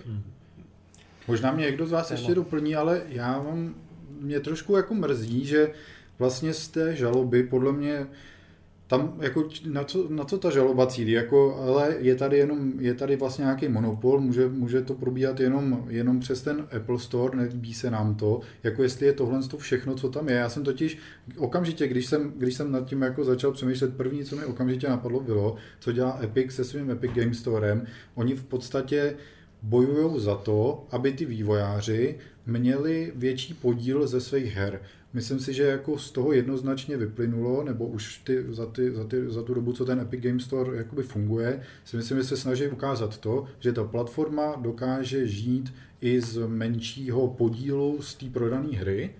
Hmm. 0.07 0.23
Možná 1.29 1.53
mě 1.53 1.65
někdo 1.65 1.87
z 1.87 1.93
vás 1.93 2.09
téma. 2.09 2.21
ještě 2.21 2.35
doplní, 2.35 2.77
ale 2.77 3.03
já 3.09 3.39
vám, 3.39 3.75
mě 4.21 4.41
trošku 4.41 4.77
jako 4.77 4.95
mrzí, 4.95 5.45
že 5.47 5.73
vlastně 6.19 6.55
z 6.55 6.69
té 6.69 6.97
žaloby 6.97 7.43
podle 7.43 7.73
mě 7.73 8.07
tam 8.93 9.13
jako 9.21 9.49
na 9.67 9.85
co, 9.85 10.07
na 10.09 10.25
co 10.25 10.39
ta 10.39 10.51
žaloba 10.51 10.87
cílí, 10.87 11.13
jako, 11.13 11.57
ale 11.57 11.97
je 11.99 12.15
tady 12.15 12.39
jenom, 12.39 12.73
je 12.79 12.95
tady 12.95 13.17
vlastně 13.17 13.43
nějaký 13.43 13.69
monopol, 13.69 14.21
může, 14.21 14.49
může 14.49 14.83
to 14.83 14.95
probíhat 14.95 15.41
jenom, 15.41 15.85
jenom 15.89 16.21
přes 16.21 16.43
ten 16.43 16.67
Apple 16.77 16.99
Store, 16.99 17.37
nelíbí 17.37 17.75
se 17.75 17.91
nám 17.91 18.15
to, 18.15 18.41
jako 18.63 18.83
jestli 18.83 19.07
je 19.07 19.13
tohle 19.13 19.43
to 19.43 19.57
všechno, 19.57 19.95
co 19.95 20.09
tam 20.09 20.29
je. 20.29 20.35
Já 20.35 20.49
jsem 20.49 20.65
totiž 20.65 20.99
okamžitě, 21.37 21.89
když 21.89 22.07
jsem, 22.07 22.33
když 22.37 22.55
jsem 22.55 22.73
nad 22.73 22.89
tím 22.89 23.03
jako 23.03 23.25
začal 23.25 23.53
přemýšlet, 23.53 23.97
první, 23.97 24.25
co 24.25 24.37
mi 24.37 24.45
okamžitě 24.45 24.89
napadlo, 24.89 25.21
bylo, 25.21 25.57
co 25.81 25.93
dělá 25.93 26.19
Epic 26.23 26.53
se 26.53 26.65
svým 26.65 26.91
Epic 26.91 27.13
Game 27.15 27.35
Storem. 27.35 27.87
Oni 28.15 28.35
v 28.35 28.45
podstatě 28.45 29.15
bojují 29.63 30.21
za 30.21 30.35
to, 30.35 30.87
aby 30.91 31.13
ty 31.13 31.25
vývojáři 31.25 32.19
měli 32.47 33.13
větší 33.17 33.55
podíl 33.55 34.07
ze 34.07 34.21
svých 34.21 34.55
her. 34.55 34.81
Myslím 35.15 35.41
si, 35.41 35.53
že 35.53 35.63
jako 35.63 35.99
z 35.99 36.11
toho 36.11 36.33
jednoznačně 36.33 36.97
vyplynulo, 36.97 37.65
nebo 37.65 37.87
už 37.87 38.19
ty, 38.19 38.45
za, 38.49 38.67
ty, 38.67 38.91
za, 38.91 39.05
ty, 39.05 39.31
za 39.31 39.43
tu 39.43 39.55
dobu, 39.55 39.73
co 39.73 39.85
ten 39.85 40.01
Epic 40.01 40.21
Game 40.21 40.41
Store 40.41 40.77
jakoby 40.77 41.03
funguje, 41.03 41.63
si 41.85 41.97
myslím, 41.97 42.19
že 42.19 42.25
se 42.25 42.37
snaží 42.37 42.69
ukázat 42.69 43.19
to, 43.19 43.45
že 43.61 43.73
ta 43.73 43.85
platforma 43.85 44.57
dokáže 44.57 45.27
žít 45.27 45.75
i 46.01 46.21
z 46.21 46.47
menšího 46.47 47.29
podílu 47.29 48.03
z 48.03 48.15
té 48.15 48.27
prodané 48.27 48.79
hry. 48.79 49.11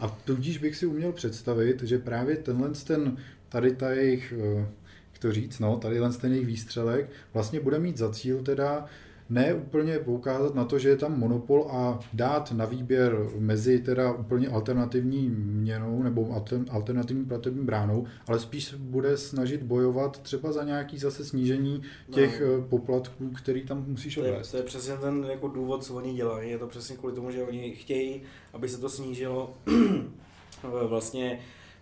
A 0.00 0.08
tudíž 0.08 0.58
bych 0.58 0.76
si 0.76 0.86
uměl 0.86 1.12
představit, 1.12 1.82
že 1.82 1.98
právě 1.98 2.36
tenhle 2.36 2.70
ten, 2.86 3.16
tady 3.48 3.72
ta 3.72 3.90
jejich, 3.90 4.34
eh, 4.36 4.68
jak 5.12 5.18
to 5.18 5.32
říct, 5.32 5.58
no, 5.58 5.76
tady 5.76 6.00
ten 6.20 6.32
jejich 6.32 6.46
výstřelek 6.46 7.10
vlastně 7.34 7.60
bude 7.60 7.78
mít 7.78 7.98
za 7.98 8.12
cíl 8.12 8.42
teda 8.42 8.86
ne 9.30 9.54
úplně 9.54 9.98
poukázat 9.98 10.54
na 10.54 10.64
to, 10.64 10.78
že 10.78 10.88
je 10.88 10.96
tam 10.96 11.18
monopol 11.18 11.68
a 11.70 11.98
dát 12.12 12.52
na 12.52 12.64
výběr 12.64 13.26
mezi 13.38 13.78
teda 13.78 14.12
úplně 14.12 14.48
alternativní 14.48 15.28
měnou 15.30 16.02
nebo 16.02 16.44
alternativní 16.70 17.24
platební 17.24 17.64
bránou, 17.64 18.06
ale 18.26 18.40
spíš 18.40 18.74
bude 18.74 19.16
snažit 19.16 19.62
bojovat 19.62 20.22
třeba 20.22 20.52
za 20.52 20.64
nějaký 20.64 20.98
zase 20.98 21.24
snížení 21.24 21.82
těch 22.10 22.40
no. 22.40 22.62
poplatků, 22.62 23.30
který 23.30 23.64
tam 23.64 23.84
musíš 23.88 24.16
odvést. 24.16 24.50
To 24.50 24.56
je, 24.56 24.62
to 24.62 24.66
je 24.66 24.68
přesně 24.68 24.96
ten 24.96 25.26
jako 25.30 25.48
důvod, 25.48 25.84
co 25.84 25.94
oni 25.94 26.14
dělají. 26.14 26.50
Je 26.50 26.58
to 26.58 26.66
přesně 26.66 26.96
kvůli 26.96 27.14
tomu, 27.14 27.30
že 27.30 27.42
oni 27.42 27.70
chtějí, 27.70 28.22
aby 28.52 28.68
se 28.68 28.80
to 28.80 28.88
snížilo 28.88 29.54
vlastně 30.88 31.38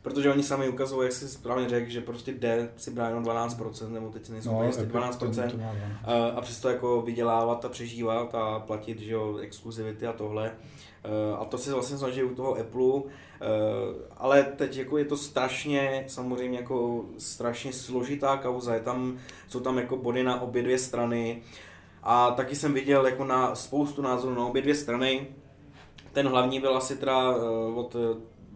Protože 0.08 0.32
oni 0.32 0.42
sami 0.42 0.68
ukazují, 0.68 1.04
jak 1.04 1.12
jsi 1.12 1.28
správně 1.28 1.68
řekl, 1.68 1.90
že 1.90 2.00
prostě 2.00 2.32
jde 2.32 2.68
si 2.76 2.90
brát 2.90 3.08
jenom 3.08 3.24
12%, 3.24 3.92
nebo 3.92 4.10
teď 4.10 4.28
nejsou 4.28 4.52
no, 4.52 4.62
jestli 4.62 4.86
12%, 4.86 5.18
to, 5.18 5.26
to 5.26 5.62
a, 6.04 6.28
a 6.28 6.40
přesto 6.40 6.68
jako 6.68 7.02
vydělávat 7.02 7.64
a 7.64 7.68
přežívat 7.68 8.34
a 8.34 8.58
platit, 8.58 9.00
že 9.00 9.12
jo, 9.12 9.36
exkluzivity 9.36 10.06
a 10.06 10.12
tohle. 10.12 10.52
A 11.38 11.44
to 11.44 11.58
si 11.58 11.70
vlastně 11.70 11.98
snaží 11.98 12.22
u 12.22 12.34
toho 12.34 12.54
Apple, 12.54 13.02
ale 14.16 14.42
teď 14.42 14.76
jako 14.76 14.98
je 14.98 15.04
to 15.04 15.16
strašně, 15.16 16.04
samozřejmě 16.06 16.58
jako 16.58 17.04
strašně 17.18 17.72
složitá 17.72 18.36
kauza, 18.36 18.74
je 18.74 18.80
tam, 18.80 19.18
jsou 19.48 19.60
tam 19.60 19.78
jako 19.78 19.96
body 19.96 20.22
na 20.22 20.40
obě 20.40 20.62
dvě 20.62 20.78
strany. 20.78 21.42
A 22.02 22.30
taky 22.30 22.56
jsem 22.56 22.74
viděl 22.74 23.06
jako 23.06 23.24
na 23.24 23.54
spoustu 23.54 24.02
názorů 24.02 24.34
na 24.34 24.46
obě 24.46 24.62
dvě 24.62 24.74
strany. 24.74 25.26
Ten 26.12 26.28
hlavní 26.28 26.60
byl 26.60 26.76
asi 26.76 26.96
teda 26.96 27.36
od 27.74 27.96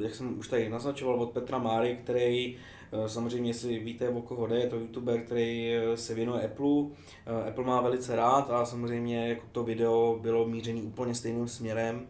jak 0.00 0.14
jsem 0.14 0.38
už 0.38 0.48
tady 0.48 0.68
naznačoval, 0.68 1.22
od 1.22 1.30
Petra 1.30 1.58
Máry, 1.58 1.98
který 2.02 2.56
Eh, 2.92 3.08
samozřejmě, 3.08 3.50
jestli 3.50 3.78
víte, 3.78 4.08
o 4.08 4.22
koho 4.22 4.46
jde, 4.46 4.58
je 4.58 4.66
to 4.66 4.76
youtuber, 4.76 5.20
který 5.20 5.74
eh, 5.74 5.96
se 5.96 6.14
věnuje 6.14 6.44
Apple. 6.44 6.84
Eh, 7.26 7.48
Apple 7.48 7.64
má 7.64 7.80
velice 7.80 8.16
rád 8.16 8.50
a 8.50 8.64
samozřejmě 8.64 9.28
jako 9.28 9.46
to 9.52 9.64
video 9.64 10.18
bylo 10.22 10.48
mířený 10.48 10.82
úplně 10.82 11.14
stejným 11.14 11.48
směrem. 11.48 12.06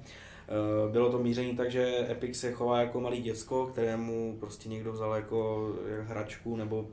Bylo 0.93 1.11
to 1.11 1.19
míření 1.19 1.57
tak, 1.57 1.71
že 1.71 2.07
Epic 2.11 2.41
se 2.41 2.53
chová 2.53 2.81
jako 2.81 3.01
malý 3.01 3.23
děcko, 3.23 3.67
kterému 3.67 4.37
prostě 4.41 4.69
někdo 4.69 4.93
vzal 4.93 5.15
jako 5.15 5.71
hračku 6.03 6.57
nebo 6.57 6.87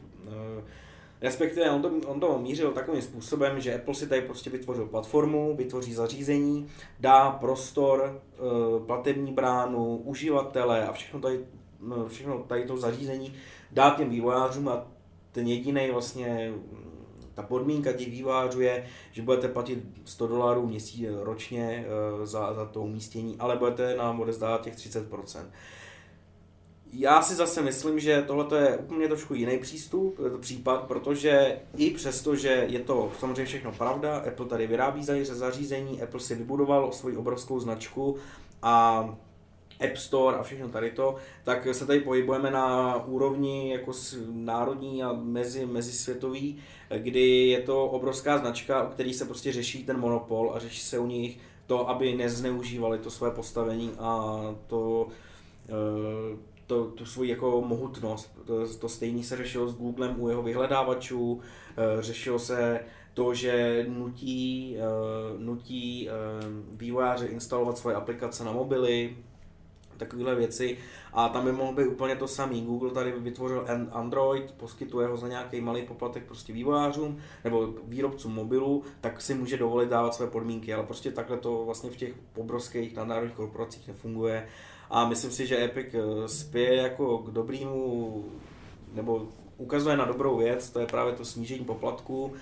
Respektive 1.21 1.71
on 1.71 1.81
to, 1.81 1.91
on 2.07 2.19
to 2.19 2.39
mířil 2.39 2.71
takovým 2.71 3.01
způsobem, 3.01 3.59
že 3.59 3.75
Apple 3.75 3.95
si 3.95 4.07
tady 4.07 4.21
prostě 4.21 4.49
vytvořil 4.49 4.85
platformu, 4.85 5.55
vytvoří 5.55 5.93
zařízení, 5.93 6.67
dá 6.99 7.31
prostor, 7.31 8.21
platební 8.85 9.33
bránu, 9.33 9.97
uživatele 9.97 10.87
a 10.87 10.91
všechno 10.91 11.19
tady, 11.19 11.39
no, 11.79 12.07
všechno 12.07 12.39
tady 12.39 12.65
to 12.65 12.77
zařízení 12.77 13.33
dát 13.71 13.97
těm 13.97 14.09
vývojářům 14.09 14.67
a 14.67 14.87
ten 15.31 15.47
jediný 15.47 15.89
vlastně 15.91 16.53
ta 17.33 17.43
podmínka 17.43 17.93
těch 17.93 18.11
vývojářů 18.11 18.61
je, 18.61 18.85
že 19.11 19.21
budete 19.21 19.47
platit 19.47 19.79
100 20.05 20.27
dolarů 20.27 20.67
měsíc 20.67 21.05
ročně 21.19 21.85
eh, 21.85 22.25
za, 22.25 22.53
za 22.53 22.65
to 22.65 22.81
umístění, 22.81 23.35
ale 23.39 23.55
budete 23.55 23.95
nám 23.95 24.19
odezdávat 24.19 24.61
těch 24.61 24.75
30%. 24.75 25.45
Já 26.93 27.21
si 27.21 27.35
zase 27.35 27.61
myslím, 27.61 27.99
že 27.99 28.23
tohle 28.27 28.59
je 28.59 28.77
úplně 28.77 29.07
trošku 29.07 29.33
jiný 29.33 29.57
přístup, 29.59 30.17
to 30.17 30.37
případ, 30.37 30.83
protože 30.83 31.59
i 31.77 31.91
přesto, 31.91 32.35
že 32.35 32.65
je 32.69 32.79
to 32.79 33.11
samozřejmě 33.19 33.45
všechno 33.45 33.71
pravda, 33.71 34.17
Apple 34.17 34.45
tady 34.45 34.67
vyrábí 34.67 35.03
zařízení, 35.35 36.01
Apple 36.01 36.19
si 36.19 36.35
vybudoval 36.35 36.91
svoji 36.91 37.17
obrovskou 37.17 37.59
značku 37.59 38.17
a 38.61 39.03
App 39.79 39.97
Store 39.97 40.37
a 40.37 40.43
všechno 40.43 40.69
tady 40.69 40.91
to, 40.91 41.15
tak 41.43 41.67
se 41.71 41.85
tady 41.85 41.99
pohybujeme 41.99 42.51
na 42.51 42.95
úrovni 43.05 43.71
jako 43.71 43.91
národní 44.31 45.03
a 45.03 45.13
mezi, 45.13 45.65
mezisvětový, 45.65 46.57
kdy 46.97 47.47
je 47.47 47.61
to 47.61 47.85
obrovská 47.85 48.37
značka, 48.37 48.85
u 48.85 48.89
který 48.89 49.13
se 49.13 49.25
prostě 49.25 49.51
řeší 49.51 49.83
ten 49.83 49.99
monopol 49.99 50.51
a 50.55 50.59
řeší 50.59 50.81
se 50.81 50.99
u 50.99 51.07
nich 51.07 51.37
to, 51.67 51.89
aby 51.89 52.15
nezneužívali 52.15 52.97
to 52.97 53.11
své 53.11 53.31
postavení 53.31 53.91
a 53.99 54.39
to, 54.67 55.07
eh, 55.69 56.37
to, 56.69 56.85
tu 56.85 57.05
svoji 57.05 57.29
jako 57.29 57.61
mohutnost. 57.61 58.31
To, 58.45 58.73
to 58.77 58.89
stejný 58.89 59.23
se 59.23 59.37
řešilo 59.37 59.67
s 59.67 59.77
Googlem 59.77 60.15
u 60.21 60.29
jeho 60.29 60.43
vyhledávačů, 60.43 61.41
eh, 61.77 62.01
řešilo 62.01 62.39
se 62.39 62.79
to, 63.13 63.33
že 63.33 63.85
nutí, 63.89 64.77
uh, 64.77 65.41
nutí 65.41 66.09
uh, 66.09 66.79
vývojáře 66.79 67.25
instalovat 67.25 67.77
svoje 67.77 67.95
aplikace 67.95 68.43
na 68.43 68.51
mobily, 68.51 69.17
takovéhle 69.97 70.35
věci 70.35 70.77
a 71.13 71.29
tam 71.29 71.45
by 71.45 71.51
mohl 71.51 71.73
být 71.73 71.87
úplně 71.87 72.15
to 72.15 72.27
samý. 72.27 72.61
Google 72.61 72.91
tady 72.91 73.11
vytvořil 73.11 73.65
Android, 73.91 74.51
poskytuje 74.51 75.07
ho 75.07 75.17
za 75.17 75.27
nějaký 75.27 75.61
malý 75.61 75.81
poplatek 75.81 76.23
prostě 76.23 76.53
vývojářům 76.53 77.17
nebo 77.43 77.73
výrobcům 77.83 78.33
mobilů, 78.33 78.83
tak 79.01 79.21
si 79.21 79.33
může 79.33 79.57
dovolit 79.57 79.89
dávat 79.89 80.15
své 80.15 80.27
podmínky, 80.27 80.73
ale 80.73 80.83
prostě 80.83 81.11
takhle 81.11 81.37
to 81.37 81.65
vlastně 81.65 81.89
v 81.89 81.95
těch 81.95 82.13
obrovských 82.35 82.95
nadnárodních 82.95 83.35
korporacích 83.35 83.87
nefunguje 83.87 84.47
a 84.89 85.09
myslím 85.09 85.31
si, 85.31 85.47
že 85.47 85.63
Epic 85.63 85.87
eh, 85.93 86.27
spěje 86.27 86.75
jako 86.75 87.17
k 87.17 87.31
dobrému 87.31 88.25
nebo 88.93 89.27
ukazuje 89.57 89.97
na 89.97 90.05
dobrou 90.05 90.37
věc, 90.37 90.69
to 90.69 90.79
je 90.79 90.85
právě 90.85 91.13
to 91.13 91.25
snížení 91.25 91.65
poplatku, 91.65 92.33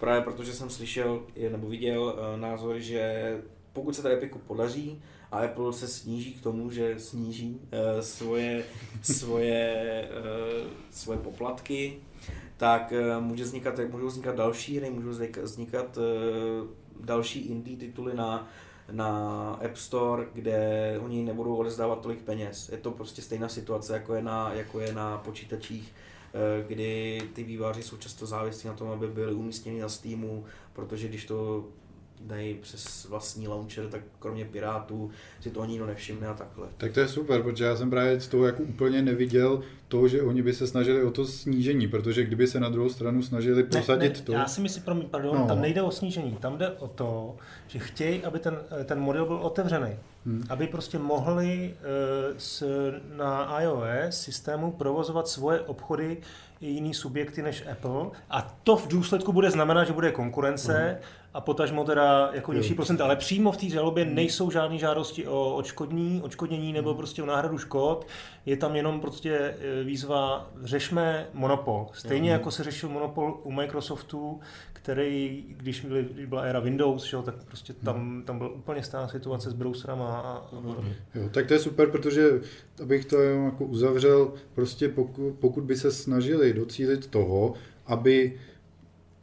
právě 0.00 0.22
protože 0.22 0.52
jsem 0.52 0.70
slyšel 0.70 1.22
nebo 1.50 1.68
viděl 1.68 2.16
eh, 2.18 2.36
názor, 2.36 2.78
že 2.78 3.36
pokud 3.72 3.96
se 3.96 4.02
to 4.02 4.08
Epiku 4.08 4.38
podaří, 4.38 5.02
a 5.32 5.38
Apple 5.38 5.72
se 5.72 5.88
sníží 5.88 6.34
k 6.34 6.42
tomu, 6.42 6.70
že 6.70 6.94
sníží 6.98 7.60
uh, 7.60 8.00
svoje, 8.00 8.64
svoje, 9.02 10.08
svoje 10.90 11.18
poplatky, 11.18 11.98
tak 12.56 12.92
může 13.20 13.44
vznikat, 13.44 13.80
můžou 13.90 14.06
vznikat 14.06 14.36
další 14.36 14.76
hry, 14.76 14.90
můžou 14.90 15.10
vznikat 15.42 15.98
další 17.00 17.40
indie 17.40 17.76
tituly 17.76 18.14
na, 18.14 18.48
na 18.92 19.50
App 19.64 19.76
Store, 19.76 20.26
kde 20.32 20.98
oni 21.04 21.22
nebudou 21.22 21.56
odezdávat 21.56 22.00
tolik 22.00 22.22
peněz. 22.22 22.68
Je 22.68 22.78
to 22.78 22.90
prostě 22.90 23.22
stejná 23.22 23.48
situace, 23.48 23.92
jako 23.92 24.14
je 24.14 24.22
na, 24.22 24.52
jako 24.54 24.80
je 24.80 24.92
na 24.92 25.18
počítačích, 25.18 25.92
kdy 26.66 27.22
ty 27.32 27.44
výváři 27.44 27.82
jsou 27.82 27.96
často 27.96 28.26
závislí 28.26 28.68
na 28.68 28.74
tom, 28.74 28.88
aby 28.88 29.08
byly 29.08 29.32
umístěni 29.34 29.80
na 29.80 29.88
Steamu, 29.88 30.44
protože 30.72 31.08
když 31.08 31.24
to 31.24 31.64
dají 32.20 32.54
přes 32.54 33.06
vlastní 33.10 33.48
launcher, 33.48 33.88
tak 33.88 34.00
kromě 34.18 34.44
Pirátů 34.44 35.10
si 35.40 35.50
to 35.50 35.60
ani 35.60 35.70
nikdo 35.70 35.86
nevšimne 35.86 36.26
a 36.26 36.34
takhle. 36.34 36.68
Tak 36.76 36.92
to 36.92 37.00
je 37.00 37.08
super, 37.08 37.42
protože 37.42 37.64
já 37.64 37.76
jsem 37.76 37.90
právě 37.90 38.20
z 38.20 38.28
toho 38.28 38.46
jako 38.46 38.62
úplně 38.62 39.02
neviděl 39.02 39.62
to, 39.88 40.08
že 40.08 40.22
oni 40.22 40.42
by 40.42 40.52
se 40.52 40.66
snažili 40.66 41.02
o 41.02 41.10
to 41.10 41.24
snížení, 41.24 41.88
protože 41.88 42.24
kdyby 42.24 42.46
se 42.46 42.60
na 42.60 42.68
druhou 42.68 42.88
stranu 42.88 43.22
snažili 43.22 43.64
prosadit 43.64 44.12
ne, 44.12 44.18
ne, 44.18 44.24
to... 44.24 44.32
Já 44.32 44.46
si 44.46 44.60
myslím, 44.60 44.82
promiň, 44.82 45.08
pardon, 45.08 45.36
no. 45.36 45.46
tam 45.46 45.60
nejde 45.60 45.82
o 45.82 45.90
snížení, 45.90 46.36
tam 46.40 46.58
jde 46.58 46.70
o 46.70 46.88
to, 46.88 47.36
že 47.66 47.78
chtějí, 47.78 48.24
aby 48.24 48.38
ten, 48.38 48.58
ten 48.84 49.00
model 49.00 49.26
byl 49.26 49.36
otevřený. 49.36 49.96
Hmm. 50.26 50.44
Aby 50.48 50.66
prostě 50.66 50.98
mohli 50.98 51.74
uh, 51.74 52.34
s, 52.38 52.64
na 53.16 53.60
iOS 53.60 54.20
systému 54.20 54.70
provozovat 54.70 55.28
svoje 55.28 55.60
obchody 55.60 56.16
i 56.60 56.66
jiný 56.66 56.94
subjekty 56.94 57.42
než 57.42 57.64
Apple 57.72 58.06
a 58.30 58.56
to 58.62 58.76
v 58.76 58.88
důsledku 58.88 59.32
bude 59.32 59.50
znamenat, 59.50 59.84
že 59.84 59.92
bude 59.92 60.12
konkurence 60.12 60.72
hmm 60.72 61.25
a 61.36 61.40
potažmo 61.40 61.84
teda 61.84 62.30
jako 62.32 62.52
nižší 62.52 62.74
procent, 62.74 63.00
ale 63.00 63.16
přímo 63.16 63.52
v 63.52 63.56
té 63.56 63.68
žalobě 63.68 64.04
hmm. 64.04 64.14
nejsou 64.14 64.50
žádné 64.50 64.78
žádosti 64.78 65.26
o 65.26 65.54
odškodní, 65.54 66.20
odškodnění 66.24 66.72
nebo 66.72 66.90
hmm. 66.90 66.96
prostě 66.96 67.22
o 67.22 67.26
náhradu 67.26 67.58
škod, 67.58 68.06
je 68.46 68.56
tam 68.56 68.76
jenom 68.76 69.00
prostě 69.00 69.32
e, 69.32 69.84
výzva 69.84 70.50
řešme 70.62 71.28
monopol. 71.32 71.86
Stejně 71.92 72.30
jako 72.30 72.50
se 72.50 72.64
řešil 72.64 72.88
monopol 72.88 73.40
u 73.42 73.52
Microsoftu, 73.52 74.40
který, 74.72 75.44
když 75.48 75.80
byly, 75.80 76.02
byla 76.26 76.42
éra 76.42 76.60
Windows, 76.60 77.04
že, 77.04 77.16
tak 77.24 77.44
prostě 77.44 77.72
tam, 77.72 77.96
hmm. 77.96 78.22
tam 78.22 78.38
byla 78.38 78.50
úplně 78.50 78.82
stejná 78.82 79.08
situace 79.08 79.50
s 79.50 79.54
browserama. 79.54 80.06
A, 80.06 80.32
a 80.32 80.46
jo, 81.14 81.28
tak 81.30 81.46
to 81.46 81.54
je 81.54 81.58
super, 81.58 81.90
protože 81.90 82.40
abych 82.82 83.04
to 83.04 83.22
jako 83.22 83.64
uzavřel, 83.64 84.32
prostě 84.54 84.88
pokud, 84.88 85.32
pokud 85.40 85.64
by 85.64 85.76
se 85.76 85.92
snažili 85.92 86.52
docílit 86.52 87.06
toho, 87.06 87.54
aby 87.86 88.38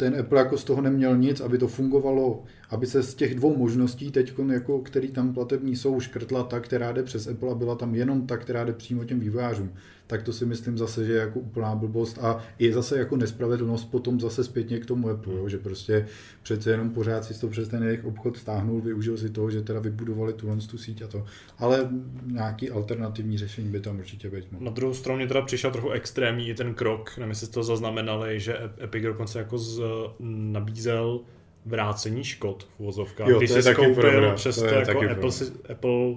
ten 0.03 0.19
Apple 0.19 0.39
jako 0.39 0.57
z 0.57 0.63
toho 0.63 0.81
neměl 0.81 1.17
nic, 1.17 1.41
aby 1.41 1.57
to 1.57 1.67
fungovalo, 1.67 2.43
aby 2.69 2.87
se 2.87 3.03
z 3.03 3.15
těch 3.15 3.35
dvou 3.35 3.57
možností 3.57 4.11
teď, 4.11 4.33
jako, 4.51 4.79
který 4.79 5.11
tam 5.11 5.33
platební 5.33 5.75
jsou, 5.75 5.99
škrtla 5.99 6.43
ta, 6.43 6.59
která 6.59 6.91
jde 6.91 7.03
přes 7.03 7.27
Apple 7.27 7.51
a 7.51 7.55
byla 7.55 7.75
tam 7.75 7.95
jenom 7.95 8.27
ta, 8.27 8.37
která 8.37 8.63
jde 8.63 8.73
přímo 8.73 9.03
těm 9.03 9.19
vývojářům. 9.19 9.71
Tak 10.07 10.23
to 10.23 10.33
si 10.33 10.45
myslím 10.45 10.77
zase, 10.77 11.05
že 11.05 11.13
je 11.13 11.19
jako 11.19 11.39
úplná 11.39 11.75
blbost 11.75 12.19
a 12.21 12.43
je 12.59 12.73
zase 12.73 12.99
jako 12.99 13.17
nespravedlnost 13.17 13.91
potom 13.91 14.19
zase 14.19 14.43
zpětně 14.43 14.79
k 14.79 14.85
tomu 14.85 15.09
Apple, 15.09 15.33
jo, 15.33 15.49
že 15.49 15.57
prostě 15.57 16.07
přece 16.43 16.71
jenom 16.71 16.89
pořád 16.89 17.25
si 17.25 17.39
to 17.39 17.47
přes 17.47 17.67
ten 17.67 17.83
jejich 17.83 18.05
obchod 18.05 18.37
stáhnul, 18.37 18.81
využil 18.81 19.17
si 19.17 19.29
toho, 19.29 19.51
že 19.51 19.61
teda 19.61 19.79
vybudovali 19.79 20.33
tu, 20.33 20.57
tu 20.71 20.77
síť 20.77 21.01
a 21.01 21.07
to. 21.07 21.25
Ale 21.57 21.89
nějaký 22.25 22.69
alternativní 22.69 23.37
řešení 23.37 23.69
by 23.69 23.79
tam 23.79 23.99
určitě 23.99 24.29
být 24.29 24.51
mohlo. 24.51 24.65
Na 24.65 24.71
druhou 24.71 24.93
stranu 24.93 25.17
mě 25.17 25.27
teda 25.27 25.41
přišel 25.41 25.71
trochu 25.71 25.89
extrémní 25.89 26.49
i 26.49 26.53
ten 26.53 26.73
krok, 26.73 27.17
nevím, 27.17 27.29
jestli 27.29 27.47
to 27.47 27.63
zaznamenali, 27.63 28.39
že 28.39 28.57
Epic 28.83 29.03
dokonce 29.03 29.39
jako 29.39 29.57
z, 29.57 29.81
nabízel 30.19 31.19
vrácení 31.65 32.23
škod 32.23 32.63
v 32.63 32.79
uvozovkách. 32.79 33.27
Když 33.37 33.49
jsi 33.49 33.63
skoupil 33.63 34.33
přes 34.35 34.55
to, 34.55 34.67
to 34.67 34.73
jako 34.73 35.11
Apple, 35.11 35.31
si, 35.31 35.51
Apple 35.71 36.15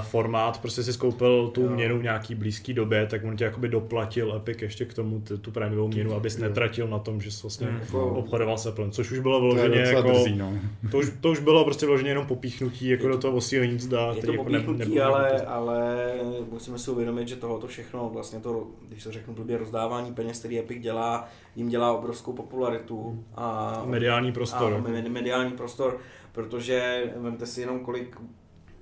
formát, 0.00 0.60
prostě 0.60 0.82
si 0.82 0.92
skoupil 0.92 1.48
tu 1.48 1.62
jo. 1.62 1.70
měnu 1.70 1.98
v 1.98 2.02
nějaký 2.02 2.34
blízký 2.34 2.74
době, 2.74 3.06
tak 3.06 3.24
on 3.24 3.36
tě 3.36 3.44
jakoby 3.44 3.68
doplatil 3.68 4.34
Epic 4.36 4.62
ještě 4.62 4.84
k 4.84 4.94
tomu 4.94 5.22
tu 5.40 5.50
prémiovou 5.50 5.88
měnu, 5.88 6.14
abys 6.14 6.38
netratil 6.38 6.88
na 6.88 6.98
tom, 6.98 7.20
že 7.20 7.30
jsi 7.30 7.42
vlastně 7.42 7.66
hmm. 7.66 8.00
obchodoval 8.00 8.58
se 8.58 8.72
plyn, 8.72 8.90
což 8.90 9.10
už 9.10 9.18
bylo 9.18 9.40
vyloženě 9.40 9.78
jako, 9.78 10.08
drzí, 10.08 10.36
no. 10.36 10.52
to, 10.90 10.98
už, 10.98 11.12
to 11.20 11.30
už 11.30 11.40
bylo 11.40 11.64
prostě 11.64 11.86
vyloženě 11.86 12.10
jenom 12.10 12.26
popíchnutí 12.26 12.88
jako 12.88 13.08
do 13.08 13.18
toho 13.18 13.36
osílení 13.36 13.78
zda, 13.78 14.12
je 14.16 14.22
to 14.22 14.32
jako 14.32 14.44
popíchnutí, 14.44 14.94
ne, 14.94 15.02
ale, 15.02 15.40
ale 15.40 16.12
musíme 16.50 16.78
si 16.78 16.90
uvědomit, 16.90 17.28
že 17.28 17.36
tohoto 17.36 17.66
všechno, 17.66 18.10
vlastně 18.12 18.40
to, 18.40 18.66
když 18.88 19.04
to 19.04 19.12
řeknu 19.12 19.34
blbě, 19.34 19.58
rozdávání 19.58 20.14
peněz, 20.14 20.38
který 20.38 20.58
Epic 20.58 20.82
dělá, 20.82 21.28
jim 21.56 21.68
dělá 21.68 21.92
obrovskou 21.92 22.32
popularitu 22.32 23.24
a 23.34 23.82
mediální 23.86 24.32
prostor. 24.32 24.74
A 24.74 25.08
mediální 25.08 25.52
prostor, 25.52 25.98
protože 26.32 27.10
vemte 27.16 27.46
si 27.46 27.60
jenom 27.60 27.80
kolik, 27.80 28.16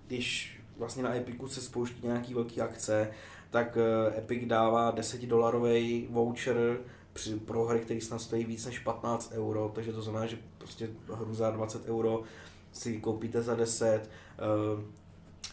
když 0.07 0.60
vlastně 0.81 1.03
na 1.03 1.15
Epiku 1.15 1.49
se 1.49 1.61
spouští 1.61 2.07
nějaký 2.07 2.35
velký 2.35 2.61
akce, 2.61 3.11
tak 3.51 3.77
eh, 3.77 4.19
Epic 4.19 4.49
dává 4.49 4.91
10 4.91 5.27
dolarový 5.27 6.07
voucher 6.11 6.79
při, 7.13 7.37
pro 7.37 7.65
hry, 7.65 7.81
který 7.81 8.01
snad 8.01 8.21
stojí 8.21 8.45
víc 8.45 8.67
než 8.67 8.79
15 8.79 9.33
euro, 9.33 9.73
takže 9.75 9.93
to 9.93 10.03
znamená, 10.03 10.27
že 10.27 10.39
prostě 10.59 10.89
hru 11.15 11.35
za 11.35 11.51
20 11.51 11.89
euro 11.89 12.23
si 12.73 13.01
koupíte 13.01 13.43
za 13.43 13.55
10 13.55 14.11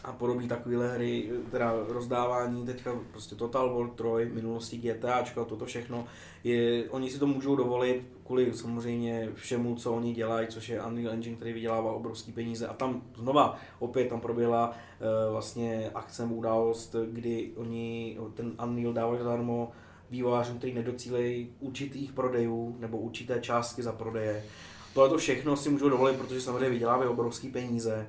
a 0.04 0.12
podobné 0.12 0.48
takovéhle 0.48 0.94
hry, 0.94 1.30
teda 1.50 1.74
rozdávání, 1.88 2.66
teďka 2.66 3.00
prostě 3.12 3.34
Total 3.34 3.74
War 3.74 3.90
3, 3.90 4.34
minulosti 4.34 4.76
GTAčka, 4.76 5.44
toto 5.44 5.66
všechno, 5.66 6.06
je, 6.44 6.90
oni 6.90 7.10
si 7.10 7.18
to 7.18 7.26
můžou 7.26 7.56
dovolit 7.56 8.02
kvůli 8.28 8.54
samozřejmě 8.54 9.28
všemu, 9.34 9.74
co 9.74 9.92
oni 9.92 10.14
dělají, 10.14 10.46
což 10.48 10.68
je 10.68 10.82
Unreal 10.82 11.12
Engine, 11.14 11.36
který 11.36 11.52
vydělává 11.52 11.92
obrovské 11.92 12.32
peníze 12.32 12.66
a 12.66 12.74
tam 12.74 13.02
znova 13.16 13.56
opět 13.78 14.08
tam 14.08 14.20
proběhla 14.20 14.68
uh, 14.68 15.32
vlastně 15.32 15.90
akcem 15.94 16.32
událost, 16.32 16.96
kdy 17.12 17.52
oni 17.56 18.18
ten 18.34 18.52
Unreal 18.64 18.92
dávali 18.92 19.18
zadarmo 19.18 19.72
vývojářům, 20.10 20.58
kteří 20.58 20.74
nedocílejí 20.74 21.52
určitých 21.60 22.12
prodejů 22.12 22.76
nebo 22.78 22.98
určité 22.98 23.40
částky 23.40 23.82
za 23.82 23.92
prodeje. 23.92 24.44
Tohle 24.94 25.08
to 25.08 25.18
všechno 25.18 25.56
si 25.56 25.70
můžu 25.70 25.88
dovolit, 25.88 26.16
protože 26.16 26.40
samozřejmě 26.40 26.70
vydělávají 26.70 27.10
obrovské 27.10 27.48
peníze. 27.48 28.06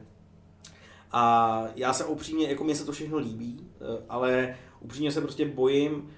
A 1.11 1.63
já 1.75 1.93
se 1.93 2.05
upřímně, 2.05 2.47
jako 2.47 2.63
mě 2.63 2.75
se 2.75 2.85
to 2.85 2.91
všechno 2.91 3.17
líbí, 3.17 3.67
eh, 3.73 4.03
ale 4.09 4.57
upřímně 4.79 5.11
se 5.11 5.21
prostě 5.21 5.45
bojím, 5.45 6.09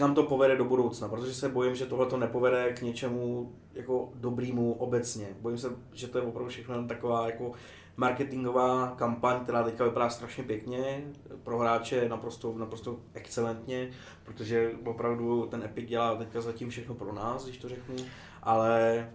kam 0.00 0.14
to 0.14 0.22
povede 0.22 0.56
do 0.56 0.64
budoucna, 0.64 1.08
protože 1.08 1.34
se 1.34 1.48
bojím, 1.48 1.74
že 1.74 1.86
tohle 1.86 2.06
to 2.06 2.16
nepovede 2.16 2.72
k 2.72 2.82
něčemu 2.82 3.52
jako 3.74 4.10
dobrýmu 4.14 4.72
obecně. 4.72 5.26
Bojím 5.40 5.58
se, 5.58 5.68
že 5.92 6.08
to 6.08 6.18
je 6.18 6.24
opravdu 6.24 6.50
všechno 6.50 6.86
taková 6.86 7.26
jako 7.26 7.52
marketingová 7.96 8.94
kampaň, 8.96 9.40
která 9.40 9.62
teďka 9.62 9.84
vypadá 9.84 10.10
strašně 10.10 10.44
pěkně, 10.44 11.04
pro 11.42 11.58
hráče 11.58 12.08
naprosto, 12.08 12.54
naprosto 12.58 13.00
excelentně, 13.14 13.90
protože 14.24 14.72
opravdu 14.84 15.46
ten 15.46 15.62
Epic 15.62 15.88
dělá 15.88 16.16
teďka 16.16 16.40
zatím 16.40 16.70
všechno 16.70 16.94
pro 16.94 17.12
nás, 17.12 17.44
když 17.44 17.58
to 17.58 17.68
řeknu, 17.68 17.96
ale 18.42 19.10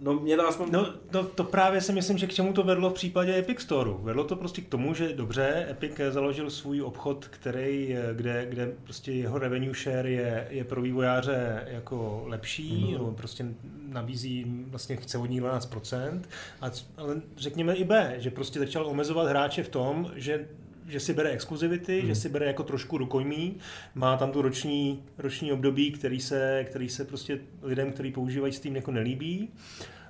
No, 0.00 0.14
mě 0.14 0.36
to 0.36 0.48
aspoň... 0.48 0.68
No, 0.70 0.92
to, 1.10 1.24
to 1.24 1.44
právě 1.44 1.80
si 1.80 1.92
myslím, 1.92 2.18
že 2.18 2.26
k 2.26 2.34
čemu 2.34 2.52
to 2.52 2.62
vedlo 2.62 2.90
v 2.90 2.94
případě 2.94 3.38
Epic 3.38 3.60
Store. 3.60 3.90
Vedlo 4.02 4.24
to 4.24 4.36
prostě 4.36 4.62
k 4.62 4.68
tomu, 4.68 4.94
že 4.94 5.12
dobře, 5.12 5.66
Epic 5.70 5.92
založil 6.10 6.50
svůj 6.50 6.82
obchod, 6.82 7.28
který, 7.28 7.96
kde, 8.12 8.46
kde 8.46 8.72
prostě 8.84 9.12
jeho 9.12 9.38
revenue 9.38 9.74
share 9.74 10.10
je, 10.10 10.46
je 10.50 10.64
pro 10.64 10.82
vývojáře 10.82 11.64
jako 11.66 12.22
lepší, 12.26 12.84
mm. 12.84 12.92
nebo 12.92 13.12
prostě 13.12 13.46
nabízí, 13.88 14.64
vlastně 14.66 14.96
chce 14.96 15.18
od 15.18 15.26
ní 15.26 15.40
12%, 15.40 16.20
a, 16.60 16.70
ale 16.96 17.20
řekněme 17.36 17.74
i 17.74 17.84
B, 17.84 18.14
že 18.18 18.30
prostě 18.30 18.58
začal 18.58 18.86
omezovat 18.86 19.28
hráče 19.28 19.62
v 19.62 19.68
tom, 19.68 20.10
že 20.14 20.48
že 20.88 21.00
si 21.00 21.12
bere 21.12 21.30
exkluzivity, 21.30 21.98
hmm. 21.98 22.08
že 22.08 22.14
si 22.14 22.28
bere 22.28 22.46
jako 22.46 22.62
trošku 22.62 22.98
rukojmí, 22.98 23.56
má 23.94 24.16
tam 24.16 24.32
tu 24.32 24.42
roční, 24.42 25.02
roční 25.18 25.52
období, 25.52 25.92
který 25.92 26.20
se, 26.20 26.64
který 26.64 26.88
se 26.88 27.04
prostě 27.04 27.38
lidem, 27.62 27.92
kteří 27.92 28.12
používají 28.12 28.52
Steam 28.52 28.76
jako 28.76 28.90
nelíbí. 28.90 29.48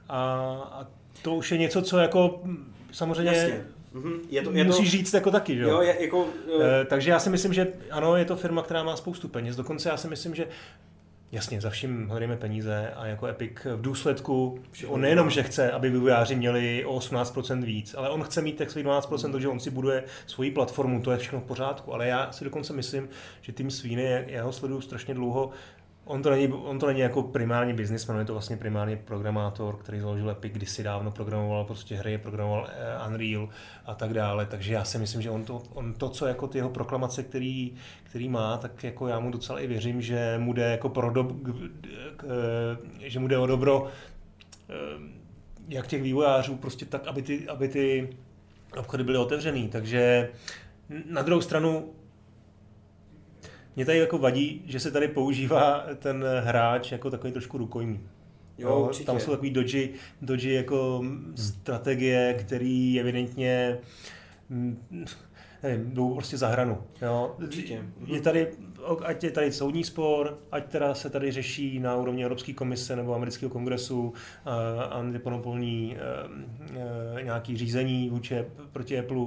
A, 0.09 0.21
a 0.73 0.87
to 1.23 1.35
už 1.35 1.53
je 1.53 1.59
něco, 1.59 1.83
co 1.83 1.99
jako 1.99 2.43
samozřejmě 2.93 3.33
Jasně. 3.33 3.65
Mm-hmm. 3.95 4.21
Je 4.31 4.43
to, 4.43 4.53
je 4.53 4.65
musíš 4.65 4.91
to... 4.91 4.97
říct 4.97 5.15
jako 5.15 5.31
taky, 5.31 5.57
že? 5.57 5.63
jo? 5.63 5.81
Je, 5.81 6.03
jako, 6.03 6.19
uh... 6.23 6.29
takže 6.87 7.11
já 7.11 7.19
si 7.19 7.31
myslím, 7.31 7.53
že 7.53 7.73
ano, 7.91 8.17
je 8.17 8.25
to 8.25 8.37
firma, 8.37 8.63
která 8.63 8.83
má 8.83 8.97
spoustu 8.97 9.29
peněz. 9.29 9.57
Dokonce 9.57 9.89
já 9.89 9.97
si 9.97 10.09
myslím, 10.09 10.35
že 10.35 10.49
Jasně, 11.33 11.61
za 11.61 11.71
vším 11.71 12.09
hledáme 12.09 12.37
peníze 12.37 12.93
a 12.97 13.07
jako 13.07 13.27
Epic 13.27 13.53
v 13.77 13.81
důsledku, 13.81 14.59
Všechno 14.71 14.95
on 14.95 15.01
nejenom, 15.01 15.31
že 15.31 15.43
chce, 15.43 15.73
aby 15.73 15.91
vývojáři 15.91 16.35
měli 16.35 16.85
o 16.85 16.99
18% 16.99 17.65
víc, 17.65 17.95
ale 17.99 18.11
on 18.11 18.23
chce 18.23 18.43
mít 18.43 18.57
tak 18.57 18.71
svých 18.71 18.87
12%, 18.87 19.33
takže 19.33 19.49
on 19.49 19.61
si 19.61 19.71
buduje 19.71 20.05
svoji 20.27 20.51
platformu, 20.51 21.03
to 21.03 21.11
je 21.11 21.19
všechno 21.19 21.41
v 21.41 21.45
pořádku. 21.45 21.95
Ale 21.95 22.09
já 22.09 22.33
si 22.33 22.45
dokonce 22.45 22.73
myslím, 22.73 23.09
že 23.41 23.53
tým 23.53 23.71
Sweeney, 23.71 24.25
já 24.27 24.45
ho 24.45 24.53
sleduju 24.53 24.81
strašně 24.81 25.15
dlouho, 25.15 25.51
On 26.09 26.23
to, 26.23 26.31
není, 26.31 26.49
on 26.49 26.79
to 26.79 26.87
není 26.87 27.01
jako 27.01 27.23
primární 27.23 27.73
businessman, 27.73 28.19
je 28.19 28.25
to 28.25 28.33
vlastně 28.33 28.57
primárně 28.57 28.97
programátor, 28.97 29.77
který 29.77 30.01
založil 30.01 30.31
Epic, 30.31 30.53
kdysi 30.53 30.83
dávno 30.83 31.11
programoval 31.11 31.65
prostě 31.65 31.97
hry, 31.97 32.19
programoval 32.19 32.69
eh, 32.71 33.09
Unreal 33.09 33.49
a 33.87 33.95
tak 33.95 34.15
dále, 34.15 34.47
takže 34.47 34.75
já 34.75 34.85
si 34.85 34.99
myslím, 34.99 35.23
že 35.23 35.31
on 35.31 35.45
to, 35.45 35.63
on 35.75 35.95
to 35.95 36.09
co 36.09 36.27
jako 36.27 36.47
ty 36.47 36.59
jeho 36.59 36.71
proklamace, 36.71 37.23
který, 37.23 37.75
který 38.03 38.29
má, 38.29 38.57
tak 38.57 38.85
jako 38.85 39.09
já 39.09 39.21
mu 39.21 39.31
docela 39.31 39.61
i 39.61 39.67
věřím, 39.67 40.03
že 40.03 40.35
mu 40.39 40.53
jde 40.53 40.63
jako 40.63 40.89
pro 40.89 41.11
dob, 41.11 41.33
eh, 42.25 43.09
že 43.09 43.19
mu 43.19 43.29
jde 43.29 43.39
o 43.39 43.47
dobro 43.47 43.87
eh, 44.71 44.75
jak 45.69 45.87
těch 45.87 46.03
vývojářů, 46.03 46.57
prostě 46.57 46.85
tak, 46.85 47.07
aby 47.07 47.23
ty, 47.23 47.49
aby 47.49 47.69
ty 47.69 48.09
obchody 48.79 49.05
byly 49.05 49.19
otevřený, 49.19 49.69
takže 49.69 50.29
na 51.11 51.23
druhou 51.23 51.41
stranu 51.41 51.93
mě 53.79 53.85
tady 53.85 53.99
jako 53.99 54.19
vadí, 54.19 54.63
že 54.67 54.81
se 54.81 54.91
tady 54.91 55.09
používá 55.09 55.87
ten 55.99 56.25
hráč 56.41 56.93
jako 56.93 57.11
takový 57.11 57.33
trošku 57.33 57.59
rukojmí. 57.59 58.01
Jo, 58.59 58.81
určitě. 58.81 59.07
Tam 59.07 59.21
jsou 59.21 59.31
takový 59.31 59.51
doji, 59.51 59.95
doji 60.23 60.55
jako 60.55 61.05
strategie, 61.37 62.35
který 62.39 63.01
evidentně 63.01 63.79
mm, 64.49 64.79
nevím, 65.63 65.91
jdou 65.91 66.15
prostě 66.15 66.37
za 66.39 66.49
hranu. 66.49 66.79
Jo. 67.03 67.35
Určitě. 67.43 67.85
Je 68.07 68.21
tady, 68.21 68.49
ať 69.05 69.25
je 69.25 69.31
tady 69.31 69.53
soudní 69.53 69.85
spor, 69.85 70.39
ať 70.53 70.67
teda 70.67 70.95
se 70.95 71.11
tady 71.11 71.33
řeší 71.33 71.79
na 71.81 71.97
úrovni 71.97 72.23
Evropské 72.23 72.53
komise 72.53 72.97
nebo 72.97 73.15
amerického 73.15 73.51
kongresu 73.51 74.01
uh, 74.03 74.13
antiponopolní 74.91 75.97
uh, 75.97 76.77
uh, 76.77 77.23
nějaký 77.23 77.57
řízení 77.57 78.11
vůči 78.11 78.45
proti 78.73 78.99
Apple, 78.99 79.27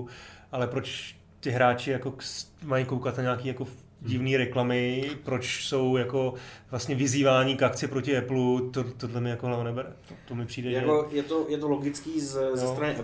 ale 0.52 0.68
proč 0.68 1.16
ty 1.40 1.50
hráči 1.50 1.92
jako 1.92 2.16
mají 2.64 2.86
koukat 2.86 3.18
na 3.18 3.24
nějaký 3.24 3.48
jako 3.48 3.68
divné 4.02 4.38
reklamy, 4.38 5.10
proč 5.24 5.66
jsou 5.66 5.98
jako 5.98 6.34
vlastně 6.72 6.96
vyzývání 6.96 7.58
k 7.58 7.64
akci 7.64 7.88
proti 7.88 8.18
Apple, 8.18 8.62
to, 8.72 8.84
tohle 8.84 9.22
mi 9.22 9.30
jako 9.30 9.48
hlava 9.48 9.64
nebere. 9.64 9.94
To, 10.08 10.14
to 10.28 10.36
mi 10.36 10.46
přijde, 10.46 10.72
jako 10.72 11.08
že... 11.12 11.18
je, 11.18 11.24
to, 11.24 11.46
je 11.50 11.58
to 11.58 11.68
logický 11.68 12.22
z, 12.22 12.36
no. 12.50 12.58
ze 12.58 12.68
strany 12.68 12.96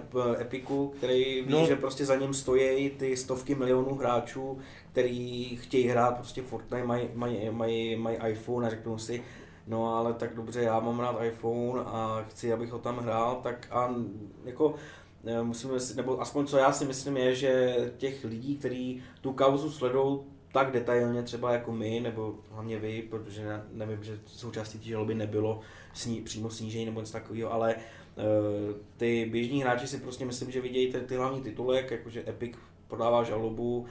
Epiku, 0.42 0.94
který 0.98 1.42
ví, 1.42 1.54
no. 1.54 1.66
že 1.66 1.76
prostě 1.76 2.06
za 2.06 2.16
ním 2.16 2.34
stojí 2.34 2.90
ty 2.90 3.18
stovky 3.18 3.56
milionů 3.56 3.96
hráčů, 3.96 4.58
který 4.92 5.56
chtějí 5.56 5.88
hrát 5.88 6.16
prostě 6.16 6.42
Fortnite, 6.42 6.86
mají, 6.86 7.10
mají, 7.14 7.50
mají, 7.50 7.96
mají 7.96 8.18
iPhone 8.28 8.68
a 8.68 8.70
řeknou 8.70 8.98
si, 8.98 9.24
no 9.68 9.96
ale 9.96 10.14
tak 10.14 10.36
dobře, 10.36 10.62
já 10.62 10.80
mám 10.80 11.00
rád 11.00 11.24
iPhone 11.24 11.82
a 11.86 12.26
chci, 12.30 12.54
abych 12.54 12.72
ho 12.72 12.80
tam 12.80 12.98
hrál, 12.98 13.40
tak 13.44 13.68
a 13.72 13.96
jako 14.46 14.76
eh, 15.26 15.44
musíme 15.44 15.80
si, 15.80 15.98
nebo 15.98 16.22
aspoň 16.22 16.46
co 16.46 16.58
já 16.58 16.72
si 16.72 16.86
myslím 16.86 17.18
je, 17.18 17.36
že 17.36 17.76
těch 17.98 18.24
lidí, 18.24 18.58
kteří 18.58 19.04
tu 19.22 19.34
kauzu 19.34 19.72
sledují 19.72 20.20
tak 20.52 20.72
detailně 20.72 21.24
třeba 21.24 21.54
jako 21.54 21.72
my, 21.72 22.00
nebo 22.00 22.36
hlavně 22.52 22.80
vy, 22.80 23.02
protože 23.10 23.46
ne, 23.46 23.64
nevím, 23.72 24.04
že 24.04 24.20
součástí 24.26 24.80
té 24.80 24.86
žaloby 24.86 25.16
nebylo 25.16 25.62
sní, 25.94 26.22
přímo 26.22 26.50
snížení 26.50 26.86
nebo 26.86 27.00
něco 27.00 27.14
takového, 27.14 27.54
ale 27.54 27.76
uh, 27.76 28.76
ty 28.98 29.30
běžní 29.32 29.62
hráči 29.62 29.88
si 29.88 29.98
prostě 29.98 30.26
myslím, 30.26 30.52
že 30.52 30.62
vidějí 30.62 30.92
ty, 30.92 31.00
ty 31.00 31.16
hlavní 31.16 31.42
titulek, 31.42 31.92
jakože 31.92 32.24
Epic 32.28 32.56
prodává 32.88 33.24
žalobu, 33.24 33.86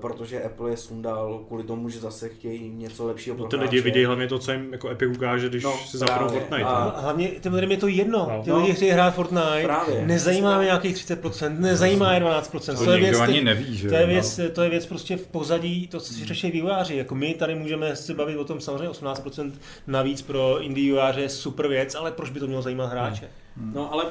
protože 0.00 0.42
Apple 0.42 0.70
je 0.70 0.76
sundal 0.76 1.44
kvůli 1.46 1.62
tomu, 1.62 1.88
že 1.88 2.00
zase 2.00 2.28
chtějí 2.28 2.70
něco 2.70 3.06
lepšího 3.06 3.36
no, 3.36 3.46
ty 3.46 3.56
lidi 3.56 3.80
vidějí 3.80 4.04
hlavně 4.04 4.28
to, 4.28 4.38
co 4.38 4.52
jim 4.52 4.72
jako 4.72 4.88
Epic 4.88 5.16
ukáže, 5.16 5.48
když 5.48 5.64
no, 5.64 5.78
si 5.86 5.98
zapnou 5.98 6.28
Fortnite. 6.28 6.64
A... 6.64 6.84
No. 6.84 7.02
hlavně 7.02 7.28
těm 7.28 7.54
lidem 7.54 7.70
je 7.70 7.76
to 7.76 7.88
jedno. 7.88 8.18
No. 8.18 8.42
Ty 8.44 8.52
lidi 8.52 8.74
chtějí 8.74 8.90
hrát 8.90 9.14
Fortnite, 9.14 9.62
právě. 9.62 10.06
nezajímá 10.06 10.58
mě 10.58 10.64
nějakých 10.64 10.96
30%, 10.96 11.58
nezajímá 11.58 12.14
je 12.14 12.20
12%. 12.20 12.78
To, 12.78 12.84
to 12.84 12.92
je 12.92 12.98
věc, 12.98 13.20
ani 13.20 13.40
neví, 13.40 13.76
že? 13.76 13.88
To 13.88 13.94
je, 13.94 14.06
věc, 14.06 14.40
to 14.52 14.62
je 14.62 14.70
věc 14.70 14.86
prostě 14.86 15.16
v 15.16 15.26
pozadí, 15.26 15.86
to, 15.86 16.00
co 16.00 16.12
si 16.12 16.24
řeší 16.24 16.50
vývojáři. 16.50 16.96
Jako 16.96 17.14
my 17.14 17.34
tady 17.34 17.54
můžeme 17.54 17.96
se 17.96 18.14
bavit 18.14 18.36
o 18.36 18.44
tom 18.44 18.60
samozřejmě 18.60 18.88
18% 18.88 19.52
navíc 19.86 20.22
pro 20.22 20.60
indie 20.60 20.84
vývojáře 20.84 21.20
je 21.20 21.28
super 21.28 21.68
věc, 21.68 21.94
ale 21.94 22.12
proč 22.12 22.30
by 22.30 22.40
to 22.40 22.46
mělo 22.46 22.62
zajímat 22.62 22.86
hráče? 22.86 23.28
Hmm. 23.56 23.72
No 23.74 23.92
ale 23.92 24.04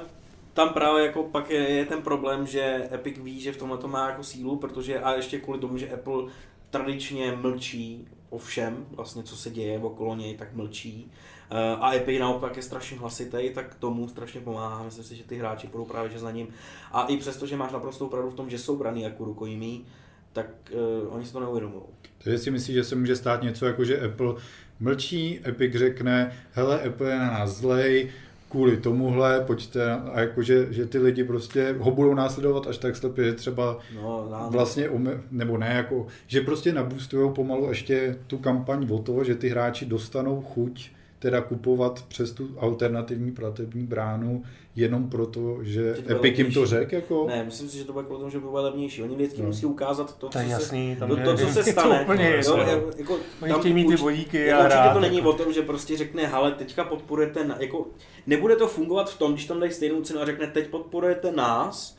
tam 0.57 0.69
právě 0.69 1.05
jako 1.05 1.23
pak 1.23 1.49
je, 1.49 1.69
je 1.69 1.85
ten 1.85 2.01
problém, 2.01 2.47
že 2.47 2.89
Epic 2.91 3.17
ví, 3.17 3.39
že 3.39 3.51
v 3.51 3.57
tomhle 3.57 3.77
to 3.77 3.87
má 3.87 4.09
jako 4.09 4.23
sílu, 4.23 4.57
protože 4.57 4.99
a 4.99 5.13
ještě 5.13 5.39
kvůli 5.39 5.59
tomu, 5.59 5.77
že 5.77 5.89
Apple 5.89 6.23
tradičně 6.69 7.31
mlčí 7.31 8.07
o 8.29 8.37
všem, 8.37 8.85
vlastně 8.91 9.23
co 9.23 9.35
se 9.35 9.49
děje 9.49 9.79
okolo 9.79 10.15
něj, 10.15 10.37
tak 10.37 10.53
mlčí. 10.53 11.11
Eh, 11.51 11.75
a 11.79 11.93
Epic 11.93 12.19
naopak 12.19 12.57
je 12.57 12.63
strašně 12.63 12.97
hlasitý, 12.97 13.49
tak 13.53 13.75
tomu 13.75 14.07
strašně 14.07 14.41
pomáhá. 14.41 14.83
Myslím 14.83 15.03
si, 15.03 15.15
že 15.15 15.23
ty 15.23 15.35
hráči 15.35 15.67
budou 15.67 15.85
právě 15.85 16.11
že 16.11 16.19
za 16.19 16.31
ním. 16.31 16.47
A 16.91 17.05
i 17.05 17.17
přesto, 17.17 17.47
že 17.47 17.57
máš 17.57 17.71
naprostou 17.71 18.07
pravdu 18.07 18.29
v 18.29 18.35
tom, 18.35 18.49
že 18.49 18.59
jsou 18.59 18.77
braný 18.77 19.01
jako 19.01 19.25
rukojmí, 19.25 19.85
tak 20.33 20.47
uh, 20.71 21.15
oni 21.15 21.25
si 21.25 21.33
to 21.33 21.39
neuvědomují. 21.39 21.83
Takže 22.17 22.37
si 22.37 22.51
myslíš, 22.51 22.75
že 22.75 22.83
se 22.83 22.95
může 22.95 23.15
stát 23.15 23.41
něco 23.41 23.65
jako, 23.65 23.85
že 23.85 24.01
Apple 24.05 24.35
mlčí, 24.79 25.39
Epic 25.47 25.75
řekne, 25.75 26.39
hele, 26.51 26.81
Apple 26.81 27.09
je 27.09 27.19
na 27.19 27.31
nás 27.31 27.49
zlej, 27.49 28.11
kvůli 28.49 28.77
tomuhle, 28.77 29.43
pojďte, 29.47 29.91
a 29.91 30.19
jakože, 30.19 30.73
že 30.73 30.85
ty 30.85 30.99
lidi 30.99 31.23
prostě 31.23 31.75
ho 31.79 31.91
budou 31.91 32.13
následovat 32.13 32.67
až 32.67 32.77
tak 32.77 32.95
slepě, 32.95 33.23
že 33.25 33.33
třeba 33.33 33.77
no, 33.95 34.27
no. 34.31 34.47
vlastně, 34.51 34.89
nebo 35.31 35.57
ne, 35.57 35.73
jako, 35.75 36.07
že 36.27 36.41
prostě 36.41 36.73
nabůstujou 36.73 37.31
pomalu 37.31 37.69
ještě 37.69 38.17
tu 38.27 38.37
kampaň 38.37 38.87
o 38.91 38.99
to, 38.99 39.23
že 39.23 39.35
ty 39.35 39.49
hráči 39.49 39.85
dostanou 39.85 40.41
chuť 40.41 40.96
teda 41.19 41.41
kupovat 41.41 42.05
přes 42.07 42.31
tu 42.31 42.49
alternativní 42.59 43.31
platební 43.31 43.83
bránu 43.83 44.43
jenom 44.77 45.09
proto, 45.09 45.57
že 45.61 45.97
Epic 46.09 46.37
jim 46.37 46.51
to 46.51 46.65
řekl? 46.65 46.95
Jako... 46.95 47.27
Ne, 47.27 47.43
myslím 47.43 47.69
si, 47.69 47.77
že 47.77 47.83
to 47.83 47.93
bude 47.93 48.05
kvůli 48.05 48.19
tomu, 48.19 48.31
že 48.31 48.39
bude 48.39 48.61
levnější. 48.61 49.03
Oni 49.03 49.15
vždycky 49.15 49.41
no. 49.41 49.47
musí 49.47 49.65
ukázat 49.65 50.17
to, 50.17 50.29
co, 50.29 50.39
jasný, 50.39 50.95
se, 50.99 51.07
to, 51.07 51.15
to, 51.15 51.37
co 51.37 51.47
se 51.47 51.63
stane. 51.71 51.97
to 51.97 52.01
úplně 52.03 52.41
jo, 52.45 52.57
jako, 52.97 53.19
Oni 53.41 53.53
chtějí 53.53 53.73
mít 53.73 53.87
ty 53.87 53.95
vodíky 53.95 54.51
a 54.51 54.63
hrát. 54.63 54.93
to 54.93 54.99
není 54.99 55.17
jako. 55.17 55.29
o 55.29 55.33
tom, 55.33 55.53
že 55.53 55.61
prostě 55.61 55.97
řekne, 55.97 56.27
hele, 56.27 56.51
teďka 56.51 56.83
podporujete, 56.83 57.43
na, 57.43 57.57
jako, 57.59 57.87
nebude 58.27 58.55
to 58.55 58.67
fungovat 58.67 59.09
v 59.09 59.17
tom, 59.17 59.33
když 59.33 59.45
tam 59.45 59.59
dají 59.59 59.71
stejnou 59.71 60.01
cenu 60.01 60.21
a 60.21 60.25
řekne, 60.25 60.47
teď 60.47 60.67
podporujete 60.67 61.31
nás, 61.31 61.97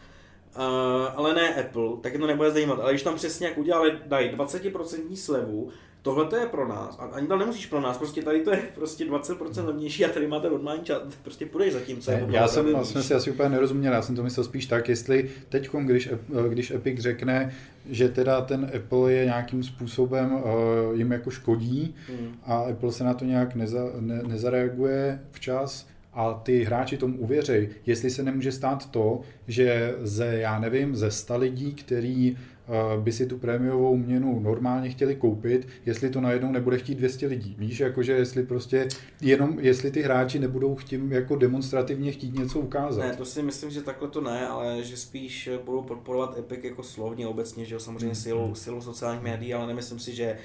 uh, 0.56 0.62
ale 1.16 1.34
ne 1.34 1.54
Apple, 1.54 1.88
tak 2.00 2.12
to 2.18 2.26
nebude 2.26 2.50
zajímat. 2.50 2.80
Ale 2.80 2.92
když 2.92 3.02
tam 3.02 3.14
přesně 3.14 3.46
jak 3.46 3.58
udělali, 3.58 3.92
dají 4.06 4.30
20% 4.30 5.16
slevu, 5.16 5.68
tohle 6.08 6.24
to 6.24 6.36
je 6.36 6.46
pro 6.46 6.68
nás. 6.68 6.98
A 6.98 7.02
ani 7.02 7.26
tam 7.26 7.38
nemusíš 7.38 7.66
pro 7.66 7.80
nás, 7.80 7.98
prostě 7.98 8.22
tady 8.22 8.40
to 8.40 8.50
je 8.50 8.62
prostě 8.74 9.04
20% 9.04 9.66
levnější 9.66 10.04
a 10.04 10.08
tady 10.08 10.26
máte 10.26 10.50
normální 10.50 10.84
čas, 10.84 11.02
prostě 11.22 11.46
půjdeš 11.46 11.72
za 11.72 11.80
tím, 11.80 12.00
co 12.00 12.10
je 12.10 12.26
Já 12.30 12.48
jsem, 12.48 12.84
jsme 12.84 13.02
si 13.02 13.14
asi 13.14 13.30
úplně 13.30 13.48
nerozuměl, 13.48 13.92
já 13.92 14.02
jsem 14.02 14.16
to 14.16 14.22
myslel 14.22 14.44
spíš 14.44 14.66
tak, 14.66 14.88
jestli 14.88 15.30
teď, 15.48 15.70
když, 15.70 16.08
když 16.48 16.70
Epic 16.70 17.00
řekne, 17.00 17.54
že 17.90 18.08
teda 18.08 18.40
ten 18.40 18.70
Apple 18.76 19.12
je 19.12 19.24
nějakým 19.24 19.62
způsobem 19.62 20.34
uh, 20.34 20.42
jim 20.94 21.12
jako 21.12 21.30
škodí 21.30 21.94
hmm. 22.08 22.34
a 22.44 22.58
Apple 22.58 22.92
se 22.92 23.04
na 23.04 23.14
to 23.14 23.24
nějak 23.24 23.54
neza, 23.54 23.84
ne, 24.00 24.22
nezareaguje 24.22 25.20
včas, 25.30 25.86
a 26.18 26.34
ty 26.34 26.64
hráči 26.64 26.96
tomu 26.96 27.18
uvěří, 27.18 27.68
jestli 27.86 28.10
se 28.10 28.22
nemůže 28.22 28.52
stát 28.52 28.90
to, 28.90 29.20
že 29.48 29.94
ze, 30.00 30.26
já 30.26 30.58
nevím, 30.58 30.96
ze 30.96 31.10
100 31.10 31.38
lidí, 31.38 31.74
který 31.74 32.32
uh, 32.32 33.02
by 33.02 33.12
si 33.12 33.26
tu 33.26 33.38
prémiovou 33.38 33.96
měnu 33.96 34.40
normálně 34.40 34.90
chtěli 34.90 35.14
koupit, 35.14 35.68
jestli 35.86 36.10
to 36.10 36.20
najednou 36.20 36.52
nebude 36.52 36.78
chtít 36.78 36.94
200 36.94 37.26
lidí. 37.26 37.56
Víš, 37.58 37.80
jakože 37.80 38.12
jestli 38.12 38.42
prostě 38.42 38.88
jenom, 39.20 39.58
jestli 39.60 39.90
ty 39.90 40.02
hráči 40.02 40.38
nebudou 40.38 40.74
chtít 40.74 41.00
jako 41.08 41.36
demonstrativně 41.36 42.12
chtít 42.12 42.34
něco 42.34 42.60
ukázat. 42.60 43.02
Ne, 43.02 43.16
to 43.16 43.24
si 43.24 43.42
myslím, 43.42 43.70
že 43.70 43.82
takhle 43.82 44.08
to 44.08 44.20
ne, 44.20 44.48
ale 44.48 44.82
že 44.82 44.96
spíš 44.96 45.50
budou 45.64 45.82
podporovat 45.82 46.38
Epic 46.38 46.64
jako 46.64 46.82
slovně 46.82 47.26
obecně, 47.26 47.64
že 47.64 47.74
jo, 47.74 47.80
samozřejmě 47.80 48.06
hmm. 48.06 48.14
silou, 48.14 48.54
silou 48.54 48.80
sociálních 48.80 49.22
médií, 49.22 49.54
ale 49.54 49.66
nemyslím 49.66 49.98
si, 49.98 50.14
že 50.14 50.38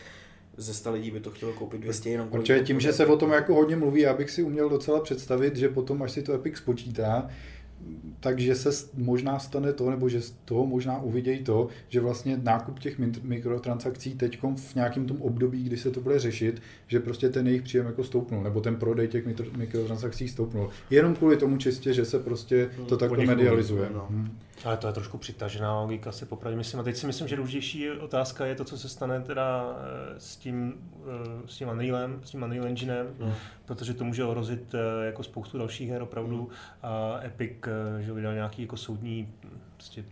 ze 0.58 0.74
100 0.74 0.92
lidí 0.92 1.12
by 1.12 1.20
to 1.20 1.32
chtělo 1.32 1.54
koupit 1.54 1.82
200 1.82 2.10
jenom 2.10 2.28
Protože 2.28 2.60
tím, 2.60 2.80
že 2.80 2.94
se 2.94 3.06
o 3.06 3.18
tom 3.18 3.32
jako 3.32 3.54
hodně 3.54 3.76
mluví, 3.76 4.02
já 4.02 4.14
bych 4.14 4.32
si 4.32 4.44
uměl 4.44 4.70
docela 4.70 5.00
představit, 5.00 5.56
že 5.56 5.70
potom, 5.70 6.04
až 6.04 6.12
si 6.12 6.22
to 6.22 6.34
Epic 6.34 6.58
spočítá, 6.58 7.30
takže 8.20 8.56
se 8.56 8.70
možná 8.94 9.40
stane 9.40 9.74
to, 9.74 9.90
nebo 9.90 10.10
že 10.10 10.22
z 10.22 10.34
toho 10.46 10.66
možná 10.66 11.02
uvidějí 11.02 11.44
to, 11.44 11.68
že 11.90 12.00
vlastně 12.00 12.40
nákup 12.44 12.80
těch 12.80 13.00
mikrotransakcí 13.24 14.16
teď 14.16 14.40
v 14.56 14.76
nějakém 14.76 15.06
tom 15.06 15.22
období, 15.22 15.64
kdy 15.64 15.78
se 15.78 15.92
to 15.92 16.02
bude 16.02 16.20
řešit, 16.20 16.62
že 16.88 17.00
prostě 17.00 17.30
ten 17.30 17.48
jejich 17.48 17.62
příjem 17.62 17.86
jako 17.86 18.04
stoupnul, 18.04 18.44
nebo 18.44 18.62
ten 18.62 18.76
prodej 18.76 19.08
těch 19.08 19.26
mikrotransakcí 19.58 20.28
stoupnul. 20.28 20.70
Jenom 20.90 21.16
kvůli 21.16 21.38
tomu 21.38 21.58
čistě, 21.58 21.94
že 21.94 22.06
se 22.06 22.20
prostě 22.20 22.70
to 22.76 22.82
hmm, 22.82 23.00
takhle 23.00 23.26
medializuje. 23.26 23.90
No. 23.94 24.08
Hmm. 24.10 24.38
Ale 24.66 24.78
to 24.78 24.88
je 24.88 24.94
trošku 24.94 25.18
přitažená 25.18 25.82
logika, 25.82 26.12
si 26.12 26.26
popravdě 26.26 26.58
myslím. 26.58 26.80
A 26.80 26.84
teď 26.84 26.96
si 26.96 27.08
myslím, 27.08 27.28
že 27.28 27.36
důležitější 27.36 27.92
otázka 27.92 28.46
je 28.46 28.56
to, 28.56 28.64
co 28.64 28.78
se 28.78 28.90
stane 28.90 29.22
teda 29.22 29.76
eh, 29.78 30.20
s 30.20 30.36
tím, 30.38 30.74
eh, 31.06 31.48
s 31.48 31.58
tím 31.58 31.70
Unrealem, 31.70 32.22
s 32.24 32.30
tím 32.30 32.44
Unreal 32.44 32.66
Enginem, 32.66 33.08
mm. 33.20 33.34
protože 33.66 33.94
to 33.94 34.04
může 34.04 34.24
ohrozit 34.24 34.74
eh, 34.74 35.06
jako 35.06 35.24
spoustu 35.24 35.58
dalších 35.58 35.90
her 35.90 36.02
opravdu. 36.02 36.38
Mm. 36.38 36.50
A 36.84 37.20
Epic, 37.24 37.58
že 38.00 38.14
vydal 38.14 38.34
nějaký 38.34 38.62
jako 38.62 38.78
soudní 38.78 39.34
prostě 39.76 40.04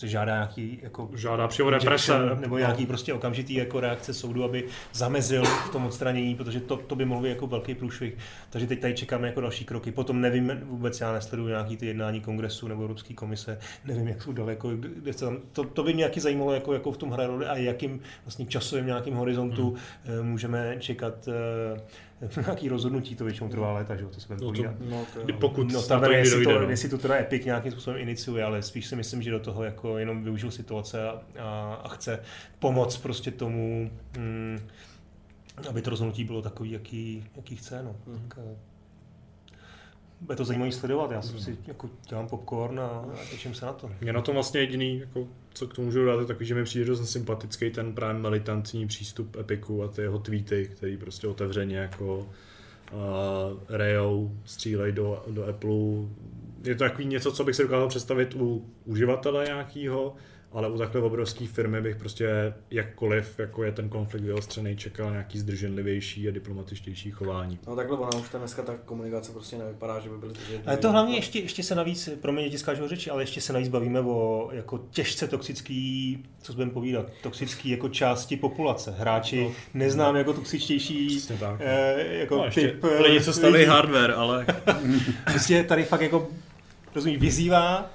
se 0.00 0.08
žádá 0.08 0.32
nějaký 0.32 0.78
jako 0.82 1.10
žádá 1.14 1.48
přímo 1.48 1.70
represe 1.70 2.12
nebo 2.40 2.58
nějaký 2.58 2.86
prostě 2.86 3.14
okamžitý 3.14 3.54
jako 3.54 3.80
reakce 3.80 4.14
soudu, 4.14 4.44
aby 4.44 4.64
zamezil 4.92 5.44
v 5.44 5.68
tom 5.72 5.86
odstranění, 5.86 6.34
protože 6.34 6.60
to, 6.60 6.76
to 6.76 6.96
by 6.96 7.04
mohlo 7.04 7.22
být 7.22 7.28
jako 7.28 7.46
velký 7.46 7.74
průšvih. 7.74 8.18
Takže 8.50 8.66
teď 8.66 8.80
tady 8.80 8.94
čekáme 8.94 9.26
jako 9.26 9.40
další 9.40 9.64
kroky. 9.64 9.92
Potom 9.92 10.20
nevím 10.20 10.60
vůbec, 10.62 11.00
já 11.00 11.12
nesleduju 11.12 11.48
nějaký 11.48 11.76
ty 11.76 11.86
jednání 11.86 12.20
kongresu 12.20 12.68
nebo 12.68 12.82
Evropské 12.82 13.14
komise, 13.14 13.58
nevím, 13.84 14.08
jak 14.08 14.22
jsou 14.22 14.32
daleko, 14.32 14.70
kde 14.76 15.12
se 15.12 15.24
tam, 15.24 15.38
to, 15.52 15.64
to 15.64 15.82
by 15.82 15.92
mě 15.92 15.98
nějaký 15.98 16.20
zajímalo, 16.20 16.54
jako, 16.54 16.72
jako 16.72 16.92
v 16.92 16.96
tom 16.96 17.10
hraje 17.10 17.28
a 17.28 17.56
jakým 17.56 18.00
vlastně 18.24 18.46
časovým 18.46 18.86
nějakým 18.86 19.14
horizontu 19.14 19.76
hmm. 20.04 20.26
můžeme 20.26 20.76
čekat 20.78 21.28
eh, 21.28 21.80
nějaký 22.46 22.68
rozhodnutí 22.68 23.16
to 23.16 23.24
většinou 23.24 23.48
trvá 23.48 23.72
léta, 23.72 23.96
že 23.96 24.06
to 24.06 24.20
se 24.20 24.36
no 24.40 24.52
to, 24.52 24.62
no, 24.90 25.06
to, 25.14 25.32
pokud 25.40 25.72
no, 25.72 25.82
tam 25.82 26.04
jestli, 26.04 26.44
dojde, 26.44 26.52
to, 26.52 26.64
no. 26.64 26.70
jestli 26.70 26.88
to 26.88 26.98
teda 26.98 27.14
Epic 27.14 27.44
nějakým 27.44 27.72
způsobem 27.72 28.00
iniciuje, 28.00 28.44
ale 28.44 28.62
spíš 28.62 28.86
si 28.86 28.96
myslím, 28.96 29.22
že 29.22 29.30
do 29.30 29.40
toho 29.40 29.64
jako 29.64 29.98
jenom 29.98 30.24
využil 30.24 30.50
situace 30.50 31.08
a, 31.08 31.22
a, 31.38 31.80
a 31.84 31.88
chce 31.88 32.22
pomoct 32.58 32.96
prostě 32.96 33.30
tomu, 33.30 33.90
mm, 34.18 34.58
aby 35.68 35.82
to 35.82 35.90
rozhodnutí 35.90 36.24
bylo 36.24 36.42
takový, 36.42 36.70
jaký, 36.70 37.24
jaký 37.36 37.56
chce. 37.56 37.82
No. 37.82 37.96
Mm. 38.06 38.28
Tak, 38.28 38.38
eh, 38.38 38.56
bude 40.20 40.36
to 40.36 40.44
zajímavé 40.44 40.72
sledovat. 40.72 41.10
Já 41.10 41.22
jsem 41.22 41.40
si 41.40 41.58
jako 41.66 41.90
dělám 42.08 42.28
popcorn 42.28 42.80
a, 42.80 42.88
a 43.22 43.24
těším 43.30 43.54
se 43.54 43.66
na 43.66 43.72
to. 43.72 43.90
Mě 44.00 44.12
na 44.12 44.22
tom 44.22 44.34
vlastně 44.34 44.60
jediný, 44.60 44.98
jako, 44.98 45.28
co 45.52 45.66
k 45.66 45.74
tomu 45.74 45.86
můžu 45.86 46.04
dát, 46.04 46.20
je 46.20 46.26
takový, 46.26 46.46
že 46.46 46.54
mi 46.54 46.64
přijde 46.64 46.86
dost 46.86 47.10
sympatický 47.10 47.70
ten 47.70 47.92
právě 47.92 48.20
militantní 48.20 48.86
přístup 48.86 49.36
Epiku 49.36 49.82
a 49.82 49.88
ty 49.88 50.02
jeho 50.02 50.18
tweety, 50.18 50.70
který 50.76 50.96
prostě 50.96 51.26
otevřeně 51.26 51.76
jako 51.76 52.18
uh, 52.18 52.28
rejou, 53.68 54.36
střílej 54.44 54.92
do, 54.92 55.24
do 55.30 55.46
Apple. 55.46 55.70
Je 56.64 56.74
to 56.74 56.84
takový 56.84 57.04
něco, 57.04 57.32
co 57.32 57.44
bych 57.44 57.56
si 57.56 57.62
dokázal 57.62 57.88
představit 57.88 58.34
u 58.34 58.70
uživatele 58.84 59.44
nějakého, 59.44 60.16
ale 60.52 60.68
u 60.68 60.78
takhle 60.78 61.00
obrovské 61.00 61.46
firmy 61.46 61.80
bych 61.80 61.96
prostě 61.96 62.54
jakkoliv, 62.70 63.38
jako 63.38 63.64
je 63.64 63.72
ten 63.72 63.88
konflikt 63.88 64.24
vyostřený, 64.24 64.76
čekal 64.76 65.10
nějaký 65.10 65.38
zdrženlivější 65.38 66.28
a 66.28 66.30
diplomatičtější 66.30 67.10
chování. 67.10 67.58
No 67.66 67.76
takhle 67.76 67.98
ona 67.98 68.18
už 68.18 68.28
ta 68.28 68.38
dneska 68.38 68.62
ta 68.62 68.74
komunikace 68.84 69.32
prostě 69.32 69.58
nevypadá, 69.58 70.00
že 70.00 70.08
by 70.08 70.18
byly 70.18 70.30
zdrženlivější. 70.30 70.68
Ale 70.68 70.76
to 70.76 70.92
hlavně 70.92 71.16
ještě, 71.16 71.38
ještě 71.38 71.62
se 71.62 71.74
navíc, 71.74 72.08
pro 72.20 72.32
mě 72.32 72.58
skážu 72.58 72.88
řeči, 72.88 73.10
ale 73.10 73.22
ještě 73.22 73.40
se 73.40 73.52
navíc 73.52 73.68
bavíme 73.68 74.00
o 74.00 74.48
jako 74.52 74.78
těžce 74.90 75.28
toxický, 75.28 76.18
co 76.42 76.52
budeme 76.52 76.70
povídat, 76.70 77.06
toxický 77.22 77.70
jako 77.70 77.88
části 77.88 78.36
populace. 78.36 78.94
Hráči 78.98 79.44
no. 79.44 79.52
neznám 79.74 80.16
jako 80.16 80.32
toxičtější 80.32 81.20
tak. 81.40 81.60
Eh, 81.60 82.06
jako 82.08 82.36
no, 82.36 82.50
typ, 82.50 82.84
lidi, 83.00 83.20
co 83.20 83.32
staví 83.32 83.64
hardware, 83.64 84.12
ale... 84.16 84.46
prostě 85.24 85.64
tady 85.64 85.84
fakt 85.84 86.00
jako 86.00 86.28
rozumíš, 86.94 87.18
vyzývá. 87.18 87.90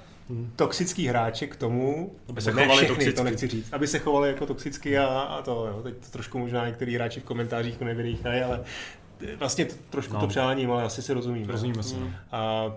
Toxický 0.56 1.06
hráče 1.06 1.46
k 1.46 1.56
tomu, 1.56 2.12
aby 2.28 2.40
se 2.40 2.52
chovali 2.52 2.84
všechny, 2.84 2.88
toxicky. 2.88 3.12
to 3.12 3.24
nechci 3.24 3.46
říct, 3.46 3.72
aby 3.72 3.86
se 3.86 3.98
chovali 3.98 4.28
jako 4.28 4.46
toxicky 4.46 4.98
a, 4.98 5.06
a 5.06 5.42
to, 5.42 5.66
jo, 5.66 5.80
teď 5.82 5.94
to 5.94 6.10
trošku 6.10 6.38
možná 6.38 6.66
některý 6.66 6.94
hráči 6.94 7.20
v 7.20 7.24
komentářích 7.24 7.80
nevydýchají, 7.80 8.42
ale 8.42 8.64
vlastně 9.38 9.64
to, 9.64 9.74
trošku 9.90 10.14
no. 10.14 10.20
to 10.20 10.26
přáním, 10.26 10.70
ale 10.72 10.82
asi 10.82 11.02
si 11.02 11.12
rozumím. 11.12 11.48
Rozumíme 11.48 11.82
se. 11.82 11.96
No. 12.00 12.10
A 12.32 12.72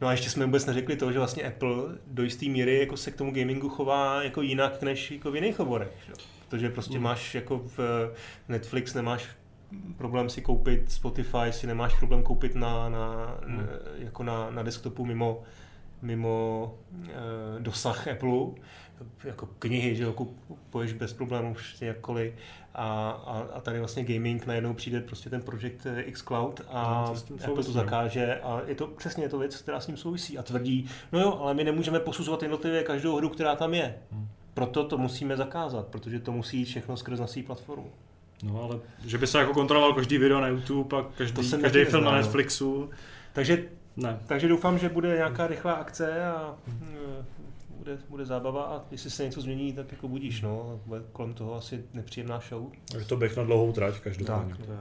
No 0.00 0.08
a 0.08 0.10
ještě 0.10 0.30
jsme 0.30 0.46
vůbec 0.46 0.66
neřekli 0.66 0.96
to, 0.96 1.12
že 1.12 1.18
vlastně 1.18 1.42
Apple 1.42 1.70
do 2.06 2.22
jisté 2.22 2.46
míry 2.46 2.78
jako 2.78 2.96
se 2.96 3.10
k 3.10 3.16
tomu 3.16 3.32
gamingu 3.32 3.68
chová 3.68 4.22
jako 4.22 4.42
jinak 4.42 4.82
než 4.82 5.10
jako 5.10 5.30
v 5.30 5.34
jiných 5.34 5.60
oborech. 5.60 5.92
Že? 6.06 6.12
Protože 6.48 6.70
prostě 6.70 6.98
mm. 6.98 7.04
máš 7.04 7.34
jako 7.34 7.62
v 7.76 8.10
Netflix 8.48 8.94
nemáš 8.94 9.28
problém 9.96 10.28
si 10.28 10.42
koupit 10.42 10.92
Spotify, 10.92 11.50
si 11.50 11.66
nemáš 11.66 11.94
problém 11.94 12.22
koupit 12.22 12.54
na, 12.54 12.88
na, 12.88 13.34
mm. 13.46 13.66
jako 13.98 14.22
na, 14.22 14.50
na 14.50 14.62
desktopu 14.62 15.06
mimo, 15.06 15.42
mimo 16.02 16.74
e, 17.04 17.60
dosah 17.60 18.08
Apple, 18.08 18.46
jako 19.24 19.48
knihy, 19.58 19.96
že 19.96 20.02
jo, 20.02 20.12
kupuješ 20.12 20.92
bez 20.92 21.12
problémů 21.12 21.54
prostě 21.54 21.86
jakkoliv 21.86 22.34
a, 22.74 23.10
a, 23.10 23.46
a 23.54 23.60
tady 23.60 23.78
vlastně 23.78 24.04
gaming 24.04 24.46
najednou 24.46 24.74
přijde 24.74 25.00
prostě 25.00 25.30
ten 25.30 25.42
projekt 25.42 25.86
X 25.96 26.22
Cloud 26.22 26.60
a 26.68 27.04
no, 27.08 27.36
to 27.38 27.44
Apple 27.44 27.64
to 27.64 27.72
zakáže 27.72 28.40
a 28.40 28.60
je 28.66 28.74
to 28.74 28.86
přesně 28.86 29.24
je 29.24 29.28
to 29.28 29.38
věc, 29.38 29.56
která 29.56 29.80
s 29.80 29.86
ním 29.86 29.96
souvisí 29.96 30.38
a 30.38 30.42
tvrdí, 30.42 30.88
no 31.12 31.20
jo, 31.20 31.38
ale 31.40 31.54
my 31.54 31.64
nemůžeme 31.64 32.00
posuzovat 32.00 32.42
jednotlivě 32.42 32.82
každou 32.82 33.16
hru, 33.16 33.28
která 33.28 33.56
tam 33.56 33.74
je. 33.74 33.94
Hmm. 34.12 34.28
Proto 34.54 34.84
to 34.84 34.98
musíme 34.98 35.36
zakázat, 35.36 35.86
protože 35.86 36.20
to 36.20 36.32
musí 36.32 36.58
jít 36.58 36.64
všechno 36.64 36.96
skrz 36.96 37.20
naší 37.20 37.42
platformu. 37.42 37.90
No 38.42 38.62
ale 38.62 38.78
že 39.06 39.18
by 39.18 39.26
se 39.26 39.38
jako 39.38 39.54
kontroloval 39.54 39.94
každý 39.94 40.18
video 40.18 40.40
na 40.40 40.48
YouTube 40.48 40.98
a 40.98 41.04
každý, 41.18 41.50
každý 41.50 41.84
film 41.84 42.04
na 42.04 42.12
Netflixu. 42.12 42.90
Takže 43.32 43.64
ne. 43.96 44.20
Takže 44.26 44.48
doufám, 44.48 44.78
že 44.78 44.88
bude 44.88 45.16
nějaká 45.16 45.46
rychlá 45.46 45.72
akce 45.72 46.24
a 46.26 46.54
eh, 46.82 47.24
bude, 47.70 47.98
bude 48.08 48.26
zábava 48.26 48.64
a 48.64 48.82
jestli 48.90 49.10
se 49.10 49.24
něco 49.24 49.40
změní, 49.40 49.72
tak 49.72 49.92
jako 49.92 50.08
budíš, 50.08 50.40
no. 50.40 50.80
Bude 50.86 51.02
kolem 51.12 51.34
toho 51.34 51.54
asi 51.54 51.84
nepříjemná 51.94 52.40
show. 52.48 52.70
Je 52.98 53.04
to 53.04 53.16
běh 53.16 53.36
na 53.36 53.44
dlouhou 53.44 53.72
trať 53.72 54.00
každopádně. 54.00 54.54
Tak, 54.54 54.76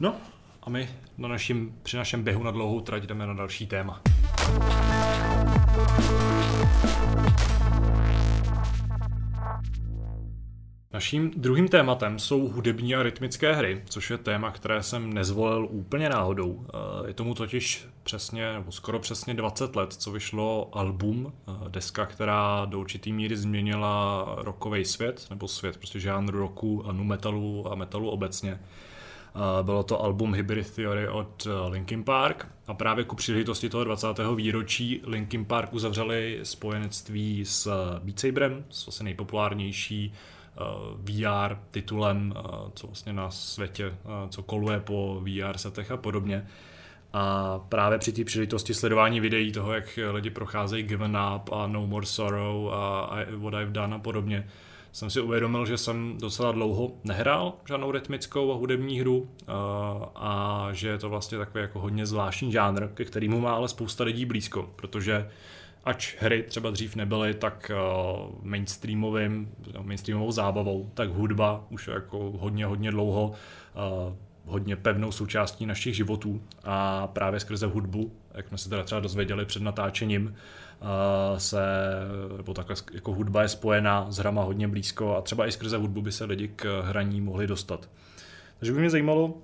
no 0.00 0.14
a 0.62 0.70
my 0.70 0.88
na 1.18 1.28
našim, 1.28 1.78
při 1.82 1.96
našem 1.96 2.22
běhu 2.22 2.42
na 2.42 2.50
dlouhou 2.50 2.80
trať 2.80 3.02
jdeme 3.02 3.26
na 3.26 3.34
další 3.34 3.66
téma. 3.66 4.02
Naším 10.92 11.30
druhým 11.36 11.68
tématem 11.68 12.18
jsou 12.18 12.48
hudební 12.48 12.94
a 12.94 13.02
rytmické 13.02 13.54
hry, 13.54 13.82
což 13.84 14.10
je 14.10 14.18
téma, 14.18 14.50
které 14.50 14.82
jsem 14.82 15.12
nezvolil 15.12 15.68
úplně 15.70 16.08
náhodou. 16.08 16.66
Eh, 16.68 17.08
je 17.08 17.14
tomu 17.14 17.34
totiž 17.34 17.86
přesně, 18.02 18.52
nebo 18.52 18.72
skoro 18.72 18.98
přesně 18.98 19.34
20 19.34 19.76
let, 19.76 19.92
co 19.92 20.12
vyšlo 20.12 20.68
album, 20.72 21.32
eh, 21.32 21.52
deska, 21.68 22.06
která 22.06 22.64
do 22.64 22.80
určitý 22.80 23.12
míry 23.12 23.36
změnila 23.36 24.26
rokový 24.38 24.84
svět, 24.84 25.26
nebo 25.30 25.48
svět 25.48 25.76
prostě 25.76 26.00
žánru 26.00 26.38
roku 26.38 26.86
a 26.86 26.92
nu 26.92 27.04
metalu 27.04 27.72
a 27.72 27.74
metalu 27.74 28.10
obecně. 28.10 28.52
Eh, 28.60 29.62
bylo 29.62 29.82
to 29.82 30.02
album 30.02 30.34
Hybrid 30.34 30.70
Theory 30.70 31.08
od 31.08 31.46
Linkin 31.68 32.04
Park 32.04 32.48
a 32.66 32.74
právě 32.74 33.04
ku 33.04 33.16
příležitosti 33.16 33.68
toho 33.68 33.84
20. 33.84 34.34
výročí 34.34 35.02
Linkin 35.06 35.44
Park 35.44 35.72
uzavřeli 35.72 36.40
spojenectví 36.42 37.44
s 37.44 37.70
Beat 37.98 38.18
Saberem, 38.18 38.64
s 38.70 38.88
asi 38.88 39.04
nejpopulárnější 39.04 40.12
VR 40.96 41.56
titulem, 41.70 42.34
eh, 42.36 42.42
co 42.74 42.86
vlastně 42.86 43.12
na 43.12 43.30
světě, 43.30 43.86
eh, 43.86 44.28
co 44.28 44.42
koluje 44.42 44.80
po 44.80 45.22
VR 45.24 45.58
setech 45.58 45.90
a 45.90 45.96
podobně. 45.96 46.46
A 47.12 47.58
právě 47.68 47.98
při 47.98 48.12
té 48.12 48.24
příležitosti 48.24 48.74
sledování 48.74 49.20
videí 49.20 49.52
toho, 49.52 49.72
jak 49.72 49.98
lidi 50.10 50.30
procházejí 50.30 50.82
Given 50.82 51.18
Up 51.36 51.52
a 51.52 51.66
No 51.66 51.86
More 51.86 52.06
Sorrow 52.06 52.74
a 52.74 53.16
What 53.36 53.54
I've 53.54 53.72
Done 53.72 53.96
a 53.96 53.98
podobně, 53.98 54.48
jsem 54.92 55.10
si 55.10 55.20
uvědomil, 55.20 55.66
že 55.66 55.78
jsem 55.78 56.16
docela 56.20 56.52
dlouho 56.52 56.92
nehrál 57.04 57.52
žádnou 57.68 57.90
rytmickou 57.90 58.52
a 58.52 58.56
hudební 58.56 59.00
hru 59.00 59.28
a 60.14 60.68
že 60.72 60.88
je 60.88 60.98
to 60.98 61.08
vlastně 61.08 61.38
takový 61.38 61.62
jako 61.62 61.80
hodně 61.80 62.06
zvláštní 62.06 62.52
žánr, 62.52 62.88
ke 62.94 63.04
kterému 63.04 63.40
má 63.40 63.52
ale 63.52 63.68
spousta 63.68 64.04
lidí 64.04 64.24
blízko, 64.24 64.70
protože 64.76 65.28
ač 65.84 66.16
hry 66.20 66.42
třeba 66.42 66.70
dřív 66.70 66.96
nebyly 66.96 67.34
tak 67.34 67.70
uh, 67.74 68.30
mainstreamovým, 68.42 69.54
mainstreamovou 69.82 70.32
zábavou, 70.32 70.90
tak 70.94 71.10
hudba 71.10 71.64
už 71.70 71.88
jako 71.88 72.32
hodně, 72.38 72.66
hodně 72.66 72.90
dlouho 72.90 73.32
uh, 74.06 74.14
hodně 74.44 74.76
pevnou 74.76 75.12
součástí 75.12 75.66
našich 75.66 75.96
životů 75.96 76.42
a 76.64 77.06
právě 77.06 77.40
skrze 77.40 77.66
hudbu, 77.66 78.12
jak 78.34 78.48
jsme 78.48 78.58
se 78.58 78.68
teda 78.68 78.82
třeba 78.82 79.00
dozvěděli 79.00 79.44
před 79.44 79.62
natáčením, 79.62 80.24
uh, 80.24 81.38
se, 81.38 81.62
nebo 82.36 82.54
takhle 82.54 82.76
jako 82.92 83.12
hudba 83.12 83.42
je 83.42 83.48
spojená 83.48 84.10
s 84.10 84.18
hrama 84.18 84.42
hodně 84.42 84.68
blízko 84.68 85.16
a 85.16 85.22
třeba 85.22 85.46
i 85.46 85.52
skrze 85.52 85.76
hudbu 85.76 86.02
by 86.02 86.12
se 86.12 86.24
lidi 86.24 86.48
k 86.48 86.82
hraní 86.84 87.20
mohli 87.20 87.46
dostat. 87.46 87.88
Takže 88.58 88.72
by 88.72 88.80
mě 88.80 88.90
zajímalo, 88.90 89.34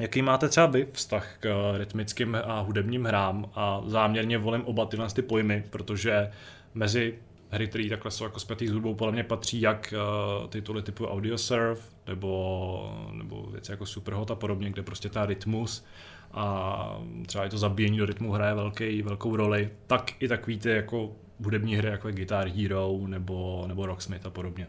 Jaký 0.00 0.22
máte 0.22 0.48
třeba 0.48 0.66
vy 0.66 0.86
vztah 0.92 1.36
k 1.40 1.46
eh, 1.46 1.78
rytmickým 1.78 2.36
a 2.44 2.60
hudebním 2.60 3.04
hrám 3.04 3.50
a 3.54 3.82
záměrně 3.86 4.38
volím 4.38 4.62
oba 4.64 4.86
tyhle 4.86 5.08
ty 5.08 5.22
pojmy, 5.22 5.64
protože 5.70 6.30
mezi 6.74 7.18
hry, 7.50 7.66
které 7.66 7.88
takhle 7.88 8.10
jsou 8.10 8.24
jako 8.24 8.40
zpětý 8.40 8.68
s 8.68 8.72
hudbou, 8.72 8.94
podle 8.94 9.12
mě 9.12 9.24
patří 9.24 9.60
jak 9.60 9.94
uh, 10.42 10.48
tituly 10.48 10.82
typu 10.82 11.06
Audio 11.06 11.38
Surf, 11.38 11.94
nebo, 12.06 13.08
nebo 13.12 13.42
věci 13.42 13.70
jako 13.70 13.86
Superhot 13.86 14.30
a 14.30 14.34
podobně, 14.34 14.70
kde 14.70 14.82
prostě 14.82 15.08
ta 15.08 15.26
rytmus 15.26 15.84
a 16.32 17.00
třeba 17.26 17.46
i 17.46 17.48
to 17.48 17.58
zabíjení 17.58 17.98
do 17.98 18.06
rytmu 18.06 18.32
hraje 18.32 18.54
velký, 18.54 19.02
velkou 19.02 19.36
roli, 19.36 19.70
tak 19.86 20.22
i 20.22 20.28
takový 20.28 20.58
ty 20.58 20.70
jako 20.70 21.12
hudební 21.44 21.76
hry, 21.76 21.88
jako 21.88 22.08
je 22.08 22.14
Guitar 22.14 22.48
Hero 22.48 22.98
nebo, 23.06 23.64
nebo 23.66 23.86
Rocksmith 23.86 24.26
a 24.26 24.30
podobně. 24.30 24.66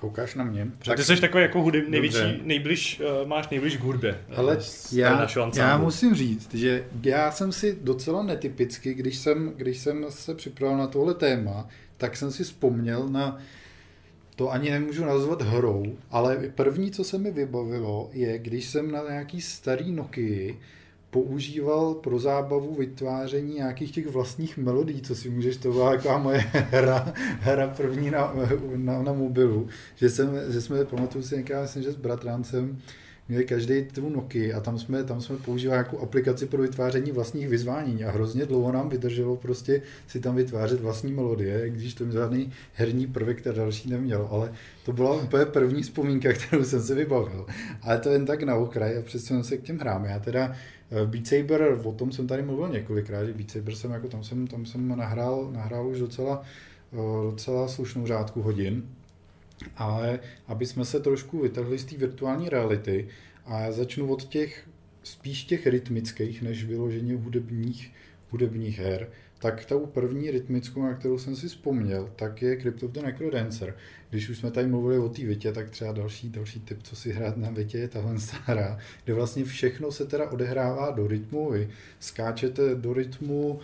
Koukáš 0.00 0.34
na 0.34 0.44
mě. 0.44 0.70
Tak... 0.84 0.96
Ty 0.96 1.04
jsi 1.04 1.20
takový 1.20 1.42
jako 1.42 1.62
hudeb, 1.62 1.88
největší, 1.88 2.42
nejbliž, 2.42 3.00
uh, 3.00 3.28
máš 3.28 3.48
nejbliž 3.48 3.76
k 3.76 3.80
hudbě. 3.80 4.18
Ale 4.36 4.58
já, 4.92 5.28
já 5.56 5.78
musím 5.78 6.14
říct, 6.14 6.54
že 6.54 6.84
já 7.02 7.30
jsem 7.32 7.52
si 7.52 7.78
docela 7.82 8.22
netypicky, 8.22 8.94
když 8.94 9.16
jsem, 9.16 9.52
když 9.56 9.78
jsem 9.78 10.06
se 10.08 10.34
připravil 10.34 10.78
na 10.78 10.86
tohle 10.86 11.14
téma, 11.14 11.68
tak 11.96 12.16
jsem 12.16 12.30
si 12.30 12.44
vzpomněl 12.44 13.08
na 13.08 13.38
to 14.36 14.50
ani 14.50 14.70
nemůžu 14.70 15.04
nazvat 15.04 15.42
hrou, 15.42 15.96
ale 16.10 16.36
první, 16.54 16.90
co 16.90 17.04
se 17.04 17.18
mi 17.18 17.30
vybavilo, 17.30 18.10
je, 18.12 18.38
když 18.38 18.64
jsem 18.64 18.90
na 18.90 19.02
nějaký 19.08 19.40
starý 19.40 19.92
Nokia 19.92 20.54
používal 21.10 21.94
pro 21.94 22.18
zábavu 22.18 22.74
vytváření 22.74 23.54
nějakých 23.54 23.92
těch 23.92 24.06
vlastních 24.06 24.56
melodí, 24.56 25.02
co 25.02 25.14
si 25.14 25.30
můžeš, 25.30 25.56
to 25.56 25.72
byla 25.72 25.90
taková 25.90 26.18
moje 26.18 26.38
hra, 26.52 27.14
hra 27.40 27.68
první 27.68 28.10
na, 28.10 28.34
na, 28.76 29.02
na 29.02 29.12
mobilu, 29.12 29.68
že, 29.96 30.10
jsem, 30.10 30.30
že 30.48 30.60
jsme, 30.60 30.84
pamatuju 30.84 31.24
si 31.24 31.36
někdy, 31.36 31.54
myslím, 31.62 31.82
že 31.82 31.92
s 31.92 31.96
bratrancem, 31.96 32.78
měli 33.30 33.44
každý 33.44 33.84
tu 33.84 34.08
Nokia 34.08 34.56
a 34.56 34.60
tam 34.60 34.78
jsme, 34.78 35.04
tam 35.04 35.20
jsme 35.20 35.36
používali 35.36 35.78
jako 35.78 35.98
aplikaci 35.98 36.46
pro 36.46 36.62
vytváření 36.62 37.12
vlastních 37.12 37.48
vyzvání 37.48 38.04
a 38.04 38.10
hrozně 38.10 38.46
dlouho 38.46 38.72
nám 38.72 38.88
vydrželo 38.88 39.36
prostě 39.36 39.82
si 40.06 40.20
tam 40.20 40.36
vytvářet 40.36 40.80
vlastní 40.80 41.12
melodie, 41.12 41.70
když 41.70 41.94
to 41.94 42.10
žádný 42.10 42.52
herní 42.74 43.06
prvek, 43.06 43.40
který 43.40 43.56
další 43.56 43.90
neměl, 43.90 44.28
ale 44.30 44.52
to 44.84 44.92
byla 44.92 45.22
úplně 45.22 45.44
první 45.44 45.82
vzpomínka, 45.82 46.32
kterou 46.46 46.64
jsem 46.64 46.82
si 46.82 46.94
vybavil. 46.94 47.46
Ale 47.82 47.98
to 47.98 48.10
jen 48.10 48.26
tak 48.26 48.42
na 48.42 48.56
okraj 48.56 48.98
a 48.98 49.02
přesuneme 49.02 49.44
se 49.44 49.56
k 49.56 49.62
těm 49.62 49.78
hrám. 49.78 50.04
Já 50.04 50.18
teda 50.18 50.56
Beat 51.04 51.26
Saber, 51.26 51.80
o 51.84 51.92
tom 51.92 52.12
jsem 52.12 52.26
tady 52.26 52.42
mluvil 52.42 52.68
několikrát, 52.68 53.24
že 53.24 53.32
Beat 53.32 53.50
Saber 53.50 53.74
jsem, 53.74 53.90
jako 53.90 54.08
tam 54.08 54.24
jsem, 54.24 54.46
tam 54.46 54.66
jsem 54.66 54.88
nahrál, 54.88 55.50
nahrál 55.52 55.86
už 55.86 55.98
docela, 55.98 56.42
eh, 56.92 56.96
docela 57.30 57.68
slušnou 57.68 58.06
řádku 58.06 58.42
hodin, 58.42 58.88
ale 59.76 60.20
aby 60.46 60.66
jsme 60.66 60.84
se 60.84 61.00
trošku 61.00 61.40
vytrhli 61.40 61.78
z 61.78 61.84
té 61.84 61.96
virtuální 61.96 62.48
reality 62.48 63.08
a 63.46 63.60
já 63.60 63.72
začnu 63.72 64.12
od 64.12 64.24
těch 64.24 64.68
spíš 65.02 65.44
těch 65.44 65.66
rytmických, 65.66 66.42
než 66.42 66.64
vyloženě 66.64 67.16
hudebních, 67.16 67.92
hudebních 68.30 68.78
her, 68.78 69.08
tak 69.38 69.64
tou 69.64 69.86
první 69.86 70.30
rytmickou, 70.30 70.82
na 70.82 70.94
kterou 70.94 71.18
jsem 71.18 71.36
si 71.36 71.48
vzpomněl, 71.48 72.10
tak 72.16 72.42
je 72.42 72.60
Crypt 72.60 72.82
of 72.82 72.90
the 72.90 73.02
Necrodancer. 73.02 73.76
Když 74.10 74.28
už 74.28 74.38
jsme 74.38 74.50
tady 74.50 74.66
mluvili 74.66 74.98
o 74.98 75.08
té 75.08 75.22
vitě, 75.22 75.52
tak 75.52 75.70
třeba 75.70 75.92
další, 75.92 76.28
další 76.28 76.60
tip, 76.60 76.82
co 76.82 76.96
si 76.96 77.12
hrát 77.12 77.36
na 77.36 77.50
vitě, 77.50 77.78
je 77.78 77.88
tahle 77.88 78.14
hra, 78.44 78.78
kde 79.04 79.14
vlastně 79.14 79.44
všechno 79.44 79.92
se 79.92 80.06
teda 80.06 80.30
odehrává 80.30 80.90
do 80.90 81.06
rytmu. 81.06 81.50
Vy 81.50 81.68
skáčete 82.00 82.74
do 82.74 82.92
rytmu, 82.92 83.60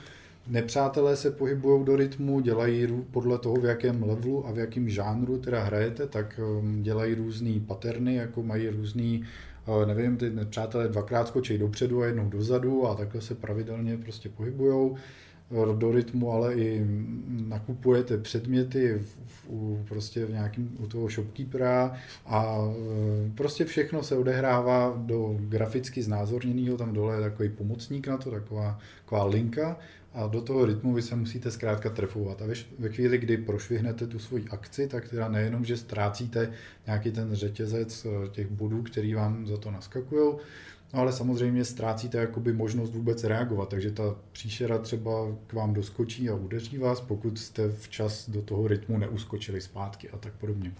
nepřátelé 0.48 1.16
se 1.16 1.30
pohybují 1.30 1.84
do 1.84 1.96
rytmu, 1.96 2.40
dělají 2.40 2.88
podle 3.10 3.38
toho, 3.38 3.56
v 3.56 3.64
jakém 3.64 4.02
levelu 4.02 4.46
a 4.46 4.52
v 4.52 4.58
jakém 4.58 4.88
žánru 4.88 5.38
teda 5.38 5.62
hrajete, 5.62 6.06
tak 6.06 6.40
um, 6.58 6.82
dělají 6.82 7.14
různé 7.14 7.60
paterny, 7.66 8.14
jako 8.14 8.42
mají 8.42 8.68
různý 8.68 9.24
uh, 9.68 9.86
nevím, 9.86 10.16
ty 10.16 10.30
nepřátelé 10.30 10.88
dvakrát 10.88 11.28
skočí 11.28 11.58
dopředu 11.58 12.02
a 12.02 12.06
jednou 12.06 12.28
dozadu 12.28 12.86
a 12.86 12.94
takhle 12.94 13.20
se 13.20 13.34
pravidelně 13.34 13.96
prostě 13.96 14.28
pohybujou 14.28 14.96
do 15.50 15.92
rytmu, 15.92 16.32
ale 16.32 16.54
i 16.54 16.86
nakupujete 17.28 18.18
předměty 18.18 18.98
v, 18.98 19.16
v, 19.26 19.84
prostě 19.88 20.24
v 20.24 20.30
nějakým, 20.30 20.76
u 20.78 20.86
toho 20.86 21.08
shopkeepera 21.08 21.96
a 22.26 22.58
e, 22.58 23.30
prostě 23.30 23.64
všechno 23.64 24.02
se 24.02 24.16
odehrává 24.16 24.94
do 24.96 25.36
graficky 25.40 26.02
znázorněného, 26.02 26.76
tam 26.76 26.92
dole 26.92 27.16
je 27.16 27.20
takový 27.20 27.48
pomocník 27.48 28.08
na 28.08 28.16
to, 28.16 28.30
taková, 28.30 28.78
taková 29.04 29.24
linka 29.24 29.76
a 30.16 30.26
do 30.26 30.40
toho 30.40 30.64
rytmu 30.64 30.94
vy 30.94 31.02
se 31.02 31.16
musíte 31.16 31.50
zkrátka 31.50 31.90
trefovat. 31.90 32.42
A 32.42 32.46
ve 32.78 32.88
chvíli, 32.88 33.18
kdy 33.18 33.36
prošvihnete 33.36 34.06
tu 34.06 34.18
svoji 34.18 34.44
akci, 34.50 34.88
tak 34.88 35.08
teda 35.08 35.28
nejenom, 35.28 35.64
že 35.64 35.76
ztrácíte 35.76 36.52
nějaký 36.86 37.10
ten 37.10 37.34
řetězec 37.34 38.04
e, 38.06 38.28
těch 38.28 38.46
bodů, 38.46 38.82
který 38.82 39.14
vám 39.14 39.46
za 39.46 39.56
to 39.56 39.70
naskakují, 39.70 40.34
No 40.94 41.00
ale 41.00 41.12
samozřejmě 41.12 41.64
ztrácíte 41.64 42.18
jakoby 42.18 42.52
možnost 42.52 42.90
vůbec 42.90 43.24
reagovat, 43.24 43.68
takže 43.68 43.90
ta 43.90 44.16
příšera 44.32 44.78
třeba 44.78 45.12
k 45.46 45.52
vám 45.52 45.74
doskočí 45.74 46.30
a 46.30 46.34
udeří 46.34 46.78
vás, 46.78 47.00
pokud 47.00 47.38
jste 47.38 47.68
včas 47.68 48.30
do 48.30 48.42
toho 48.42 48.68
rytmu 48.68 48.98
neuskočili 48.98 49.60
zpátky 49.60 50.10
a 50.10 50.18
tak 50.18 50.32
podobně. 50.32 50.72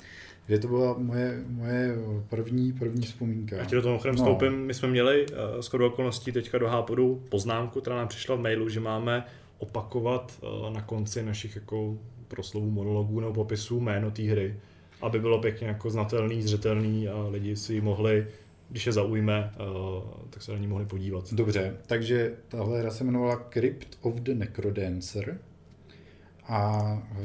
Takže 0.46 0.60
to 0.60 0.68
byla 0.68 0.94
moje, 0.98 1.44
moje 1.48 1.96
první, 2.28 2.72
první 2.72 3.02
vzpomínka. 3.02 3.56
Já 3.56 3.64
ti 3.64 3.74
do 3.74 3.82
toho 3.82 4.00
no. 4.06 4.12
vstoupím. 4.12 4.52
My 4.52 4.74
jsme 4.74 4.88
měli 4.88 5.26
uh, 5.26 5.36
skoro 5.60 5.86
okolností 5.86 6.32
teďka 6.32 6.58
do 6.58 6.68
Hápodu 6.68 7.22
poznámku, 7.28 7.80
která 7.80 7.96
nám 7.96 8.08
přišla 8.08 8.36
v 8.36 8.40
mailu, 8.40 8.68
že 8.68 8.80
máme 8.80 9.24
opakovat 9.58 10.32
uh, 10.42 10.74
na 10.74 10.82
konci 10.82 11.22
našich 11.22 11.54
jako 11.54 11.98
proslovů, 12.28 12.70
monologů 12.70 13.20
nebo 13.20 13.32
popisů 13.32 13.80
jméno 13.80 14.10
té 14.10 14.22
hry, 14.22 14.56
aby 15.02 15.20
bylo 15.20 15.38
pěkně 15.38 15.68
jako 15.68 15.90
znatelný, 15.90 16.42
zřetelný 16.42 17.08
a 17.08 17.26
lidi 17.28 17.56
si 17.56 17.80
mohli 17.80 18.26
když 18.68 18.86
je 18.86 18.92
zaujme, 18.92 19.52
uh, 19.60 20.02
tak 20.30 20.42
se 20.42 20.52
na 20.52 20.58
ní 20.58 20.66
mohli 20.66 20.86
podívat. 20.86 21.32
Dobře, 21.32 21.76
takže 21.86 22.34
tahle 22.48 22.80
hra 22.80 22.90
se 22.90 23.04
jmenovala 23.04 23.36
Crypt 23.50 23.98
of 24.00 24.14
the 24.14 24.34
Necrodancer. 24.34 25.38
A 26.48 26.92
uh, 27.10 27.18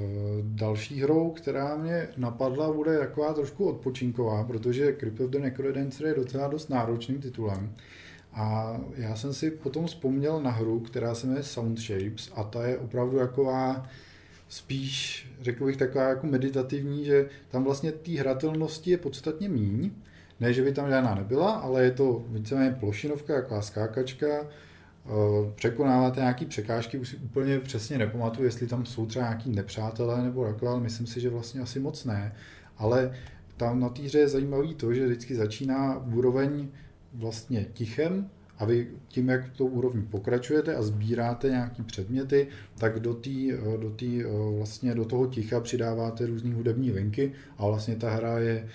další 0.44 1.02
hrou, 1.02 1.32
která 1.32 1.78
mě 1.78 2.08
napadla, 2.18 2.74
bude 2.74 3.00
taková 3.00 3.34
trošku 3.34 3.66
odpočinková, 3.66 4.44
protože 4.44 4.96
Crypt 5.00 5.20
of 5.20 5.30
the 5.30 5.40
Necrodancer 5.40 6.08
je 6.08 6.14
docela 6.14 6.48
dost 6.48 6.70
náročným 6.70 7.22
titulem. 7.22 7.76
A 8.34 8.78
já 8.96 9.16
jsem 9.16 9.34
si 9.34 9.52
potom 9.52 9.86
vzpomněl 9.86 10.42
na 10.42 10.52
hru, 10.52 10.80
která 10.80 11.16
se 11.16 11.28
jmenuje 11.28 11.44
Sound 11.44 11.80
Shapes 11.80 12.32
a 12.36 12.44
ta 12.44 12.68
je 12.68 12.78
opravdu 12.78 13.18
taková 13.18 13.90
spíš, 14.50 15.28
řekl 15.42 15.66
bych, 15.66 15.78
taková 15.78 16.04
jako 16.04 16.28
meditativní, 16.28 17.06
že 17.06 17.30
tam 17.50 17.64
vlastně 17.64 17.92
té 17.92 18.12
hratelnosti 18.12 18.92
je 18.92 18.98
podstatně 18.98 19.50
míň, 19.50 19.92
ne, 20.42 20.54
že 20.54 20.62
by 20.62 20.72
tam 20.72 20.90
žádná 20.90 21.16
nebyla, 21.16 21.52
ale 21.52 21.84
je 21.84 21.92
to 21.92 22.24
víceméně 22.28 22.72
plošinovka, 22.80 23.34
jako 23.34 23.62
skákačka, 23.62 24.28
eh, 24.28 25.10
překonáváte 25.56 26.20
nějaké 26.20 26.46
překážky, 26.46 26.98
už 26.98 27.10
si 27.10 27.16
úplně 27.16 27.60
přesně 27.60 27.98
nepamatuju, 27.98 28.46
jestli 28.46 28.68
tam 28.68 28.86
jsou 28.86 29.06
třeba 29.06 29.26
nějaký 29.26 29.50
nepřátelé 29.50 30.24
nebo 30.24 30.46
takhle, 30.46 30.70
ale 30.70 30.80
myslím 30.80 31.08
si, 31.08 31.22
že 31.22 31.30
vlastně 31.30 31.62
asi 31.62 31.80
moc 31.80 32.06
ne. 32.06 32.36
Ale 32.78 33.14
tam 33.58 33.80
na 33.80 33.90
týře 33.90 34.20
je 34.20 34.28
zajímavý 34.28 34.76
to, 34.76 34.94
že 34.94 35.06
vždycky 35.06 35.36
začíná 35.36 35.98
úroveň 35.98 36.68
vlastně 37.14 37.66
tichem 37.74 38.30
a 38.58 38.66
vy 38.66 38.88
tím, 39.08 39.30
jak 39.30 39.50
tou 39.50 39.68
úrovní 39.68 40.04
pokračujete 40.04 40.76
a 40.76 40.82
sbíráte 40.82 41.50
nějaký 41.50 41.84
předměty, 41.84 42.48
tak 42.78 43.00
do, 43.00 43.14
tý, 43.14 43.52
do, 43.82 43.90
tý, 43.90 44.24
vlastně 44.58 44.96
do 44.96 45.06
toho 45.06 45.28
ticha 45.28 45.60
přidáváte 45.60 46.26
různé 46.26 46.56
hudební 46.56 46.92
linky 46.92 47.32
a 47.58 47.68
vlastně 47.68 47.96
ta 47.96 48.10
hra 48.10 48.40
je 48.40 48.68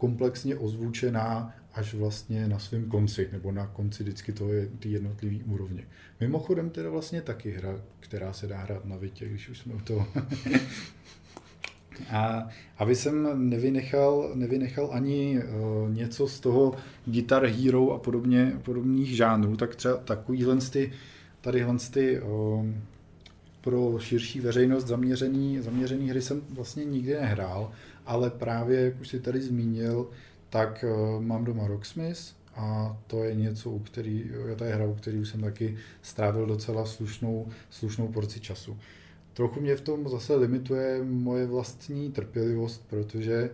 komplexně 0.00 0.56
ozvučená 0.56 1.54
až 1.74 1.94
vlastně 1.94 2.48
na 2.48 2.58
svém 2.58 2.88
konci, 2.88 3.28
nebo 3.32 3.52
na 3.52 3.66
konci 3.66 4.02
vždycky 4.02 4.32
to 4.32 4.52
je 4.52 4.66
ty 4.78 4.88
jednotlivé 4.88 5.44
úrovně. 5.44 5.84
Mimochodem 6.20 6.70
teda 6.70 6.90
vlastně 6.90 7.22
taky 7.22 7.50
hra, 7.50 7.80
která 8.00 8.32
se 8.32 8.46
dá 8.46 8.58
hrát 8.58 8.84
na 8.84 8.96
vitě, 8.96 9.28
když 9.28 9.48
už 9.48 9.58
jsme 9.58 9.74
u 9.74 9.80
toho. 9.80 10.06
A 12.10 12.48
aby 12.78 12.96
jsem 12.96 13.48
nevynechal, 13.50 14.30
nevynechal 14.34 14.88
ani 14.92 15.38
uh, 15.38 15.94
něco 15.94 16.28
z 16.28 16.40
toho 16.40 16.74
Guitar 17.06 17.46
Hero 17.46 17.90
a 17.90 17.98
podobně, 17.98 18.52
podobných 18.62 19.16
žánrů, 19.16 19.56
tak 19.56 19.76
třeba 19.76 19.96
takovýhle 19.96 20.56
ty, 20.56 20.92
tadyhle 21.40 21.76
ty 21.92 22.20
uh, 22.20 22.66
pro 23.60 23.98
širší 23.98 24.40
veřejnost 24.40 24.86
zaměřený, 24.86 25.60
zaměřený 25.60 26.10
hry 26.10 26.22
jsem 26.22 26.42
vlastně 26.50 26.84
nikdy 26.84 27.14
nehrál, 27.14 27.72
ale 28.10 28.30
právě, 28.30 28.80
jak 28.80 29.00
už 29.00 29.08
si 29.08 29.20
tady 29.20 29.40
zmínil, 29.40 30.10
tak 30.48 30.84
uh, 30.88 31.22
mám 31.22 31.44
doma 31.44 31.66
Rocksmith 31.66 32.20
a 32.56 32.96
to 33.06 33.24
je 33.24 33.34
něco, 33.34 33.70
u 33.70 33.78
který, 33.78 34.30
to 34.56 34.64
je 34.64 34.74
hra, 34.74 34.86
u 34.86 34.94
který 34.94 35.24
jsem 35.24 35.40
taky 35.40 35.76
strávil 36.02 36.46
docela 36.46 36.86
slušnou, 36.86 37.48
slušnou 37.70 38.08
porci 38.08 38.40
času. 38.40 38.78
Trochu 39.32 39.60
mě 39.60 39.76
v 39.76 39.80
tom 39.80 40.08
zase 40.08 40.34
limituje 40.34 41.04
moje 41.04 41.46
vlastní 41.46 42.12
trpělivost, 42.12 42.84
protože 42.90 43.50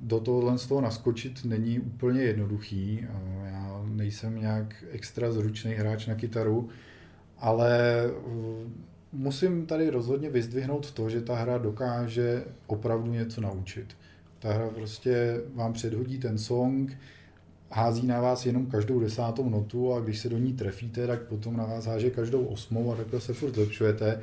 do 0.00 0.20
tohohle 0.20 0.58
z 0.58 0.66
toho 0.66 0.80
naskočit 0.80 1.44
není 1.44 1.80
úplně 1.80 2.22
jednoduchý. 2.22 3.06
Já 3.44 3.82
nejsem 3.86 4.40
nějak 4.40 4.84
extra 4.90 5.32
zručný 5.32 5.72
hráč 5.72 6.06
na 6.06 6.14
kytaru, 6.14 6.68
ale 7.38 8.04
musím 9.14 9.66
tady 9.66 9.90
rozhodně 9.90 10.30
vyzdvihnout 10.30 10.90
to, 10.90 11.10
že 11.10 11.20
ta 11.20 11.36
hra 11.36 11.58
dokáže 11.58 12.44
opravdu 12.66 13.12
něco 13.12 13.40
naučit. 13.40 13.96
Ta 14.38 14.52
hra 14.52 14.68
prostě 14.68 15.40
vám 15.54 15.72
předhodí 15.72 16.18
ten 16.18 16.38
song, 16.38 16.96
hází 17.70 18.06
na 18.06 18.20
vás 18.20 18.46
jenom 18.46 18.66
každou 18.66 19.00
desátou 19.00 19.48
notu 19.48 19.92
a 19.92 20.00
když 20.00 20.18
se 20.18 20.28
do 20.28 20.38
ní 20.38 20.52
trefíte, 20.52 21.06
tak 21.06 21.22
potom 21.22 21.56
na 21.56 21.64
vás 21.64 21.86
háže 21.86 22.10
každou 22.10 22.44
osmou 22.44 22.92
a 22.92 22.96
takhle 22.96 23.20
se 23.20 23.32
furt 23.32 23.54
zlepšujete 23.54 24.20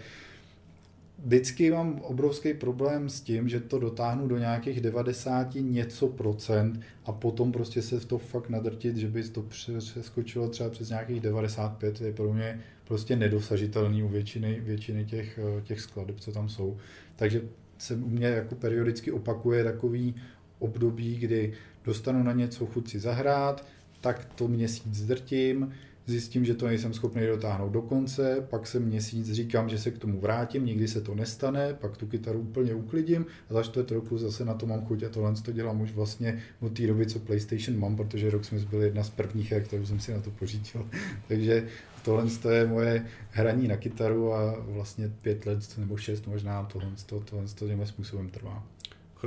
vždycky 1.26 1.72
mám 1.72 1.99
obrovský 1.99 2.53
problém 2.53 3.10
s 3.10 3.22
tím, 3.22 3.49
že 3.49 3.60
to 3.60 3.80
dotáhnu 3.80 4.27
do 4.27 4.38
nějakých 4.38 4.81
90 4.81 5.56
něco 5.56 6.07
procent 6.07 6.80
a 7.06 7.11
potom 7.11 7.52
prostě 7.52 7.81
se 7.81 7.99
to 7.99 8.18
fakt 8.18 8.49
nadrtit, 8.49 8.98
že 8.98 9.07
by 9.07 9.23
to 9.23 9.41
přeskočilo 9.41 10.49
třeba 10.49 10.69
přes 10.69 10.89
nějakých 10.89 11.19
95, 11.19 12.02
je 12.02 12.14
pro 12.14 12.34
mě 12.34 12.61
prostě 12.88 13.15
nedosažitelný 13.15 14.03
u 14.03 14.07
většiny, 14.07 14.61
většiny 14.64 15.06
těch, 15.06 15.39
eh, 15.39 15.61
těch 15.61 15.81
skladeb, 15.81 16.19
co 16.19 16.31
tam 16.31 16.49
jsou. 16.49 16.77
Takže 17.15 17.41
se 17.77 17.95
u 17.95 18.10
mě 18.10 18.27
jako 18.27 18.56
periodicky 18.56 19.11
opakuje 19.11 19.64
takový 19.64 20.15
období, 20.60 21.15
kdy 21.15 21.53
dostanu 21.85 22.23
na 22.23 22.31
něco 22.31 22.65
chuť 22.65 22.89
si 22.89 22.99
zahrát, 22.99 23.68
tak 24.02 24.26
to 24.35 24.48
měsíc 24.48 25.06
drtím, 25.06 25.73
zjistím, 26.11 26.45
že 26.45 26.53
to 26.53 26.67
nejsem 26.67 26.93
schopný 26.93 27.27
dotáhnout 27.27 27.69
do 27.69 27.81
konce, 27.81 28.47
pak 28.49 28.67
se 28.67 28.79
měsíc 28.79 29.31
říkám, 29.31 29.69
že 29.69 29.77
se 29.77 29.91
k 29.91 29.97
tomu 29.97 30.19
vrátím, 30.19 30.65
nikdy 30.65 30.88
se 30.88 31.01
to 31.01 31.15
nestane, 31.15 31.73
pak 31.73 31.97
tu 31.97 32.07
kytaru 32.07 32.39
úplně 32.39 32.73
uklidím 32.73 33.25
a 33.49 33.53
za 33.53 33.63
čtvrt 33.63 33.91
roku 33.91 34.17
zase 34.17 34.45
na 34.45 34.53
to 34.53 34.65
mám 34.65 34.85
chuť 34.85 35.03
a 35.03 35.09
tohle 35.09 35.33
to 35.33 35.51
dělám 35.51 35.81
už 35.81 35.91
vlastně 35.91 36.39
od 36.59 36.77
té 36.77 36.88
doby, 36.88 37.05
co 37.05 37.19
PlayStation 37.19 37.79
mám, 37.79 37.95
protože 37.95 38.29
Rocksmith 38.29 38.65
byl 38.65 38.81
jedna 38.81 39.03
z 39.03 39.09
prvních 39.09 39.53
kterou 39.63 39.85
jsem 39.85 39.99
si 39.99 40.13
na 40.13 40.21
to 40.21 40.31
pořídil. 40.31 40.88
Takže 41.27 41.67
tohle 42.05 42.25
je 42.49 42.67
moje 42.67 43.05
hraní 43.31 43.67
na 43.67 43.77
kytaru 43.77 44.33
a 44.33 44.55
vlastně 44.59 45.11
pět 45.21 45.45
let 45.45 45.77
nebo 45.77 45.97
šest 45.97 46.27
možná 46.27 46.63
tohle, 46.63 46.89
tohle, 47.05 47.25
tohle, 47.25 47.45
tohle 47.55 47.85
způsobem 47.85 48.29
trvá. 48.29 48.63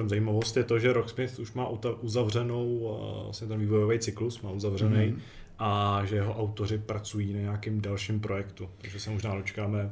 Zajímavost 0.06 0.56
je 0.56 0.64
to, 0.64 0.78
že 0.78 0.92
Rocksmith 0.92 1.38
už 1.38 1.52
má 1.52 1.68
uzavřenou 2.00 2.98
vlastně 3.24 3.46
ten 3.46 3.60
vývojový 3.60 3.98
cyklus, 3.98 4.42
má 4.42 4.50
uzavřený 4.50 4.96
mm-hmm 4.96 5.43
a 5.58 6.02
že 6.04 6.16
jeho 6.16 6.34
autoři 6.34 6.78
pracují 6.78 7.32
na 7.32 7.40
nějakém 7.40 7.80
dalším 7.80 8.20
projektu. 8.20 8.70
Takže 8.78 9.00
se 9.00 9.10
možná 9.10 9.34
dočkáme 9.34 9.90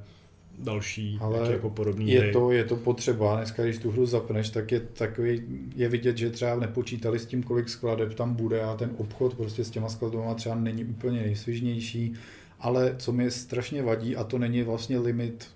další 0.59 1.19
Ale 1.21 1.53
jako 1.53 1.71
podobný 1.71 2.11
je 2.11 2.21
hry. 2.21 2.33
to, 2.33 2.53
je 2.53 2.65
to 2.65 2.77
potřeba. 2.77 3.37
Dneska, 3.37 3.65
když 3.65 3.79
tu 3.79 3.91
hru 3.91 4.07
zapneš, 4.07 4.51
tak 4.51 4.73
je 4.73 4.81
takový, 4.81 5.43
je 5.77 5.89
vidět, 5.89 6.17
že 6.17 6.31
třeba 6.31 6.57
nepočítali 6.57 7.19
s 7.19 7.27
tím, 7.27 7.43
kolik 7.43 7.69
skladeb 7.69 8.15
tam 8.15 8.35
bude 8.35 8.63
a 8.63 8.77
ten 8.77 8.91
obchod 8.99 9.35
prostě 9.35 9.65
s 9.65 9.71
těma 9.71 9.89
skladbama 9.89 10.35
třeba 10.35 10.55
není 10.55 10.85
úplně 10.85 11.21
nejsvižnější. 11.21 12.15
Ale 12.61 12.95
co 12.99 13.13
mi 13.13 13.31
strašně 13.31 13.83
vadí, 13.83 14.17
a 14.17 14.25
to 14.25 14.39
není 14.39 14.63
vlastně 14.63 14.99
limit 14.99 15.49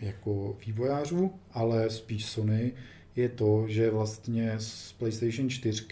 jako 0.00 0.56
vývojářů, 0.66 1.32
ale 1.52 1.90
spíš 1.90 2.26
Sony, 2.26 2.72
je 3.16 3.28
to, 3.28 3.64
že 3.68 3.90
vlastně 3.90 4.54
z 4.58 4.92
PlayStation 4.92 5.50
4 5.50 5.84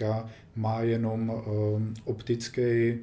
má 0.57 0.81
jenom 0.81 1.31
um, 1.31 1.95
optický 2.05 2.95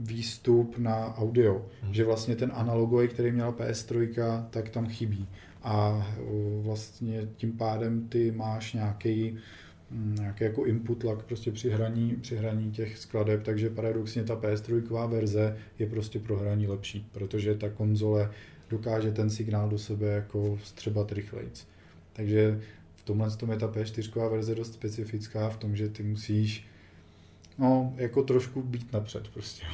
výstup 0.00 0.78
na 0.78 1.16
audio, 1.16 1.66
hmm. 1.82 1.94
že 1.94 2.04
vlastně 2.04 2.36
ten 2.36 2.52
analogový, 2.54 3.08
který 3.08 3.32
měla 3.32 3.52
PS3, 3.52 4.44
tak 4.50 4.68
tam 4.68 4.86
chybí. 4.86 5.28
A 5.62 6.06
vlastně 6.60 7.28
tím 7.36 7.52
pádem 7.52 8.08
ty 8.08 8.30
máš 8.30 8.72
nějaký 8.72 9.36
mm, 9.90 10.14
nějaký 10.14 10.44
jako 10.44 10.64
input 10.64 11.04
lag 11.04 11.22
prostě 11.22 11.52
při 11.52 11.70
hraní, 11.70 12.16
při 12.20 12.36
hraní 12.36 12.70
těch 12.70 12.98
skladeb, 12.98 13.42
takže 13.42 13.70
paradoxně 13.70 14.24
ta 14.24 14.36
PS3 14.36 15.08
verze 15.08 15.56
je 15.78 15.86
prostě 15.86 16.18
pro 16.18 16.36
hraní 16.36 16.66
lepší, 16.66 17.08
protože 17.12 17.54
ta 17.54 17.68
konzole 17.68 18.30
dokáže 18.70 19.12
ten 19.12 19.30
signál 19.30 19.68
do 19.68 19.78
sebe 19.78 20.06
jako 20.06 20.58
střebat 20.64 21.12
rychlejc. 21.12 21.66
Takže 22.12 22.60
v 22.94 23.02
tomhle 23.04 23.30
tom 23.30 23.50
je 23.50 23.56
ta 23.56 23.68
P4 23.68 24.30
verze 24.30 24.54
dost 24.54 24.74
specifická 24.74 25.48
v 25.48 25.56
tom, 25.56 25.76
že 25.76 25.88
ty 25.88 26.02
musíš 26.02 26.66
no, 27.58 27.92
jako 27.96 28.22
trošku 28.22 28.62
být 28.62 28.92
napřed 28.92 29.28
prostě. 29.28 29.66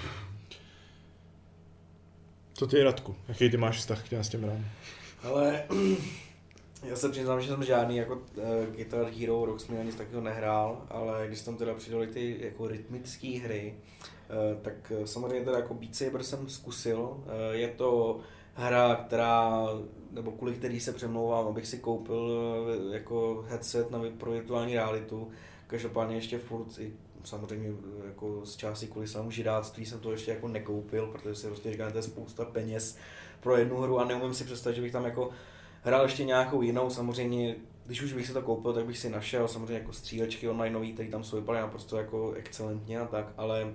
Co 2.61 2.67
ty, 2.67 2.83
Radku? 2.83 3.17
Jaký 3.29 3.51
ty 3.51 3.57
máš 3.57 3.79
vztah 3.79 4.05
k 4.05 4.09
těm 4.09 4.43
hrám? 4.43 4.65
Ale 5.23 5.65
já 6.89 6.97
se 6.97 7.09
přiznám, 7.09 7.41
že 7.41 7.49
jsem 7.49 7.65
žádný 7.65 7.97
jako 7.97 8.15
uh, 8.15 8.75
Guitar 8.77 9.05
Hero, 9.05 9.45
Rocksmith 9.45 9.85
nic 9.85 9.95
takového 9.95 10.25
nehrál, 10.25 10.87
ale 10.91 11.27
když 11.29 11.41
tam 11.41 11.57
teda 11.57 11.75
přidali 11.75 12.07
ty 12.07 12.37
jako 12.41 12.69
rytmické 12.69 13.29
hry, 13.29 13.75
uh, 13.75 14.63
tak 14.63 14.93
samozřejmě 15.05 15.45
teda 15.45 15.57
jako 15.57 15.75
Beat 15.75 15.95
Saber 15.95 16.23
jsem 16.23 16.49
zkusil. 16.49 17.01
Uh, 17.01 17.23
je 17.51 17.69
to 17.69 18.21
hra, 18.55 18.95
která, 19.07 19.67
nebo 20.11 20.33
kvůli 20.33 20.55
který 20.55 20.81
se 20.81 20.93
přemlouvám, 20.93 21.47
abych 21.47 21.67
si 21.67 21.79
koupil 21.79 22.17
uh, 22.17 22.95
jako 22.95 23.45
headset 23.49 23.91
na, 23.91 24.01
pro 24.19 24.31
virtuální 24.31 24.75
realitu. 24.75 25.29
Každopádně 25.67 26.17
ještě 26.17 26.39
furt 26.39 26.79
i 26.79 26.93
samozřejmě 27.25 27.73
jako 28.07 28.47
z 28.47 28.57
části 28.57 28.87
kvůli 28.87 29.09
svému 29.09 29.31
židáctví 29.31 29.87
jsem 29.87 30.01
to 30.01 30.13
ještě 30.13 30.31
jako 30.31 30.49
nekoupil, 30.49 31.07
protože 31.07 31.35
si 31.35 31.47
prostě 31.47 31.73
říkám, 31.73 31.89
že 31.89 31.93
to 31.93 31.99
je 31.99 32.03
spousta 32.03 32.45
peněz 32.45 32.97
pro 33.41 33.57
jednu 33.57 33.77
hru 33.77 33.99
a 33.99 34.05
neumím 34.05 34.35
si 34.35 34.45
představit, 34.45 34.77
že 34.77 34.83
bych 34.83 34.93
tam 34.93 35.05
jako 35.05 35.31
hrál 35.83 36.03
ještě 36.03 36.25
nějakou 36.25 36.63
jinou, 36.63 36.91
samozřejmě 36.91 37.57
když 37.87 38.03
už 38.03 38.13
bych 38.13 38.27
si 38.27 38.33
to 38.33 38.43
koupil, 38.43 38.73
tak 38.73 38.87
bych 38.87 38.99
si 38.99 39.11
našel 39.11 39.49
samozřejmě 39.49 39.75
jako 39.75 39.93
střílečky 39.93 40.49
online, 40.49 40.93
které 40.93 41.09
tam 41.09 41.25
jsou 41.25 41.37
vypadají 41.37 41.63
naprosto 41.63 41.97
jako 41.97 42.33
excelentně 42.33 43.01
a 43.01 43.07
tak, 43.07 43.33
ale 43.37 43.65
uh, 43.65 43.71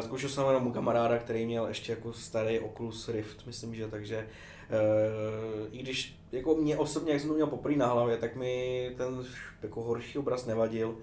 zkoušel 0.00 0.28
jsem 0.28 0.46
jenom 0.46 0.66
u 0.66 0.72
kamaráda, 0.72 1.18
který 1.18 1.46
měl 1.46 1.66
ještě 1.66 1.92
jako 1.92 2.12
starý 2.12 2.60
Oculus 2.60 3.08
Rift, 3.08 3.46
myslím, 3.46 3.74
že 3.74 3.88
takže 3.88 4.28
uh, 4.70 5.68
i 5.72 5.78
když 5.78 6.20
jako 6.32 6.54
mě 6.54 6.78
osobně, 6.78 7.12
jak 7.12 7.20
jsem 7.20 7.28
to 7.28 7.34
měl 7.34 7.46
poprvé 7.46 7.76
na 7.76 7.86
hlavě, 7.86 8.16
tak 8.16 8.36
mi 8.36 8.94
ten 8.96 9.24
jako 9.62 9.82
horší 9.82 10.18
obraz 10.18 10.46
nevadil, 10.46 10.98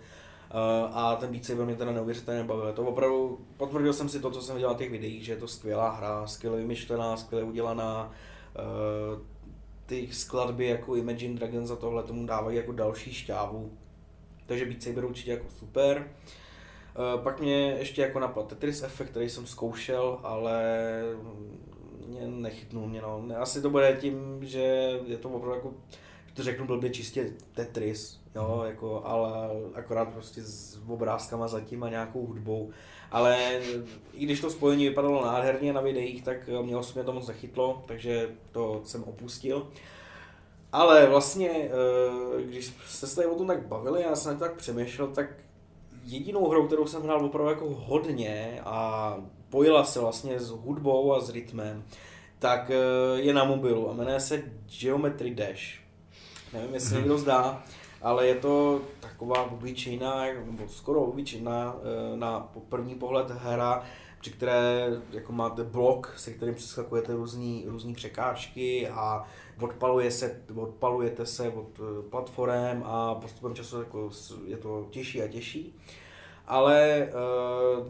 a 0.92 1.16
ten 1.16 1.32
Beat 1.32 1.46
Saber 1.46 1.66
mě 1.66 1.76
teda 1.76 1.92
neuvěřitelně 1.92 2.44
bavil. 2.44 2.74
To 2.74 2.84
opravdu, 2.84 3.40
potvrdil 3.58 3.94
jsem 3.94 4.10
si 4.10 4.20
to, 4.20 4.32
co 4.32 4.42
jsem 4.42 4.56
viděl 4.56 4.70
na 4.70 4.78
těch 4.78 4.92
videích, 4.92 5.26
že 5.26 5.32
je 5.32 5.38
to 5.38 5.48
skvělá 5.48 5.90
hra, 5.90 6.28
skvěle 6.28 6.58
vymyšlená, 6.58 7.18
skvěle 7.18 7.44
udělaná. 7.44 8.12
Uh, 8.60 9.22
ty 9.86 10.08
skladby 10.12 10.68
jako 10.68 10.96
Imagine 10.96 11.36
Dragons 11.36 11.72
a 11.72 11.76
tohle 11.76 12.04
tomu 12.04 12.26
dávají 12.26 12.58
jako 12.58 12.72
další 12.72 13.14
šťávu. 13.14 13.72
Takže 14.46 14.66
Beat 14.66 14.84
Saber 14.84 15.06
určitě 15.06 15.32
jako 15.32 15.50
super. 15.50 15.98
Uh, 16.98 17.24
pak 17.24 17.40
mě 17.40 17.76
ještě 17.80 18.02
jako 18.02 18.20
napadl 18.20 18.48
Tetris 18.48 18.84
Effect, 18.84 19.10
který 19.10 19.30
jsem 19.30 19.48
zkoušel, 19.48 20.20
ale 20.24 20.64
mě 22.08 22.28
nechytnul 22.28 22.88
mě 22.88 23.02
no. 23.02 23.26
Asi 23.38 23.62
to 23.62 23.70
bude 23.70 23.98
tím, 24.02 24.40
že 24.42 24.60
je 25.06 25.18
to 25.18 25.30
opravdu 25.30 25.56
jako, 25.56 25.74
to 26.38 26.44
řeknu 26.44 26.66
blbě 26.66 26.90
čistě 26.90 27.34
Tetris, 27.54 28.20
jo, 28.36 28.64
jako, 28.66 29.02
ale 29.06 29.30
akorát 29.74 30.10
prostě 30.10 30.42
s 30.42 30.80
obrázkama 30.88 31.48
zatím 31.48 31.84
a 31.84 31.90
nějakou 31.90 32.26
hudbou. 32.26 32.70
Ale 33.12 33.60
i 34.14 34.26
když 34.26 34.42
to 34.42 34.50
spojení 34.50 34.90
vypadalo 34.90 35.26
nádherně 35.26 35.74
na 35.74 35.82
videích, 35.82 36.24
tak 36.24 36.50
mě 36.62 36.78
osobně 36.78 37.04
to 37.04 37.14
moc 37.14 37.28
nechytlo, 37.28 37.84
takže 37.88 38.30
to 38.52 38.82
jsem 38.86 39.04
opustil. 39.04 39.68
Ale 40.72 41.06
vlastně, 41.06 41.50
eh, 41.50 42.42
když 42.44 42.74
jste 42.88 43.08
se 43.08 43.16
tady 43.16 43.28
o 43.28 43.36
tom 43.36 43.48
tak 43.48 43.68
bavili, 43.68 44.02
já 44.02 44.16
jsem 44.16 44.38
tak 44.38 44.56
přemýšlel, 44.56 45.08
tak 45.08 45.30
jedinou 46.04 46.50
hrou, 46.50 46.68
kterou 46.68 46.88
jsem 46.88 47.04
hrál 47.04 47.26
opravdu 47.26 47.50
jako 47.50 47.70
hodně 47.70 48.62
a 48.66 49.18
pojila 49.50 49.84
se 49.84 50.00
vlastně 50.00 50.40
s 50.40 50.50
hudbou 50.50 51.14
a 51.14 51.20
s 51.20 51.30
rytmem, 51.30 51.84
tak 52.40 52.72
eh, 52.72 53.20
je 53.22 53.34
na 53.34 53.44
mobilu 53.44 53.90
a 53.90 53.94
jmenuje 53.94 54.20
se 54.20 54.44
Geometry 54.80 55.36
Dash. 55.36 55.87
Nevím, 56.54 56.74
jestli 56.74 56.96
někdo 56.96 57.18
zdá 57.18 57.64
ale 58.02 58.28
je 58.28 58.36
to 58.36 58.82
taková 59.00 59.52
obyčejná, 59.52 60.26
nebo 60.46 60.68
skoro 60.68 61.02
obyčejná 61.02 61.76
eh, 61.76 62.18
na 62.18 62.50
první 62.70 62.96
pohled 62.96 63.30
hra, 63.30 63.84
při 64.20 64.32
které 64.32 64.90
jako 65.12 65.34
máte 65.34 65.64
blok, 65.64 66.14
se 66.18 66.32
kterým 66.32 66.56
přeskakujete 66.56 67.14
různý, 67.14 67.66
různý 67.68 67.94
překážky 67.94 68.88
a 68.88 69.24
odpaluje 69.62 70.12
se, 70.12 70.42
odpalujete 70.56 71.26
se 71.26 71.50
od 71.50 71.80
eh, 71.80 72.10
platform 72.10 72.84
a 72.86 73.16
postupem 73.16 73.56
času 73.56 73.80
jako 73.80 74.10
je 74.46 74.58
to 74.58 74.88
těžší 74.90 75.24
a 75.24 75.28
těžší. 75.28 75.76
Ale 76.48 76.82
eh, 76.84 77.12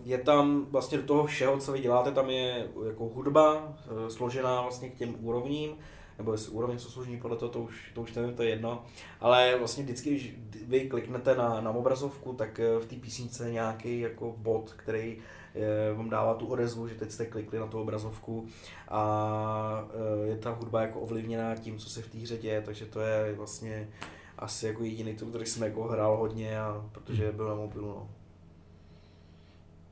je 0.03 0.17
tam 0.17 0.65
vlastně 0.69 0.97
do 0.97 1.03
toho 1.03 1.25
všeho, 1.25 1.57
co 1.57 1.71
vy 1.71 1.79
děláte, 1.79 2.11
tam 2.11 2.29
je 2.29 2.67
jako 2.87 3.05
hudba 3.05 3.73
složená 4.07 4.61
vlastně 4.61 4.89
k 4.89 4.95
těm 4.95 5.15
úrovním, 5.21 5.75
nebo 6.17 6.31
jestli 6.31 6.51
úroveň 6.51 6.79
jsou 6.79 6.89
složení 6.89 7.17
podle 7.19 7.37
toho, 7.37 7.51
to 7.51 7.59
už, 7.59 7.91
to 7.93 8.01
už 8.01 8.13
nevím, 8.13 8.35
to 8.35 8.43
je 8.43 8.49
jedno. 8.49 8.85
Ale 9.19 9.55
vlastně 9.59 9.83
vždycky, 9.83 10.09
když 10.09 10.35
vy 10.67 10.89
kliknete 10.89 11.35
na, 11.35 11.61
na 11.61 11.71
obrazovku, 11.71 12.33
tak 12.33 12.59
v 12.79 12.85
té 12.85 12.95
písničce 12.95 13.45
je 13.45 13.53
nějaký 13.53 13.99
jako 13.99 14.35
bod, 14.37 14.73
který 14.77 15.17
vám 15.95 16.09
dává 16.09 16.33
tu 16.33 16.45
odezvu, 16.45 16.87
že 16.87 16.95
teď 16.95 17.11
jste 17.11 17.25
klikli 17.25 17.59
na 17.59 17.67
tu 17.67 17.81
obrazovku 17.81 18.47
a 18.87 19.87
je 20.23 20.37
ta 20.37 20.49
hudba 20.49 20.81
jako 20.81 20.99
ovlivněná 20.99 21.55
tím, 21.55 21.77
co 21.77 21.89
se 21.89 22.01
v 22.01 22.07
té 22.07 22.17
hře 22.17 22.37
děje, 22.37 22.61
takže 22.61 22.85
to 22.85 22.99
je 22.99 23.33
vlastně 23.33 23.89
asi 24.37 24.67
jako 24.67 24.83
jediný 24.83 25.15
který 25.15 25.45
jsem 25.45 25.63
jako 25.63 25.83
hrál 25.83 26.17
hodně, 26.17 26.59
a, 26.59 26.89
protože 26.91 27.31
byl 27.31 27.47
na 27.47 27.55
mobilu. 27.55 27.87
No. 27.87 28.09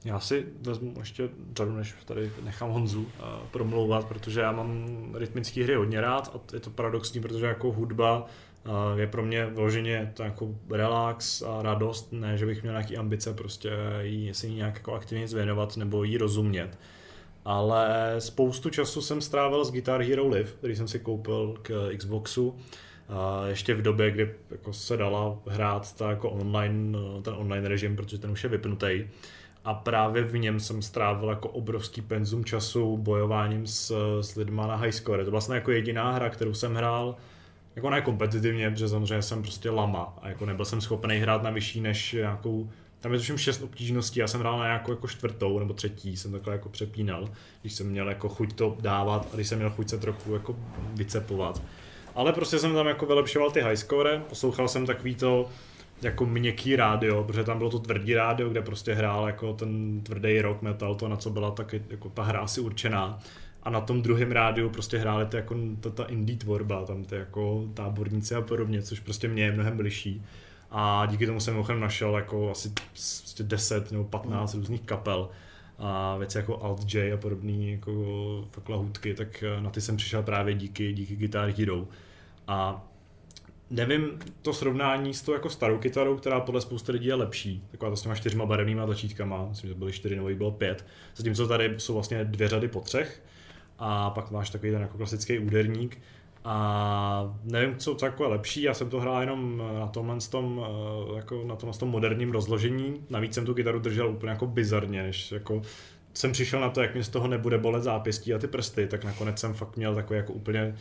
Já 0.06 0.20
si 0.20 0.46
vezmu 0.62 0.94
ještě 1.00 1.30
řadu, 1.58 1.76
než 1.76 1.96
tady 2.06 2.32
nechám 2.44 2.70
Honzu 2.70 3.02
uh, 3.02 3.08
promlouvat, 3.52 4.06
protože 4.06 4.42
já 4.42 4.52
mám 4.52 4.86
rytmické 5.16 5.64
hry 5.64 5.76
hodně 5.76 6.02
rád 6.02 6.36
a 6.36 6.56
je 6.56 6.60
to 6.60 6.70
paradoxní, 6.70 7.22
protože 7.22 7.46
jako 7.46 7.72
hudba 7.72 8.26
uh, 8.66 9.00
je 9.00 9.08
pro 9.08 9.24
mě 9.24 9.46
vloženě 9.46 10.12
to 10.14 10.24
jako 10.24 10.56
relax 10.70 11.42
a 11.42 11.62
radost, 11.62 12.12
ne, 12.12 12.38
že 12.38 12.46
bych 12.46 12.62
měl 12.62 12.74
nějaký 12.74 12.98
ambice 12.98 13.34
prostě 13.34 13.70
jí, 14.02 14.34
si 14.34 14.48
jí 14.48 14.56
nějak 14.56 14.74
jako 14.74 14.94
aktivně 14.94 15.28
zvěnovat 15.28 15.78
nebo 15.78 16.04
jí 16.04 16.18
rozumět. 16.18 16.78
Ale 17.46 18.16
spoustu 18.20 18.70
času 18.70 19.02
jsem 19.02 19.22
strávil 19.22 19.66
s 19.66 19.72
Guitar 19.72 20.02
Hero 20.02 20.28
Live, 20.28 20.52
který 20.52 20.76
jsem 20.76 20.88
si 20.88 21.00
koupil 21.00 21.56
k 21.62 21.90
Xboxu 21.98 22.56
a 23.10 23.48
ještě 23.48 23.74
v 23.74 23.82
době, 23.82 24.12
kdy 24.12 24.34
jako 24.52 24.74
se 24.74 24.98
dala 24.98 25.38
hrát 25.48 25.96
ta 25.96 26.10
jako 26.10 26.30
online, 26.30 26.98
ten 27.22 27.34
online 27.38 27.70
režim, 27.70 27.96
protože 27.96 28.18
ten 28.18 28.32
už 28.32 28.44
je 28.44 28.50
vypnutý. 28.50 29.08
A 29.66 29.74
právě 29.74 30.24
v 30.24 30.38
něm 30.38 30.60
jsem 30.60 30.82
strávil 30.82 31.30
jako 31.30 31.50
obrovský 31.50 32.02
penzum 32.02 32.46
času 32.46 32.98
bojováním 32.98 33.68
s, 33.68 33.94
s 34.22 34.36
lidma 34.36 34.68
na 34.68 34.76
high 34.76 34.92
score. 34.92 35.26
To 35.26 35.32
vlastně 35.32 35.56
jako 35.56 35.72
jediná 35.72 36.12
hra, 36.12 36.30
kterou 36.30 36.54
jsem 36.54 36.76
hrál 36.76 37.16
jako 37.76 37.90
ne 37.90 38.02
kompetitivně, 38.02 38.70
protože 38.70 38.90
samozřejmě 38.90 39.22
jsem 39.22 39.42
prostě 39.42 39.70
lama 39.70 40.14
a 40.22 40.30
jako 40.30 40.46
nebyl 40.46 40.66
jsem 40.66 40.82
schopný 40.82 41.18
hrát 41.18 41.44
na 41.44 41.50
vyšší 41.50 41.82
než 41.82 42.14
nějakou 42.14 42.70
tam 43.06 43.14
je 43.14 43.20
tuším 43.20 43.38
šest 43.38 43.62
obtížností, 43.62 44.20
já 44.20 44.28
jsem 44.28 44.40
hrál 44.40 44.60
na 44.60 44.66
nějakou 44.66 44.92
jako 44.92 45.08
čtvrtou 45.08 45.60
nebo 45.60 45.74
třetí, 45.74 46.18
jsem 46.18 46.32
takhle 46.32 46.54
jako 46.54 46.70
přepínal, 46.70 47.30
když 47.62 47.74
jsem 47.74 47.88
měl 47.88 48.10
jako 48.10 48.30
chuť 48.30 48.54
to 48.54 48.78
dávat 48.80 49.28
a 49.32 49.36
když 49.36 49.48
jsem 49.48 49.58
měl 49.58 49.70
chuť 49.70 49.90
se 49.90 49.98
trochu 49.98 50.34
jako 50.34 50.56
vycepovat. 50.94 51.62
Ale 52.16 52.34
prostě 52.34 52.60
jsem 52.60 52.74
tam 52.74 52.88
jako 52.88 53.06
vylepšoval 53.06 53.52
ty 53.52 53.62
high 53.62 53.76
score, 53.76 54.22
poslouchal 54.30 54.68
jsem 54.68 54.86
takový 54.86 55.16
to 55.16 55.50
jako 56.02 56.26
měkký 56.26 56.76
rádio, 56.76 57.24
protože 57.24 57.44
tam 57.44 57.58
bylo 57.58 57.70
to 57.70 57.80
tvrdý 57.80 58.14
rádio, 58.14 58.50
kde 58.50 58.62
prostě 58.62 58.94
hrál 58.94 59.28
jako 59.28 59.54
ten 59.54 60.02
tvrdý 60.02 60.42
rock 60.42 60.62
metal, 60.62 60.96
to 60.96 61.08
na 61.08 61.16
co 61.16 61.30
byla 61.30 61.52
taky 61.52 61.84
jako 61.90 62.10
ta 62.10 62.24
hra 62.24 62.40
asi 62.40 62.62
určená. 62.62 63.20
A 63.64 63.70
na 63.70 63.82
tom 63.82 64.02
druhém 64.02 64.32
rádiu 64.32 64.70
prostě 64.70 64.98
hráli 64.98 65.26
ty 65.26 65.38
jako 65.38 65.56
ta, 65.80 65.90
ta 65.90 66.04
indie 66.04 66.38
tvorba, 66.38 66.86
tam 66.86 67.04
ty 67.04 67.16
jako 67.16 67.66
táborníci 67.74 68.36
a 68.36 68.42
podobně, 68.42 68.82
což 68.82 69.00
prostě 69.00 69.28
mě 69.28 69.44
je 69.44 69.52
mnohem 69.52 69.78
bližší. 69.78 70.26
A 70.72 71.06
díky 71.06 71.26
tomu 71.26 71.40
jsem 71.40 71.58
ochrem 71.58 71.80
našel 71.80 72.16
jako 72.16 72.52
asi 72.52 72.72
10 73.44 73.80
prostě 73.80 73.96
nebo 73.96 74.04
15 74.04 74.54
mm. 74.54 74.60
různých 74.60 74.82
kapel 74.82 75.30
a 75.80 76.18
věci 76.18 76.38
jako 76.38 76.64
Alt 76.64 76.94
J 76.94 77.14
a 77.14 77.18
podobné 77.18 77.52
jako 77.52 78.48
fakt 78.52 78.70
lahůdky, 78.70 79.14
tak 79.14 79.44
na 79.60 79.70
ty 79.70 79.82
jsem 79.82 79.98
přišel 79.98 80.24
právě 80.24 80.54
díky, 80.54 80.94
díky 80.94 81.16
Guitar 81.16 81.50
Hero. 81.50 81.88
A 82.48 82.88
nevím 83.70 84.20
to 84.42 84.54
srovnání 84.54 85.14
s 85.14 85.22
tou 85.22 85.34
jako 85.34 85.50
starou 85.50 85.78
kytarou, 85.78 86.18
která 86.18 86.40
podle 86.40 86.62
spousty 86.62 86.92
lidí 86.92 87.08
je 87.08 87.16
lepší, 87.16 87.64
taková 87.72 87.92
to 87.92 87.98
s 87.98 88.02
těma 88.02 88.16
čtyřma 88.16 88.46
barevnýma 88.46 88.86
tlačítkama, 88.86 89.46
myslím, 89.50 89.68
že 89.68 89.74
byly 89.74 89.92
čtyři 89.92 90.16
nebo 90.16 90.30
bylo 90.30 90.52
pět, 90.52 90.86
zatímco 91.16 91.48
tady 91.48 91.76
jsou 91.78 91.94
vlastně 91.94 92.26
dvě 92.26 92.48
řady 92.48 92.68
po 92.68 92.82
třech. 92.82 93.22
A 93.80 94.10
pak 94.10 94.32
máš 94.32 94.50
takový 94.50 94.72
ten 94.72 94.82
jako 94.82 94.98
klasický 94.98 95.40
úderník. 95.40 96.02
A 96.44 97.36
nevím, 97.44 97.78
co, 97.78 97.96
co 97.96 98.06
jako 98.06 98.24
je 98.24 98.30
lepší, 98.30 98.62
já 98.62 98.74
jsem 98.74 98.90
to 98.90 99.00
hrál 99.00 99.22
jenom 99.22 99.64
na 99.80 99.88
tomhle 99.88 100.18
tom, 100.30 100.66
eh, 100.66 101.16
jako 101.16 101.44
na 101.46 101.56
tomhle 101.56 101.80
tom 101.80 101.90
moderním 101.90 102.32
rozložení, 102.32 103.06
navíc 103.10 103.34
jsem 103.34 103.46
tu 103.46 103.54
kytaru 103.54 103.80
držel 103.80 104.10
úplně 104.10 104.30
jako 104.30 104.48
bizarně, 104.48 105.04
než 105.04 105.32
jako 105.32 105.62
jsem 106.14 106.32
přišel 106.32 106.60
na 106.60 106.70
to, 106.70 106.82
jak 106.82 106.96
mi 106.96 107.04
z 107.04 107.10
toho 107.10 107.28
nebude 107.28 107.58
bolet 107.58 107.84
zápěstí 107.84 108.34
a 108.34 108.38
ty 108.38 108.48
prsty, 108.48 108.88
tak 108.88 109.04
nakonec 109.04 109.40
jsem 109.40 109.54
fakt 109.54 109.78
měl 109.78 109.96
takový 109.96 110.18
jako 110.18 110.34
úplně 110.34 110.76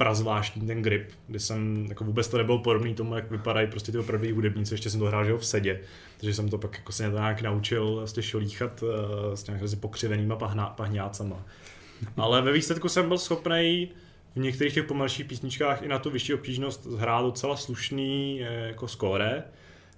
prazvláštní 0.00 0.66
ten 0.66 0.82
grip, 0.82 1.10
kdy 1.26 1.40
jsem 1.40 1.86
jako 1.88 2.04
vůbec 2.04 2.28
to 2.28 2.38
nebyl 2.38 2.58
podobný 2.58 2.94
tomu, 2.94 3.14
jak 3.14 3.30
vypadají 3.30 3.66
prostě 3.66 3.92
ty 3.92 3.98
opravdu 3.98 4.34
hudebníci, 4.34 4.74
ještě 4.74 4.90
jsem 4.90 5.00
to 5.00 5.06
hrál 5.06 5.24
že 5.24 5.32
v 5.32 5.46
sedě, 5.46 5.80
takže 6.16 6.34
jsem 6.34 6.48
to 6.48 6.58
pak 6.58 6.76
jako 6.76 6.92
se 6.92 7.08
nějak 7.08 7.42
naučil 7.42 7.94
vlastně 7.94 8.22
šolíchat 8.22 8.82
uh, 8.82 8.88
s 9.34 9.46
nějakými 9.46 9.76
pokřivenýma 9.76 10.36
pahna, 10.36 10.66
pahňácama. 10.66 11.44
Ale 12.16 12.42
ve 12.42 12.52
výsledku 12.52 12.88
jsem 12.88 13.08
byl 13.08 13.18
schopný 13.18 13.88
v 14.34 14.38
některých 14.38 14.74
těch 14.74 14.84
pomalších 14.84 15.26
písničkách 15.26 15.82
i 15.82 15.88
na 15.88 15.98
tu 15.98 16.10
vyšší 16.10 16.34
obtížnost 16.34 16.86
hrát 16.86 17.22
docela 17.22 17.56
slušný 17.56 18.40
eh, 18.42 18.66
jako 18.66 18.88
skóre. 18.88 19.42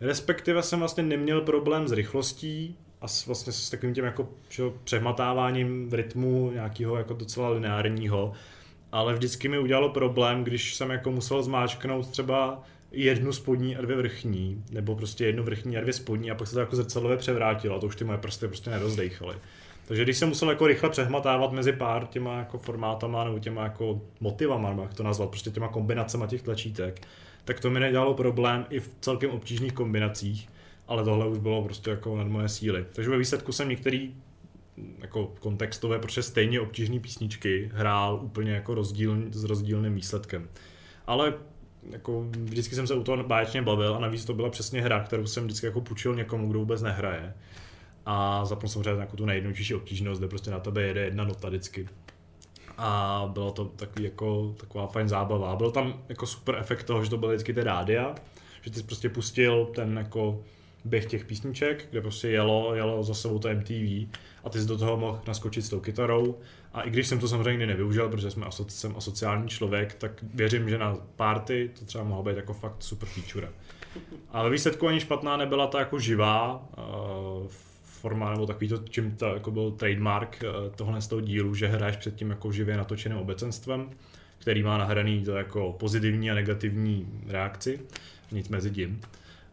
Respektive 0.01 0.63
jsem 0.63 0.79
vlastně 0.79 1.03
neměl 1.03 1.41
problém 1.41 1.89
s 1.89 1.93
rychlostí 1.93 2.77
a 3.01 3.09
s, 3.09 3.27
vlastně 3.27 3.53
s 3.53 3.71
takovým 3.71 3.95
tím 3.95 4.05
jako 4.05 4.29
že, 4.49 4.63
přehmatáváním 4.85 5.89
v 5.89 5.95
rytmu 5.95 6.51
nějakého 6.51 6.97
jako 6.97 7.15
docela 7.15 7.49
lineárního 7.49 8.33
ale 8.93 9.15
vždycky 9.15 9.49
mi 9.49 9.59
udělalo 9.59 9.89
problém, 9.89 10.45
když 10.45 10.75
jsem 10.75 10.91
jako 10.91 11.11
musel 11.11 11.43
zmáčknout 11.43 12.11
třeba 12.11 12.63
jednu 12.93 13.33
spodní 13.33 13.77
a 13.77 13.83
dvě 13.83 13.97
vrchní, 13.97 14.65
nebo 14.71 14.97
prostě 14.97 15.27
jednu 15.27 15.43
vrchní 15.43 15.77
a 15.77 15.81
dvě 15.81 15.93
spodní 15.93 16.31
a 16.31 16.35
pak 16.35 16.47
se 16.47 16.55
to 16.55 16.61
jako 16.61 16.77
zrcadlově 16.77 17.17
převrátilo 17.17 17.77
a 17.77 17.81
to 17.81 17.87
už 17.87 17.97
ty 17.97 18.05
moje 18.05 18.19
prsty 18.19 18.49
prostě 18.49 18.71
nerozdejchaly. 18.71 19.37
Takže 19.87 20.05
když 20.05 20.17
jsem 20.17 20.29
musel 20.29 20.51
jako 20.51 20.67
rychle 20.67 20.91
přehmatávat 20.91 21.53
mezi 21.53 21.73
pár 21.73 22.07
těma 22.07 22.39
jako 22.39 22.59
formátama 22.59 23.25
nebo 23.25 23.39
těma 23.39 23.63
jako 23.63 24.01
motivama, 24.21 24.83
jak 24.83 24.95
to 24.95 25.03
nazvat, 25.03 25.31
prostě 25.31 25.51
těma 25.51 25.69
kombinacemi 25.69 26.25
těch 26.29 26.43
tlačítek, 26.43 27.07
tak 27.45 27.61
to 27.61 27.71
mi 27.71 27.81
nedělalo 27.81 28.15
problém 28.15 28.67
i 28.71 28.81
v 28.81 28.91
celkem 29.01 29.31
obtížných 29.31 29.73
kombinacích, 29.73 30.49
ale 30.89 31.05
tohle 31.05 31.29
už 31.29 31.39
bylo 31.39 31.63
prostě 31.63 31.91
jako 31.91 32.17
nad 32.17 32.27
moje 32.27 32.49
síly. 32.49 32.87
Takže 32.93 33.11
ve 33.11 33.19
výsledku 33.19 33.53
jsem 33.53 33.69
některý 33.69 34.15
jako 34.99 35.35
kontextové, 35.41 35.99
protože 35.99 36.23
stejně 36.23 36.61
obtížné 36.61 37.01
písničky 37.01 37.71
hrál 37.75 38.21
úplně 38.23 38.53
jako 38.53 38.75
rozdíl, 38.75 39.17
s 39.31 39.45
rozdílným 39.45 39.95
výsledkem. 39.95 40.49
Ale 41.07 41.35
jako 41.91 42.27
vždycky 42.31 42.75
jsem 42.75 42.87
se 42.87 42.95
u 42.95 43.03
toho 43.03 43.25
báječně 43.25 43.63
bavil 43.63 43.95
a 43.95 43.99
navíc 43.99 44.25
to 44.25 44.35
byla 44.35 44.51
přesně 44.51 44.83
hra, 44.83 45.01
kterou 45.01 45.27
jsem 45.27 45.45
vždycky 45.45 45.67
jako 45.67 45.81
půjčil 45.81 46.15
někomu, 46.15 46.49
kdo 46.49 46.59
vůbec 46.59 46.83
nehraje. 46.83 47.35
A 48.07 48.45
zapnul 48.45 48.69
jsem 48.69 48.73
samozřejmě 48.73 49.01
jako 49.01 49.17
tu 49.17 49.27
nejjednodušší 49.27 49.75
obtížnost, 49.75 50.21
kde 50.21 50.29
prostě 50.29 50.51
na 50.51 50.61
tebe 50.61 50.83
jede 50.83 51.05
jedna 51.05 51.25
nota 51.25 51.49
vždycky. 51.49 51.89
A 52.79 53.31
bylo 53.33 53.53
to 53.53 53.65
takový 53.65 54.05
jako, 54.05 54.55
taková 54.57 54.87
fajn 54.87 55.09
zábava. 55.09 55.53
A 55.53 55.57
byl 55.57 55.71
tam 55.71 56.03
jako 56.09 56.27
super 56.27 56.57
efekt 56.59 56.85
toho, 56.85 57.05
že 57.05 57.11
to 57.11 57.17
byly 57.17 57.35
vždycky 57.35 57.55
ty 57.55 57.63
rádia, 57.63 58.15
že 58.63 58.71
ty 58.71 58.79
jsi 58.79 58.85
prostě 58.85 59.09
pustil 59.09 59.67
ten 59.75 59.99
jako 59.99 60.41
běh 60.85 61.07
těch 61.07 61.25
písniček, 61.25 61.89
kde 61.91 62.01
prostě 62.01 62.29
jelo, 62.29 62.75
jelo 62.75 63.03
za 63.03 63.15
sebou 63.15 63.39
to 63.39 63.55
MTV 63.55 64.09
a 64.45 64.51
ty 64.51 64.61
jsi 64.61 64.67
do 64.69 64.79
toho 64.79 64.97
mohl 64.97 65.21
naskočit 65.27 65.65
s 65.65 65.69
tou 65.69 65.81
kytarou. 65.81 66.39
A 66.73 66.83
i 66.83 66.91
když 66.91 67.07
jsem 67.07 67.19
to 67.19 67.29
samozřejmě 67.29 67.67
nevyužil, 67.67 68.09
protože 68.09 68.31
jsme 68.31 68.47
aso- 68.47 68.69
jsem 68.69 68.97
asociální 68.97 69.49
člověk, 69.49 69.95
tak 69.95 70.25
věřím, 70.35 70.69
že 70.69 70.79
na 70.79 70.97
party 71.17 71.71
to 71.79 71.85
třeba 71.85 72.05
mohlo 72.05 72.25
být 72.25 72.37
jako 72.37 72.53
fakt 72.53 72.83
super 72.83 73.09
feature. 73.09 73.49
A 74.31 74.43
ve 74.43 74.51
výsledku 74.51 74.89
ani 74.89 75.01
špatná 75.01 75.37
nebyla 75.37 75.67
ta 75.67 75.79
jako 75.79 75.99
živá 75.99 76.69
uh, 76.79 77.47
forma, 77.83 78.31
nebo 78.31 78.47
takový 78.47 78.69
to, 78.69 78.79
čím 78.79 79.17
to 79.17 79.27
jako 79.27 79.51
byl 79.51 79.71
trademark 79.71 80.43
uh, 80.43 80.75
tohle 80.75 81.01
z 81.01 81.07
toho 81.07 81.21
dílu, 81.21 81.55
že 81.55 81.67
hraješ 81.67 81.97
před 81.97 82.15
tím 82.15 82.31
jako 82.31 82.53
živě 82.53 82.77
natočeným 82.77 83.19
obecenstvem, 83.19 83.91
který 84.39 84.63
má 84.63 84.79
nahraný 84.79 85.25
to 85.25 85.33
jako 85.37 85.73
pozitivní 85.73 86.31
a 86.31 86.35
negativní 86.35 87.07
reakci, 87.29 87.81
nic 88.33 88.49
mezi 88.49 88.71
tím. 88.71 89.01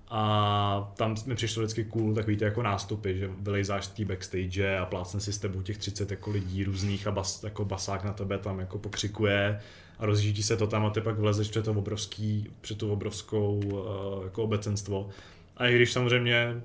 A 0.09 0.93
tam 0.97 1.15
mi 1.25 1.35
přišlo 1.35 1.63
vždycky 1.63 1.83
cool 1.83 2.13
takový 2.13 2.37
ty 2.37 2.43
jako 2.43 2.63
nástupy, 2.63 3.17
že 3.17 3.29
vylejzáš 3.39 3.85
z 3.85 3.87
té 3.87 4.05
backstage 4.05 4.77
a 4.77 4.85
plácne 4.85 5.19
si 5.19 5.33
s 5.33 5.37
tebou 5.37 5.61
těch 5.61 5.77
30 5.77 6.11
jako 6.11 6.31
lidí 6.31 6.63
různých 6.63 7.07
a 7.07 7.11
bas, 7.11 7.43
jako 7.43 7.65
basák 7.65 8.03
na 8.03 8.13
tebe 8.13 8.37
tam 8.37 8.59
jako 8.59 8.79
pokřikuje 8.79 9.59
a 9.99 10.05
rozjíždí 10.05 10.43
se 10.43 10.57
to 10.57 10.67
tam 10.67 10.85
a 10.85 10.89
ty 10.89 11.01
pak 11.01 11.19
vlezeš 11.19 11.49
před 11.49 11.65
to 11.65 11.71
obrovský, 11.71 12.47
před 12.61 12.77
tu 12.77 12.91
obrovskou 12.91 13.59
uh, 13.63 14.23
jako 14.23 14.43
obecenstvo. 14.43 15.09
A 15.57 15.67
i 15.67 15.75
když 15.75 15.93
samozřejmě 15.93 16.61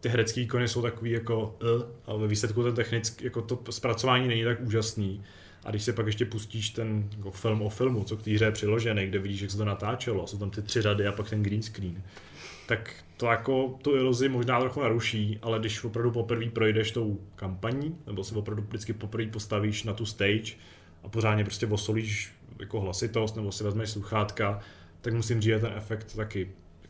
ty 0.00 0.08
herecké 0.08 0.40
výkony 0.40 0.68
jsou 0.68 0.82
takový 0.82 1.10
jako 1.10 1.56
uh, 1.76 1.82
ale 2.06 2.18
ve 2.18 2.26
výsledku 2.26 2.62
ten 2.62 2.74
technický, 2.74 3.24
jako 3.24 3.42
to 3.42 3.72
zpracování 3.72 4.28
není 4.28 4.44
tak 4.44 4.60
úžasný. 4.60 5.22
A 5.64 5.70
když 5.70 5.82
si 5.82 5.92
pak 5.92 6.06
ještě 6.06 6.24
pustíš 6.24 6.70
ten 6.70 7.08
jako 7.16 7.30
film 7.30 7.62
o 7.62 7.68
filmu, 7.68 8.04
co 8.04 8.16
k 8.16 8.22
té 8.22 8.30
hře 8.30 8.44
je 8.44 8.50
přiložený, 8.50 9.06
kde 9.06 9.18
vidíš, 9.18 9.40
jak 9.40 9.50
se 9.50 9.56
to 9.56 9.64
natáčelo, 9.64 10.26
jsou 10.26 10.38
tam 10.38 10.50
ty 10.50 10.62
tři 10.62 10.82
řady 10.82 11.06
a 11.06 11.12
pak 11.12 11.30
ten 11.30 11.42
green 11.42 11.62
screen, 11.62 12.02
tak 12.66 12.94
to 13.16 13.26
jako 13.26 13.78
tu 13.82 13.96
iluzi 13.96 14.28
možná 14.28 14.60
trochu 14.60 14.80
naruší, 14.80 15.38
ale 15.42 15.58
když 15.58 15.84
opravdu 15.84 16.10
poprvé 16.10 16.50
projdeš 16.50 16.90
tou 16.90 17.18
kampaní, 17.36 17.96
nebo 18.06 18.24
si 18.24 18.34
opravdu 18.34 18.62
vždycky 18.62 18.92
poprvé 18.92 19.26
postavíš 19.26 19.84
na 19.84 19.92
tu 19.92 20.06
stage 20.06 20.52
a 21.04 21.08
pořádně 21.08 21.44
prostě 21.44 21.66
osolíš 21.66 22.32
jako 22.60 22.80
hlasitost, 22.80 23.36
nebo 23.36 23.52
si 23.52 23.64
vezmeš 23.64 23.90
sluchátka, 23.90 24.60
tak 25.00 25.14
musím 25.14 25.40
říct, 25.40 25.52
že 25.52 25.58
ten 25.58 25.72
efekt 25.76 26.16
taky 26.16 26.48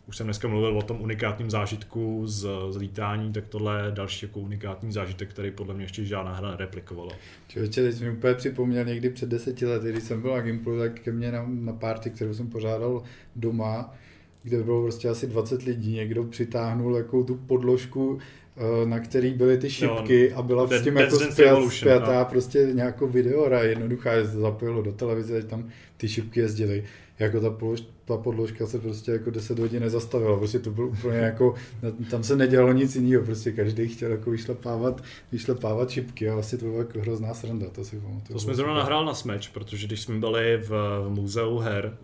už 0.09 0.17
jsem 0.17 0.27
dneska 0.27 0.49
mluvil 0.49 0.79
o 0.79 0.83
tom 0.83 1.01
unikátním 1.01 1.51
zážitku 1.51 2.23
z, 2.27 2.49
z 2.71 2.77
lítání, 2.77 3.33
tak 3.33 3.49
tohle 3.49 3.85
je 3.85 3.93
další 3.93 4.27
jako 4.27 4.41
unikátní 4.41 4.93
zážitek, 4.93 5.31
který 5.31 5.51
podle 5.51 5.75
mě 5.75 5.85
ještě 5.85 6.05
žádná 6.05 6.35
hra 6.35 6.51
nereplikovala. 6.51 7.13
Člověče, 7.49 7.83
teď 7.83 8.01
mi 8.01 8.11
úplně 8.11 8.35
připomněl 8.35 8.85
někdy 8.85 9.11
před 9.11 9.29
deseti 9.29 9.67
lety, 9.67 9.93
když 9.93 10.05
jsem 10.05 10.23
byl 10.23 10.33
na 10.33 10.41
Gimplu, 10.41 10.79
tak 10.79 11.01
ke 11.01 11.13
mně 11.13 11.33
na, 11.33 11.47
na 11.49 11.73
party, 11.73 12.11
kterou 12.11 12.35
jsem 12.35 12.51
pořádal 12.51 13.03
doma, 13.37 13.95
kde 14.47 14.63
bylo 14.63 14.83
prostě 14.83 15.09
asi 15.09 15.27
20 15.27 15.63
lidí, 15.63 15.95
někdo 15.95 16.25
přitáhnul 16.25 16.97
jako 16.97 17.25
tu 17.25 17.35
podložku 17.35 18.19
na 18.85 19.01
který 19.01 19.31
byly 19.31 19.59
ty 19.59 19.71
šipky 19.71 20.31
no, 20.33 20.39
a 20.39 20.43
byla 20.43 20.67
s 20.67 20.83
tím 20.83 20.97
jako 20.97 21.19
spjatá 21.71 22.19
no. 22.19 22.25
prostě 22.25 22.69
nějakou 22.73 23.07
videora 23.07 23.63
jednoduchá, 23.63 24.13
je 24.13 24.25
zapojilo 24.25 24.83
do 24.83 24.93
televize, 24.93 25.43
tam 25.43 25.69
ty 25.97 26.09
šipky 26.09 26.41
jezdily 26.41 26.85
jako 27.19 27.41
ta, 27.41 27.51
polož, 27.51 27.83
ta 28.05 28.17
podložka 28.17 28.67
se 28.67 28.79
prostě 28.79 29.13
jako 29.13 29.31
10 29.31 29.59
hodin 29.59 29.83
nezastavila, 29.83 30.39
prostě 30.39 30.59
to 30.59 30.71
bylo 30.71 30.89
úplně 30.89 31.19
jako, 31.19 31.55
tam 32.11 32.23
se 32.23 32.37
nedělalo 32.37 32.73
nic 32.73 32.97
jiného, 32.97 33.25
prostě 33.25 33.53
každý 33.53 33.89
chtěl 33.89 34.11
jako 34.11 34.31
vyšlepávat, 34.31 35.03
vyšlepávat 35.33 35.91
šipky 35.91 36.29
a 36.29 36.35
vlastně 36.35 36.59
to 36.59 36.65
bylo 36.65 36.79
jako 36.79 37.01
hrozná 37.01 37.35
sranda, 37.35 37.67
to 37.71 37.85
si 37.85 37.97
pamatuju. 37.97 38.33
To 38.33 38.39
jsme 38.39 38.55
zrovna 38.55 38.75
nahrál 38.75 39.05
na 39.05 39.15
smeč, 39.15 39.49
protože 39.49 39.87
když 39.87 40.01
jsme 40.01 40.19
byli 40.19 40.57
v, 40.57 40.69
v 41.05 41.09
muzeu 41.09 41.59
her, 41.59 41.99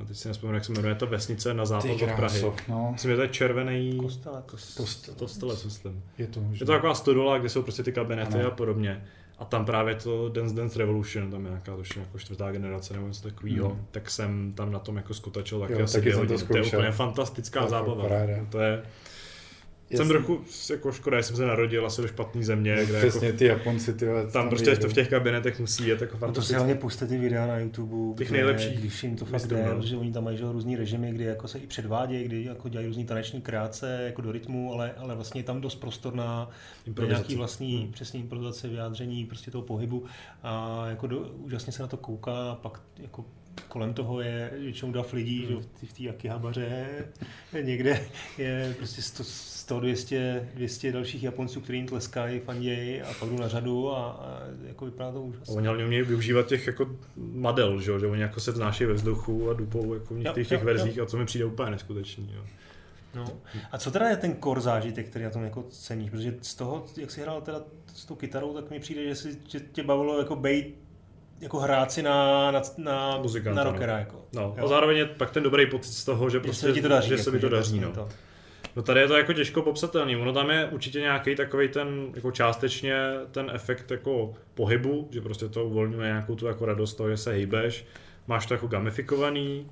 uh, 0.00 0.06
teď 0.06 0.16
si 0.16 0.28
nespomínám, 0.28 0.54
jak 0.54 0.64
se 0.64 0.72
jmenuje 0.72 0.94
ta 0.94 1.06
vesnice 1.06 1.54
na 1.54 1.66
západ 1.66 2.02
od 2.02 2.10
Prahy. 2.16 2.42
No. 2.68 2.88
Myslím, 2.92 3.10
že 3.10 3.16
to 3.16 3.22
je 3.22 3.28
červený 3.28 3.98
kostelec, 3.98 4.44
kostelec, 4.76 5.18
kostelec 5.18 5.64
myslím. 5.76 6.02
Je 6.18 6.26
to, 6.26 6.40
možná. 6.40 6.54
je 6.54 6.66
to 6.66 6.72
taková 6.72 6.94
stodola, 6.94 7.38
kde 7.38 7.48
jsou 7.48 7.62
prostě 7.62 7.82
ty 7.82 7.92
kabinety 7.92 8.38
ano. 8.38 8.46
a 8.46 8.50
podobně. 8.50 9.04
A 9.38 9.44
tam 9.44 9.64
právě 9.64 9.94
to 9.94 10.28
Dance 10.28 10.54
Dance 10.54 10.78
Revolution, 10.78 11.30
tam 11.30 11.44
je 11.44 11.50
nějaká 11.50 11.76
to 11.76 11.82
jako 12.00 12.18
čtvrtá 12.18 12.52
generace 12.52 12.94
nebo 12.94 13.06
něco 13.06 13.22
takového, 13.22 13.68
mm. 13.68 13.86
tak 13.90 14.10
jsem 14.10 14.52
tam 14.52 14.72
na 14.72 14.78
tom 14.78 14.96
jako 14.96 15.14
skutačil 15.14 15.60
taky 15.60 15.72
jo, 15.72 15.84
asi 15.84 16.00
taky 16.00 16.12
To, 16.12 16.46
to 16.46 16.56
je 16.56 16.62
úplně 16.62 16.92
fantastická 16.92 17.62
to 17.62 17.68
zábava. 17.68 18.02
Paráda. 18.02 18.32
To 18.50 18.60
je, 18.60 18.82
Jasný. 19.90 19.96
Jsem 19.96 20.08
trochu 20.08 20.40
jako 20.70 20.92
škoda, 20.92 21.22
jsem 21.22 21.36
se 21.36 21.46
narodil 21.46 21.86
asi 21.86 22.02
ve 22.02 22.08
špatné 22.08 22.42
země. 22.42 22.76
Kde 22.86 22.98
Přesně 22.98 23.26
jako, 23.26 23.38
ty 23.38 23.44
Japonci, 23.44 23.94
ty 23.94 24.06
tam, 24.06 24.30
tam 24.30 24.48
prostě 24.48 24.76
to 24.76 24.88
v 24.88 24.92
těch 24.92 25.08
kabinetech 25.08 25.60
musí 25.60 25.88
jet 25.88 26.00
jako 26.00 26.16
fantastické. 26.16 26.40
To 26.40 26.46
si 26.46 26.54
hlavně 26.54 26.74
puste 26.74 27.06
ty 27.06 27.18
videa 27.18 27.46
na 27.46 27.58
YouTube. 27.58 28.18
Těch 28.18 28.30
nejlepších. 28.30 28.78
Když 28.78 29.02
jim 29.02 29.16
to 29.16 29.24
fakt 29.24 29.46
jde, 29.46 29.74
protože 29.76 29.96
oni 29.96 30.12
tam 30.12 30.24
mají 30.24 30.38
různý 30.40 30.76
režimy, 30.76 31.12
kdy 31.12 31.24
jako 31.24 31.48
se 31.48 31.58
i 31.58 31.66
předvádějí, 31.66 32.24
kdy 32.24 32.44
jako 32.44 32.68
dělají 32.68 32.86
různý 32.86 33.04
taneční 33.04 33.40
krátce 33.40 34.02
jako 34.04 34.22
do 34.22 34.32
rytmu, 34.32 34.72
ale, 34.72 34.92
ale 34.92 35.14
vlastně 35.14 35.42
tam 35.42 35.60
dost 35.60 35.74
prostor 35.74 36.14
na 36.14 36.50
nějaký 37.06 37.36
vlastní 37.36 37.78
hmm. 37.78 37.92
přesně 37.92 38.20
improvizace, 38.20 38.68
vyjádření 38.68 39.24
prostě 39.24 39.50
toho 39.50 39.62
pohybu 39.62 40.04
a 40.42 40.82
jako 40.88 41.06
do, 41.06 41.18
úžasně 41.18 41.72
se 41.72 41.82
na 41.82 41.88
to 41.88 41.96
kouká 41.96 42.50
a 42.50 42.54
pak 42.54 42.80
jako 42.98 43.24
kolem 43.68 43.94
toho 43.94 44.20
je 44.20 44.50
většinou 44.58 44.92
dav 44.92 45.12
lidí, 45.12 45.46
hmm. 45.46 45.62
že 45.80 45.86
v 45.86 45.92
té 45.92 46.08
Akihabaře 46.08 46.86
někde 47.62 48.00
je 48.38 48.74
prostě 48.78 49.02
100, 49.02 49.24
100 49.24 49.80
200, 49.80 50.48
200 50.54 50.92
dalších 50.92 51.22
Japonců, 51.22 51.60
kteří 51.60 51.78
jim 51.78 51.86
tleskají, 51.86 52.40
fandějí 52.40 53.02
a 53.02 53.12
pak 53.20 53.28
jdu 53.28 53.38
na 53.38 53.48
řadu 53.48 53.92
a, 53.92 54.10
a 54.10 54.40
jako 54.66 54.84
vypadá 54.84 55.12
to 55.12 55.22
úžasně. 55.22 55.56
Oni 55.56 55.66
hlavně 55.66 55.84
umějí 55.84 56.02
využívat 56.02 56.46
těch 56.46 56.66
jako 56.66 56.96
madel, 57.16 57.80
že, 57.80 58.00
že 58.00 58.06
oni 58.06 58.22
jako 58.22 58.40
se 58.40 58.52
vznášejí 58.52 58.88
ve 58.88 58.94
vzduchu 58.94 59.50
a 59.50 59.52
dupou 59.52 59.94
jako 59.94 60.14
v 60.14 60.32
těch, 60.34 60.48
těch 60.48 60.64
verzích 60.64 60.96
jo. 60.96 61.04
a 61.04 61.06
co 61.06 61.16
mi 61.16 61.26
přijde 61.26 61.44
úplně 61.44 61.70
neskutečný. 61.70 62.30
Jo. 62.34 62.44
No. 63.14 63.26
A 63.72 63.78
co 63.78 63.90
teda 63.90 64.08
je 64.08 64.16
ten 64.16 64.36
core 64.42 64.60
zážitek, 64.60 65.08
který 65.08 65.24
na 65.24 65.30
tom 65.30 65.44
jako 65.44 65.62
ceníš? 65.62 66.10
Protože 66.10 66.34
z 66.42 66.54
toho, 66.54 66.86
jak 66.96 67.10
jsi 67.10 67.20
hrál 67.20 67.40
teda 67.40 67.62
s 67.94 68.04
tou 68.04 68.14
kytarou, 68.14 68.54
tak 68.54 68.70
mi 68.70 68.80
přijde, 68.80 69.04
že, 69.04 69.14
si, 69.14 69.38
že 69.48 69.60
tě 69.60 69.82
bavilo 69.82 70.18
jako 70.18 70.36
bejt 70.36 70.85
jako 71.40 71.58
hrát 71.58 71.92
si 71.92 72.02
na, 72.02 72.50
na, 72.50 72.62
na, 72.78 73.18
Muzikanta, 73.18 73.64
na 73.64 73.70
rockera. 73.70 73.92
No. 73.92 73.98
Jako. 73.98 74.26
No, 74.32 74.56
a 74.64 74.66
zároveň 74.66 74.96
je 74.96 75.06
pak 75.06 75.30
ten 75.30 75.42
dobrý 75.42 75.66
pocit 75.66 75.92
z 75.92 76.04
toho, 76.04 76.30
že, 76.30 76.40
prostě, 76.40 76.74
se 76.74 76.82
to 76.82 76.88
daří, 76.88 77.08
že 77.08 77.18
se 77.18 77.30
mi 77.30 77.40
to 77.40 77.46
jako, 77.46 77.56
daří. 77.56 77.80
No. 77.80 77.92
To. 77.92 78.08
No 78.76 78.82
tady 78.82 79.00
je 79.00 79.08
to 79.08 79.16
jako 79.16 79.32
těžko 79.32 79.62
popsatelný. 79.62 80.16
Ono 80.16 80.32
tam 80.32 80.50
je 80.50 80.66
určitě 80.66 81.00
nějaký 81.00 81.34
takový 81.34 81.68
ten, 81.68 82.12
jako 82.14 82.30
částečně 82.30 82.96
ten 83.30 83.50
efekt 83.54 83.90
jako 83.90 84.34
pohybu, 84.54 85.08
že 85.10 85.20
prostě 85.20 85.48
to 85.48 85.64
uvolňuje 85.64 86.06
nějakou 86.06 86.34
tu 86.34 86.46
jako 86.46 86.66
radost 86.66 86.94
toho, 86.94 87.10
že 87.10 87.16
se 87.16 87.32
hýbeš. 87.32 87.86
Máš 88.26 88.46
to 88.46 88.54
jako 88.54 88.66
gamifikovaný, 88.66 89.70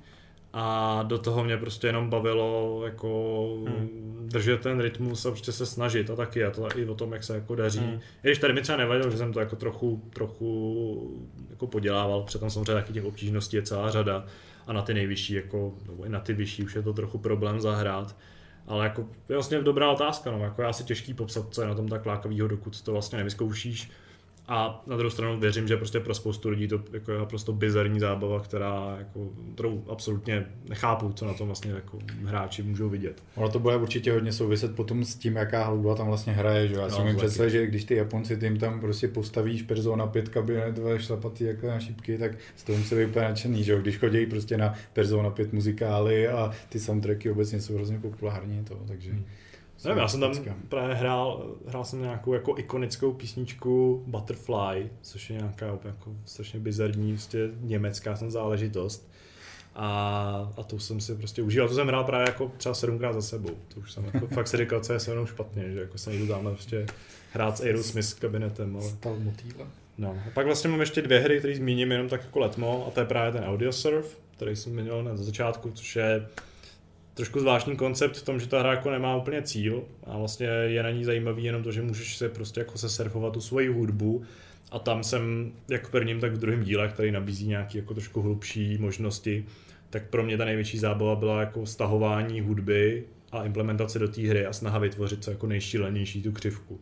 a 0.57 1.03
do 1.03 1.17
toho 1.17 1.43
mě 1.43 1.57
prostě 1.57 1.87
jenom 1.87 2.09
bavilo 2.09 2.81
jako 2.85 3.47
hmm. 3.67 4.27
držet 4.31 4.61
ten 4.61 4.79
rytmus 4.79 5.25
a 5.25 5.31
prostě 5.31 5.51
se 5.51 5.65
snažit 5.65 6.09
a 6.09 6.15
taky 6.15 6.45
a 6.45 6.51
to 6.51 6.67
i 6.75 6.85
o 6.85 6.95
tom, 6.95 7.13
jak 7.13 7.23
se 7.23 7.35
jako 7.35 7.55
daří. 7.55 7.79
Hmm. 7.79 7.99
I 8.23 8.27
když 8.27 8.37
tady 8.37 8.53
mi 8.53 8.61
třeba 8.61 8.77
nevadilo, 8.77 9.11
že 9.11 9.17
jsem 9.17 9.33
to 9.33 9.39
jako 9.39 9.55
trochu, 9.55 10.09
trochu 10.13 11.25
jako 11.49 11.67
podělával, 11.67 12.21
protože 12.21 12.39
tam 12.39 12.49
samozřejmě 12.49 12.73
taky 12.73 12.93
těch 12.93 13.05
obtížností 13.05 13.55
je 13.55 13.61
celá 13.61 13.91
řada 13.91 14.25
a 14.67 14.73
na 14.73 14.81
ty 14.81 14.93
nejvyšší, 14.93 15.33
jako, 15.33 15.73
nebo 15.87 16.03
i 16.03 16.09
na 16.09 16.19
ty 16.19 16.33
vyšší 16.33 16.63
už 16.63 16.75
je 16.75 16.81
to 16.81 16.93
trochu 16.93 17.17
problém 17.17 17.61
zahrát. 17.61 18.15
Ale 18.67 18.83
jako 18.83 19.01
je 19.29 19.35
vlastně 19.35 19.61
dobrá 19.61 19.91
otázka, 19.91 20.31
no, 20.31 20.43
jako 20.43 20.61
já 20.61 20.73
si 20.73 20.83
těžký 20.83 21.13
popsat, 21.13 21.45
co 21.49 21.61
je 21.61 21.67
na 21.67 21.75
tom 21.75 21.87
tak 21.87 22.05
lákavýho, 22.05 22.47
dokud 22.47 22.81
to 22.81 22.91
vlastně 22.91 23.17
nevyzkoušíš. 23.17 23.91
A 24.47 24.83
na 24.87 24.97
druhou 24.97 25.09
stranu 25.09 25.39
věřím, 25.39 25.67
že 25.67 25.77
prostě 25.77 25.99
pro 25.99 26.13
spoustu 26.13 26.49
lidí 26.49 26.67
to 26.67 26.83
jako 26.93 27.11
je 27.11 27.17
naprosto 27.17 27.53
bizarní 27.53 27.99
zábava, 27.99 28.39
která 28.39 28.95
jako, 28.97 29.29
kterou 29.53 29.83
absolutně 29.89 30.45
nechápu, 30.69 31.13
co 31.13 31.25
na 31.25 31.33
tom 31.33 31.47
vlastně 31.47 31.71
jako 31.71 31.99
hráči 32.23 32.63
můžou 32.63 32.89
vidět. 32.89 33.23
Ono 33.35 33.49
to 33.49 33.59
bude 33.59 33.75
určitě 33.75 34.11
hodně 34.11 34.33
souviset 34.33 34.75
potom 34.75 35.05
s 35.05 35.15
tím, 35.15 35.35
jaká 35.35 35.67
hudba 35.67 35.95
tam 35.95 36.07
vlastně 36.07 36.33
hraje. 36.33 36.67
Že? 36.67 36.75
Já 36.75 36.89
si 36.89 36.95
no, 36.97 37.03
umím 37.03 37.15
představit, 37.15 37.49
že 37.49 37.67
když 37.67 37.83
ty 37.83 37.95
Japonci 37.95 38.37
tím 38.37 38.59
tam 38.59 38.79
prostě 38.79 39.07
postavíš 39.07 39.61
Persona 39.61 40.07
5 40.07 40.29
kabinetové 40.29 40.99
šlapatý 40.99 41.43
jako 41.43 41.67
na 41.67 41.79
šipky, 41.79 42.17
tak 42.17 42.31
z 42.55 42.63
toho 42.63 42.77
musí 42.77 42.95
být 42.95 43.05
úplně 43.05 43.25
nadšený, 43.25 43.63
že? 43.63 43.81
když 43.81 43.97
chodí 43.97 44.25
prostě 44.25 44.57
na 44.57 44.73
Persona 44.93 45.29
5 45.29 45.53
muzikály 45.53 46.27
a 46.27 46.51
ty 46.69 46.79
soundtracky 46.79 47.31
obecně 47.31 47.61
jsou 47.61 47.75
hrozně 47.75 47.99
populární. 47.99 48.63
To, 48.63 48.79
takže... 48.87 49.11
Hmm. 49.11 49.25
Nevím, 49.85 50.01
já 50.01 50.07
jsem 50.07 50.19
tam 50.19 50.33
právě 50.69 50.95
hrál, 50.95 51.55
hrál 51.67 51.85
jsem 51.85 52.01
nějakou 52.01 52.33
jako 52.33 52.57
ikonickou 52.57 53.13
písničku 53.13 54.03
Butterfly, 54.07 54.89
což 55.01 55.29
je 55.29 55.37
nějaká 55.37 55.65
jako 55.65 56.15
strašně 56.25 56.59
bizarní, 56.59 57.13
prostě 57.13 57.49
německá 57.59 58.15
jsem 58.15 58.31
záležitost. 58.31 59.09
A, 59.75 60.53
a 60.57 60.63
to 60.63 60.79
jsem 60.79 61.01
si 61.01 61.15
prostě 61.15 61.41
užíval. 61.41 61.67
To 61.67 61.75
jsem 61.75 61.87
hrál 61.87 62.03
právě 62.03 62.27
jako 62.27 62.51
třeba 62.57 62.75
sedmkrát 62.75 63.13
za 63.13 63.21
sebou. 63.21 63.51
To 63.73 63.79
už 63.79 63.91
jsem 63.91 64.05
jako 64.13 64.27
fakt 64.33 64.47
si 64.47 64.57
říkal, 64.57 64.81
co 64.81 64.93
je 64.93 64.99
se 64.99 65.11
mnou 65.11 65.25
špatně, 65.25 65.71
že 65.71 65.79
jako 65.79 65.97
se 65.97 66.09
nejdu 66.09 66.27
tamhle 66.27 66.51
prostě 66.51 66.85
hrát 67.31 67.57
s 67.57 67.61
Aerosmith 67.61 68.13
kabinetem. 68.13 68.75
Ale... 68.75 68.85
Stal 68.89 69.15
motýle. 69.19 69.65
No. 69.97 70.09
A 70.27 70.29
pak 70.33 70.45
vlastně 70.45 70.69
mám 70.69 70.79
ještě 70.79 71.01
dvě 71.01 71.19
hry, 71.19 71.39
které 71.39 71.55
zmíním 71.55 71.91
jenom 71.91 72.09
tak 72.09 72.23
jako 72.23 72.39
letmo, 72.39 72.87
a 72.87 72.91
to 72.91 72.99
je 72.99 73.05
právě 73.05 73.31
ten 73.31 73.49
Audio 73.49 73.71
Surf, 73.71 74.17
který 74.35 74.55
jsem 74.55 74.73
měl 74.73 75.03
na 75.03 75.17
začátku, 75.17 75.71
což 75.71 75.95
je 75.95 76.27
trošku 77.15 77.39
zvláštní 77.39 77.75
koncept 77.75 78.17
v 78.17 78.23
tom, 78.23 78.39
že 78.39 78.47
ta 78.47 78.59
hra 78.59 78.71
jako 78.71 78.91
nemá 78.91 79.15
úplně 79.15 79.41
cíl 79.41 79.83
a 80.03 80.17
vlastně 80.17 80.47
je 80.47 80.83
na 80.83 80.89
ní 80.89 81.05
zajímavý 81.05 81.43
jenom 81.43 81.63
to, 81.63 81.71
že 81.71 81.81
můžeš 81.81 82.17
se 82.17 82.29
prostě 82.29 82.59
jako 82.59 82.77
se 82.77 82.89
surfovat 82.89 83.33
tu 83.33 83.41
svoji 83.41 83.67
hudbu 83.67 84.23
a 84.71 84.79
tam 84.79 85.03
jsem 85.03 85.51
jak 85.67 85.87
v 85.87 85.91
prvním, 85.91 86.19
tak 86.19 86.33
v 86.33 86.37
druhém 86.37 86.63
díle, 86.63 86.87
který 86.87 87.11
nabízí 87.11 87.47
nějaké 87.47 87.77
jako 87.77 87.93
trošku 87.93 88.21
hlubší 88.21 88.77
možnosti, 88.77 89.45
tak 89.89 90.09
pro 90.09 90.23
mě 90.23 90.37
ta 90.37 90.45
největší 90.45 90.77
zábava 90.77 91.15
byla 91.15 91.39
jako 91.39 91.65
stahování 91.65 92.41
hudby 92.41 93.03
a 93.31 93.45
implementace 93.45 93.99
do 93.99 94.07
té 94.07 94.21
hry 94.21 94.45
a 94.45 94.53
snaha 94.53 94.79
vytvořit 94.79 95.23
co 95.23 95.31
jako 95.31 95.47
nejšílenější 95.47 96.21
tu 96.21 96.31
křivku. 96.31 96.79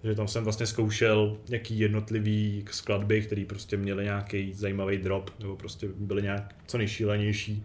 Takže 0.00 0.14
tam 0.16 0.28
jsem 0.28 0.44
vlastně 0.44 0.66
zkoušel 0.66 1.36
nějaký 1.48 1.78
jednotlivý 1.78 2.64
skladby, 2.70 3.22
které 3.22 3.44
prostě 3.44 3.76
měly 3.76 4.04
nějaký 4.04 4.54
zajímavý 4.54 4.96
drop, 4.96 5.30
nebo 5.40 5.56
prostě 5.56 5.88
byly 5.96 6.22
nějak 6.22 6.54
co 6.66 6.78
nejšílenější 6.78 7.64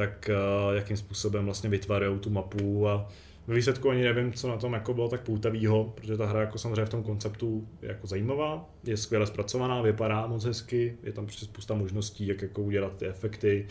tak 0.00 0.30
uh, 0.30 0.76
jakým 0.76 0.96
způsobem 0.96 1.44
vlastně 1.44 1.70
vytvárají 1.70 2.18
tu 2.18 2.30
mapu 2.30 2.88
a 2.88 3.08
ve 3.46 3.54
výsledku 3.54 3.90
ani 3.90 4.02
nevím, 4.02 4.32
co 4.32 4.48
na 4.48 4.56
tom 4.56 4.72
jako 4.72 4.94
bylo 4.94 5.08
tak 5.08 5.20
poutavýho, 5.20 5.92
protože 5.94 6.16
ta 6.16 6.26
hra 6.26 6.40
jako 6.40 6.58
samozřejmě 6.58 6.84
v 6.84 6.88
tom 6.88 7.02
konceptu 7.02 7.68
je 7.82 7.88
jako 7.88 8.06
zajímavá, 8.06 8.70
je 8.84 8.96
skvěle 8.96 9.26
zpracovaná, 9.26 9.82
vypadá 9.82 10.26
moc 10.26 10.44
hezky, 10.44 10.96
je 11.02 11.12
tam 11.12 11.26
prostě 11.26 11.44
spousta 11.44 11.74
možností, 11.74 12.26
jak 12.26 12.42
jako 12.42 12.62
udělat 12.62 12.96
ty 12.96 13.06
efekty, 13.06 13.66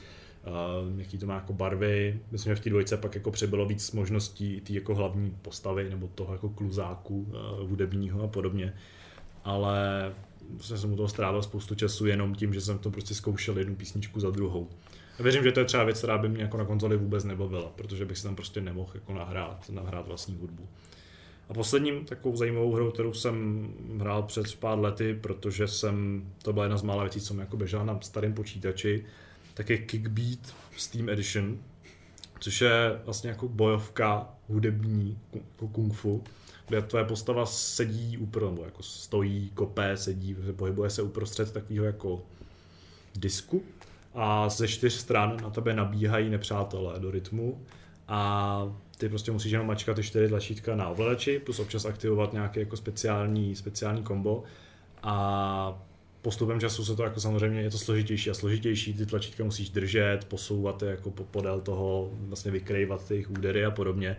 uh, 0.48 1.00
jaký 1.00 1.18
to 1.18 1.26
má 1.26 1.36
jako 1.36 1.54
barvy. 1.54 2.20
Myslím, 2.32 2.52
že 2.52 2.56
v 2.56 2.64
té 2.64 2.70
dvojce 2.70 2.98
pak 2.98 3.16
jako 3.16 3.32
přibylo 3.32 3.66
víc 3.66 3.92
možností 3.92 4.62
ty 4.62 4.76
jako 4.76 4.96
hlavní 4.96 5.38
postavy 5.42 5.90
nebo 5.90 6.08
toho 6.08 6.34
jako 6.34 6.50
kluzáku 6.50 7.22
uh, 7.22 7.70
hudebního 7.70 8.24
a 8.24 8.28
podobně. 8.28 8.74
Ale 9.44 10.12
vlastně 10.54 10.78
jsem 10.78 10.94
u 10.94 10.96
toho 10.96 11.08
strávil 11.08 11.44
spoustu 11.44 11.76
času 11.76 12.06
jenom 12.06 12.36
tím, 12.36 12.54
že 12.54 12.62
jsem 12.62 12.78
to 12.78 12.92
prostě 12.92 13.14
zkoušel 13.14 13.58
jednu 13.58 13.76
písničku 13.76 14.20
za 14.20 14.30
druhou. 14.30 14.70
Věřím, 15.20 15.44
že 15.44 15.52
to 15.52 15.60
je 15.60 15.66
třeba 15.66 15.84
věc, 15.84 15.98
která 15.98 16.18
by 16.18 16.30
mě 16.30 16.42
jako 16.42 16.58
na 16.58 16.66
konzoli 16.66 16.98
vůbec 16.98 17.24
nebavila, 17.24 17.72
protože 17.76 18.06
bych 18.06 18.18
si 18.18 18.24
tam 18.24 18.36
prostě 18.36 18.62
nemohl 18.62 18.92
jako 18.94 19.14
nahrát, 19.14 19.70
nahrát 19.70 20.08
vlastní 20.08 20.36
hudbu. 20.36 20.68
A 21.50 21.54
posledním 21.54 22.06
takovou 22.06 22.36
zajímavou 22.36 22.74
hrou, 22.74 22.92
kterou 22.92 23.14
jsem 23.14 23.68
hrál 24.00 24.24
před 24.24 24.56
pár 24.56 24.80
lety, 24.80 25.14
protože 25.22 25.68
jsem, 25.68 26.26
to 26.42 26.54
byla 26.54 26.66
jedna 26.66 26.78
z 26.78 26.84
mála 26.84 27.04
věcí, 27.04 27.22
co 27.22 27.34
mi 27.34 27.40
jako 27.40 27.58
běžela 27.58 27.84
na 27.84 28.00
starém 28.02 28.34
počítači, 28.34 29.06
tak 29.54 29.70
je 29.70 29.78
Kickbeat 29.78 30.56
Steam 30.78 31.10
Edition, 31.10 31.58
což 32.40 32.62
je 32.62 33.00
vlastně 33.06 33.30
jako 33.30 33.48
bojovka 33.48 34.30
hudební, 34.48 35.20
jako 35.34 35.68
kung 35.68 35.94
fu, 35.94 36.24
kde 36.68 36.82
tvoje 36.82 37.06
postava 37.06 37.46
sedí 37.46 38.18
uprostřed, 38.18 38.66
jako 38.66 38.84
stojí, 38.84 39.50
kopé, 39.54 39.98
sedí, 39.98 40.36
pohybuje 40.56 40.90
se 40.90 41.02
uprostřed 41.02 41.52
takového 41.52 41.86
jako 41.86 42.22
disku, 43.16 43.64
a 44.14 44.50
ze 44.50 44.68
čtyř 44.68 44.94
stran 44.94 45.38
na 45.44 45.50
tebe 45.50 45.74
nabíhají 45.74 46.30
nepřátelé 46.30 47.00
do 47.00 47.12
rytmu 47.12 47.66
a 48.08 48.74
ty 48.98 49.10
prostě 49.10 49.32
musíš 49.32 49.52
jenom 49.52 49.68
mačkat 49.68 49.96
ty 49.96 50.04
čtyři 50.04 50.28
tlačítka 50.28 50.76
na 50.76 50.90
ovladači, 50.90 51.40
plus 51.40 51.60
občas 51.60 51.86
aktivovat 51.86 52.34
nějaké 52.34 52.60
jako 52.60 52.78
speciální, 52.78 53.56
speciální 53.56 54.04
kombo 54.04 54.44
a 55.04 55.84
postupem 56.22 56.60
času 56.60 56.86
se 56.86 56.96
to 56.96 57.04
jako 57.04 57.20
samozřejmě 57.20 57.62
je 57.62 57.70
to 57.70 57.78
složitější 57.78 58.30
a 58.30 58.34
složitější, 58.34 58.94
ty 58.94 59.06
tlačítka 59.06 59.44
musíš 59.44 59.70
držet, 59.70 60.26
posouvat 60.28 60.82
je 60.82 60.90
jako 60.90 61.12
podél 61.12 61.62
toho, 61.62 62.12
vlastně 62.14 62.52
vykrývat 62.52 63.08
ty 63.08 63.26
údery 63.26 63.66
a 63.66 63.72
podobně. 63.72 64.18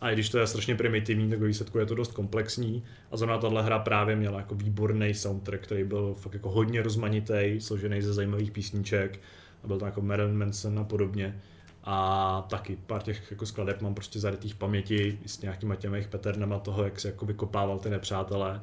A 0.00 0.10
i 0.10 0.14
když 0.14 0.28
to 0.28 0.38
je 0.38 0.46
strašně 0.46 0.74
primitivní, 0.74 1.30
tak 1.30 1.38
ve 1.38 1.46
výsledku 1.46 1.78
je 1.78 1.86
to 1.86 1.94
dost 1.94 2.12
komplexní. 2.12 2.84
A 3.10 3.16
zrovna 3.16 3.38
tahle 3.38 3.62
hra 3.62 3.78
právě 3.78 4.16
měla 4.16 4.38
jako 4.38 4.54
výborný 4.54 5.14
soundtrack, 5.14 5.62
který 5.62 5.84
byl 5.84 6.14
fakt 6.14 6.34
jako 6.34 6.50
hodně 6.50 6.82
rozmanitý, 6.82 7.56
složený 7.58 8.02
ze 8.02 8.14
zajímavých 8.14 8.50
písniček. 8.50 9.20
A 9.64 9.66
byl 9.66 9.78
to 9.78 9.84
jako 9.86 10.00
Marilyn 10.00 10.38
Manson 10.38 10.78
a 10.78 10.84
podobně. 10.84 11.40
A 11.84 12.46
taky 12.50 12.78
pár 12.86 13.02
těch 13.02 13.30
jako 13.30 13.46
skladeb 13.46 13.82
mám 13.82 13.94
prostě 13.94 14.20
zarytých 14.20 14.54
paměti 14.54 15.18
s 15.26 15.40
nějakýma 15.40 15.76
těmi 15.76 15.96
jejich 15.96 16.08
patternama 16.08 16.58
toho, 16.58 16.84
jak 16.84 17.00
se 17.00 17.08
jako 17.08 17.26
vykopával 17.26 17.78
ty 17.78 17.90
nepřátelé. 17.90 18.60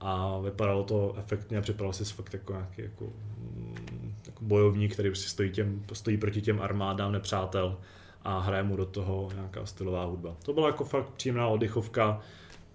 A 0.00 0.38
vypadalo 0.38 0.84
to 0.84 1.14
efektně 1.18 1.58
a 1.58 1.60
připadalo 1.60 1.92
si 1.92 2.04
fakt 2.04 2.32
jako 2.32 2.52
nějaký 2.52 2.82
jako, 2.82 3.04
mm, 3.38 4.14
jako 4.26 4.44
bojovník, 4.44 4.92
který 4.92 5.08
prostě 5.08 5.28
stojí, 5.28 5.50
těm, 5.50 5.84
stojí 5.92 6.16
proti 6.16 6.40
těm 6.40 6.60
armádám 6.60 7.12
nepřátel 7.12 7.78
a 8.24 8.38
hraje 8.38 8.62
mu 8.62 8.76
do 8.76 8.86
toho 8.86 9.30
nějaká 9.34 9.66
stylová 9.66 10.04
hudba. 10.04 10.36
To 10.42 10.52
byla 10.52 10.66
jako 10.66 10.84
fakt 10.84 11.10
příjemná 11.10 11.48
oddychovka. 11.48 12.20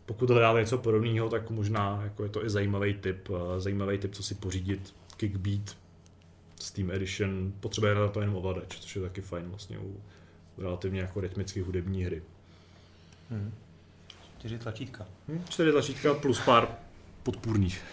Pokud 0.05 0.29
hledáte 0.29 0.59
něco 0.59 0.77
podobného, 0.77 1.29
tak 1.29 1.49
možná 1.49 1.99
jako 2.03 2.23
je 2.23 2.29
to 2.29 2.45
i 2.45 2.49
zajímavý 2.49 2.93
tip, 2.93 3.29
eh, 3.29 3.59
zajímavý 3.59 3.97
tip, 3.97 4.15
co 4.15 4.23
si 4.23 4.35
pořídit. 4.35 4.95
Kickbeat 5.17 5.77
Steam 6.59 6.91
Edition 6.91 7.53
potřebuje 7.59 7.95
na 7.95 8.07
to 8.07 8.21
jenom 8.21 8.35
ovladač, 8.35 8.79
což 8.79 8.95
je 8.95 9.01
taky 9.01 9.21
fajn 9.21 9.49
vlastně 9.49 9.79
u 9.79 10.01
relativně 10.57 11.01
jako 11.01 11.21
rytmicky 11.21 11.61
hudební 11.61 12.03
hry. 12.03 12.21
Hmm. 13.29 13.53
Čtyři 14.39 14.59
tlačítka. 14.59 15.05
Hmm, 15.27 15.43
čtyři 15.49 15.71
tlačítka 15.71 16.13
plus 16.13 16.39
pár 16.39 16.67
podpůrných. 17.23 17.83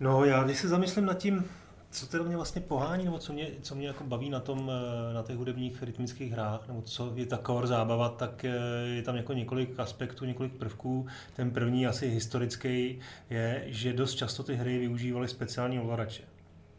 No 0.00 0.24
já 0.24 0.44
když 0.44 0.58
se 0.58 0.68
zamyslím 0.68 1.04
nad 1.04 1.18
tím, 1.18 1.44
co 1.92 2.06
teda 2.06 2.24
mě 2.24 2.36
vlastně 2.36 2.60
pohání, 2.60 3.04
nebo 3.04 3.18
co 3.18 3.32
mě, 3.32 3.48
co 3.62 3.74
mě 3.74 3.86
jako 3.86 4.04
baví 4.04 4.30
na, 4.30 4.40
tom, 4.40 4.70
eh, 4.70 5.14
na 5.14 5.22
těch 5.22 5.36
hudebních 5.36 5.82
rytmických 5.82 6.32
hrách, 6.32 6.68
nebo 6.68 6.82
co 6.82 7.12
je 7.14 7.26
ta 7.26 7.38
core 7.38 7.66
zábava, 7.66 8.08
tak 8.08 8.44
eh, 8.44 8.58
je 8.84 9.02
tam 9.02 9.16
jako 9.16 9.32
několik 9.32 9.80
aspektů, 9.80 10.24
několik 10.24 10.52
prvků. 10.52 11.06
Ten 11.36 11.50
první, 11.50 11.86
asi 11.86 12.08
historický, 12.08 12.98
je, 13.30 13.64
že 13.66 13.92
dost 13.92 14.14
často 14.14 14.42
ty 14.42 14.54
hry 14.54 14.78
využívaly 14.78 15.28
speciální 15.28 15.80
ovladače. 15.80 16.22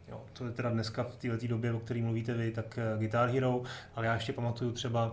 Jo, 0.08 0.20
to 0.32 0.46
je 0.46 0.52
teda 0.52 0.70
dneska 0.70 1.04
v 1.04 1.16
této 1.16 1.46
době, 1.46 1.72
o 1.72 1.80
které 1.80 2.02
mluvíte 2.02 2.34
vy, 2.34 2.50
tak 2.50 2.78
eh, 2.78 2.98
Guitar 2.98 3.28
Hero, 3.28 3.62
ale 3.94 4.06
já 4.06 4.14
ještě 4.14 4.32
pamatuju 4.32 4.72
třeba 4.72 5.06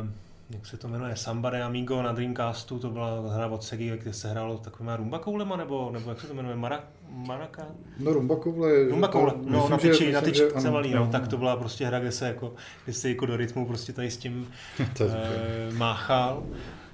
uh, 0.00 0.08
jak 0.50 0.66
se 0.66 0.76
to 0.76 0.88
jmenuje, 0.88 1.16
Samba 1.16 1.50
de 1.50 1.62
Amigo 1.62 2.02
na 2.02 2.12
Dreamcastu, 2.12 2.78
to 2.78 2.90
byla 2.90 3.34
hra 3.34 3.46
od 3.46 3.64
Segi, 3.64 3.98
kde 4.02 4.12
se 4.12 4.30
hrálo 4.30 4.58
takovýma 4.58 4.96
rumba 4.96 5.18
koulema, 5.18 5.56
nebo, 5.56 5.90
nebo 5.92 6.10
jak 6.10 6.20
se 6.20 6.26
to 6.26 6.34
jmenuje, 6.34 6.56
Mara, 6.56 6.84
Maraka? 7.08 7.66
No 7.98 8.12
rumba 8.12 8.36
koule. 8.36 8.88
Rumba 8.88 9.08
koule, 9.08 9.32
no 9.44 9.58
myslím, 9.58 9.70
na 9.70 9.78
tyči, 9.78 10.04
že, 10.04 10.12
na 10.12 10.20
tyči 10.20 10.42
se 10.58 10.70
malý, 10.70 10.94
no, 10.94 11.06
tak 11.06 11.28
to 11.28 11.36
byla 11.36 11.56
prostě 11.56 11.86
hra, 11.86 12.00
kde 12.00 12.12
se 12.12 12.26
jako, 12.26 12.54
kde 12.84 12.92
se 12.92 13.08
jako 13.08 13.26
do 13.26 13.36
rytmu 13.36 13.66
prostě 13.66 13.92
tady 13.92 14.10
s 14.10 14.16
tím 14.16 14.48
e, 15.00 15.72
máchal. 15.72 16.42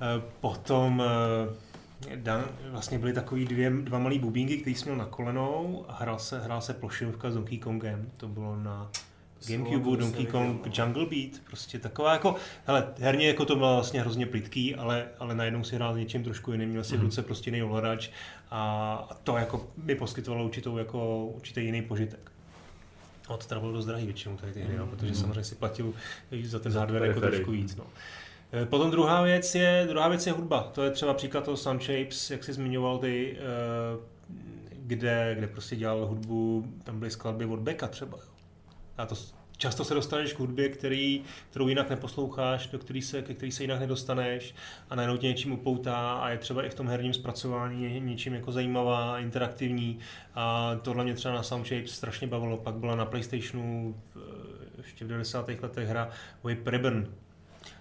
E, 0.00 0.22
potom 0.40 1.02
e, 1.02 1.64
Dan, 2.16 2.44
vlastně 2.70 2.98
byly 2.98 3.12
takový 3.12 3.44
dvě, 3.44 3.70
dva 3.70 3.98
malý 3.98 4.18
bubínky, 4.18 4.56
který 4.56 4.76
jsme 4.76 4.92
měl 4.92 5.04
na 5.04 5.10
kolenou 5.10 5.84
a 5.88 5.92
hrál 5.92 6.18
se, 6.18 6.40
hrál 6.40 6.60
se 6.60 6.74
plošinovka 6.74 7.30
s 7.30 7.34
Donkey 7.34 7.58
Kongem, 7.58 8.10
to 8.16 8.28
bylo 8.28 8.56
na 8.56 8.90
Gamecube, 9.48 9.96
Donkey 9.96 10.26
Kong, 10.26 10.78
Jungle 10.78 11.06
Beat, 11.06 11.30
prostě 11.46 11.78
taková 11.78 12.12
jako, 12.12 12.36
hele, 12.66 12.88
herně 12.98 13.28
jako 13.28 13.44
to 13.44 13.56
bylo 13.56 13.74
vlastně 13.74 14.00
hrozně 14.00 14.26
plitký, 14.26 14.74
ale, 14.74 15.06
ale 15.18 15.34
najednou 15.34 15.64
si 15.64 15.76
hrál 15.76 15.98
něčím 15.98 16.24
trošku 16.24 16.52
jiným, 16.52 16.68
měl 16.68 16.84
si 16.84 16.94
v 16.94 16.98
mhm. 16.98 17.06
ruce 17.06 17.22
prostě 17.22 17.50
jiný 17.50 17.62
ovladač 17.62 18.08
a 18.50 19.16
to 19.24 19.36
jako 19.36 19.68
by 19.76 19.94
poskytovalo 19.94 20.44
určitou, 20.44 20.76
jako, 20.76 21.26
určitý 21.26 21.64
jiný 21.64 21.82
požitek. 21.82 22.30
A 23.28 23.36
to 23.36 23.46
teda 23.46 23.60
bylo 23.60 23.72
dost 23.72 23.86
drahý 23.86 24.04
většinou 24.04 24.36
tady 24.36 24.52
ty 24.52 24.60
hry, 24.60 24.76
no, 24.76 24.86
protože 24.86 25.08
mm. 25.08 25.14
samozřejmě 25.14 25.44
si 25.44 25.54
platil 25.54 25.92
za 26.42 26.58
ten 26.58 26.72
hardware 26.72 27.04
jako 27.04 27.20
trošku 27.20 27.50
víc. 27.50 27.76
No. 27.76 27.84
E, 28.52 28.66
potom 28.66 28.90
druhá 28.90 29.22
věc 29.22 29.54
je, 29.54 29.86
druhá 29.88 30.08
věc 30.08 30.26
je 30.26 30.32
hudba. 30.32 30.62
To 30.62 30.82
je 30.82 30.90
třeba 30.90 31.14
příklad 31.14 31.44
toho 31.44 31.56
Sun 31.56 31.80
Shapes, 31.80 32.30
jak 32.30 32.44
jsi 32.44 32.52
zmiňoval 32.52 32.98
ty, 32.98 33.36
e, 33.38 33.42
kde, 34.72 35.34
kde 35.38 35.46
prostě 35.46 35.76
dělal 35.76 36.06
hudbu, 36.06 36.66
tam 36.84 36.98
byly 36.98 37.10
skladby 37.10 37.44
od 37.44 37.60
Becka 37.60 37.88
třeba. 37.88 38.18
A 38.98 39.06
to 39.06 39.14
často 39.56 39.84
se 39.84 39.94
dostaneš 39.94 40.32
k 40.32 40.38
hudbě, 40.38 40.68
který, 40.68 41.22
kterou 41.50 41.68
jinak 41.68 41.90
neposloucháš, 41.90 42.66
do 42.66 42.78
který 42.78 43.02
se, 43.02 43.22
ke 43.22 43.34
který 43.34 43.52
se 43.52 43.62
jinak 43.62 43.80
nedostaneš 43.80 44.54
a 44.90 44.94
najednou 44.94 45.16
tě 45.16 45.26
něčím 45.26 45.52
upoutá 45.52 46.14
a 46.14 46.30
je 46.30 46.38
třeba 46.38 46.64
i 46.64 46.70
v 46.70 46.74
tom 46.74 46.88
herním 46.88 47.14
zpracování 47.14 48.00
něčím 48.00 48.34
jako 48.34 48.52
zajímavá, 48.52 49.18
interaktivní 49.18 49.98
a 50.34 50.74
tohle 50.82 51.04
mě 51.04 51.14
třeba 51.14 51.34
na 51.34 51.42
Soundshape 51.42 51.86
strašně 51.86 52.26
bavilo. 52.26 52.56
Pak 52.56 52.74
byla 52.74 52.94
na 52.94 53.04
Playstationu 53.04 53.96
ještě 54.76 55.04
v 55.04 55.08
90. 55.08 55.48
letech 55.62 55.88
hra 55.88 56.10
Whip 56.44 56.66
Ribbon, 56.66 57.06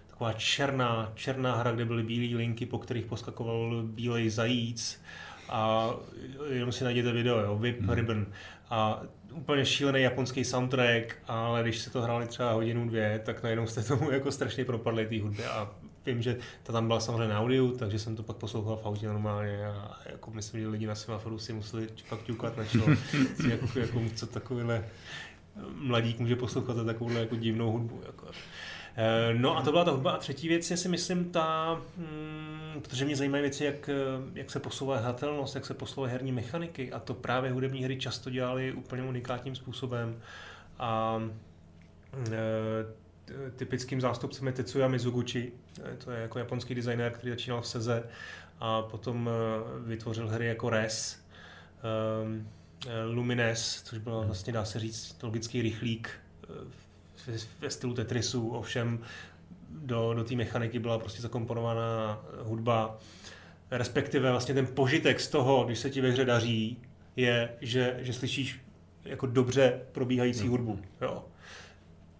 taková 0.08 0.34
černá, 0.34 1.12
černá 1.16 1.56
hra, 1.56 1.72
kde 1.72 1.86
byly 1.86 2.04
bílé 2.04 2.38
linky, 2.38 2.66
po 2.66 2.80
kterých 2.80 3.06
poskakoval 3.06 3.84
bílej 3.84 4.30
zajíc 4.30 5.02
a 5.50 5.90
jenom 6.50 6.72
si 6.72 6.84
najděte 6.84 7.12
video, 7.12 7.40
jo, 7.40 7.58
Whip 7.58 7.80
hmm. 7.80 7.90
Ribbon. 7.90 8.26
A 8.70 9.02
úplně 9.36 9.66
šílený 9.66 10.02
japonský 10.02 10.44
soundtrack, 10.44 11.18
ale 11.28 11.64
když 11.64 11.80
se 11.80 11.90
to 11.90 12.02
hráli 12.02 12.28
třeba 12.28 12.52
hodinu, 12.52 12.88
dvě, 12.88 13.22
tak 13.26 13.44
najednou 13.44 13.68
jste 13.68 13.84
tomu 13.84 14.12
jako 14.12 14.32
strašně 14.32 14.66
propadli 14.66 15.06
té 15.06 15.22
hudbě 15.22 15.46
a 15.50 15.72
vím, 16.06 16.22
že 16.22 16.38
ta 16.64 16.74
tam 16.74 16.88
byla 16.88 17.00
samozřejmě 17.00 17.34
na 17.34 17.40
audiu, 17.40 17.72
takže 17.78 18.00
jsem 18.00 18.16
to 18.16 18.24
pak 18.24 18.36
poslouchal 18.36 18.78
v 18.78 18.86
autě 18.86 19.08
normálně 19.08 19.66
a 19.68 19.98
jako 20.06 20.32
myslím, 20.32 20.62
že 20.62 20.68
lidi 20.68 20.88
na 20.88 20.96
semaforu 20.96 21.40
si 21.40 21.54
museli 21.54 21.88
fakt 22.06 22.24
ťukat 22.24 22.58
na 22.58 22.66
čelo, 22.66 22.86
jako, 23.50 23.80
jako, 23.80 24.02
co 24.16 24.28
takovýhle 24.28 24.86
mladík 25.76 26.20
může 26.20 26.36
poslouchat 26.36 26.86
takovou 26.86 27.12
jako 27.12 27.36
divnou 27.36 27.72
hudbu. 27.72 28.02
Jako. 28.06 28.28
Eh, 28.96 29.34
no 29.34 29.58
a 29.58 29.62
to 29.62 29.72
byla 29.72 29.86
ta 29.86 29.92
hudba. 29.92 30.12
A 30.12 30.18
třetí 30.18 30.48
věc 30.48 30.72
je 30.72 30.78
si 30.78 30.90
myslím 30.90 31.32
ta, 31.32 31.82
hmm, 31.98 32.82
protože 32.82 33.06
mě 33.06 33.16
zajímají 33.16 33.42
věci, 33.42 33.66
jak, 33.66 33.90
eh, 33.90 33.94
jak 34.34 34.52
se 34.52 34.60
posouvá 34.60 34.98
hratelnost, 34.98 35.56
jak 35.56 35.66
se 35.66 35.74
posouvají 35.74 36.12
herní 36.12 36.32
mechaniky 36.32 36.92
a 36.92 37.00
to 37.00 37.14
právě 37.14 37.52
hudební 37.52 37.84
hry 37.84 37.98
často 37.98 38.30
dělali 38.30 38.74
úplně 38.74 39.04
unikátním 39.04 39.56
způsobem. 39.56 40.22
A 40.80 41.22
e, 42.32 43.52
typickým 43.56 44.02
zástupcem 44.02 44.48
je 44.48 44.54
Tetsuya 44.54 44.88
Mizuguchi, 44.88 45.52
to 46.04 46.12
je 46.12 46.22
jako 46.22 46.40
japonský 46.40 46.76
designér, 46.76 47.12
který 47.12 47.30
začínal 47.30 47.62
v 47.62 47.68
Seze 47.68 48.04
a 48.60 48.82
potom 48.82 49.30
vytvořil 49.86 50.28
hry 50.28 50.46
jako 50.48 50.70
Res, 50.70 51.26
Lumines, 53.12 53.82
což 53.84 53.98
bylo 53.98 54.24
vlastně, 54.24 54.54
dá 54.54 54.66
se 54.66 54.80
říct, 54.80 55.24
logický 55.24 55.62
rychlík 55.62 56.10
ve 57.60 57.70
stylu 57.70 57.94
Tetrisu, 57.94 58.50
ovšem 58.50 59.00
do, 59.70 60.14
do 60.14 60.24
té 60.24 60.36
mechaniky 60.36 60.80
byla 60.80 61.00
prostě 61.00 61.22
zakomponovaná 61.22 62.22
hudba, 62.44 63.00
respektive 63.72 64.32
vlastně 64.32 64.54
ten 64.54 64.68
požitek 64.68 65.20
z 65.20 65.28
toho, 65.28 65.64
když 65.64 65.80
se 65.80 65.90
ti 65.90 66.02
ve 66.02 66.12
hře 66.12 66.26
daří, 66.26 66.78
je, 67.16 67.50
že, 67.62 67.98
že 68.00 68.14
slyšíš 68.14 68.60
jako 69.06 69.26
dobře 69.26 69.82
probíhající 69.92 70.44
no. 70.44 70.52
hudbu. 70.52 70.80
Jo. 71.02 71.26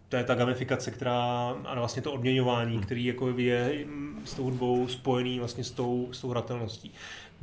To 0.10 0.18
je 0.18 0.24
ta 0.24 0.36
gamifikace, 0.36 0.92
která, 0.92 1.50
a 1.66 1.80
vlastně 1.80 2.02
to 2.02 2.14
odměňování, 2.14 2.74
hmm. 2.74 2.84
který 2.84 3.06
jako 3.06 3.30
je 3.38 3.86
s 4.26 4.34
tou 4.34 4.44
hudbou 4.44 4.88
spojený 4.88 5.40
vlastně 5.40 5.64
s 5.64 5.72
tou, 5.72 6.10
s 6.12 6.22
tou 6.22 6.30
hratelností 6.30 6.94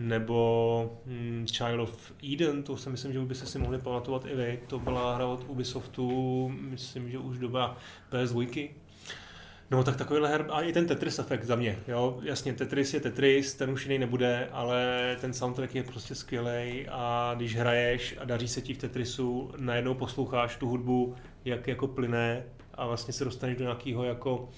nebo 0.00 0.98
hmm, 1.06 1.46
Child 1.46 1.80
of 1.80 2.12
Eden, 2.32 2.62
to 2.62 2.76
si 2.76 2.90
myslím, 2.90 3.12
že 3.12 3.20
by 3.20 3.34
se 3.34 3.46
si 3.46 3.58
mohli 3.58 3.78
pamatovat 3.78 4.26
i 4.26 4.34
vy. 4.34 4.60
To 4.66 4.78
byla 4.78 5.14
hra 5.14 5.26
od 5.26 5.44
Ubisoftu, 5.48 6.48
myslím, 6.48 7.10
že 7.10 7.18
už 7.18 7.38
doba 7.38 7.76
PS2. 8.12 8.70
No 9.70 9.84
tak 9.84 9.96
takovýhle 9.96 10.28
her, 10.28 10.46
a 10.50 10.62
i 10.62 10.72
ten 10.72 10.86
Tetris 10.86 11.18
efekt 11.18 11.44
za 11.44 11.56
mě, 11.56 11.78
jo, 11.88 12.18
jasně, 12.22 12.52
Tetris 12.52 12.94
je 12.94 13.00
Tetris, 13.00 13.54
ten 13.54 13.70
už 13.70 13.86
jiný 13.86 13.98
nebude, 13.98 14.48
ale 14.52 15.16
ten 15.20 15.32
soundtrack 15.32 15.74
je 15.74 15.82
prostě 15.82 16.14
skvělý 16.14 16.86
a 16.88 17.32
když 17.36 17.56
hraješ 17.56 18.16
a 18.20 18.24
daří 18.24 18.48
se 18.48 18.60
ti 18.60 18.74
v 18.74 18.78
Tetrisu, 18.78 19.52
najednou 19.56 19.94
posloucháš 19.94 20.56
tu 20.56 20.68
hudbu, 20.68 21.14
jak 21.44 21.68
jako 21.68 21.86
plyne 21.86 22.44
a 22.74 22.86
vlastně 22.86 23.12
se 23.12 23.24
dostaneš 23.24 23.56
do 23.56 23.64
nějakého 23.64 24.04
jako 24.04 24.48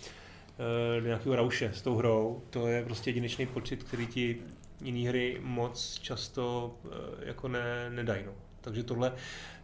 eh, 0.97 1.01
do 1.01 1.07
nějakého 1.07 1.37
rauše 1.37 1.71
s 1.75 1.83
tou 1.83 1.97
hrou. 1.97 2.43
To 2.51 2.67
je 2.67 2.85
prostě 2.85 3.11
jedinečný 3.11 3.47
pocit, 3.47 3.83
který 3.83 4.07
ti 4.07 4.39
jiné 4.83 5.09
hry 5.09 5.39
moc 5.43 5.99
často 6.03 6.75
eh, 6.85 6.89
jako 7.27 7.49
ne, 7.49 7.91
nedají. 7.91 8.23
No. 8.27 8.33
Takže 8.61 8.83
tohle 8.83 9.13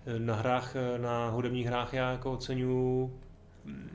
eh, 0.06 0.18
na 0.18 0.34
hrách, 0.34 0.76
eh, 0.76 0.98
na 0.98 1.28
hudebních 1.28 1.66
hrách 1.66 1.94
já 1.94 2.12
jako 2.12 2.32
oceňuji 2.32 3.18
mm, 3.64 3.90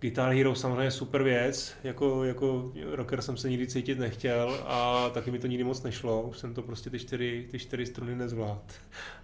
Guitar 0.00 0.32
Hero 0.32 0.54
samozřejmě 0.54 0.90
super 0.90 1.22
věc, 1.22 1.76
jako, 1.84 2.24
jako 2.24 2.72
rocker 2.90 3.22
jsem 3.22 3.36
se 3.36 3.50
nikdy 3.50 3.66
cítit 3.66 3.98
nechtěl 3.98 4.60
a 4.66 5.10
taky 5.10 5.30
mi 5.30 5.38
to 5.38 5.46
nikdy 5.46 5.64
moc 5.64 5.82
nešlo, 5.82 6.22
už 6.22 6.38
jsem 6.38 6.54
to 6.54 6.62
prostě 6.62 6.90
ty 6.90 6.98
čtyři, 6.98 7.48
ty 7.50 7.58
čtyři 7.58 7.86
struny 7.86 8.16
nezvlád. 8.16 8.72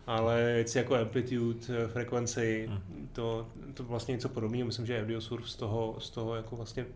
Ale 0.07 0.53
věci 0.55 0.79
jako 0.79 0.95
amplitude, 0.95 1.89
frekvenci, 1.93 2.67
hmm. 2.69 3.09
to, 3.13 3.49
to 3.75 3.85
vlastně 3.85 4.13
něco 4.13 4.29
podobného, 4.29 4.67
myslím, 4.67 4.87
že 4.87 5.01
Audiosurf 5.01 5.51
z 5.51 5.57
toho, 5.57 5.97
z 5.99 6.11
toho 6.11 6.35
jako 6.35 6.57
vlastně 6.57 6.87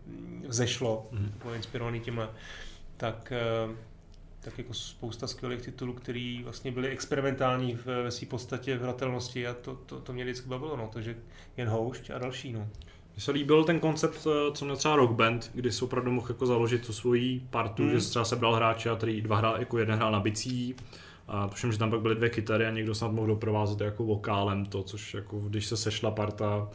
zešlo, 0.47 1.07
hmm. 1.11 1.33
bylo 1.41 1.53
inspirovaný 1.53 1.99
tímhle. 1.99 2.29
Tak 3.01 3.31
eh, 3.31 3.75
tak 4.41 4.57
jako 4.57 4.73
spousta 4.73 5.27
skvělých 5.27 5.61
titulů, 5.61 5.93
který 5.93 6.43
vlastně 6.43 6.71
byly 6.71 6.87
experimentální 6.87 7.77
ve, 7.85 8.03
ve 8.03 8.11
své 8.11 8.27
podstatě 8.27 8.77
v 8.77 8.81
hratelnosti 8.81 9.47
a 9.47 9.53
to, 9.53 9.75
to, 9.85 9.99
to 9.99 10.13
mě 10.13 10.23
vždycky 10.23 10.49
bavilo, 10.49 10.77
no, 10.77 10.89
takže 10.93 11.15
jen 11.57 11.67
houšť 11.67 12.09
a 12.09 12.17
další, 12.17 12.53
no. 12.53 12.59
Mně 13.13 13.21
se 13.21 13.31
líbil 13.31 13.63
ten 13.63 13.79
koncept, 13.79 14.27
eh, 14.27 14.51
co 14.53 14.65
měl 14.65 14.77
třeba 14.77 14.95
Rock 14.95 15.11
Band, 15.11 15.51
kdy 15.53 15.71
se 15.71 15.85
opravdu 15.85 16.11
mohl 16.11 16.27
jako 16.29 16.45
založit 16.45 16.85
tu 16.85 16.93
svoji 16.93 17.47
partu, 17.49 17.83
hmm. 17.83 17.91
že 17.91 18.09
třeba 18.09 18.25
sebral 18.25 18.55
hráče 18.55 18.89
a 18.89 18.95
který 18.95 19.21
dva 19.21 19.37
hrál, 19.37 19.59
jako 19.59 19.77
jeden 19.77 19.95
hrál 19.95 20.11
na 20.11 20.19
bicí, 20.19 20.75
a 21.27 21.47
tuším, 21.47 21.71
že 21.71 21.77
tam 21.77 21.89
pak 21.89 22.01
byly 22.01 22.15
dvě 22.15 22.29
kytary 22.29 22.65
a 22.65 22.71
někdo 22.71 22.95
snad 22.95 23.11
mohl 23.11 23.27
doprovázet 23.27 23.81
jako 23.81 24.03
vokálem 24.03 24.65
to, 24.65 24.83
což 24.83 25.13
jako 25.13 25.39
když 25.39 25.65
se 25.65 25.77
sešla 25.77 26.11
parta, 26.11 26.69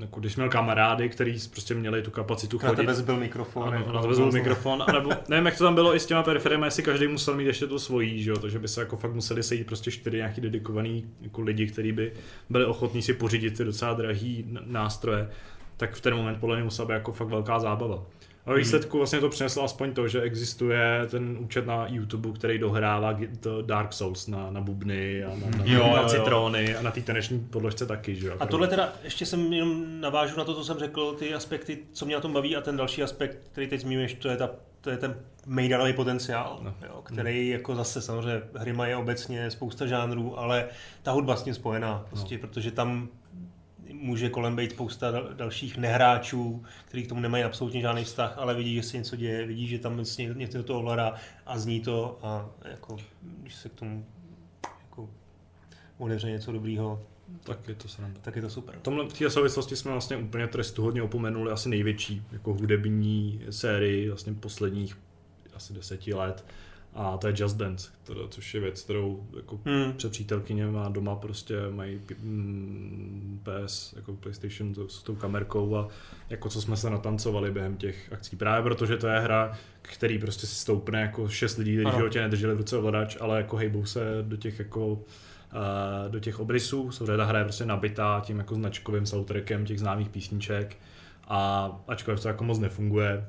jako 0.00 0.20
když 0.20 0.36
měl 0.36 0.48
kamarády, 0.48 1.08
který 1.08 1.36
prostě 1.50 1.74
měli 1.74 2.02
tu 2.02 2.10
kapacitu 2.10 2.58
chodit. 2.58 2.86
Na 2.86 2.92
tebe 2.92 3.02
byl 3.02 3.16
mikrofon. 3.16 3.68
Ano, 3.68 3.92
na 3.92 4.02
tebe 4.02 4.14
byl 4.14 4.32
mikrofon, 4.32 4.84
nebo 4.92 5.10
nevím, 5.28 5.46
jak 5.46 5.58
to 5.58 5.64
tam 5.64 5.74
bylo 5.74 5.96
i 5.96 6.00
s 6.00 6.06
těma 6.06 6.22
periferiemi, 6.22 6.66
jestli 6.66 6.82
každý 6.82 7.08
musel 7.08 7.36
mít 7.36 7.44
ještě 7.44 7.66
to 7.66 7.78
svojí, 7.78 8.22
že 8.22 8.30
jo, 8.30 8.36
takže 8.36 8.58
by 8.58 8.68
se 8.68 8.80
jako 8.80 8.96
fakt 8.96 9.14
museli 9.14 9.42
sejít 9.42 9.66
prostě 9.66 9.90
čtyři 9.90 10.16
nějaký 10.16 10.40
dedikovaný 10.40 11.06
jako 11.20 11.40
lidi, 11.40 11.66
kteří 11.66 11.92
by 11.92 12.12
byli 12.50 12.64
ochotní 12.64 13.02
si 13.02 13.14
pořídit 13.14 13.56
ty 13.56 13.64
docela 13.64 13.94
drahý 13.94 14.44
nástroje, 14.66 15.28
tak 15.76 15.94
v 15.94 16.00
ten 16.00 16.14
moment 16.14 16.36
podle 16.40 16.56
mě 16.56 16.64
musela 16.64 16.88
být 16.88 16.94
jako 16.94 17.12
fakt 17.12 17.28
velká 17.28 17.60
zábava. 17.60 18.02
A 18.46 18.54
výsledku 18.54 18.98
vlastně 18.98 19.20
to 19.20 19.28
přineslo 19.28 19.64
aspoň 19.64 19.92
to, 19.92 20.08
že 20.08 20.22
existuje 20.22 21.06
ten 21.10 21.36
účet 21.40 21.66
na 21.66 21.86
YouTube, 21.88 22.32
který 22.32 22.58
dohrává 22.58 23.18
Dark 23.62 23.92
Souls 23.92 24.26
na, 24.26 24.50
na 24.50 24.60
bubny 24.60 25.24
a 25.24 25.28
na, 25.28 25.58
na, 25.58 25.64
jo, 25.64 25.96
na 25.96 26.08
citrony 26.08 26.70
jo. 26.70 26.78
a 26.78 26.82
na 26.82 26.90
té 26.90 27.00
taneční 27.00 27.40
podložce 27.40 27.86
taky. 27.86 28.14
Že? 28.14 28.32
A 28.40 28.46
tohle 28.46 28.68
teda, 28.68 28.92
ještě 29.04 29.26
jsem 29.26 29.52
jenom 29.52 30.00
navážu 30.00 30.38
na 30.38 30.44
to, 30.44 30.54
co 30.54 30.64
jsem 30.64 30.78
řekl, 30.78 31.12
ty 31.12 31.34
aspekty, 31.34 31.78
co 31.92 32.06
mě 32.06 32.14
na 32.14 32.20
tom 32.20 32.32
baví 32.32 32.56
a 32.56 32.60
ten 32.60 32.76
další 32.76 33.02
aspekt, 33.02 33.38
který 33.52 33.66
teď 33.66 33.80
zmiňuješ, 33.80 34.14
to 34.14 34.28
je, 34.28 34.36
ta, 34.36 34.50
to 34.80 34.90
je 34.90 34.96
ten 34.96 35.16
mejdanový 35.46 35.92
potenciál, 35.92 36.58
no. 36.62 36.74
jo, 36.86 37.02
který 37.02 37.42
hmm. 37.42 37.52
jako 37.52 37.74
zase 37.74 38.02
samozřejmě 38.02 38.42
hry 38.54 38.72
mají 38.72 38.94
obecně 38.94 39.50
spousta 39.50 39.86
žánrů, 39.86 40.38
ale 40.38 40.66
ta 41.02 41.12
hudba 41.12 41.36
s 41.36 41.42
tím 41.42 41.54
spojená, 41.54 42.06
prostě, 42.08 42.34
no. 42.34 42.40
protože 42.40 42.70
tam 42.70 43.08
může 43.92 44.28
kolem 44.28 44.56
být 44.56 44.70
spousta 44.70 45.10
dalších 45.32 45.76
nehráčů, 45.76 46.64
kteří 46.84 47.02
k 47.02 47.08
tomu 47.08 47.20
nemají 47.20 47.44
absolutně 47.44 47.80
žádný 47.80 48.04
vztah, 48.04 48.38
ale 48.38 48.54
vidí, 48.54 48.74
že 48.74 48.82
se 48.82 48.96
něco 48.96 49.16
děje, 49.16 49.46
vidí, 49.46 49.66
že 49.66 49.78
tam 49.78 50.04
něco 50.34 50.58
do 50.58 50.64
toho 50.64 50.78
ovládá 50.78 51.14
a 51.46 51.58
zní 51.58 51.80
to 51.80 52.18
a 52.22 52.50
jako, 52.64 52.96
když 53.22 53.54
se 53.54 53.68
k 53.68 53.72
tomu 53.72 54.06
jako 54.84 55.10
odevře 55.98 56.30
něco 56.30 56.52
dobrýho, 56.52 57.02
tak 57.42 57.68
je 57.68 57.74
to 57.74 57.88
sranda. 57.88 58.20
Tak 58.20 58.36
je 58.36 58.42
to 58.42 58.50
super. 58.50 58.78
V 58.78 58.82
tomhle 58.82 59.08
v 59.08 59.12
té 59.12 59.30
souvislosti 59.30 59.76
jsme 59.76 59.90
vlastně 59.90 60.16
úplně 60.16 60.46
trestu 60.46 60.82
hodně 60.82 61.02
opomenuli 61.02 61.52
asi 61.52 61.68
největší 61.68 62.22
jako 62.32 62.54
hudební 62.54 63.40
sérii 63.50 64.08
vlastně 64.08 64.34
posledních 64.34 64.98
asi 65.54 65.72
deseti 65.72 66.14
let 66.14 66.44
a 66.94 67.16
to 67.16 67.26
je 67.26 67.34
Just 67.36 67.56
Dance, 67.56 67.90
teda, 68.04 68.20
což 68.28 68.54
je 68.54 68.60
věc, 68.60 68.82
kterou 68.82 69.26
jako 69.36 69.60
hmm. 69.64 69.92
před 69.92 70.12
přítelkyně 70.12 70.66
má 70.66 70.88
doma 70.88 71.16
prostě 71.16 71.56
mají 71.70 72.00
mm, 72.22 73.42
PS, 73.42 73.92
jako 73.96 74.12
PlayStation 74.12 74.74
to, 74.74 74.88
s 74.88 75.02
tou 75.02 75.14
kamerkou 75.14 75.76
a 75.76 75.88
jako 76.30 76.48
co 76.48 76.62
jsme 76.62 76.76
se 76.76 76.90
natancovali 76.90 77.50
během 77.50 77.76
těch 77.76 78.12
akcí. 78.12 78.36
Právě 78.36 78.62
protože 78.62 78.96
to 78.96 79.06
je 79.06 79.20
hra, 79.20 79.58
který 79.82 80.18
prostě 80.18 80.46
si 80.46 80.54
stoupne 80.54 81.00
jako 81.00 81.28
šest 81.28 81.56
lidí, 81.56 81.76
kteří 81.76 81.96
životě 81.96 82.20
nedrželi 82.20 82.54
v 82.54 82.58
ruce 82.58 82.76
ovladač, 82.76 83.16
ale 83.20 83.36
jako 83.36 83.56
hejbou 83.56 83.84
se 83.84 84.00
do 84.22 84.36
těch 84.36 84.58
jako 84.58 85.04
do 86.08 86.20
těch 86.20 86.40
obrysů. 86.40 86.90
Ta 87.06 87.24
hra 87.24 87.38
je 87.38 87.44
prostě 87.44 87.64
nabitá 87.64 88.22
tím 88.24 88.38
jako 88.38 88.54
značkovým 88.54 89.06
soundtrackem 89.06 89.66
těch 89.66 89.78
známých 89.78 90.08
písniček 90.08 90.76
a 91.28 91.70
ačkoliv 91.88 92.20
to 92.20 92.28
jako 92.28 92.44
moc 92.44 92.58
nefunguje, 92.58 93.26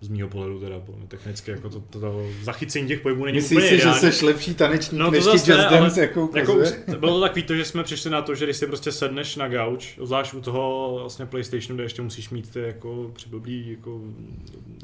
z 0.00 0.08
mýho 0.08 0.28
pohledu 0.28 0.60
teda 0.60 0.76
technicky 1.08 1.50
jako 1.50 1.70
to, 1.70 1.80
to, 1.80 2.00
to 2.00 2.26
zachycení 2.42 2.88
těch 2.88 3.00
pohybů 3.00 3.24
není 3.24 3.36
Myslíš 3.36 3.58
úplně 3.58 3.68
si, 3.68 3.78
že 3.78 4.12
jsi 4.12 4.24
lepší 4.24 4.54
tanečník 4.54 5.00
no, 5.00 5.10
než 5.10 5.24
ti 5.24 5.30
Just 5.30 5.46
Dance 5.46 6.00
jako, 6.00 6.30
jako 6.34 6.58
Bylo 6.98 7.14
to 7.14 7.20
takový 7.20 7.42
to, 7.42 7.54
že 7.54 7.64
jsme 7.64 7.84
přišli 7.84 8.10
na 8.10 8.22
to, 8.22 8.34
že 8.34 8.44
když 8.44 8.56
si 8.56 8.66
prostě 8.66 8.92
sedneš 8.92 9.36
na 9.36 9.48
gauč, 9.48 9.98
zvlášť 10.02 10.34
u 10.34 10.40
toho 10.40 10.96
vlastně 11.00 11.26
Playstationu, 11.26 11.76
kde 11.76 11.84
ještě 11.84 12.02
musíš 12.02 12.30
mít 12.30 12.50
ty 12.50 12.60
jako 12.60 13.10
přiblblí 13.14 13.70
jako 13.70 14.00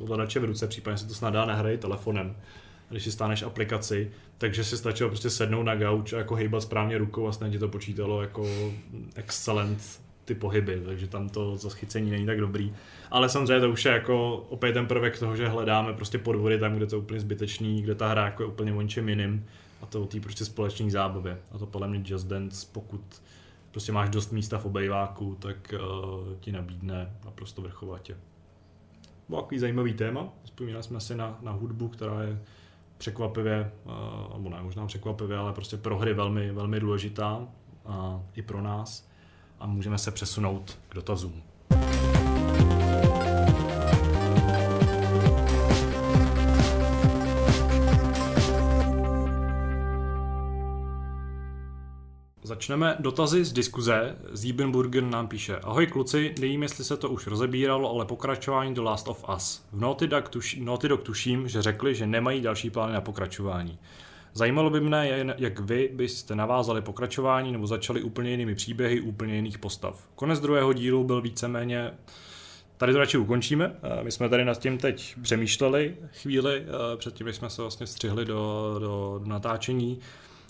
ovladače 0.01 0.41
v 0.41 0.45
ruce, 0.45 0.67
případně 0.67 0.99
se 0.99 1.07
to 1.07 1.15
snad 1.15 1.31
dá 1.31 1.63
telefonem 1.79 2.37
když 2.91 3.05
si 3.05 3.13
stáneš 3.13 3.43
aplikaci, 3.43 4.11
takže 4.39 4.65
si 4.65 4.77
stačilo 4.77 5.09
prostě 5.11 5.31
sednout 5.31 5.63
na 5.63 5.75
gauč 5.75 6.13
a 6.13 6.19
jako 6.19 6.35
hejbat 6.35 6.63
správně 6.63 6.99
rukou 6.99 7.27
a 7.27 7.33
snad 7.33 7.51
ti 7.51 7.59
to 7.59 7.69
počítalo 7.69 8.23
jako 8.23 8.47
excellent 9.15 10.01
ty 10.25 10.35
pohyby, 10.35 10.83
takže 10.85 11.09
tam 11.09 11.29
to 11.29 11.57
zachycení 11.57 12.11
není 12.11 12.27
tak 12.27 12.41
dobrý. 12.41 12.75
Ale 13.11 13.29
samozřejmě 13.29 13.61
to 13.61 13.71
už 13.71 13.85
je 13.85 13.93
jako 13.93 14.37
opět 14.37 14.73
ten 14.73 14.87
prvek 14.87 15.19
toho, 15.19 15.37
že 15.37 15.49
hledáme 15.49 15.93
prostě 15.93 16.19
podvody 16.19 16.59
tam, 16.59 16.75
kde 16.75 16.87
to 16.87 16.97
je 16.97 17.01
úplně 17.01 17.21
zbytečný, 17.21 17.83
kde 17.83 17.95
ta 17.95 18.09
hra 18.09 18.25
jako 18.25 18.43
je 18.43 18.47
úplně 18.47 18.73
o 18.73 18.81
ničem 18.81 19.09
jiným 19.09 19.47
a 19.83 19.87
to 19.87 20.03
o 20.03 20.07
té 20.07 20.21
prostě 20.21 20.45
společné 20.45 20.91
zábavě. 20.91 21.39
A 21.53 21.59
to 21.59 21.67
podle 21.67 21.89
mě 21.89 22.03
Just 22.05 22.27
Dance, 22.27 22.67
pokud 22.73 23.23
prostě 23.71 23.93
máš 23.93 24.11
dost 24.11 24.33
místa 24.33 24.59
v 24.59 24.67
obejváku, 24.67 25.37
tak 25.41 25.75
uh, 25.75 26.35
ti 26.41 26.53
nabídne 26.53 27.17
naprosto 27.25 27.63
vrchovatě. 27.63 28.17
Bylo 29.29 29.43
takový 29.43 29.59
zajímavý 29.59 29.95
téma, 29.95 30.29
vzpomínali 30.45 30.83
jsme 30.83 31.01
si 31.01 31.15
na, 31.15 31.39
na 31.43 31.53
hudbu, 31.53 31.89
která 31.89 32.23
je 32.23 32.39
překvapivě, 32.99 33.73
uh, 33.85 34.37
nebo 34.37 34.51
ne 34.51 34.63
možná 34.63 34.87
překvapivě, 34.87 35.37
ale 35.37 35.53
prostě 35.53 35.77
pro 35.77 35.99
hry 35.99 36.15
velmi, 36.15 36.53
velmi 36.53 36.81
důležitá 36.81 37.49
a 37.87 38.23
i 38.35 38.43
pro 38.43 38.63
nás 38.63 39.09
a 39.65 39.67
můžeme 39.67 39.99
se 39.99 40.11
přesunout 40.11 40.79
k 40.89 40.95
dotazům. 40.95 41.43
Začneme 52.43 52.97
dotazy 53.01 53.45
z 53.45 53.53
diskuze. 53.53 54.17
Ziebenburgen 54.33 55.11
nám 55.11 55.29
píše 55.29 55.57
Ahoj 55.57 55.87
kluci, 55.87 56.35
nevím, 56.41 56.63
jestli 56.63 56.85
se 56.85 56.97
to 56.97 57.11
už 57.11 57.27
rozebíralo, 57.27 57.91
ale 57.91 58.05
pokračování 58.05 58.75
do 58.75 58.83
Last 58.83 59.09
of 59.09 59.25
Us. 59.37 59.65
V 59.73 59.81
Naughty 59.81 60.07
Dog, 60.07 60.29
tuš, 60.29 60.57
Naughty 60.61 60.89
Dog 60.89 61.03
tuším, 61.03 61.49
že 61.49 61.63
řekli, 61.63 61.95
že 61.95 62.07
nemají 62.07 62.41
další 62.41 62.71
plány 62.71 62.93
na 62.93 63.01
pokračování. 63.01 63.79
Zajímalo 64.37 64.71
by 64.71 64.81
mne, 64.81 65.09
jak 65.39 65.61
vy 65.61 65.91
byste 65.95 66.35
navázali 66.35 66.83
pokračování 66.83 67.53
nebo 67.53 67.67
začali 67.67 68.03
úplně 68.03 68.31
jinými 68.31 68.55
příběhy, 68.55 69.01
úplně 69.01 69.35
jiných 69.37 69.59
postav. 69.59 70.09
Konec 70.15 70.41
druhého 70.41 70.73
dílu 70.73 71.05
byl 71.05 71.21
víceméně 71.21 71.91
Tady 72.77 72.93
to 72.93 72.99
radši 72.99 73.19
ukončíme. 73.19 73.77
My 74.03 74.13
jsme 74.13 74.29
tady 74.29 74.45
nad 74.45 74.59
tím 74.59 74.79
teď 74.79 75.15
přemýšleli 75.23 75.97
chvíli, 76.23 76.67
předtím, 76.97 77.27
než 77.27 77.37
jsme 77.37 77.51
se 77.51 77.63
vlastně 77.63 77.87
střihli 77.87 78.25
do, 78.25 78.77
do, 78.79 79.19
do 79.19 79.29
natáčení. 79.29 79.99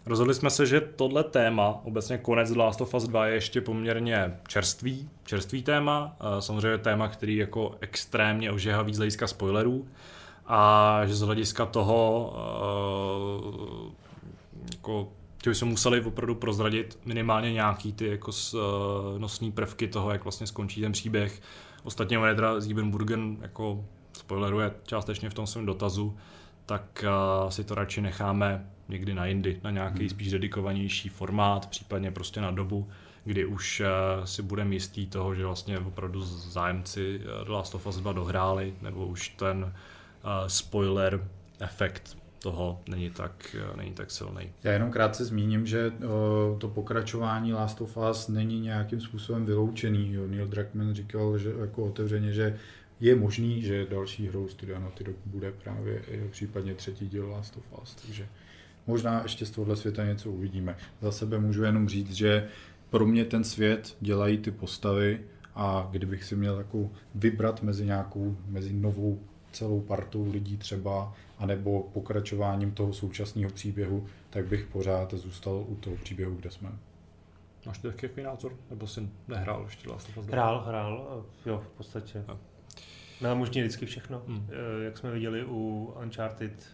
Rozhodli 0.07 0.35
jsme 0.35 0.51
se, 0.51 0.67
že 0.67 0.81
tohle 0.81 1.25
téma, 1.25 1.81
obecně 1.85 2.19
konec 2.19 2.51
Last 2.51 2.81
of 2.81 2.95
Us 2.95 3.05
2 3.05 3.27
je 3.27 3.35
ještě 3.35 3.61
poměrně 3.61 4.37
čerstvý, 4.49 5.09
čerstvý 5.25 5.63
téma, 5.63 6.17
samozřejmě 6.41 6.79
téma, 6.79 7.09
který 7.09 7.37
jako 7.37 7.75
extrémně 7.81 8.51
ožehavý 8.51 8.95
z 8.95 8.97
hlediska 8.97 9.27
spoilerů 9.27 9.89
a 10.47 11.01
že 11.07 11.15
z 11.15 11.21
hlediska 11.21 11.67
toho 11.67 12.33
uh, 13.57 13.93
jako 14.73 15.13
že 15.45 15.51
bychom 15.51 15.69
museli 15.69 16.01
opravdu 16.01 16.35
prozradit 16.35 16.99
minimálně 17.05 17.53
nějaký 17.53 17.93
ty 17.93 18.07
jako 18.07 18.31
uh, 18.31 18.61
nosní 19.19 19.53
prvky 19.53 19.89
toho, 19.89 20.11
jak 20.11 20.25
vlastně 20.25 20.47
skončí 20.47 20.81
ten 20.81 20.93
příběh. 20.93 21.43
Ostatně 21.83 22.19
Vedra 22.19 22.61
z 22.61 22.65
Siebenburgen 22.65 23.37
jako 23.41 23.85
spoileruje 24.13 24.73
částečně 24.85 25.31
v 25.31 25.35
tom 25.35 25.47
svém 25.47 25.67
dotazu, 25.67 26.17
tak 26.67 27.05
uh, 27.43 27.51
si 27.51 27.65
to 27.65 27.75
radši 27.75 28.01
necháme 28.01 28.71
někdy 28.89 29.15
na 29.15 29.27
jindy, 29.27 29.61
na 29.65 29.71
nějaký 29.71 29.99
hmm. 29.99 30.09
spíš 30.09 30.31
dedikovanější 30.31 31.09
formát, 31.09 31.67
případně 31.67 32.11
prostě 32.11 32.41
na 32.41 32.51
dobu, 32.51 32.89
kdy 33.25 33.45
už 33.45 33.81
uh, 33.81 34.25
si 34.25 34.43
budeme 34.43 34.75
jistý 34.75 35.07
toho, 35.07 35.35
že 35.35 35.47
vlastně 35.47 35.79
opravdu 35.79 36.23
zájemci 36.23 37.21
The 37.45 37.51
Last 37.51 37.75
of 37.75 37.87
Us 37.87 37.97
2 37.97 38.13
dohráli, 38.13 38.75
nebo 38.83 39.07
už 39.07 39.29
ten 39.29 39.73
spoiler 40.47 41.29
efekt 41.61 42.17
toho 42.39 42.81
není 42.89 43.11
tak, 43.11 43.57
není 43.77 43.93
tak 43.93 44.11
silný. 44.11 44.53
Já 44.65 44.73
jenom 44.73 44.91
krátce 44.91 45.25
zmíním, 45.25 45.67
že 45.67 45.93
to 46.59 46.69
pokračování 46.69 47.53
Last 47.53 47.81
of 47.81 47.99
Us 48.11 48.29
není 48.29 48.61
nějakým 48.61 49.01
způsobem 49.01 49.47
vyloučený. 49.47 50.17
Neil 50.27 50.47
Druckmann 50.47 50.95
říkal 50.95 51.39
že 51.39 51.53
jako 51.61 51.85
otevřeně, 51.85 52.33
že 52.33 52.59
je 53.01 53.17
možný, 53.17 53.63
že 53.63 53.87
další 53.91 54.29
hrou 54.29 54.49
Studia 54.49 54.79
Naughty 54.79 55.05
Dog 55.05 55.17
bude 55.27 55.53
právě 55.53 56.03
případně 56.31 56.75
třetí 56.75 57.09
díl 57.09 57.31
Last 57.31 57.57
of 57.57 57.83
Us, 57.83 57.95
takže 57.95 58.29
možná 58.87 59.23
ještě 59.23 59.47
z 59.47 59.51
tohohle 59.51 59.77
světa 59.77 60.05
něco 60.05 60.31
uvidíme. 60.31 60.77
Za 61.03 61.13
sebe 61.13 61.39
můžu 61.39 61.63
jenom 61.63 61.89
říct, 61.89 62.13
že 62.13 62.49
pro 62.91 63.07
mě 63.07 63.25
ten 63.25 63.45
svět 63.45 63.97
dělají 64.01 64.39
ty 64.39 64.51
postavy 64.51 65.21
A 65.55 65.89
kdybych 65.91 66.25
si 66.25 66.37
měl 66.37 66.59
jako 66.59 66.91
vybrat 67.15 67.63
mezi 67.63 67.85
nějakou, 67.85 68.37
mezi 68.49 68.73
novou 68.73 69.23
celou 69.55 69.81
partou 69.81 70.31
lidí 70.33 70.57
třeba, 70.57 71.15
anebo 71.39 71.83
pokračováním 71.83 72.73
toho 72.73 72.93
současného 72.93 73.51
příběhu, 73.51 74.07
tak 74.31 74.47
bych 74.47 74.67
pořád 74.67 75.15
zůstal 75.15 75.65
u 75.69 75.75
toho 75.77 75.97
příběhu, 75.97 76.35
kde 76.35 76.51
jsme. 76.51 76.73
Máš 77.67 77.79
ty 77.79 77.89
taky 77.89 78.07
jaký 78.07 78.23
názor? 78.23 78.57
Nebo 78.71 78.87
jsi 78.87 79.09
nehrál 79.29 79.63
ještě 79.65 79.89
Last 79.91 80.09
of 80.09 80.17
Us? 80.19 80.27
Hrál, 80.27 80.65
hrál, 80.67 81.25
jo, 81.47 81.59
v 81.59 81.77
podstatě. 81.77 82.25
No. 82.29 82.39
No, 83.21 83.37
možná 83.37 83.63
vždycky 83.63 83.87
všechno. 83.87 84.23
Hmm. 84.27 84.47
Eh, 84.81 84.85
Jak 84.85 84.99
jsme 84.99 85.11
viděli 85.11 85.45
u 85.45 85.95
Uncharted, 86.03 86.67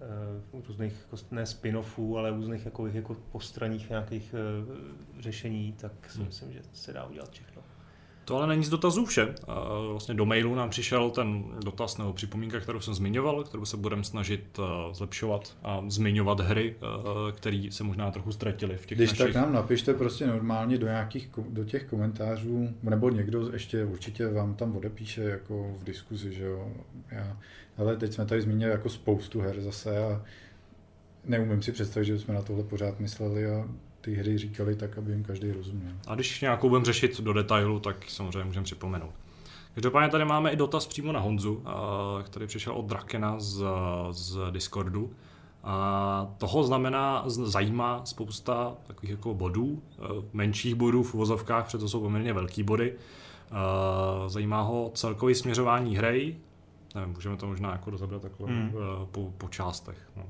eh, 0.00 0.04
u 0.52 0.62
různých, 0.68 0.92
jako 0.92 1.16
ne 1.30 1.42
spin-offů, 1.44 2.16
ale 2.18 2.30
různých 2.30 2.64
jako, 2.64 2.86
jako 2.86 3.14
postranních 3.32 3.90
nějakých 3.90 4.34
eh, 4.34 5.22
řešení, 5.22 5.72
tak 5.72 5.92
si 6.10 6.18
Hmm. 6.18 6.26
myslím, 6.26 6.52
že 6.52 6.60
se 6.72 6.92
dá 6.92 7.04
udělat 7.04 7.30
všechno. 7.30 7.51
To 8.24 8.36
ale 8.36 8.46
není 8.46 8.64
z 8.64 8.68
dotazů 8.68 9.04
vše. 9.04 9.34
Vlastně 9.90 10.14
do 10.14 10.26
mailu 10.26 10.54
nám 10.54 10.70
přišel 10.70 11.10
ten 11.10 11.44
dotaz 11.64 11.98
nebo 11.98 12.12
připomínka, 12.12 12.60
kterou 12.60 12.80
jsem 12.80 12.94
zmiňoval, 12.94 13.44
kterou 13.44 13.64
se 13.64 13.76
budeme 13.76 14.04
snažit 14.04 14.58
eh, 14.58 14.94
zlepšovat 14.94 15.56
a 15.62 15.84
zmiňovat 15.88 16.40
hry, 16.40 16.74
eh, 16.76 17.32
které 17.32 17.68
se 17.70 17.84
možná 17.84 18.10
trochu 18.10 18.32
ztratily 18.32 18.76
v 18.76 18.86
těch 18.86 18.98
Když 18.98 19.10
našich... 19.10 19.34
tak 19.34 19.42
nám 19.42 19.52
napište 19.52 19.94
prostě 19.94 20.26
normálně 20.26 20.78
do 20.78 20.86
nějakých, 20.86 21.30
do 21.48 21.64
těch 21.64 21.84
komentářů, 21.84 22.68
nebo 22.82 23.10
někdo 23.10 23.52
ještě 23.52 23.84
určitě 23.84 24.28
vám 24.28 24.54
tam 24.54 24.76
odepíše 24.76 25.22
jako 25.22 25.74
v 25.78 25.84
diskuzi, 25.84 26.32
že 26.32 26.44
jo. 26.44 26.72
Já, 27.10 27.36
ale 27.78 27.96
teď 27.96 28.12
jsme 28.12 28.26
tady 28.26 28.42
zmínili 28.42 28.70
jako 28.70 28.88
spoustu 28.88 29.40
her 29.40 29.60
zase 29.60 30.04
a 30.04 30.22
neumím 31.24 31.62
si 31.62 31.72
představit, 31.72 32.06
že 32.06 32.18
jsme 32.18 32.34
na 32.34 32.42
tohle 32.42 32.64
pořád 32.64 33.00
mysleli 33.00 33.46
a 33.46 33.68
ty 34.02 34.14
hry 34.14 34.38
říkali 34.38 34.76
tak, 34.76 34.98
aby 34.98 35.12
jim 35.12 35.22
každý 35.24 35.52
rozuměl. 35.52 35.92
A 36.06 36.14
když 36.14 36.40
nějakou 36.40 36.68
budeme 36.68 36.84
řešit 36.84 37.20
do 37.20 37.32
detailu, 37.32 37.80
tak 37.80 37.96
samozřejmě 38.08 38.44
můžeme 38.44 38.64
připomenout. 38.64 39.10
Každopádně 39.74 40.08
tady 40.10 40.24
máme 40.24 40.50
i 40.50 40.56
dotaz 40.56 40.86
přímo 40.86 41.12
na 41.12 41.20
Honzu, 41.20 41.62
a- 41.64 42.22
který 42.22 42.46
přišel 42.46 42.72
od 42.72 42.86
Drakena 42.86 43.34
z, 43.40 43.64
z 44.10 44.38
Discordu. 44.50 45.10
A 45.64 46.34
toho 46.38 46.64
znamená, 46.64 47.22
zajímá 47.26 48.04
spousta 48.04 48.74
takových 48.86 49.10
jako 49.10 49.34
bodů, 49.34 49.82
eh, 49.98 50.02
menších 50.32 50.74
bodů 50.74 51.02
v 51.02 51.14
uvozovkách, 51.14 51.64
protože 51.64 51.78
to 51.78 51.88
jsou 51.88 52.00
poměrně 52.00 52.32
velký 52.32 52.62
body. 52.62 52.94
Eh, 53.50 54.28
Zajímá 54.28 54.62
ho 54.62 54.90
celkový 54.94 55.34
směřování 55.34 55.96
hry, 55.96 56.36
nevím, 56.94 57.14
můžeme 57.14 57.36
to 57.36 57.46
možná 57.46 57.72
jako 57.72 57.90
rozebrat 57.90 58.22
takhle 58.22 58.48
Hmm. 58.48 58.68
eh, 58.74 59.06
po, 59.10 59.32
po 59.38 59.48
částech. 59.48 59.96
No. 60.16 60.22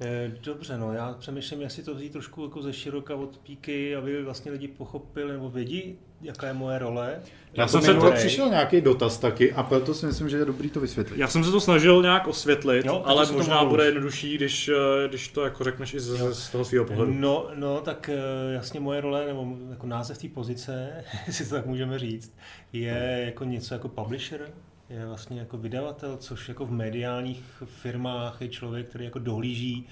Eh, 0.00 0.32
Dobře, 0.42 0.78
no 0.78 0.92
já 0.92 1.12
přemýšlím, 1.12 1.60
jestli 1.60 1.82
to 1.82 1.94
vzít 1.94 2.12
trošku 2.12 2.42
jako 2.44 2.62
ze 2.62 2.72
široka 2.72 3.14
od 3.14 3.38
píky, 3.38 3.96
aby 3.96 4.22
vlastně 4.22 4.52
lidi 4.52 4.68
pochopili 4.68 5.32
nebo 5.32 5.50
vědí, 5.50 5.98
jaká 6.22 6.46
je 6.46 6.52
moje 6.52 6.78
role. 6.78 7.20
Já 7.54 7.68
jsem 7.68 7.82
se 7.82 7.94
to- 7.94 8.12
přišel 8.12 8.48
nějaký 8.48 8.80
dotaz 8.80 9.18
taky 9.18 9.52
a 9.52 9.62
proto 9.62 9.94
si 9.94 10.06
myslím, 10.06 10.28
že 10.28 10.36
je 10.36 10.44
dobrý 10.44 10.70
to 10.70 10.80
vysvětlit. 10.80 11.18
Já 11.18 11.28
jsem 11.28 11.44
se 11.44 11.50
to 11.50 11.60
snažil 11.60 12.02
nějak 12.02 12.26
osvětlit, 12.28 12.86
Jo, 12.86 12.92
jo, 12.94 13.02
ale 13.04 13.32
možná 13.32 13.64
bude 13.64 13.84
jednodušší, 13.84 14.34
když, 14.34 14.68
eh, 14.68 15.08
když 15.08 15.28
to 15.28 15.44
jako 15.44 15.64
řekneš 15.64 15.94
i 15.94 16.00
z, 16.00 16.34
z 16.34 16.50
toho 16.50 16.64
svého 16.64 16.84
pohledu. 16.84 17.12
No, 17.14 17.48
no, 17.54 17.80
tak 17.80 18.08
eh, 18.08 18.18
jasně 18.54 18.80
moje 18.80 19.00
role, 19.00 19.26
nebo 19.26 19.56
jako 19.70 19.86
název 19.86 20.18
té 20.18 20.28
pozice, 20.28 21.04
jestli 21.26 21.44
to 21.46 21.54
tak 21.54 21.66
můžeme 21.66 21.98
říct, 21.98 22.32
je 22.72 23.22
jako 23.26 23.44
něco 23.44 23.74
jako 23.74 23.88
publisher, 23.88 24.50
je 24.90 25.06
vlastně 25.06 25.40
jako 25.40 25.58
vydavatel, 25.58 26.16
což 26.16 26.48
jako 26.48 26.66
v 26.66 26.70
mediálních 26.72 27.62
firmách 27.64 28.40
je 28.40 28.48
člověk, 28.48 28.88
který 28.88 29.04
jako 29.04 29.18
dohlíží 29.18 29.86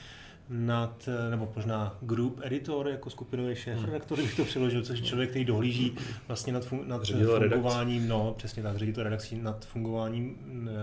nad, 0.48 1.08
nebo 1.30 1.52
možná 1.56 1.96
group 2.00 2.40
editor, 2.42 2.88
jako 2.88 3.10
skupinový 3.10 3.54
šéf 3.54 3.76
Hmm. 3.76 3.86
redaktor, 3.86 4.18
bych 4.18 4.36
to 4.36 4.44
přiložil, 4.44 4.82
což 4.82 4.98
je 4.98 5.04
člověk, 5.04 5.30
který 5.30 5.44
dohlíží 5.44 5.96
vlastně 6.28 6.52
nad, 6.52 6.64
fun, 6.64 6.80
nad 6.88 7.02
Ředitel 7.02 7.38
redakcí. 7.38 7.54
fungováním, 7.54 8.08
no 8.08 8.34
přesně 8.36 8.62
tak, 8.62 8.76
ředitel 8.76 9.04
redakcí, 9.04 9.38
nad 9.38 9.64
fungováním 9.64 10.38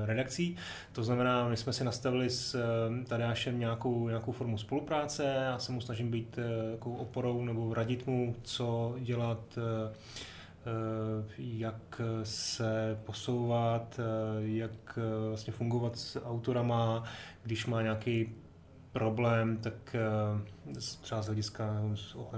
redakcí. 0.06 0.56
To 0.92 1.04
znamená, 1.04 1.50
my 1.50 1.58
jsme 1.58 1.74
si 1.74 1.84
nastavili 1.84 2.30
s 2.30 2.64
Tadeášem 3.08 3.60
nějakou, 3.60 4.08
nějakou 4.08 4.32
formu 4.32 4.58
spolupráce, 4.58 5.24
já 5.24 5.60
se 5.60 5.72
mu 5.72 5.82
snažím 5.82 6.12
být 6.12 6.38
eh, 6.38 6.72
jako 6.72 6.92
oporou 6.92 7.46
nebo 7.46 7.74
radit 7.74 8.08
mu, 8.08 8.36
co 8.44 8.96
dělat, 9.00 9.58
eh, 9.58 9.94
jak 11.38 12.02
se 12.24 13.00
posouvat, 13.06 14.00
eh, 14.00 14.48
jak 14.48 14.98
eh, 14.98 15.28
vlastně 15.28 15.54
fungovat 15.54 15.98
s 15.98 16.26
autorama, 16.26 17.04
když 17.44 17.66
má 17.66 17.82
nějaký 17.82 18.36
problém, 18.92 19.58
tak 19.58 19.96
eh, 19.96 20.80
třeba 21.02 21.22
z 21.22 21.26
hlediska 21.26 21.82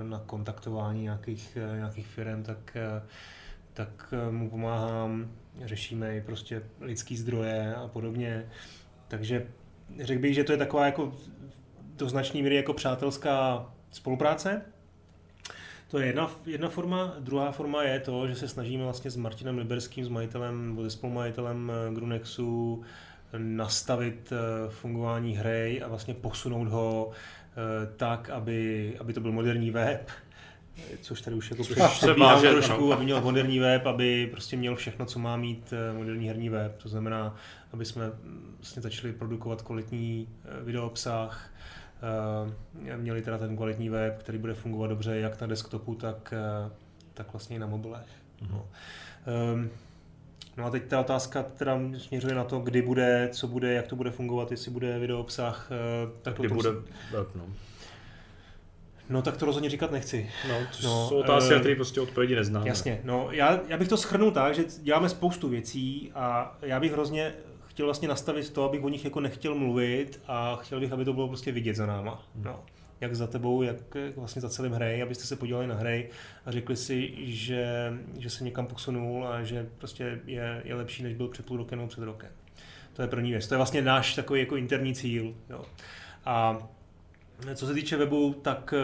na 0.03 0.19
kontaktování 0.19 1.03
nějakých, 1.03 1.57
eh, 1.57 1.77
nějakých 1.77 2.07
firm, 2.07 2.43
tak, 2.43 2.75
eh, 2.75 3.01
tak 3.73 4.13
eh, 4.13 4.31
mu 4.31 4.49
pomáhám, 4.49 5.31
řešíme 5.61 6.17
i 6.17 6.21
prostě 6.21 6.63
lidský 6.79 7.17
zdroje 7.17 7.75
a 7.75 7.87
podobně. 7.87 8.49
Takže 9.07 9.47
řekl 9.99 10.21
bych, 10.21 10.35
že 10.35 10.43
to 10.43 10.51
je 10.51 10.57
taková 10.57 10.85
jako 10.85 11.13
do 11.95 12.09
značné 12.09 12.41
míry 12.41 12.55
jako 12.55 12.73
přátelská 12.73 13.65
spolupráce. 13.91 14.61
To 15.91 15.99
je 15.99 16.05
jedna, 16.05 16.31
jedna 16.45 16.69
forma. 16.69 17.13
Druhá 17.19 17.51
forma 17.51 17.83
je 17.83 17.99
to, 17.99 18.27
že 18.27 18.35
se 18.35 18.47
snažíme 18.47 18.83
vlastně 18.83 19.11
s 19.11 19.15
Martinem 19.15 19.57
Liberským, 19.57 20.05
s 20.05 20.09
majitelem 20.09 20.67
nebo 20.69 20.83
se 20.83 20.89
spolumajitelem 20.89 21.71
eh, 21.71 21.93
Grunexu 21.93 22.83
nastavit 23.37 24.33
eh, 24.33 24.69
fungování 24.69 25.35
hry 25.35 25.81
a 25.81 25.87
vlastně 25.87 26.13
posunout 26.13 26.67
ho 26.67 27.11
eh, 27.11 27.93
tak, 27.97 28.29
aby, 28.29 28.93
aby 28.99 29.13
to 29.13 29.19
byl 29.19 29.31
moderní 29.31 29.71
web, 29.71 30.09
eh, 30.77 30.97
což 31.01 31.21
tady 31.21 31.35
už 31.35 31.51
jako 31.51 31.63
přebíhám 31.63 32.41
trošku, 32.41 32.93
aby 32.93 33.03
měl 33.03 33.21
moderní 33.21 33.59
web, 33.59 33.85
aby 33.85 34.27
prostě 34.31 34.57
měl 34.57 34.75
všechno, 34.75 35.05
co 35.05 35.19
má 35.19 35.37
mít 35.37 35.73
eh, 35.73 35.93
moderní 35.93 36.27
herní 36.27 36.49
web. 36.49 36.77
To 36.83 36.89
znamená, 36.89 37.35
aby 37.73 37.85
jsme 37.85 38.07
mm, 38.07 38.55
vlastně 38.57 38.81
začali 38.81 39.13
produkovat 39.13 39.61
kvalitní 39.61 40.27
eh, 40.45 40.63
videoobsah, 40.63 41.51
Eh, 41.55 41.60
měli 42.97 43.21
teda 43.21 43.37
ten 43.37 43.55
kvalitní 43.55 43.89
web, 43.89 44.17
který 44.19 44.37
bude 44.37 44.53
fungovat 44.53 44.87
dobře 44.87 45.19
jak 45.19 45.41
na 45.41 45.47
desktopu, 45.47 45.95
tak, 45.95 46.33
eh, 46.33 46.71
tak 47.13 47.33
vlastně 47.33 47.55
i 47.55 47.59
na 47.59 47.67
mobilech. 47.67 48.07
No. 48.51 48.67
Um, 49.53 49.69
no 50.57 50.65
a 50.65 50.69
teď 50.69 50.83
ta 50.83 50.99
otázka 50.99 51.43
teda 51.43 51.79
směřuje 51.97 52.35
na 52.35 52.43
to, 52.43 52.59
kdy 52.59 52.81
bude, 52.81 53.29
co 53.31 53.47
bude, 53.47 53.73
jak 53.73 53.87
to 53.87 53.95
bude 53.95 54.11
fungovat, 54.11 54.51
jestli 54.51 54.71
bude 54.71 54.99
videoobsah, 54.99 55.69
eh, 55.71 56.11
tak 56.21 56.39
Kdy 56.39 56.47
tom 56.47 56.57
bude 56.57 56.69
web, 57.11 57.27
no. 57.35 57.45
No 59.09 59.21
tak 59.21 59.37
to 59.37 59.45
rozhodně 59.45 59.69
říkat 59.69 59.91
nechci. 59.91 60.29
No, 60.49 60.55
to 60.59 60.87
No, 60.87 61.07
jsou 61.09 61.17
otázky, 61.17 61.51
eh, 61.51 61.53
na 61.53 61.59
které 61.59 61.75
prostě 61.75 62.01
odpovědi 62.01 62.35
neznáme. 62.35 62.67
Jasně, 62.67 63.01
no 63.03 63.27
já, 63.31 63.59
já 63.67 63.77
bych 63.77 63.87
to 63.87 63.97
schrnul 63.97 64.31
tak, 64.31 64.55
že 64.55 64.63
děláme 64.81 65.09
spoustu 65.09 65.49
věcí 65.49 66.11
a 66.15 66.57
já 66.61 66.79
bych 66.79 66.91
hrozně 66.91 67.33
chtěl 67.71 67.85
vlastně 67.85 68.07
nastavit 68.07 68.49
to, 68.49 68.63
abych 68.63 68.83
o 68.83 68.89
nich 68.89 69.05
jako 69.05 69.19
nechtěl 69.19 69.55
mluvit 69.55 70.21
a 70.27 70.55
chtěl 70.55 70.79
bych, 70.79 70.91
aby 70.91 71.05
to 71.05 71.13
bylo 71.13 71.27
prostě 71.27 71.51
vidět 71.51 71.75
za 71.75 71.85
náma. 71.85 72.27
No. 72.35 72.63
Jak 73.01 73.15
za 73.15 73.27
tebou, 73.27 73.61
jak 73.61 73.95
jak 73.95 74.17
vlastně 74.17 74.41
za 74.41 74.49
celým 74.49 74.71
hry, 74.71 75.01
abyste 75.01 75.23
se 75.23 75.35
podívali 75.35 75.67
na 75.67 75.75
hry 75.75 76.09
a 76.45 76.51
řekli 76.51 76.75
si, 76.75 77.13
že, 77.17 77.93
že 78.17 78.29
se 78.29 78.43
někam 78.43 78.67
posunul 78.67 79.27
a 79.27 79.43
že 79.43 79.69
prostě 79.77 80.21
je, 80.25 80.61
je 80.65 80.75
lepší, 80.75 81.03
než 81.03 81.13
byl 81.13 81.27
před 81.27 81.45
půl 81.45 81.57
rokem 81.57 81.79
nebo 81.79 81.89
před 81.89 82.03
rokem. 82.03 82.29
To 82.93 83.01
je 83.01 83.07
první 83.07 83.31
věc. 83.31 83.47
To 83.47 83.53
je 83.53 83.57
vlastně 83.57 83.81
náš 83.81 84.15
takový 84.15 84.39
jako 84.39 84.55
interní 84.55 84.95
cíl. 84.95 85.35
Jo. 85.49 85.65
A 86.25 86.57
co 87.55 87.67
se 87.67 87.73
týče 87.73 87.97
webu, 87.97 88.33
tak 88.41 88.73
eh, 88.77 88.81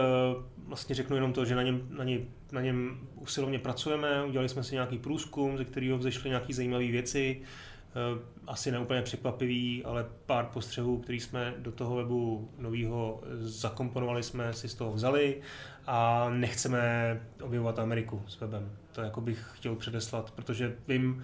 vlastně 0.57 0.95
řeknu 0.95 1.15
jenom 1.15 1.33
to, 1.33 1.45
že 1.45 1.55
na 1.55 1.63
něm, 1.63 1.87
na 1.89 2.03
něm, 2.03 2.27
na 2.51 2.61
něm 2.61 2.99
usilovně 3.15 3.59
pracujeme, 3.59 4.23
udělali 4.23 4.49
jsme 4.49 4.63
si 4.63 4.75
nějaký 4.75 4.97
průzkum, 4.97 5.57
ze 5.57 5.65
kterého 5.65 5.97
vzešly 5.97 6.29
nějaké 6.29 6.53
zajímavé 6.53 6.87
věci, 6.87 7.41
eh, 7.41 8.36
asi 8.47 8.71
neúplně 8.71 9.01
překvapivý, 9.01 9.85
ale 9.85 10.05
pár 10.25 10.45
postřehů, 10.45 10.97
který 10.97 11.19
jsme 11.19 11.53
do 11.57 11.71
toho 11.71 11.95
webu 11.95 12.51
nového 12.57 13.23
zakomponovali, 13.39 14.23
jsme 14.23 14.53
si 14.53 14.69
z 14.69 14.75
toho 14.75 14.93
vzali 14.93 15.41
a 15.87 16.29
nechceme 16.29 17.21
objevovat 17.41 17.79
Ameriku 17.79 18.23
s 18.27 18.39
webem. 18.39 18.71
To 18.91 19.01
jako 19.01 19.21
bych 19.21 19.45
chtěl 19.53 19.75
předeslat, 19.75 20.31
protože 20.31 20.75
vím, 20.87 21.23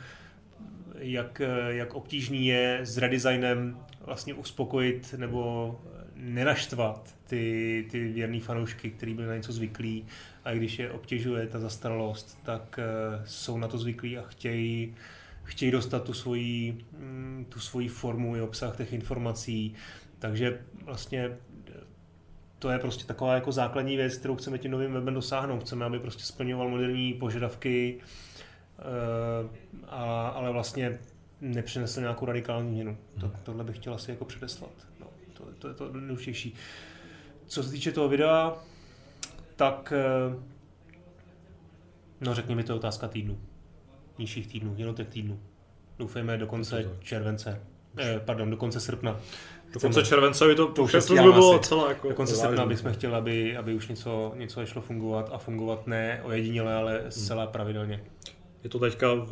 jak, 0.97 1.41
jak 1.67 1.93
obtížný 1.93 2.47
je 2.47 2.79
s 2.83 2.97
redesignem 2.97 3.77
vlastně 4.05 4.33
uspokojit 4.33 5.15
nebo 5.17 5.79
nenaštvat 6.15 7.15
ty, 7.27 7.85
ty 7.91 8.07
věrný 8.07 8.39
fanoušky, 8.39 8.89
kteří 8.89 9.13
byli 9.13 9.27
na 9.27 9.35
něco 9.35 9.53
zvyklí 9.53 10.05
a 10.45 10.53
když 10.53 10.79
je 10.79 10.91
obtěžuje 10.91 11.47
ta 11.47 11.59
zastaralost, 11.59 12.39
tak 12.43 12.79
eh, 12.79 13.21
jsou 13.25 13.57
na 13.57 13.67
to 13.67 13.77
zvyklí 13.77 14.17
a 14.17 14.21
chtějí, 14.21 14.95
chtějí 15.43 15.71
dostat 15.71 16.03
tu 16.03 16.13
svoji, 16.13 16.85
mm, 16.91 17.45
tu 17.49 17.59
svoji 17.59 17.87
formu 17.87 18.35
i 18.35 18.41
obsah 18.41 18.77
těch 18.77 18.93
informací. 18.93 19.73
Takže 20.19 20.61
vlastně 20.85 21.37
eh, 21.67 21.73
to 22.59 22.69
je 22.69 22.79
prostě 22.79 23.05
taková 23.05 23.35
jako 23.35 23.51
základní 23.51 23.97
věc, 23.97 24.17
kterou 24.17 24.35
chceme 24.35 24.57
tím 24.57 24.71
novým 24.71 24.93
webem 24.93 25.13
dosáhnout. 25.13 25.59
Chceme, 25.59 25.85
aby 25.85 25.99
prostě 25.99 26.23
splňoval 26.23 26.69
moderní 26.69 27.13
požadavky, 27.13 27.99
eh, 28.79 28.83
a, 29.87 30.27
ale 30.27 30.51
vlastně 30.51 30.99
nepřinesl 31.41 32.01
nějakou 32.01 32.25
radikální 32.25 32.69
změnu. 32.69 32.97
To, 33.19 33.31
tohle 33.43 33.63
bych 33.63 33.75
chtěl 33.75 33.93
asi 33.93 34.11
jako 34.11 34.25
předeslat. 34.25 34.87
No, 34.99 35.07
to, 35.33 35.43
to 35.59 35.67
je 35.67 35.73
to 35.73 35.93
nejdůležitější. 35.93 36.55
Co 37.45 37.63
se 37.63 37.71
týče 37.71 37.91
toho 37.91 38.09
videa, 38.09 38.53
tak 39.55 39.93
eh, 39.95 40.53
No 42.23 42.33
řekni 42.33 42.55
mi, 42.55 42.63
to 42.63 42.71
je 42.71 42.75
otázka 42.75 43.07
týdnu. 43.07 43.39
Nižších 44.17 44.47
týdnů, 44.47 44.73
jednotek 44.77 45.09
týdnů. 45.09 45.39
Doufejme 45.99 46.37
do 46.37 46.47
konce 46.47 46.89
července. 46.99 47.61
Eh, 47.97 48.21
pardon, 48.25 48.49
do 48.49 48.57
konce 48.57 48.79
srpna. 48.79 49.19
Do 49.73 49.79
konce 49.79 50.03
července 50.05 50.47
by 50.47 50.55
to, 50.55 50.67
To 50.67 50.83
už 50.83 50.95
by 51.09 51.15
bylo 51.15 51.55
asi. 51.59 51.69
celé 51.69 51.89
jako 51.89 52.09
Do 52.09 52.15
konce 52.15 52.35
srpna 52.35 52.65
bychom 52.65 52.93
chtěli, 52.93 53.13
aby, 53.15 53.57
aby 53.57 53.73
už 53.73 53.87
něco, 53.87 54.33
něco 54.35 54.59
začalo 54.59 54.81
fungovat 54.81 55.29
a 55.33 55.37
fungovat 55.37 55.87
ne 55.87 56.21
ojediněle, 56.23 56.73
ale 56.75 57.03
zcela 57.09 57.47
pravidelně. 57.47 58.03
Je 58.63 58.69
to 58.69 58.79
teďka 58.79 59.13
v, 59.13 59.31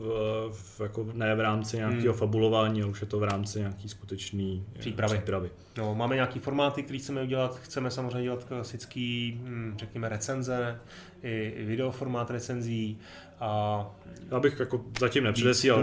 v, 0.53 0.79
jako 0.83 1.07
ne 1.13 1.35
v 1.35 1.39
rámci 1.39 1.77
nějakého 1.77 2.13
Hmm. 2.13 2.19
fabulování, 2.19 2.81
ale 2.81 2.91
už 2.91 3.01
je 3.01 3.07
to 3.07 3.19
v 3.19 3.23
rámci 3.23 3.59
nějaký 3.59 3.89
skutečný 3.89 4.65
eh, 4.75 4.79
Přípravy. 4.79 5.17
přípravy. 5.17 5.49
No, 5.77 5.95
máme 5.95 6.15
nějaký 6.15 6.39
formáty, 6.39 6.83
které 6.83 6.99
chceme 6.99 7.21
udělat. 7.23 7.59
Chceme 7.59 7.91
samozřejmě 7.91 8.23
dělat 8.23 8.43
klasický, 8.43 9.39
hm, 9.43 9.75
řekněme, 9.79 10.09
recenze, 10.09 10.79
i, 11.23 11.53
i 11.57 11.65
videoformát 11.65 12.31
recenzí 12.31 12.99
a 13.39 13.85
Já 14.31 14.39
bych 14.39 14.59
jako 14.59 14.85
zatím 14.99 15.23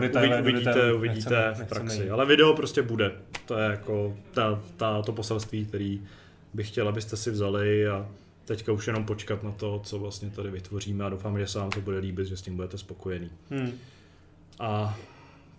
detailu, 0.01 0.33
Uvidí- 0.33 0.43
do 0.43 0.51
uvidíte, 0.51 0.71
detailu 0.75 0.97
uvidíte 0.97 1.31
nechceme- 1.31 1.55
v 1.55 1.59
nechceme 1.59 1.81
praxi. 1.81 2.03
jít. 2.03 2.11
Ale 2.11 2.27
video 2.27 2.55
prostě 2.55 2.83
bude. 2.83 3.13
To 3.47 3.59
je 3.59 3.71
jako 3.71 4.17
ta, 4.35 4.61
ta, 4.77 5.03
to 5.03 5.13
poselství, 5.13 5.65
který 5.67 6.03
bych 6.55 6.69
chtěl, 6.69 6.89
abyste 6.89 7.17
si 7.17 7.31
vzali 7.31 7.89
a 7.89 8.07
teďka 8.49 8.73
už 8.73 8.87
jenom 8.87 9.05
počkat 9.05 9.43
na 9.43 9.53
to, 9.53 9.81
co 9.85 9.99
vlastně 9.99 10.31
tady 10.31 10.51
vytvoříme 10.51 11.05
a 11.05 11.09
doufám, 11.09 11.39
že 11.39 11.47
se 11.47 11.59
vám 11.59 11.71
to 11.71 11.81
bude 11.81 11.99
líbit, 11.99 12.27
že 12.27 12.37
s 12.37 12.43
tím 12.43 12.57
budete 12.57 12.79
spokojený. 12.79 13.31
hm, 13.51 13.73
A 14.61 14.99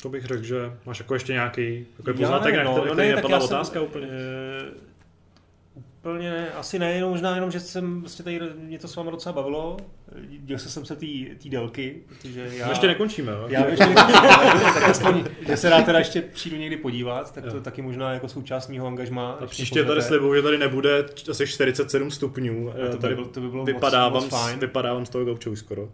to 0.01 0.09
bych 0.09 0.25
řekl, 0.25 0.43
že 0.43 0.73
máš 0.85 0.99
jako 0.99 1.13
ještě 1.13 1.33
nějaký 1.33 1.85
Já 2.07 2.13
poznatek, 2.13 2.55
no, 2.55 2.71
který, 2.75 2.87
no 2.87 2.93
který 2.93 3.07
ne, 3.09 3.15
tak 3.15 3.23
nepadla 3.23 3.37
já 3.37 3.39
jsem- 3.47 3.55
otázka 3.57 3.81
úplně? 3.81 4.07
Eh, 6.05 6.09
Úplně 6.09 6.31
ne, 6.31 6.51
asi 6.53 6.79
ne, 6.79 6.91
jenom 6.93 7.11
možná 7.11 7.35
jenom, 7.35 7.51
že 7.51 7.59
jsem 7.59 8.01
vlastně 8.01 8.23
tady, 8.23 8.39
mě 8.55 8.79
to 8.79 8.87
s 8.87 8.95
vámi 8.95 9.11
docela 9.11 9.33
bavilo. 9.33 9.77
Děl 10.29 10.57
jsem 10.59 10.85
se 10.85 10.95
té 10.95 11.05
délky, 11.49 11.95
protože 12.07 12.49
já... 12.53 12.65
No 12.65 12.71
ještě 12.71 12.87
nekončíme, 12.87 13.31
jo? 13.31 13.45
Já 13.47 13.65
ještě 13.67 13.85
nekončím, 13.85 14.13
tak 14.73 14.83
aspoň, 14.89 15.23
že 15.47 15.57
se 15.57 15.69
rád 15.69 15.85
teda 15.85 15.99
ještě 15.99 16.21
přijdu 16.21 16.57
někdy 16.57 16.77
podívat, 16.77 17.33
tak 17.33 17.43
to 17.43 17.55
Jo. 17.57 17.61
taky 17.63 17.81
možná 17.81 18.13
jako 18.13 18.27
součást 18.27 18.67
mého 18.67 18.87
angažma. 18.87 19.31
A 19.31 19.45
příště 19.45 19.83
tady 19.85 20.01
slibuju, 20.01 20.35
že 20.35 20.41
tady 20.41 20.57
nebude 20.57 21.05
asi 21.29 21.47
47 21.47 22.11
stupňů. 22.11 22.73
to 22.91 22.91
by 22.91 22.97
tady 23.01 23.15
bylo- 23.15 23.27
to 23.27 23.41
by 23.41 23.47
bylo 23.49 23.65
vypadávám, 23.65 24.13
moc- 24.13 24.23
moc 24.23 24.25
z- 24.27 24.29
fajn. 24.43 24.59
vypadávám 24.59 25.05
z 25.05 25.09
toho 25.09 25.25
gaučou 25.25 25.55
skoro. 25.55 25.89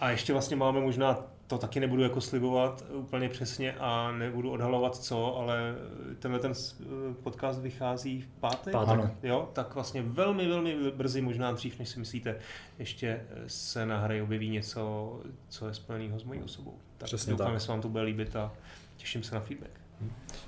A 0.00 0.10
ještě 0.10 0.32
vlastně 0.32 0.56
máme 0.56 0.80
možná, 0.80 1.18
to 1.50 1.58
taky 1.58 1.80
nebudu 1.80 2.02
jako 2.02 2.20
slibovat 2.20 2.84
úplně 2.92 3.28
přesně 3.28 3.72
a 3.72 4.12
nebudu 4.12 4.50
odhalovat 4.50 4.96
co, 4.96 5.36
ale 5.36 5.74
tenhle 6.18 6.40
ten 6.40 6.54
s- 6.54 6.80
podcast 7.22 7.60
vychází 7.60 8.20
v 8.20 8.26
pátek. 8.40 8.72
Pátek. 8.72 8.92
Ano. 8.92 9.10
Jo, 9.22 9.48
tak 9.52 9.74
vlastně 9.74 10.02
velmi, 10.02 10.48
velmi 10.48 10.76
brzy, 10.96 11.20
možná 11.20 11.52
dřív, 11.52 11.78
než 11.78 11.88
si 11.88 11.98
myslíte, 11.98 12.36
ještě 12.78 13.22
se 13.46 13.86
na 13.86 13.98
hře 13.98 14.22
objeví 14.22 14.48
něco, 14.48 15.12
co 15.48 15.68
je 15.68 15.74
spojeného 15.74 16.18
s 16.18 16.24
mojí 16.24 16.42
osobou. 16.42 16.74
Tak 16.98 17.06
Přesně 17.06 17.30
doufám, 17.32 17.54
že 17.54 17.60
se 17.60 17.72
vám 17.72 17.80
to 17.80 17.88
bude 17.88 18.02
líbit 18.02 18.36
a 18.36 18.52
těším 18.96 19.22
se 19.22 19.34
na 19.34 19.40
feedback. 19.40 19.70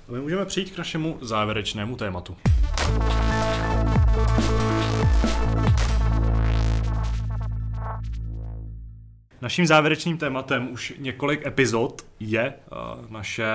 A 0.09 0.11
my 0.11 0.19
můžeme 0.21 0.45
přijít 0.45 0.71
k 0.71 0.77
našemu 0.77 1.17
závěrečnému 1.21 1.95
tématu. 1.95 2.35
Naším 9.43 9.67
závěrečným 9.67 10.17
tématem 10.17 10.71
už 10.71 10.93
několik 10.97 11.45
epizod 11.45 12.01
je 12.19 12.53
uh, 12.71 13.11
naše 13.11 13.45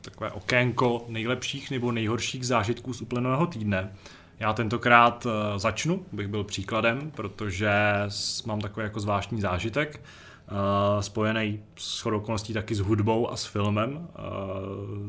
takové 0.00 0.30
okénko 0.30 1.04
nejlepších 1.08 1.70
nebo 1.70 1.92
nejhorších 1.92 2.46
zážitků 2.46 2.92
z 2.92 3.00
uplynulého 3.00 3.46
týdne. 3.46 3.92
Já 4.40 4.52
tentokrát 4.52 5.26
uh, 5.26 5.32
začnu, 5.56 6.06
bych 6.12 6.28
byl 6.28 6.44
příkladem, 6.44 7.10
protože 7.10 7.72
mám 8.46 8.60
takový 8.60 8.84
jako 8.84 9.00
zvláštní 9.00 9.40
zážitek, 9.40 10.00
spojený 11.00 11.60
s 11.78 12.06
okolností 12.06 12.52
taky 12.52 12.74
s 12.74 12.80
hudbou 12.80 13.30
a 13.30 13.36
s 13.36 13.46
filmem. 13.46 13.94
Uh, 13.94 14.04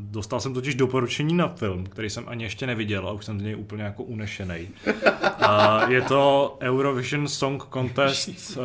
dostal 0.00 0.40
jsem 0.40 0.54
totiž 0.54 0.74
doporučení 0.74 1.34
na 1.34 1.48
film, 1.48 1.86
který 1.86 2.10
jsem 2.10 2.24
ani 2.26 2.44
ještě 2.44 2.66
neviděl 2.66 3.08
a 3.08 3.12
už 3.12 3.24
jsem 3.24 3.40
z 3.40 3.42
něj 3.42 3.56
úplně 3.56 3.82
jako 3.82 4.02
unešený. 4.02 4.68
Uh, 4.86 5.90
je 5.90 6.02
to 6.02 6.56
Eurovision 6.60 7.28
Song 7.28 7.62
Contest 7.72 8.58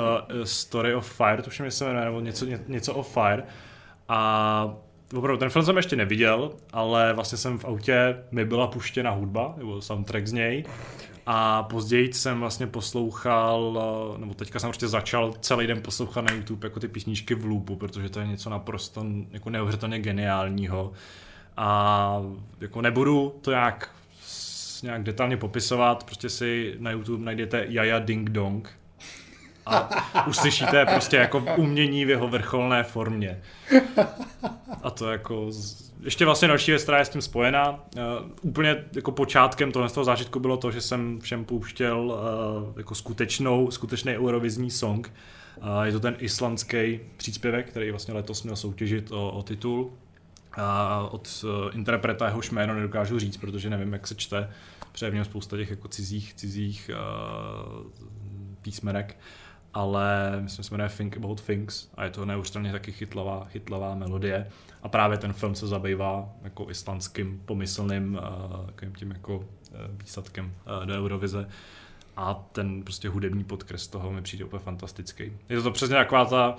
Story 0.44 0.96
of 0.96 1.12
Fire, 1.12 1.42
tuším, 1.42 1.66
že 1.66 1.72
se 1.72 1.86
jmenuje, 1.86 2.06
nebo 2.06 2.20
něco, 2.20 2.46
ně, 2.46 2.60
něco 2.68 2.94
o 2.94 3.04
Fire. 3.04 3.44
A 4.10 4.74
opravdu, 5.16 5.38
ten 5.38 5.50
film 5.50 5.66
jsem 5.66 5.78
ještě 5.78 5.96
neviděl, 5.96 6.52
ale 6.74 7.14
vlastně 7.14 7.38
jsem 7.38 7.58
v 7.60 7.66
autě, 7.66 8.24
mi 8.32 8.46
byla 8.46 8.68
puštěna 8.68 9.12
hudba, 9.12 9.54
nebo 9.58 9.82
soundtrack 9.82 10.28
z 10.28 10.34
něj. 10.34 10.64
A 11.26 11.64
později 11.64 12.14
jsem 12.14 12.40
vlastně 12.40 12.68
poslouchal, 12.68 13.84
eh, 14.16 14.18
nebo 14.18 14.34
teďka 14.34 14.60
jsem 14.60 14.70
prostě 14.70 14.88
začal 14.88 15.34
celý 15.40 15.68
den 15.68 15.82
poslouchat 15.82 16.22
na 16.22 16.34
YouTube 16.34 16.66
jako 16.66 16.80
ty 16.80 16.88
písničky 16.88 17.36
v 17.36 17.46
loopu, 17.46 17.76
protože 17.76 18.10
to 18.10 18.20
je 18.20 18.28
něco 18.28 18.50
naprosto 18.50 19.06
jako 19.32 19.50
neuvěřitelně 19.50 20.00
geniálního. 20.00 20.92
A 21.58 22.22
jako 22.62 22.82
nebudu 22.82 23.36
to 23.42 23.52
nějak, 23.52 23.96
nějak 24.84 25.04
detailně 25.04 25.38
popisovat, 25.38 26.04
prostě 26.04 26.30
si 26.30 26.76
na 26.80 26.92
YouTube 26.92 27.26
najdete 27.26 27.66
Jaja 27.70 28.00
Ding 28.00 28.30
Dong 28.30 28.81
a 29.66 29.90
uslyšíte 30.28 30.86
prostě 30.86 31.18
jako 31.18 31.44
umění 31.58 32.06
v 32.06 32.10
jeho 32.10 32.28
vrcholné 32.28 32.84
formě. 32.84 33.42
A 34.84 34.90
to 34.90 35.12
jako... 35.12 35.50
Ještě 36.04 36.26
vlastně 36.26 36.48
další 36.48 36.72
věc, 36.72 36.84
která 36.84 37.00
je 37.00 37.06
s 37.06 37.10
tím 37.10 37.22
spojená. 37.22 37.70
Uh, 37.72 38.02
úplně 38.42 38.86
jako 38.96 39.12
počátkem 39.12 39.72
tohle 39.72 39.90
z 39.90 39.92
toho 39.92 40.06
zážitku 40.06 40.40
bylo 40.40 40.58
to, 40.58 40.72
že 40.72 40.82
jsem 40.82 41.20
všem 41.20 41.46
pouštěl 41.46 42.00
uh, 42.00 42.78
jako 42.78 42.96
skutečnou, 42.96 43.72
skutečný 43.72 44.18
eurovizní 44.18 44.72
song. 44.72 45.14
Uh, 45.58 45.82
je 45.82 45.92
to 45.92 46.00
ten 46.00 46.16
islandský 46.20 47.00
příspěvek, 47.18 47.70
který 47.70 47.92
vlastně 47.92 48.14
letos 48.14 48.44
měl 48.44 48.56
soutěžit 48.56 49.12
o, 49.12 49.32
o 49.32 49.44
titul. 49.44 49.94
A 50.58 51.00
od 51.12 51.44
uh, 51.44 51.76
interpreta 51.76 52.26
jehož 52.26 52.52
jméno 52.52 52.74
nedokážu 52.74 53.20
říct, 53.20 53.38
protože 53.38 53.70
nevím, 53.70 53.94
jak 53.94 54.08
se 54.08 54.16
čte. 54.16 54.50
Protože 54.92 55.10
v 55.10 55.14
něm 55.14 55.26
spousta 55.26 55.58
těch 55.58 55.70
jako 55.70 55.88
cizích, 55.88 56.34
cizích 56.34 56.92
uh, 56.94 57.92
písmenek 58.62 59.18
ale 59.74 60.32
myslím, 60.42 60.64
že 60.64 60.70
se 60.70 60.74
jmenuje 60.74 60.90
Think 60.90 61.18
About 61.18 61.42
Things 61.42 61.90
a 61.96 62.04
je 62.04 62.10
to 62.10 62.26
neuvěřitelně 62.26 62.72
taky 62.72 62.92
chytlavá, 62.92 63.46
chytlavá 63.46 63.96
melodie 63.96 64.48
a 64.84 64.90
právě 64.90 65.18
ten 65.18 65.34
film 65.34 65.56
se 65.56 65.68
zabývá 65.68 66.30
jako 66.44 66.70
islandským 66.70 67.42
pomyslným 67.46 68.20
uh, 68.84 68.94
tím 68.96 69.12
jako 69.12 69.38
uh, 69.38 69.46
výsadkem 70.04 70.46
uh, 70.46 70.86
do 70.86 70.94
Eurovize 70.94 71.50
a 72.18 72.34
ten 72.34 72.84
prostě 72.84 73.10
hudební 73.10 73.44
podkres 73.44 73.88
toho 73.88 74.12
mi 74.12 74.22
přijde 74.22 74.46
úplně 74.46 74.60
fantastický. 74.60 75.32
Je 75.50 75.58
to, 75.58 75.64
to 75.64 75.72
přesně 75.72 75.96
taková 75.96 76.26
ta 76.26 76.56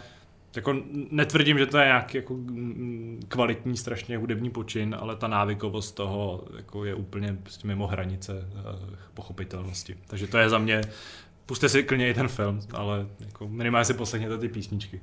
jako 0.57 0.77
netvrdím, 1.11 1.59
že 1.59 1.67
to 1.67 1.79
je 1.79 1.85
nějaký 1.85 2.17
jako 2.17 2.35
mm, 2.35 3.23
kvalitní 3.29 3.77
strašně 3.77 4.19
hudební 4.19 4.51
počin, 4.51 4.97
ale 5.01 5.17
ta 5.17 5.29
návykovost 5.29 5.95
toho 5.95 6.45
jako 6.57 6.85
je 6.85 6.95
úplně 6.95 7.37
prostě 7.43 7.69
mimo 7.69 7.87
hranice 7.87 8.49
pochopitelnosti. 9.15 9.97
Takže 10.07 10.27
to 10.27 10.39
je 10.39 10.49
za 10.49 10.59
mě 10.59 10.81
Puste 11.47 11.69
si 11.69 11.83
klidně 11.83 12.11
i 12.11 12.15
ten 12.15 12.29
film, 12.29 12.61
ale 12.71 13.07
jako 13.21 13.49
minimálně 13.49 13.85
si 13.85 13.95
poslechněte 13.95 14.39
ty 14.39 14.49
písničky. 14.49 15.01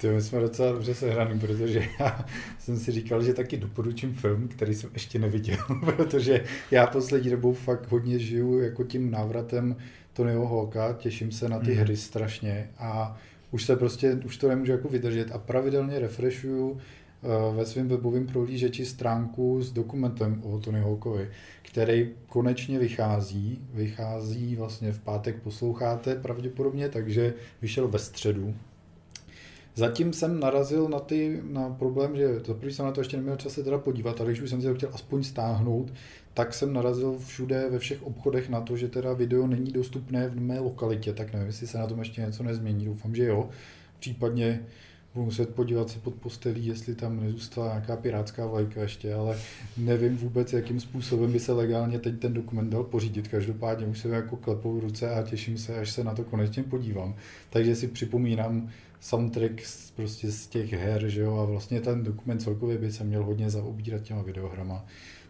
To 0.00 0.06
my 0.06 0.22
jsme 0.22 0.40
docela 0.40 0.72
dobře 0.72 0.94
sehraný, 0.94 1.40
protože 1.40 1.88
já 2.00 2.24
jsem 2.58 2.78
si 2.78 2.92
říkal, 2.92 3.22
že 3.22 3.34
taky 3.34 3.56
doporučím 3.56 4.14
film, 4.14 4.48
který 4.48 4.74
jsem 4.74 4.90
ještě 4.92 5.18
neviděl, 5.18 5.56
protože 5.96 6.44
já 6.70 6.86
poslední 6.86 7.30
dobou 7.30 7.52
fakt 7.52 7.90
hodně 7.90 8.18
žiju 8.18 8.58
jako 8.58 8.84
tím 8.84 9.10
návratem 9.10 9.76
Tonyho 10.12 10.46
Hawka, 10.46 10.92
těším 10.92 11.32
se 11.32 11.48
na 11.48 11.58
ty 11.58 11.70
Mhm. 11.70 11.80
hry 11.80 11.96
strašně 11.96 12.68
a 12.78 13.18
už 13.50 13.64
se 13.64 13.76
prostě, 13.76 14.18
už 14.24 14.36
to 14.36 14.48
nemůžu 14.48 14.72
jako 14.72 14.88
vydržet 14.88 15.32
a 15.32 15.38
pravidelně 15.38 15.98
refreshuju 15.98 16.78
ve 17.56 17.66
svém 17.66 17.88
webovém 17.88 18.26
prohlížeči 18.26 18.86
stránku 18.86 19.62
s 19.62 19.72
dokumentem 19.72 20.42
o 20.44 20.58
Tony 20.58 20.80
Hawkovi, 20.80 21.30
který 21.62 22.10
konečně 22.26 22.78
vychází. 22.78 23.58
Vychází 23.74 24.56
vlastně 24.56 24.92
v 24.92 25.00
pátek, 25.00 25.42
posloucháte 25.42 26.14
pravděpodobně, 26.14 26.88
takže 26.88 27.34
vyšel 27.62 27.88
ve 27.88 27.98
středu. 27.98 28.54
Zatím 29.74 30.12
jsem 30.12 30.40
narazil 30.40 30.88
na, 30.88 31.00
ty, 31.00 31.40
na 31.50 31.70
problém, 31.70 32.16
že 32.16 32.40
za 32.46 32.54
první 32.54 32.74
jsem 32.74 32.86
na 32.86 32.92
to 32.92 33.00
ještě 33.00 33.16
neměl 33.16 33.36
čas 33.36 33.52
se 33.52 33.62
teda 33.62 33.78
podívat, 33.78 34.20
ale 34.20 34.30
když 34.30 34.42
už 34.42 34.50
jsem 34.50 34.60
si 34.60 34.68
ho 34.68 34.74
chtěl 34.74 34.90
aspoň 34.92 35.22
stáhnout, 35.22 35.92
tak 36.34 36.54
jsem 36.54 36.72
narazil 36.72 37.18
všude 37.18 37.68
ve 37.70 37.78
všech 37.78 38.02
obchodech 38.02 38.48
na 38.48 38.60
to, 38.60 38.76
že 38.76 38.88
teda 38.88 39.12
video 39.12 39.46
není 39.46 39.72
dostupné 39.72 40.28
v 40.28 40.40
mé 40.40 40.60
lokalitě, 40.60 41.12
tak 41.12 41.32
nevím, 41.32 41.46
jestli 41.46 41.66
se 41.66 41.78
na 41.78 41.86
tom 41.86 41.98
ještě 41.98 42.20
něco 42.20 42.42
nezmění, 42.42 42.84
doufám, 42.84 43.14
že 43.14 43.24
jo. 43.24 43.48
Případně 43.98 44.66
budu 45.16 45.24
muset 45.24 45.54
podívat 45.54 45.90
se 45.90 45.98
pod 45.98 46.14
postelí, 46.14 46.66
jestli 46.66 46.94
tam 46.94 47.20
nezůstala 47.20 47.68
nějaká 47.68 47.96
pirátská 47.96 48.46
vlajka 48.46 48.82
ještě, 48.82 49.14
ale 49.14 49.38
nevím 49.76 50.16
vůbec, 50.16 50.52
jakým 50.52 50.80
způsobem 50.80 51.32
by 51.32 51.40
se 51.40 51.52
legálně 51.52 51.98
teď 51.98 52.18
ten 52.18 52.34
dokument 52.34 52.70
dal 52.70 52.84
pořídit. 52.84 53.28
Každopádně 53.28 53.86
už 53.86 53.98
se 53.98 54.08
jako 54.08 54.36
klepou 54.36 54.76
v 54.76 54.80
ruce 54.80 55.10
a 55.10 55.22
těším 55.22 55.58
se, 55.58 55.78
až 55.78 55.90
se 55.90 56.04
na 56.04 56.14
to 56.14 56.24
konečně 56.24 56.62
podívám. 56.62 57.14
Takže 57.50 57.76
si 57.76 57.88
připomínám 57.88 58.70
soundtrack 59.00 59.60
z, 59.60 59.90
prostě 59.90 60.30
z 60.30 60.46
těch 60.46 60.72
her, 60.72 61.08
že 61.08 61.20
jo, 61.20 61.36
a 61.36 61.44
vlastně 61.44 61.80
ten 61.80 62.04
dokument 62.04 62.38
celkově 62.38 62.78
by 62.78 62.92
se 62.92 63.04
měl 63.04 63.24
hodně 63.24 63.50
zaobírat 63.50 64.02
těma 64.02 64.22
videohrama. 64.22 64.84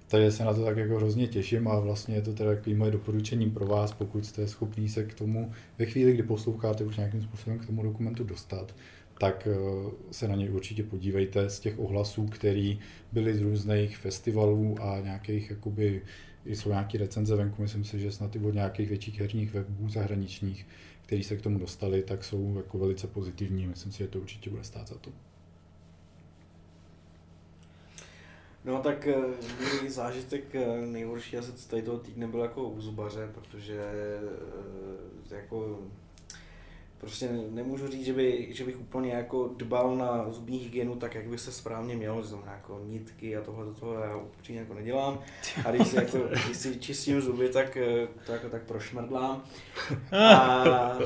Takže 0.09 0.33
se 0.33 0.45
na 0.45 0.55
to 0.55 0.65
tak 0.65 0.77
jako 0.77 0.97
hrozně 0.97 1.27
těším 1.27 1.69
a 1.69 1.81
vlastně 1.81 2.15
je 2.15 2.23
to 2.23 2.33
teda 2.33 2.55
takový 2.55 2.77
moje 2.77 2.91
doporučení 2.91 3.51
pro 3.51 3.67
vás, 3.67 3.93
pokud 3.93 4.27
jste 4.27 4.49
schopný 4.49 4.89
se 4.89 5.05
k 5.05 5.15
tomu 5.15 5.53
ve 5.79 5.87
chvíli, 5.87 6.13
kdy 6.13 6.23
posloucháte 6.23 6.85
už 6.85 6.97
nějakým 6.97 7.23
způsobem 7.23 7.59
k 7.59 7.67
tomu 7.67 7.83
dokumentu 7.83 8.25
dostat, 8.25 8.75
tak 9.18 9.48
eh, 9.51 9.56
se 10.10 10.28
na 10.28 10.34
něj 10.34 10.51
určitě 10.51 10.82
podívejte 10.82 11.51
z 11.51 11.60
těch 11.60 11.78
ohlasů, 11.78 12.26
které 12.26 12.74
byly 13.12 13.34
z 13.34 13.43
různých 13.43 13.97
festivalů 13.97 14.76
a 14.80 15.01
nějakých 15.01 15.51
jakoby, 15.51 16.02
jsou 16.44 16.68
nějaké 16.68 16.98
recenze 16.98 17.36
venku, 17.36 17.62
myslím 17.62 17.84
si, 17.84 18.01
že 18.01 18.12
snad 18.12 18.36
i 18.36 18.38
od 18.38 18.55
nějakých 18.55 18.88
větších 18.88 19.20
herních 19.20 19.55
webů 19.55 19.88
zahraničních, 19.88 20.66
který 21.02 21.24
se 21.24 21.36
k 21.36 21.43
tomu 21.43 21.59
dostali, 21.59 22.02
tak 22.02 22.24
jsou 22.24 22.56
jako 22.56 22.78
velice 22.78 23.06
pozitivní. 23.06 23.66
Myslím 23.66 23.93
si, 23.93 23.98
že 23.98 24.09
to 24.09 24.18
určitě 24.18 24.51
bude 24.51 24.64
stát 24.64 24.88
za 24.88 24.94
to. 24.94 25.10
No 28.64 28.82
tak 28.82 29.06
eh, 29.06 29.16
můj 29.80 29.90
zážitek 29.90 30.55
eh, 30.55 30.86
nejhorší 30.86 31.36
asi 31.36 31.68
tady 31.68 31.82
toho 31.82 31.98
týdne 31.98 32.26
byl 32.26 32.40
jako 32.40 32.68
u 32.68 32.80
zubaře, 32.80 33.30
protože 33.34 33.80
jako 35.30 35.78
prostě 37.01 37.28
nemůžu 37.51 37.89
říct, 37.89 38.05
že, 38.05 38.12
by, 38.12 38.48
že 38.51 38.64
bych 38.64 38.81
úplně 38.81 39.12
jako 39.12 39.51
dbal 39.56 39.97
na 39.97 40.31
zubní 40.31 40.59
hygienu 40.59 40.97
tak, 40.97 41.14
jak 41.14 41.27
by 41.27 41.39
se 41.39 41.52
správně 41.52 41.97
mělo, 41.97 42.20
to 42.20 42.28
znamená 42.28 42.52
jako 42.52 42.81
nitky 42.85 43.36
a 43.36 43.40
tohle 43.40 43.64
do 43.64 43.74
toho 43.74 43.94
já 43.94 44.16
upřímně 44.16 44.60
jako 44.60 44.74
nedělám. 44.74 45.20
A 45.64 45.70
když 45.70 45.89
si, 45.89 45.97
jako, 45.97 46.18
když 46.44 46.56
si 46.56 46.78
čistím 46.81 47.20
zuby, 47.20 47.48
tak 47.48 47.78
to 48.27 48.32
jako 48.32 48.48
tak 48.48 48.62
prošmrdlám. 48.62 49.44
A, 50.12 50.98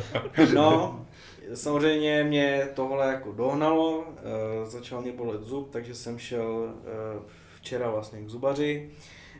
no, 0.54 1.06
samozřejmě 1.54 2.24
mě 2.24 2.68
tohle 2.74 3.12
jako 3.12 3.32
dohnalo, 3.32 4.04
začal 4.64 5.02
mě 5.02 5.12
bolet 5.12 5.42
zub, 5.42 5.70
takže 5.70 5.94
jsem 5.94 6.18
šel 6.18 6.74
včera 7.56 7.90
vlastně 7.90 8.22
k 8.22 8.28
zubaři. 8.28 8.90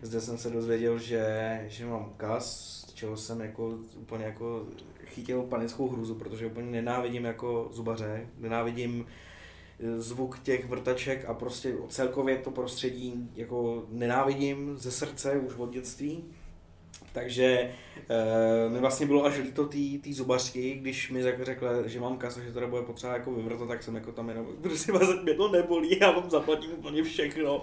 Zde 0.03 0.21
jsem 0.21 0.39
se 0.39 0.51
dozvěděl, 0.51 0.99
že, 0.99 1.65
že 1.69 1.87
mám 1.87 2.13
kas, 2.17 2.81
z 2.89 2.95
čeho 2.95 3.17
jsem 3.17 3.41
jako 3.41 3.75
úplně 3.97 4.25
jako 4.25 4.67
chytil 5.11 5.43
panickou 5.43 5.89
hruzu, 5.89 6.15
protože 6.15 6.47
úplně 6.47 6.71
nenávidím 6.71 7.25
jako 7.25 7.69
zubaře, 7.73 8.27
nenávidím 8.39 9.07
eh, 9.81 10.01
zvuk 10.01 10.39
těch 10.39 10.67
vrtaček 10.67 11.25
a 11.25 11.35
prostě 11.35 11.75
celkově 11.89 12.37
to 12.37 12.51
prostředí 12.51 13.31
jako 13.35 13.87
nenávidím 13.89 14.77
ze 14.79 14.91
srdce 14.91 15.39
už 15.39 15.57
od 15.57 15.73
dětství. 15.73 16.25
Takže 17.13 17.71
e, 18.09 18.69
mi 18.69 18.79
vlastně 18.79 19.07
bylo 19.07 19.25
až 19.25 19.39
líto 19.39 19.67
té 20.03 20.13
zubařky, 20.13 20.75
když 20.75 21.11
mi 21.11 21.23
řekla, 21.23 21.87
že 21.87 22.01
mám 22.01 22.17
kasa, 22.17 22.41
že 22.41 22.53
to 22.53 22.69
bude 22.69 22.83
potřeba 22.83 23.13
jako 23.13 23.33
vyvrtat, 23.33 23.69
tak 23.69 23.83
jsem 23.83 23.95
jako 23.95 24.13
tam 24.13 24.29
jenom, 24.29 24.47
prostě 24.63 24.93
vás 24.93 25.09
mě 25.23 25.35
to 25.35 25.49
nebolí, 25.53 25.99
já 26.01 26.11
vám 26.11 26.31
zaplatím 26.31 26.71
úplně 26.73 27.03
všechno. 27.03 27.63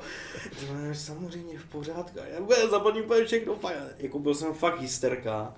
Říkám, 0.59 0.95
samozřejmě 0.95 1.59
v 1.59 1.65
pořádku, 1.65 2.19
já 2.61 2.67
zaplatím 2.67 3.03
úplně 3.03 3.25
všechno, 3.25 3.55
fakt. 3.55 3.75
jako 3.97 4.19
byl 4.19 4.35
jsem 4.35 4.53
fakt 4.53 4.81
hysterka. 4.81 5.55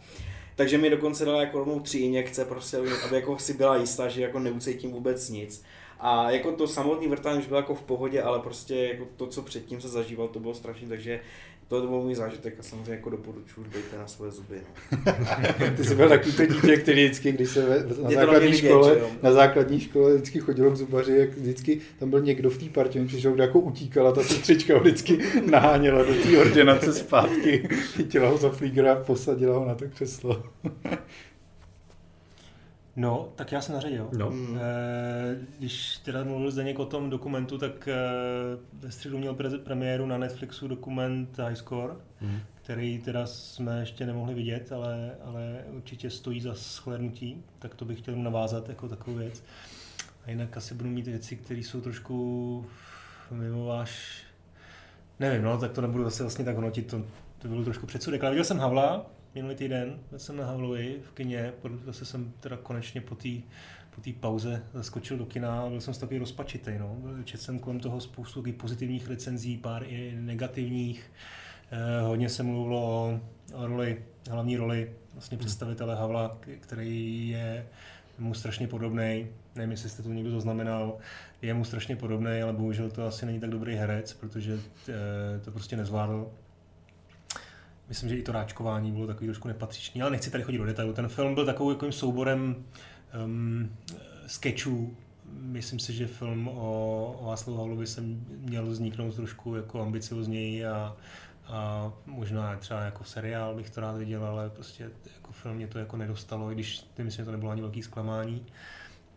Takže 0.60 0.78
mi 0.78 0.90
dokonce 0.90 1.26
dala 1.26 1.42
jako 1.42 1.58
rovnou 1.58 1.80
tři 1.80 1.98
injekce, 1.98 2.46
prostě, 2.46 2.78
aby 2.78 3.16
jako 3.16 3.38
si 3.38 3.54
byla 3.54 3.78
jistá, 3.78 4.08
že 4.08 4.22
jako 4.22 4.40
neucítím 4.40 4.92
vůbec 4.92 5.30
nic. 5.30 5.64
A 6.00 6.32
jako 6.32 6.52
to 6.52 6.68
samotný 6.68 7.08
vrtání 7.08 7.40
už 7.40 7.48
bylo 7.48 7.60
jako 7.60 7.76
v 7.76 7.82
pohodě, 7.82 8.22
ale 8.22 8.40
prostě 8.40 8.76
jako 8.76 9.08
to, 9.18 9.28
co 9.28 9.42
předtím 9.42 9.82
se 9.82 9.90
zažíval, 9.90 10.28
to 10.28 10.40
bylo 10.40 10.54
strašné, 10.54 10.88
takže 10.88 11.20
to 11.70 11.88
byl 11.88 12.02
můj 12.02 12.16
zážitek 12.16 12.56
a 12.60 12.64
samozřejmě 12.64 12.92
jako 12.92 13.10
doporučuji, 13.10 13.64
dbejte 13.64 13.98
na 13.98 14.08
své 14.08 14.32
zuby. 14.32 14.62
No. 14.92 15.14
Ty 15.78 15.84
jsi 15.84 15.96
byl 15.96 16.10
takový 16.10 16.34
to 16.34 16.46
dítě, 16.46 16.78
který 16.78 17.06
vždycky, 17.06 17.32
když 17.32 17.50
se 17.50 17.86
na 18.04 18.10
základní, 18.10 18.54
škole, 18.54 18.98
na 19.24 19.32
základní 19.32 19.80
škole 19.80 20.14
vždycky 20.14 20.40
chodilo 20.40 20.72
k 20.72 20.76
zubaři, 20.76 21.18
jak 21.18 21.30
vždycky 21.30 21.82
tam 22.00 22.10
byl 22.10 22.22
někdo 22.22 22.50
v 22.50 22.58
té 22.58 22.66
partě, 22.66 23.06
přišel, 23.06 23.32
kde 23.32 23.44
jako 23.44 23.60
utíkala 23.60 24.12
ta 24.12 24.24
sestřička, 24.24 24.78
vždycky 24.80 25.20
naháněla 25.52 26.04
do 26.04 26.14
té 26.14 26.38
ordinace 26.38 26.94
zpátky, 26.94 27.68
chytila 27.96 28.30
ho 28.30 28.38
za 28.38 28.50
flígra 28.50 28.94
a 28.94 29.04
posadila 29.04 29.58
ho 29.58 29.66
na 29.66 29.76
to 29.76 29.86
křeslo. 29.88 30.44
No, 33.00 33.30
tak 33.36 33.52
já 33.52 33.62
jsem 33.62 33.76
naředil. 33.76 34.10
No. 34.18 34.34
E, 34.62 35.38
když 35.58 35.98
teda 35.98 36.24
mluvil 36.24 36.52
Zdeněk 36.52 36.80
o 36.80 36.86
tom 36.86 37.10
dokumentu, 37.10 37.58
tak 37.58 37.88
e, 37.88 37.96
ve 38.74 38.92
středu 38.92 39.18
měl 39.18 39.34
pre- 39.34 39.60
premiéru 39.60 40.06
na 40.06 40.18
Netflixu 40.18 40.68
dokument 40.68 41.40
High 41.40 41.56
Score, 41.56 41.94
mm. 42.22 42.40
který 42.56 43.00
teda 43.00 43.28
jsme 43.28 43.80
ještě 43.80 44.06
nemohli 44.06 44.34
vidět, 44.34 44.72
ale, 44.72 45.12
ale 45.24 45.64
určitě 45.70 46.10
stojí 46.10 46.42
za 46.42 46.54
shlédnutí, 46.54 47.44
tak 47.60 47.76
to 47.76 47.86
bych 47.86 48.00
chtěl 48.00 48.16
navázat 48.16 48.70
jako 48.70 48.88
takovou 48.88 49.18
věc. 49.18 49.44
A 50.26 50.30
jinak 50.30 50.58
asi 50.58 50.74
budu 50.74 50.90
mít 50.90 51.08
věci, 51.08 51.36
které 51.36 51.60
jsou 51.60 51.82
trošku 51.82 52.66
mimo 53.32 53.66
váš... 53.66 54.24
Nevím, 55.20 55.44
no, 55.44 55.58
tak 55.58 55.72
to 55.72 55.82
nebudu 55.82 56.04
zase 56.04 56.24
vlastně 56.24 56.46
tak 56.46 56.56
hodnotit, 56.56 56.88
to, 56.88 57.06
to 57.38 57.48
bylo 57.48 57.64
trošku 57.64 57.86
předsudek. 57.86 58.24
Ale 58.24 58.32
viděl 58.32 58.46
jsem 58.46 58.60
Havla, 58.60 59.06
minulý 59.36 59.56
týden, 59.56 60.00
byl 60.10 60.20
jsem 60.20 60.38
na 60.38 60.46
Havlovi 60.46 61.00
v 61.04 61.12
kině, 61.12 61.54
zase 61.86 62.06
jsem 62.06 62.34
teda 62.40 62.58
konečně 62.58 63.02
po 63.02 63.16
té 63.16 63.30
po 63.96 64.02
té 64.02 64.14
pauze 64.20 64.64
zaskočil 64.74 65.18
do 65.18 65.26
kina 65.26 65.62
a 65.62 65.70
byl 65.70 65.82
jsem 65.82 65.94
takový 65.94 66.20
rozpačitý. 66.20 66.72
No. 66.80 66.98
Četl 67.24 67.44
jsem 67.44 67.60
kolem 67.60 67.80
toho 67.80 68.02
spoustu 68.02 68.44
pozitivních 68.58 69.08
recenzí, 69.08 69.58
pár 69.58 69.84
i 69.84 70.16
negativních. 70.20 71.12
Eh, 71.72 72.02
hodně 72.02 72.30
se 72.30 72.44
mluvilo 72.44 72.78
o, 72.82 73.20
o 73.54 73.68
roli, 73.68 74.04
hlavní 74.30 74.58
roli 74.58 74.92
vlastně 75.14 75.38
hmm. 75.38 75.46
představitele 75.46 75.96
Havla, 75.96 76.38
který 76.60 77.30
je 77.30 77.68
mu 78.20 78.34
strašně 78.34 78.68
podobný. 78.68 79.28
Nevím, 79.56 79.72
jestli 79.72 79.90
jste 79.90 80.04
to 80.04 80.10
někdo 80.10 80.32
zaznamenal. 80.32 80.98
Je 81.42 81.54
mu 81.54 81.64
strašně 81.64 81.96
podobný, 81.96 82.42
ale 82.42 82.54
bohužel 82.54 82.90
to 82.90 83.08
asi 83.08 83.26
není 83.26 83.40
tak 83.40 83.50
dobrý 83.50 83.76
herec, 83.76 84.14
protože 84.14 84.60
eh, 84.90 85.40
to 85.40 85.52
prostě 85.52 85.78
nezvládl 85.78 86.32
Myslím, 87.90 88.10
že 88.10 88.18
i 88.18 88.24
to 88.24 88.32
ráčkování 88.32 88.92
bylo 88.92 89.08
takový 89.08 89.28
trošku 89.28 89.48
nepatřičný, 89.48 90.02
ale 90.02 90.12
nechci 90.12 90.32
tady 90.32 90.44
chodit 90.44 90.58
do 90.58 90.66
detailu. 90.66 90.94
Ten 90.94 91.08
film 91.08 91.36
byl 91.36 91.46
takovým 91.46 91.72
jako 91.72 91.92
souborem 91.92 92.66
um, 93.26 93.70
sketchů. 94.28 94.98
Myslím 95.32 95.80
si, 95.80 95.94
že 95.94 96.08
film 96.08 96.48
o, 96.48 97.18
o 97.20 97.26
Václavu 97.26 97.60
Havlovi 97.60 97.88
se 97.88 98.02
měl 98.30 98.66
vzniknout 98.66 99.16
trošku 99.16 99.56
jako 99.56 99.82
ambiciozněji 99.82 100.66
a, 100.66 100.98
a 101.48 101.92
možná 102.06 102.56
třeba 102.56 102.80
jako 102.82 103.04
seriál 103.04 103.56
bych 103.56 103.70
to 103.70 103.82
rád 103.82 103.98
viděl, 103.98 104.26
ale 104.26 104.50
prostě 104.50 104.92
jako 105.16 105.32
film 105.32 105.56
mě 105.56 105.68
to 105.68 105.80
jako 105.80 105.98
nedostalo, 105.98 106.52
i 106.52 106.56
když 106.56 106.86
myslím, 106.98 107.22
že 107.22 107.26
to 107.26 107.32
nebylo 107.32 107.52
ani 107.52 107.62
velký 107.62 107.84
zklamání. 107.84 108.46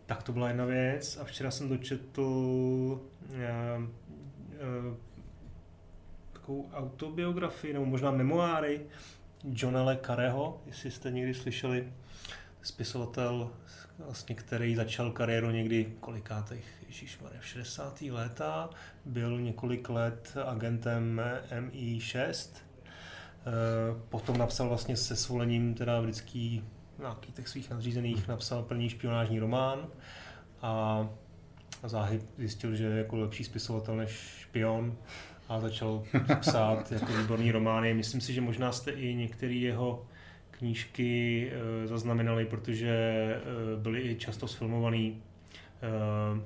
Tak 0.05 0.23
to 0.23 0.31
byla 0.31 0.47
jedna 0.47 0.65
věc 0.65 1.17
a 1.21 1.23
včera 1.23 1.51
jsem 1.51 1.69
dočetl 1.69 2.21
uh, 2.21 2.99
uh, 4.89 4.97
takovou 6.43 6.69
autobiografii, 6.73 7.73
nebo 7.73 7.85
možná 7.85 8.11
memoáry 8.11 8.81
Johna 9.43 9.83
Le 9.83 9.97
Carreho, 10.05 10.61
jestli 10.65 10.91
jste 10.91 11.11
někdy 11.11 11.33
slyšeli, 11.33 11.93
spisovatel, 12.61 13.51
vlastně, 13.99 14.35
který 14.35 14.75
začal 14.75 15.11
kariéru 15.11 15.49
někdy 15.49 15.93
kolikátých, 15.99 16.65
ježišmarja, 16.87 17.41
v 17.41 17.45
60. 17.45 18.01
léta, 18.01 18.69
byl 19.05 19.41
několik 19.41 19.89
let 19.89 20.33
agentem 20.45 21.21
MI6, 21.59 22.49
eh, 22.55 23.51
potom 24.09 24.37
napsal 24.37 24.69
vlastně 24.69 24.97
se 24.97 25.15
svolením 25.15 25.73
teda 25.73 26.01
vždycky 26.01 26.63
nějaký 26.99 27.31
těch 27.31 27.47
svých 27.47 27.69
nadřízených 27.69 28.27
napsal 28.27 28.63
první 28.63 28.89
špionážní 28.89 29.39
román 29.39 29.87
a 30.61 31.09
záhy 31.83 32.21
zjistil, 32.37 32.75
že 32.75 32.83
je 32.83 32.97
jako 32.97 33.15
lepší 33.15 33.43
spisovatel 33.43 33.95
než 33.95 34.11
špion 34.39 34.97
a 35.49 35.59
začal 35.59 36.03
psát 36.39 36.91
jako 36.91 37.13
výborný 37.13 37.51
romány. 37.51 37.93
Myslím 37.93 38.21
si, 38.21 38.33
že 38.33 38.41
možná 38.41 38.71
jste 38.71 38.91
i 38.91 39.15
některé 39.15 39.53
jeho 39.53 40.05
knížky 40.51 41.51
e, 41.51 41.87
zaznamenali, 41.87 42.45
protože 42.45 42.89
e, 42.89 43.39
byly 43.77 44.01
i 44.01 44.15
často 44.15 44.47
sfilmovaný. 44.47 45.21
E, 45.81 46.41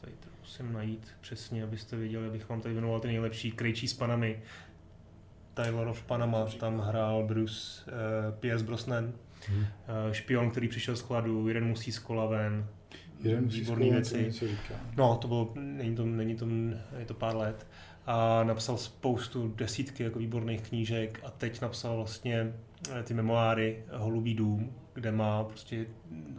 tady 0.00 0.12
to 0.12 0.28
musím 0.40 0.72
najít 0.72 1.08
přesně, 1.20 1.62
abyste 1.62 1.96
viděli, 1.96 2.26
abych 2.26 2.48
vám 2.48 2.60
tady 2.60 2.72
věnoval 2.74 3.00
ty 3.00 3.08
nejlepší. 3.08 3.52
Krejčí 3.52 3.88
s 3.88 3.94
panami. 3.94 4.42
Tyler 5.54 5.88
of 5.88 6.02
Panama, 6.02 6.46
tam 6.46 6.78
hrál 6.78 7.22
Bruce 7.26 7.84
uh, 7.86 8.34
Pierce 8.34 8.64
Brosnan. 8.64 9.12
Hmm. 9.48 9.60
Uh, 9.60 9.66
špion, 10.12 10.50
který 10.50 10.68
přišel 10.68 10.96
z 10.96 11.00
chladu, 11.00 11.48
jeden 11.48 11.64
musí 11.64 11.92
z 11.92 11.98
kola 11.98 12.26
ven, 12.26 12.66
Jeden 13.22 13.48
výborný 13.48 13.90
věci. 13.90 14.32
No, 14.96 15.16
to 15.16 15.28
bylo, 15.28 15.52
není 15.54 15.96
to, 15.96 16.06
není 16.06 16.36
to, 16.36 16.46
je 16.98 17.06
to 17.06 17.14
pár 17.14 17.36
let. 17.36 17.66
A 18.06 18.44
napsal 18.44 18.76
spoustu 18.76 19.48
desítky 19.56 20.02
jako 20.02 20.18
výborných 20.18 20.62
knížek 20.62 21.20
a 21.24 21.30
teď 21.30 21.60
napsal 21.60 21.96
vlastně 21.96 22.52
eh, 22.90 23.02
ty 23.02 23.14
memoáry 23.14 23.82
Holubý 23.92 24.34
dům, 24.34 24.72
kde 24.94 25.12
má 25.12 25.44
prostě 25.44 25.86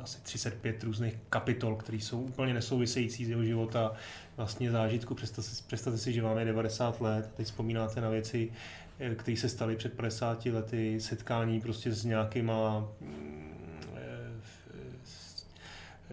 asi 0.01 0.21
35 0.21 0.83
různých 0.83 1.17
kapitol, 1.29 1.75
které 1.75 1.97
jsou 1.97 2.21
úplně 2.21 2.53
nesouvisející 2.53 3.25
z 3.25 3.29
jeho 3.29 3.43
života, 3.43 3.93
vlastně 4.37 4.71
zážitku. 4.71 5.15
Představte 5.15 5.51
si, 5.51 5.63
představte 5.67 5.97
si, 5.97 6.13
že 6.13 6.21
máme 6.21 6.45
90 6.45 7.01
let 7.01 7.25
a 7.33 7.37
teď 7.37 7.45
vzpomínáte 7.45 8.01
na 8.01 8.09
věci, 8.09 8.51
eh, 8.99 9.15
které 9.15 9.37
se 9.37 9.49
staly 9.49 9.75
před 9.75 9.93
50 9.93 10.51
lety, 10.51 10.99
setkání 10.99 11.61
prostě 11.61 11.91
s 11.91 12.05
nějakýma 12.05 12.87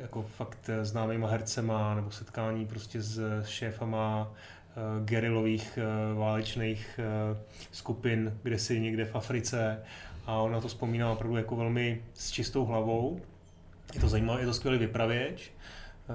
jako 0.02 0.22
fakt 0.22 0.70
známýma 0.82 1.28
hercema 1.28 1.94
nebo 1.94 2.10
setkání 2.10 2.66
prostě 2.66 3.02
s 3.02 3.44
šéfama 3.46 4.32
gerilových 5.04 5.78
válečných 6.14 7.00
skupin, 7.70 8.38
kde 8.42 8.58
si 8.58 8.80
někde 8.80 9.04
v 9.04 9.14
Africe 9.14 9.82
a 10.26 10.36
on 10.36 10.52
na 10.52 10.60
to 10.60 10.68
vzpomíná 10.68 11.12
opravdu 11.12 11.36
jako 11.36 11.56
velmi 11.56 12.02
s 12.14 12.30
čistou 12.30 12.64
hlavou. 12.64 13.20
Je 13.94 14.00
to 14.00 14.08
zajímavé, 14.08 14.40
je 14.40 14.46
to 14.46 14.54
skvělý 14.54 14.78
vypravěč 14.78 15.52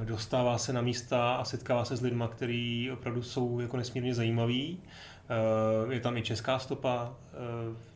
dostává 0.03 0.57
se 0.57 0.73
na 0.73 0.81
místa 0.81 1.35
a 1.35 1.45
setkává 1.45 1.85
se 1.85 1.95
s 1.95 2.01
lidmi, 2.01 2.23
kteří 2.31 2.91
opravdu 2.91 3.23
jsou 3.23 3.59
jako 3.59 3.77
nesmírně 3.77 4.13
zajímaví. 4.13 4.79
Eh, 4.79 5.93
je 5.93 5.99
tam 5.99 6.17
i 6.17 6.21
česká 6.21 6.59
stopa 6.59 7.13
eh, 7.13 7.35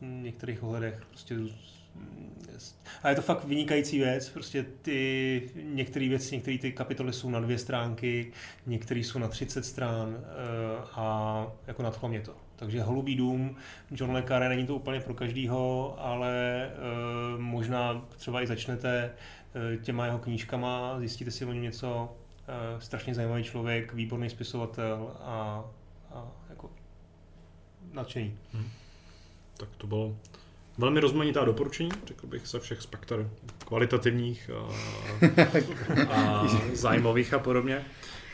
v 0.00 0.02
některých 0.02 0.62
ohledech. 0.62 1.02
Prostě 1.08 1.36
a 3.02 3.08
je 3.08 3.14
to 3.14 3.22
fakt 3.22 3.44
vynikající 3.44 3.98
věc, 3.98 4.28
prostě 4.28 4.66
ty 4.82 5.50
některé 5.62 6.08
věci, 6.08 6.34
některé 6.34 6.58
ty 6.58 6.72
kapitoly 6.72 7.12
jsou 7.12 7.30
na 7.30 7.40
dvě 7.40 7.58
stránky, 7.58 8.32
některé 8.66 9.00
jsou 9.00 9.18
na 9.18 9.28
30 9.28 9.64
stran 9.64 10.18
eh, 10.18 10.24
a 10.92 11.46
jako 11.66 11.82
nadchlo 11.82 12.08
mě 12.08 12.20
to. 12.20 12.34
Takže 12.56 12.82
Holubý 12.82 13.16
dům, 13.16 13.56
John 13.90 14.10
Le 14.10 14.22
Carré, 14.22 14.48
není 14.48 14.66
to 14.66 14.76
úplně 14.76 15.00
pro 15.00 15.14
každýho, 15.14 15.94
ale 15.98 16.70
možná 17.38 18.04
třeba 18.16 18.42
i 18.42 18.46
začnete 18.46 19.10
těma 19.82 20.06
jeho 20.06 20.18
knížkama, 20.18 20.98
zjistíte 20.98 21.30
si 21.30 21.44
o 21.44 21.52
něm 21.52 21.62
něco, 21.62 22.16
strašně 22.78 23.14
zajímavý 23.14 23.44
člověk, 23.44 23.94
výborný 23.94 24.30
spisovatel 24.30 25.16
a, 25.20 25.64
a 26.10 26.26
jako 26.50 26.70
nadšení. 27.92 28.38
Hmm. 28.52 28.68
Tak 29.56 29.68
to 29.76 29.86
bylo 29.86 30.16
velmi 30.80 31.00
rozmanitá 31.00 31.44
doporučení, 31.44 31.90
řekl 32.06 32.26
bych, 32.26 32.46
ze 32.46 32.60
všech 32.60 32.82
spektr 32.82 33.30
kvalitativních 33.66 34.50
a, 34.50 34.68
a 36.14 36.46
zájmových 36.72 37.34
a 37.34 37.38
podobně. 37.38 37.84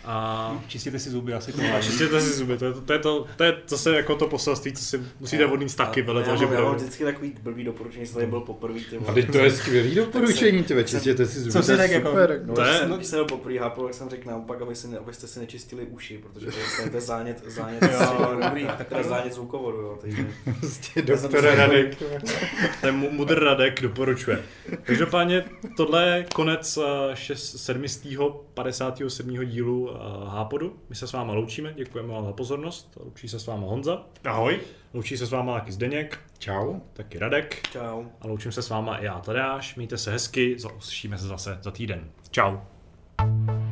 A 0.07 0.63
čistěte 0.69 0.99
si 0.99 1.11
zuby 1.11 1.35
asi. 1.35 1.53
A 1.53 1.81
čistěte 1.81 2.21
si 2.21 2.33
zuby, 2.33 2.59
to 2.59 2.65
je, 2.65 2.73
to, 2.73 2.81
to, 2.81 2.93
je, 2.93 2.99
to, 2.99 3.27
to 3.37 3.45
je 3.45 3.57
zase 3.69 3.97
jako 3.97 4.17
to 4.17 4.27
poselství, 4.27 4.73
co 4.73 4.85
si 4.85 5.03
musíte 5.21 5.47
vodnit 5.47 5.77
taky 5.77 6.03
vele 6.03 6.23
toho, 6.23 6.37
že 6.37 6.45
Já 6.45 6.61
mám 6.61 6.75
vždycky 6.75 7.05
takový 7.05 7.35
blbý 7.43 7.65
doporučení, 7.65 8.07
jsem 8.07 8.31
byl 8.31 8.41
poprvé. 8.41 8.81
A 9.07 9.13
teď 9.13 9.33
to 9.33 9.39
je 9.39 9.51
skvělý 9.51 9.95
doporučení, 9.95 10.63
ty 10.63 10.85
čistěte 10.85 11.27
si 11.27 11.41
zuby. 11.41 11.53
Co 11.53 11.63
si 11.63 11.77
tak 11.77 11.91
jako? 11.91 12.15
No, 12.45 12.55
to 12.55 12.63
je... 12.63 12.89
Když 12.97 13.07
jsem 13.07 13.19
byl 13.19 13.25
poprvé 13.25 13.59
hápil, 13.59 13.85
tak 13.85 13.95
jsem 13.95 14.09
řekl 14.09 14.29
naopak, 14.29 14.63
aby 14.63 14.77
si, 14.77 14.97
abyste 14.97 15.27
si 15.27 15.41
nečistili 15.41 15.87
uši, 15.87 16.19
protože 16.19 16.47
to 16.91 16.97
je 16.97 17.01
zánět, 17.01 17.43
zánět, 17.47 17.83
jo, 17.83 18.39
dobrý, 18.43 18.67
tak 18.79 18.89
to 18.89 18.99
je 18.99 19.05
zánět 19.05 19.35
zvukovodu, 19.35 19.79
jo. 19.79 19.99
Prostě 20.61 21.03
doktor 21.03 21.45
Radek. 21.45 22.03
Ten 22.81 22.95
mudr 22.95 23.45
Radek 23.45 23.83
doporučuje. 23.83 24.43
Každopádně 24.83 25.45
tohle 25.77 26.09
je 26.09 26.27
konec 26.35 26.79
757. 27.15 29.45
dílu 29.45 29.91
Hápodu. 30.29 30.77
My 30.89 30.95
se 30.95 31.07
s 31.07 31.13
váma 31.13 31.35
loučíme, 31.35 31.73
děkujeme 31.75 32.13
vám 32.13 32.25
za 32.25 32.33
pozornost. 32.33 32.99
Loučí 33.01 33.29
se 33.29 33.41
s 33.41 33.47
váma 33.47 33.67
Honza. 33.67 34.03
Ahoj. 34.25 34.61
Loučí 34.95 35.17
se 35.17 35.27
s 35.27 35.31
váma 35.31 35.59
taky 35.59 35.73
Zdeněk. 35.73 36.21
Čau. 36.39 36.81
Taky 36.93 37.19
Radek. 37.19 37.63
Čau. 37.73 38.05
A 38.21 38.27
loučím 38.27 38.53
se 38.53 38.63
s 38.63 38.69
váma 38.69 38.97
i 38.97 39.05
já 39.05 39.21
Tadeáš. 39.21 39.77
Mějte 39.77 39.99
se 39.99 40.13
hezky, 40.13 40.57
uslyšíme 40.77 41.19
se 41.19 41.27
zase 41.27 41.59
za 41.63 41.71
týden. 41.71 42.11
Čau. 42.31 42.57
thank 43.19 43.51
you 43.51 43.66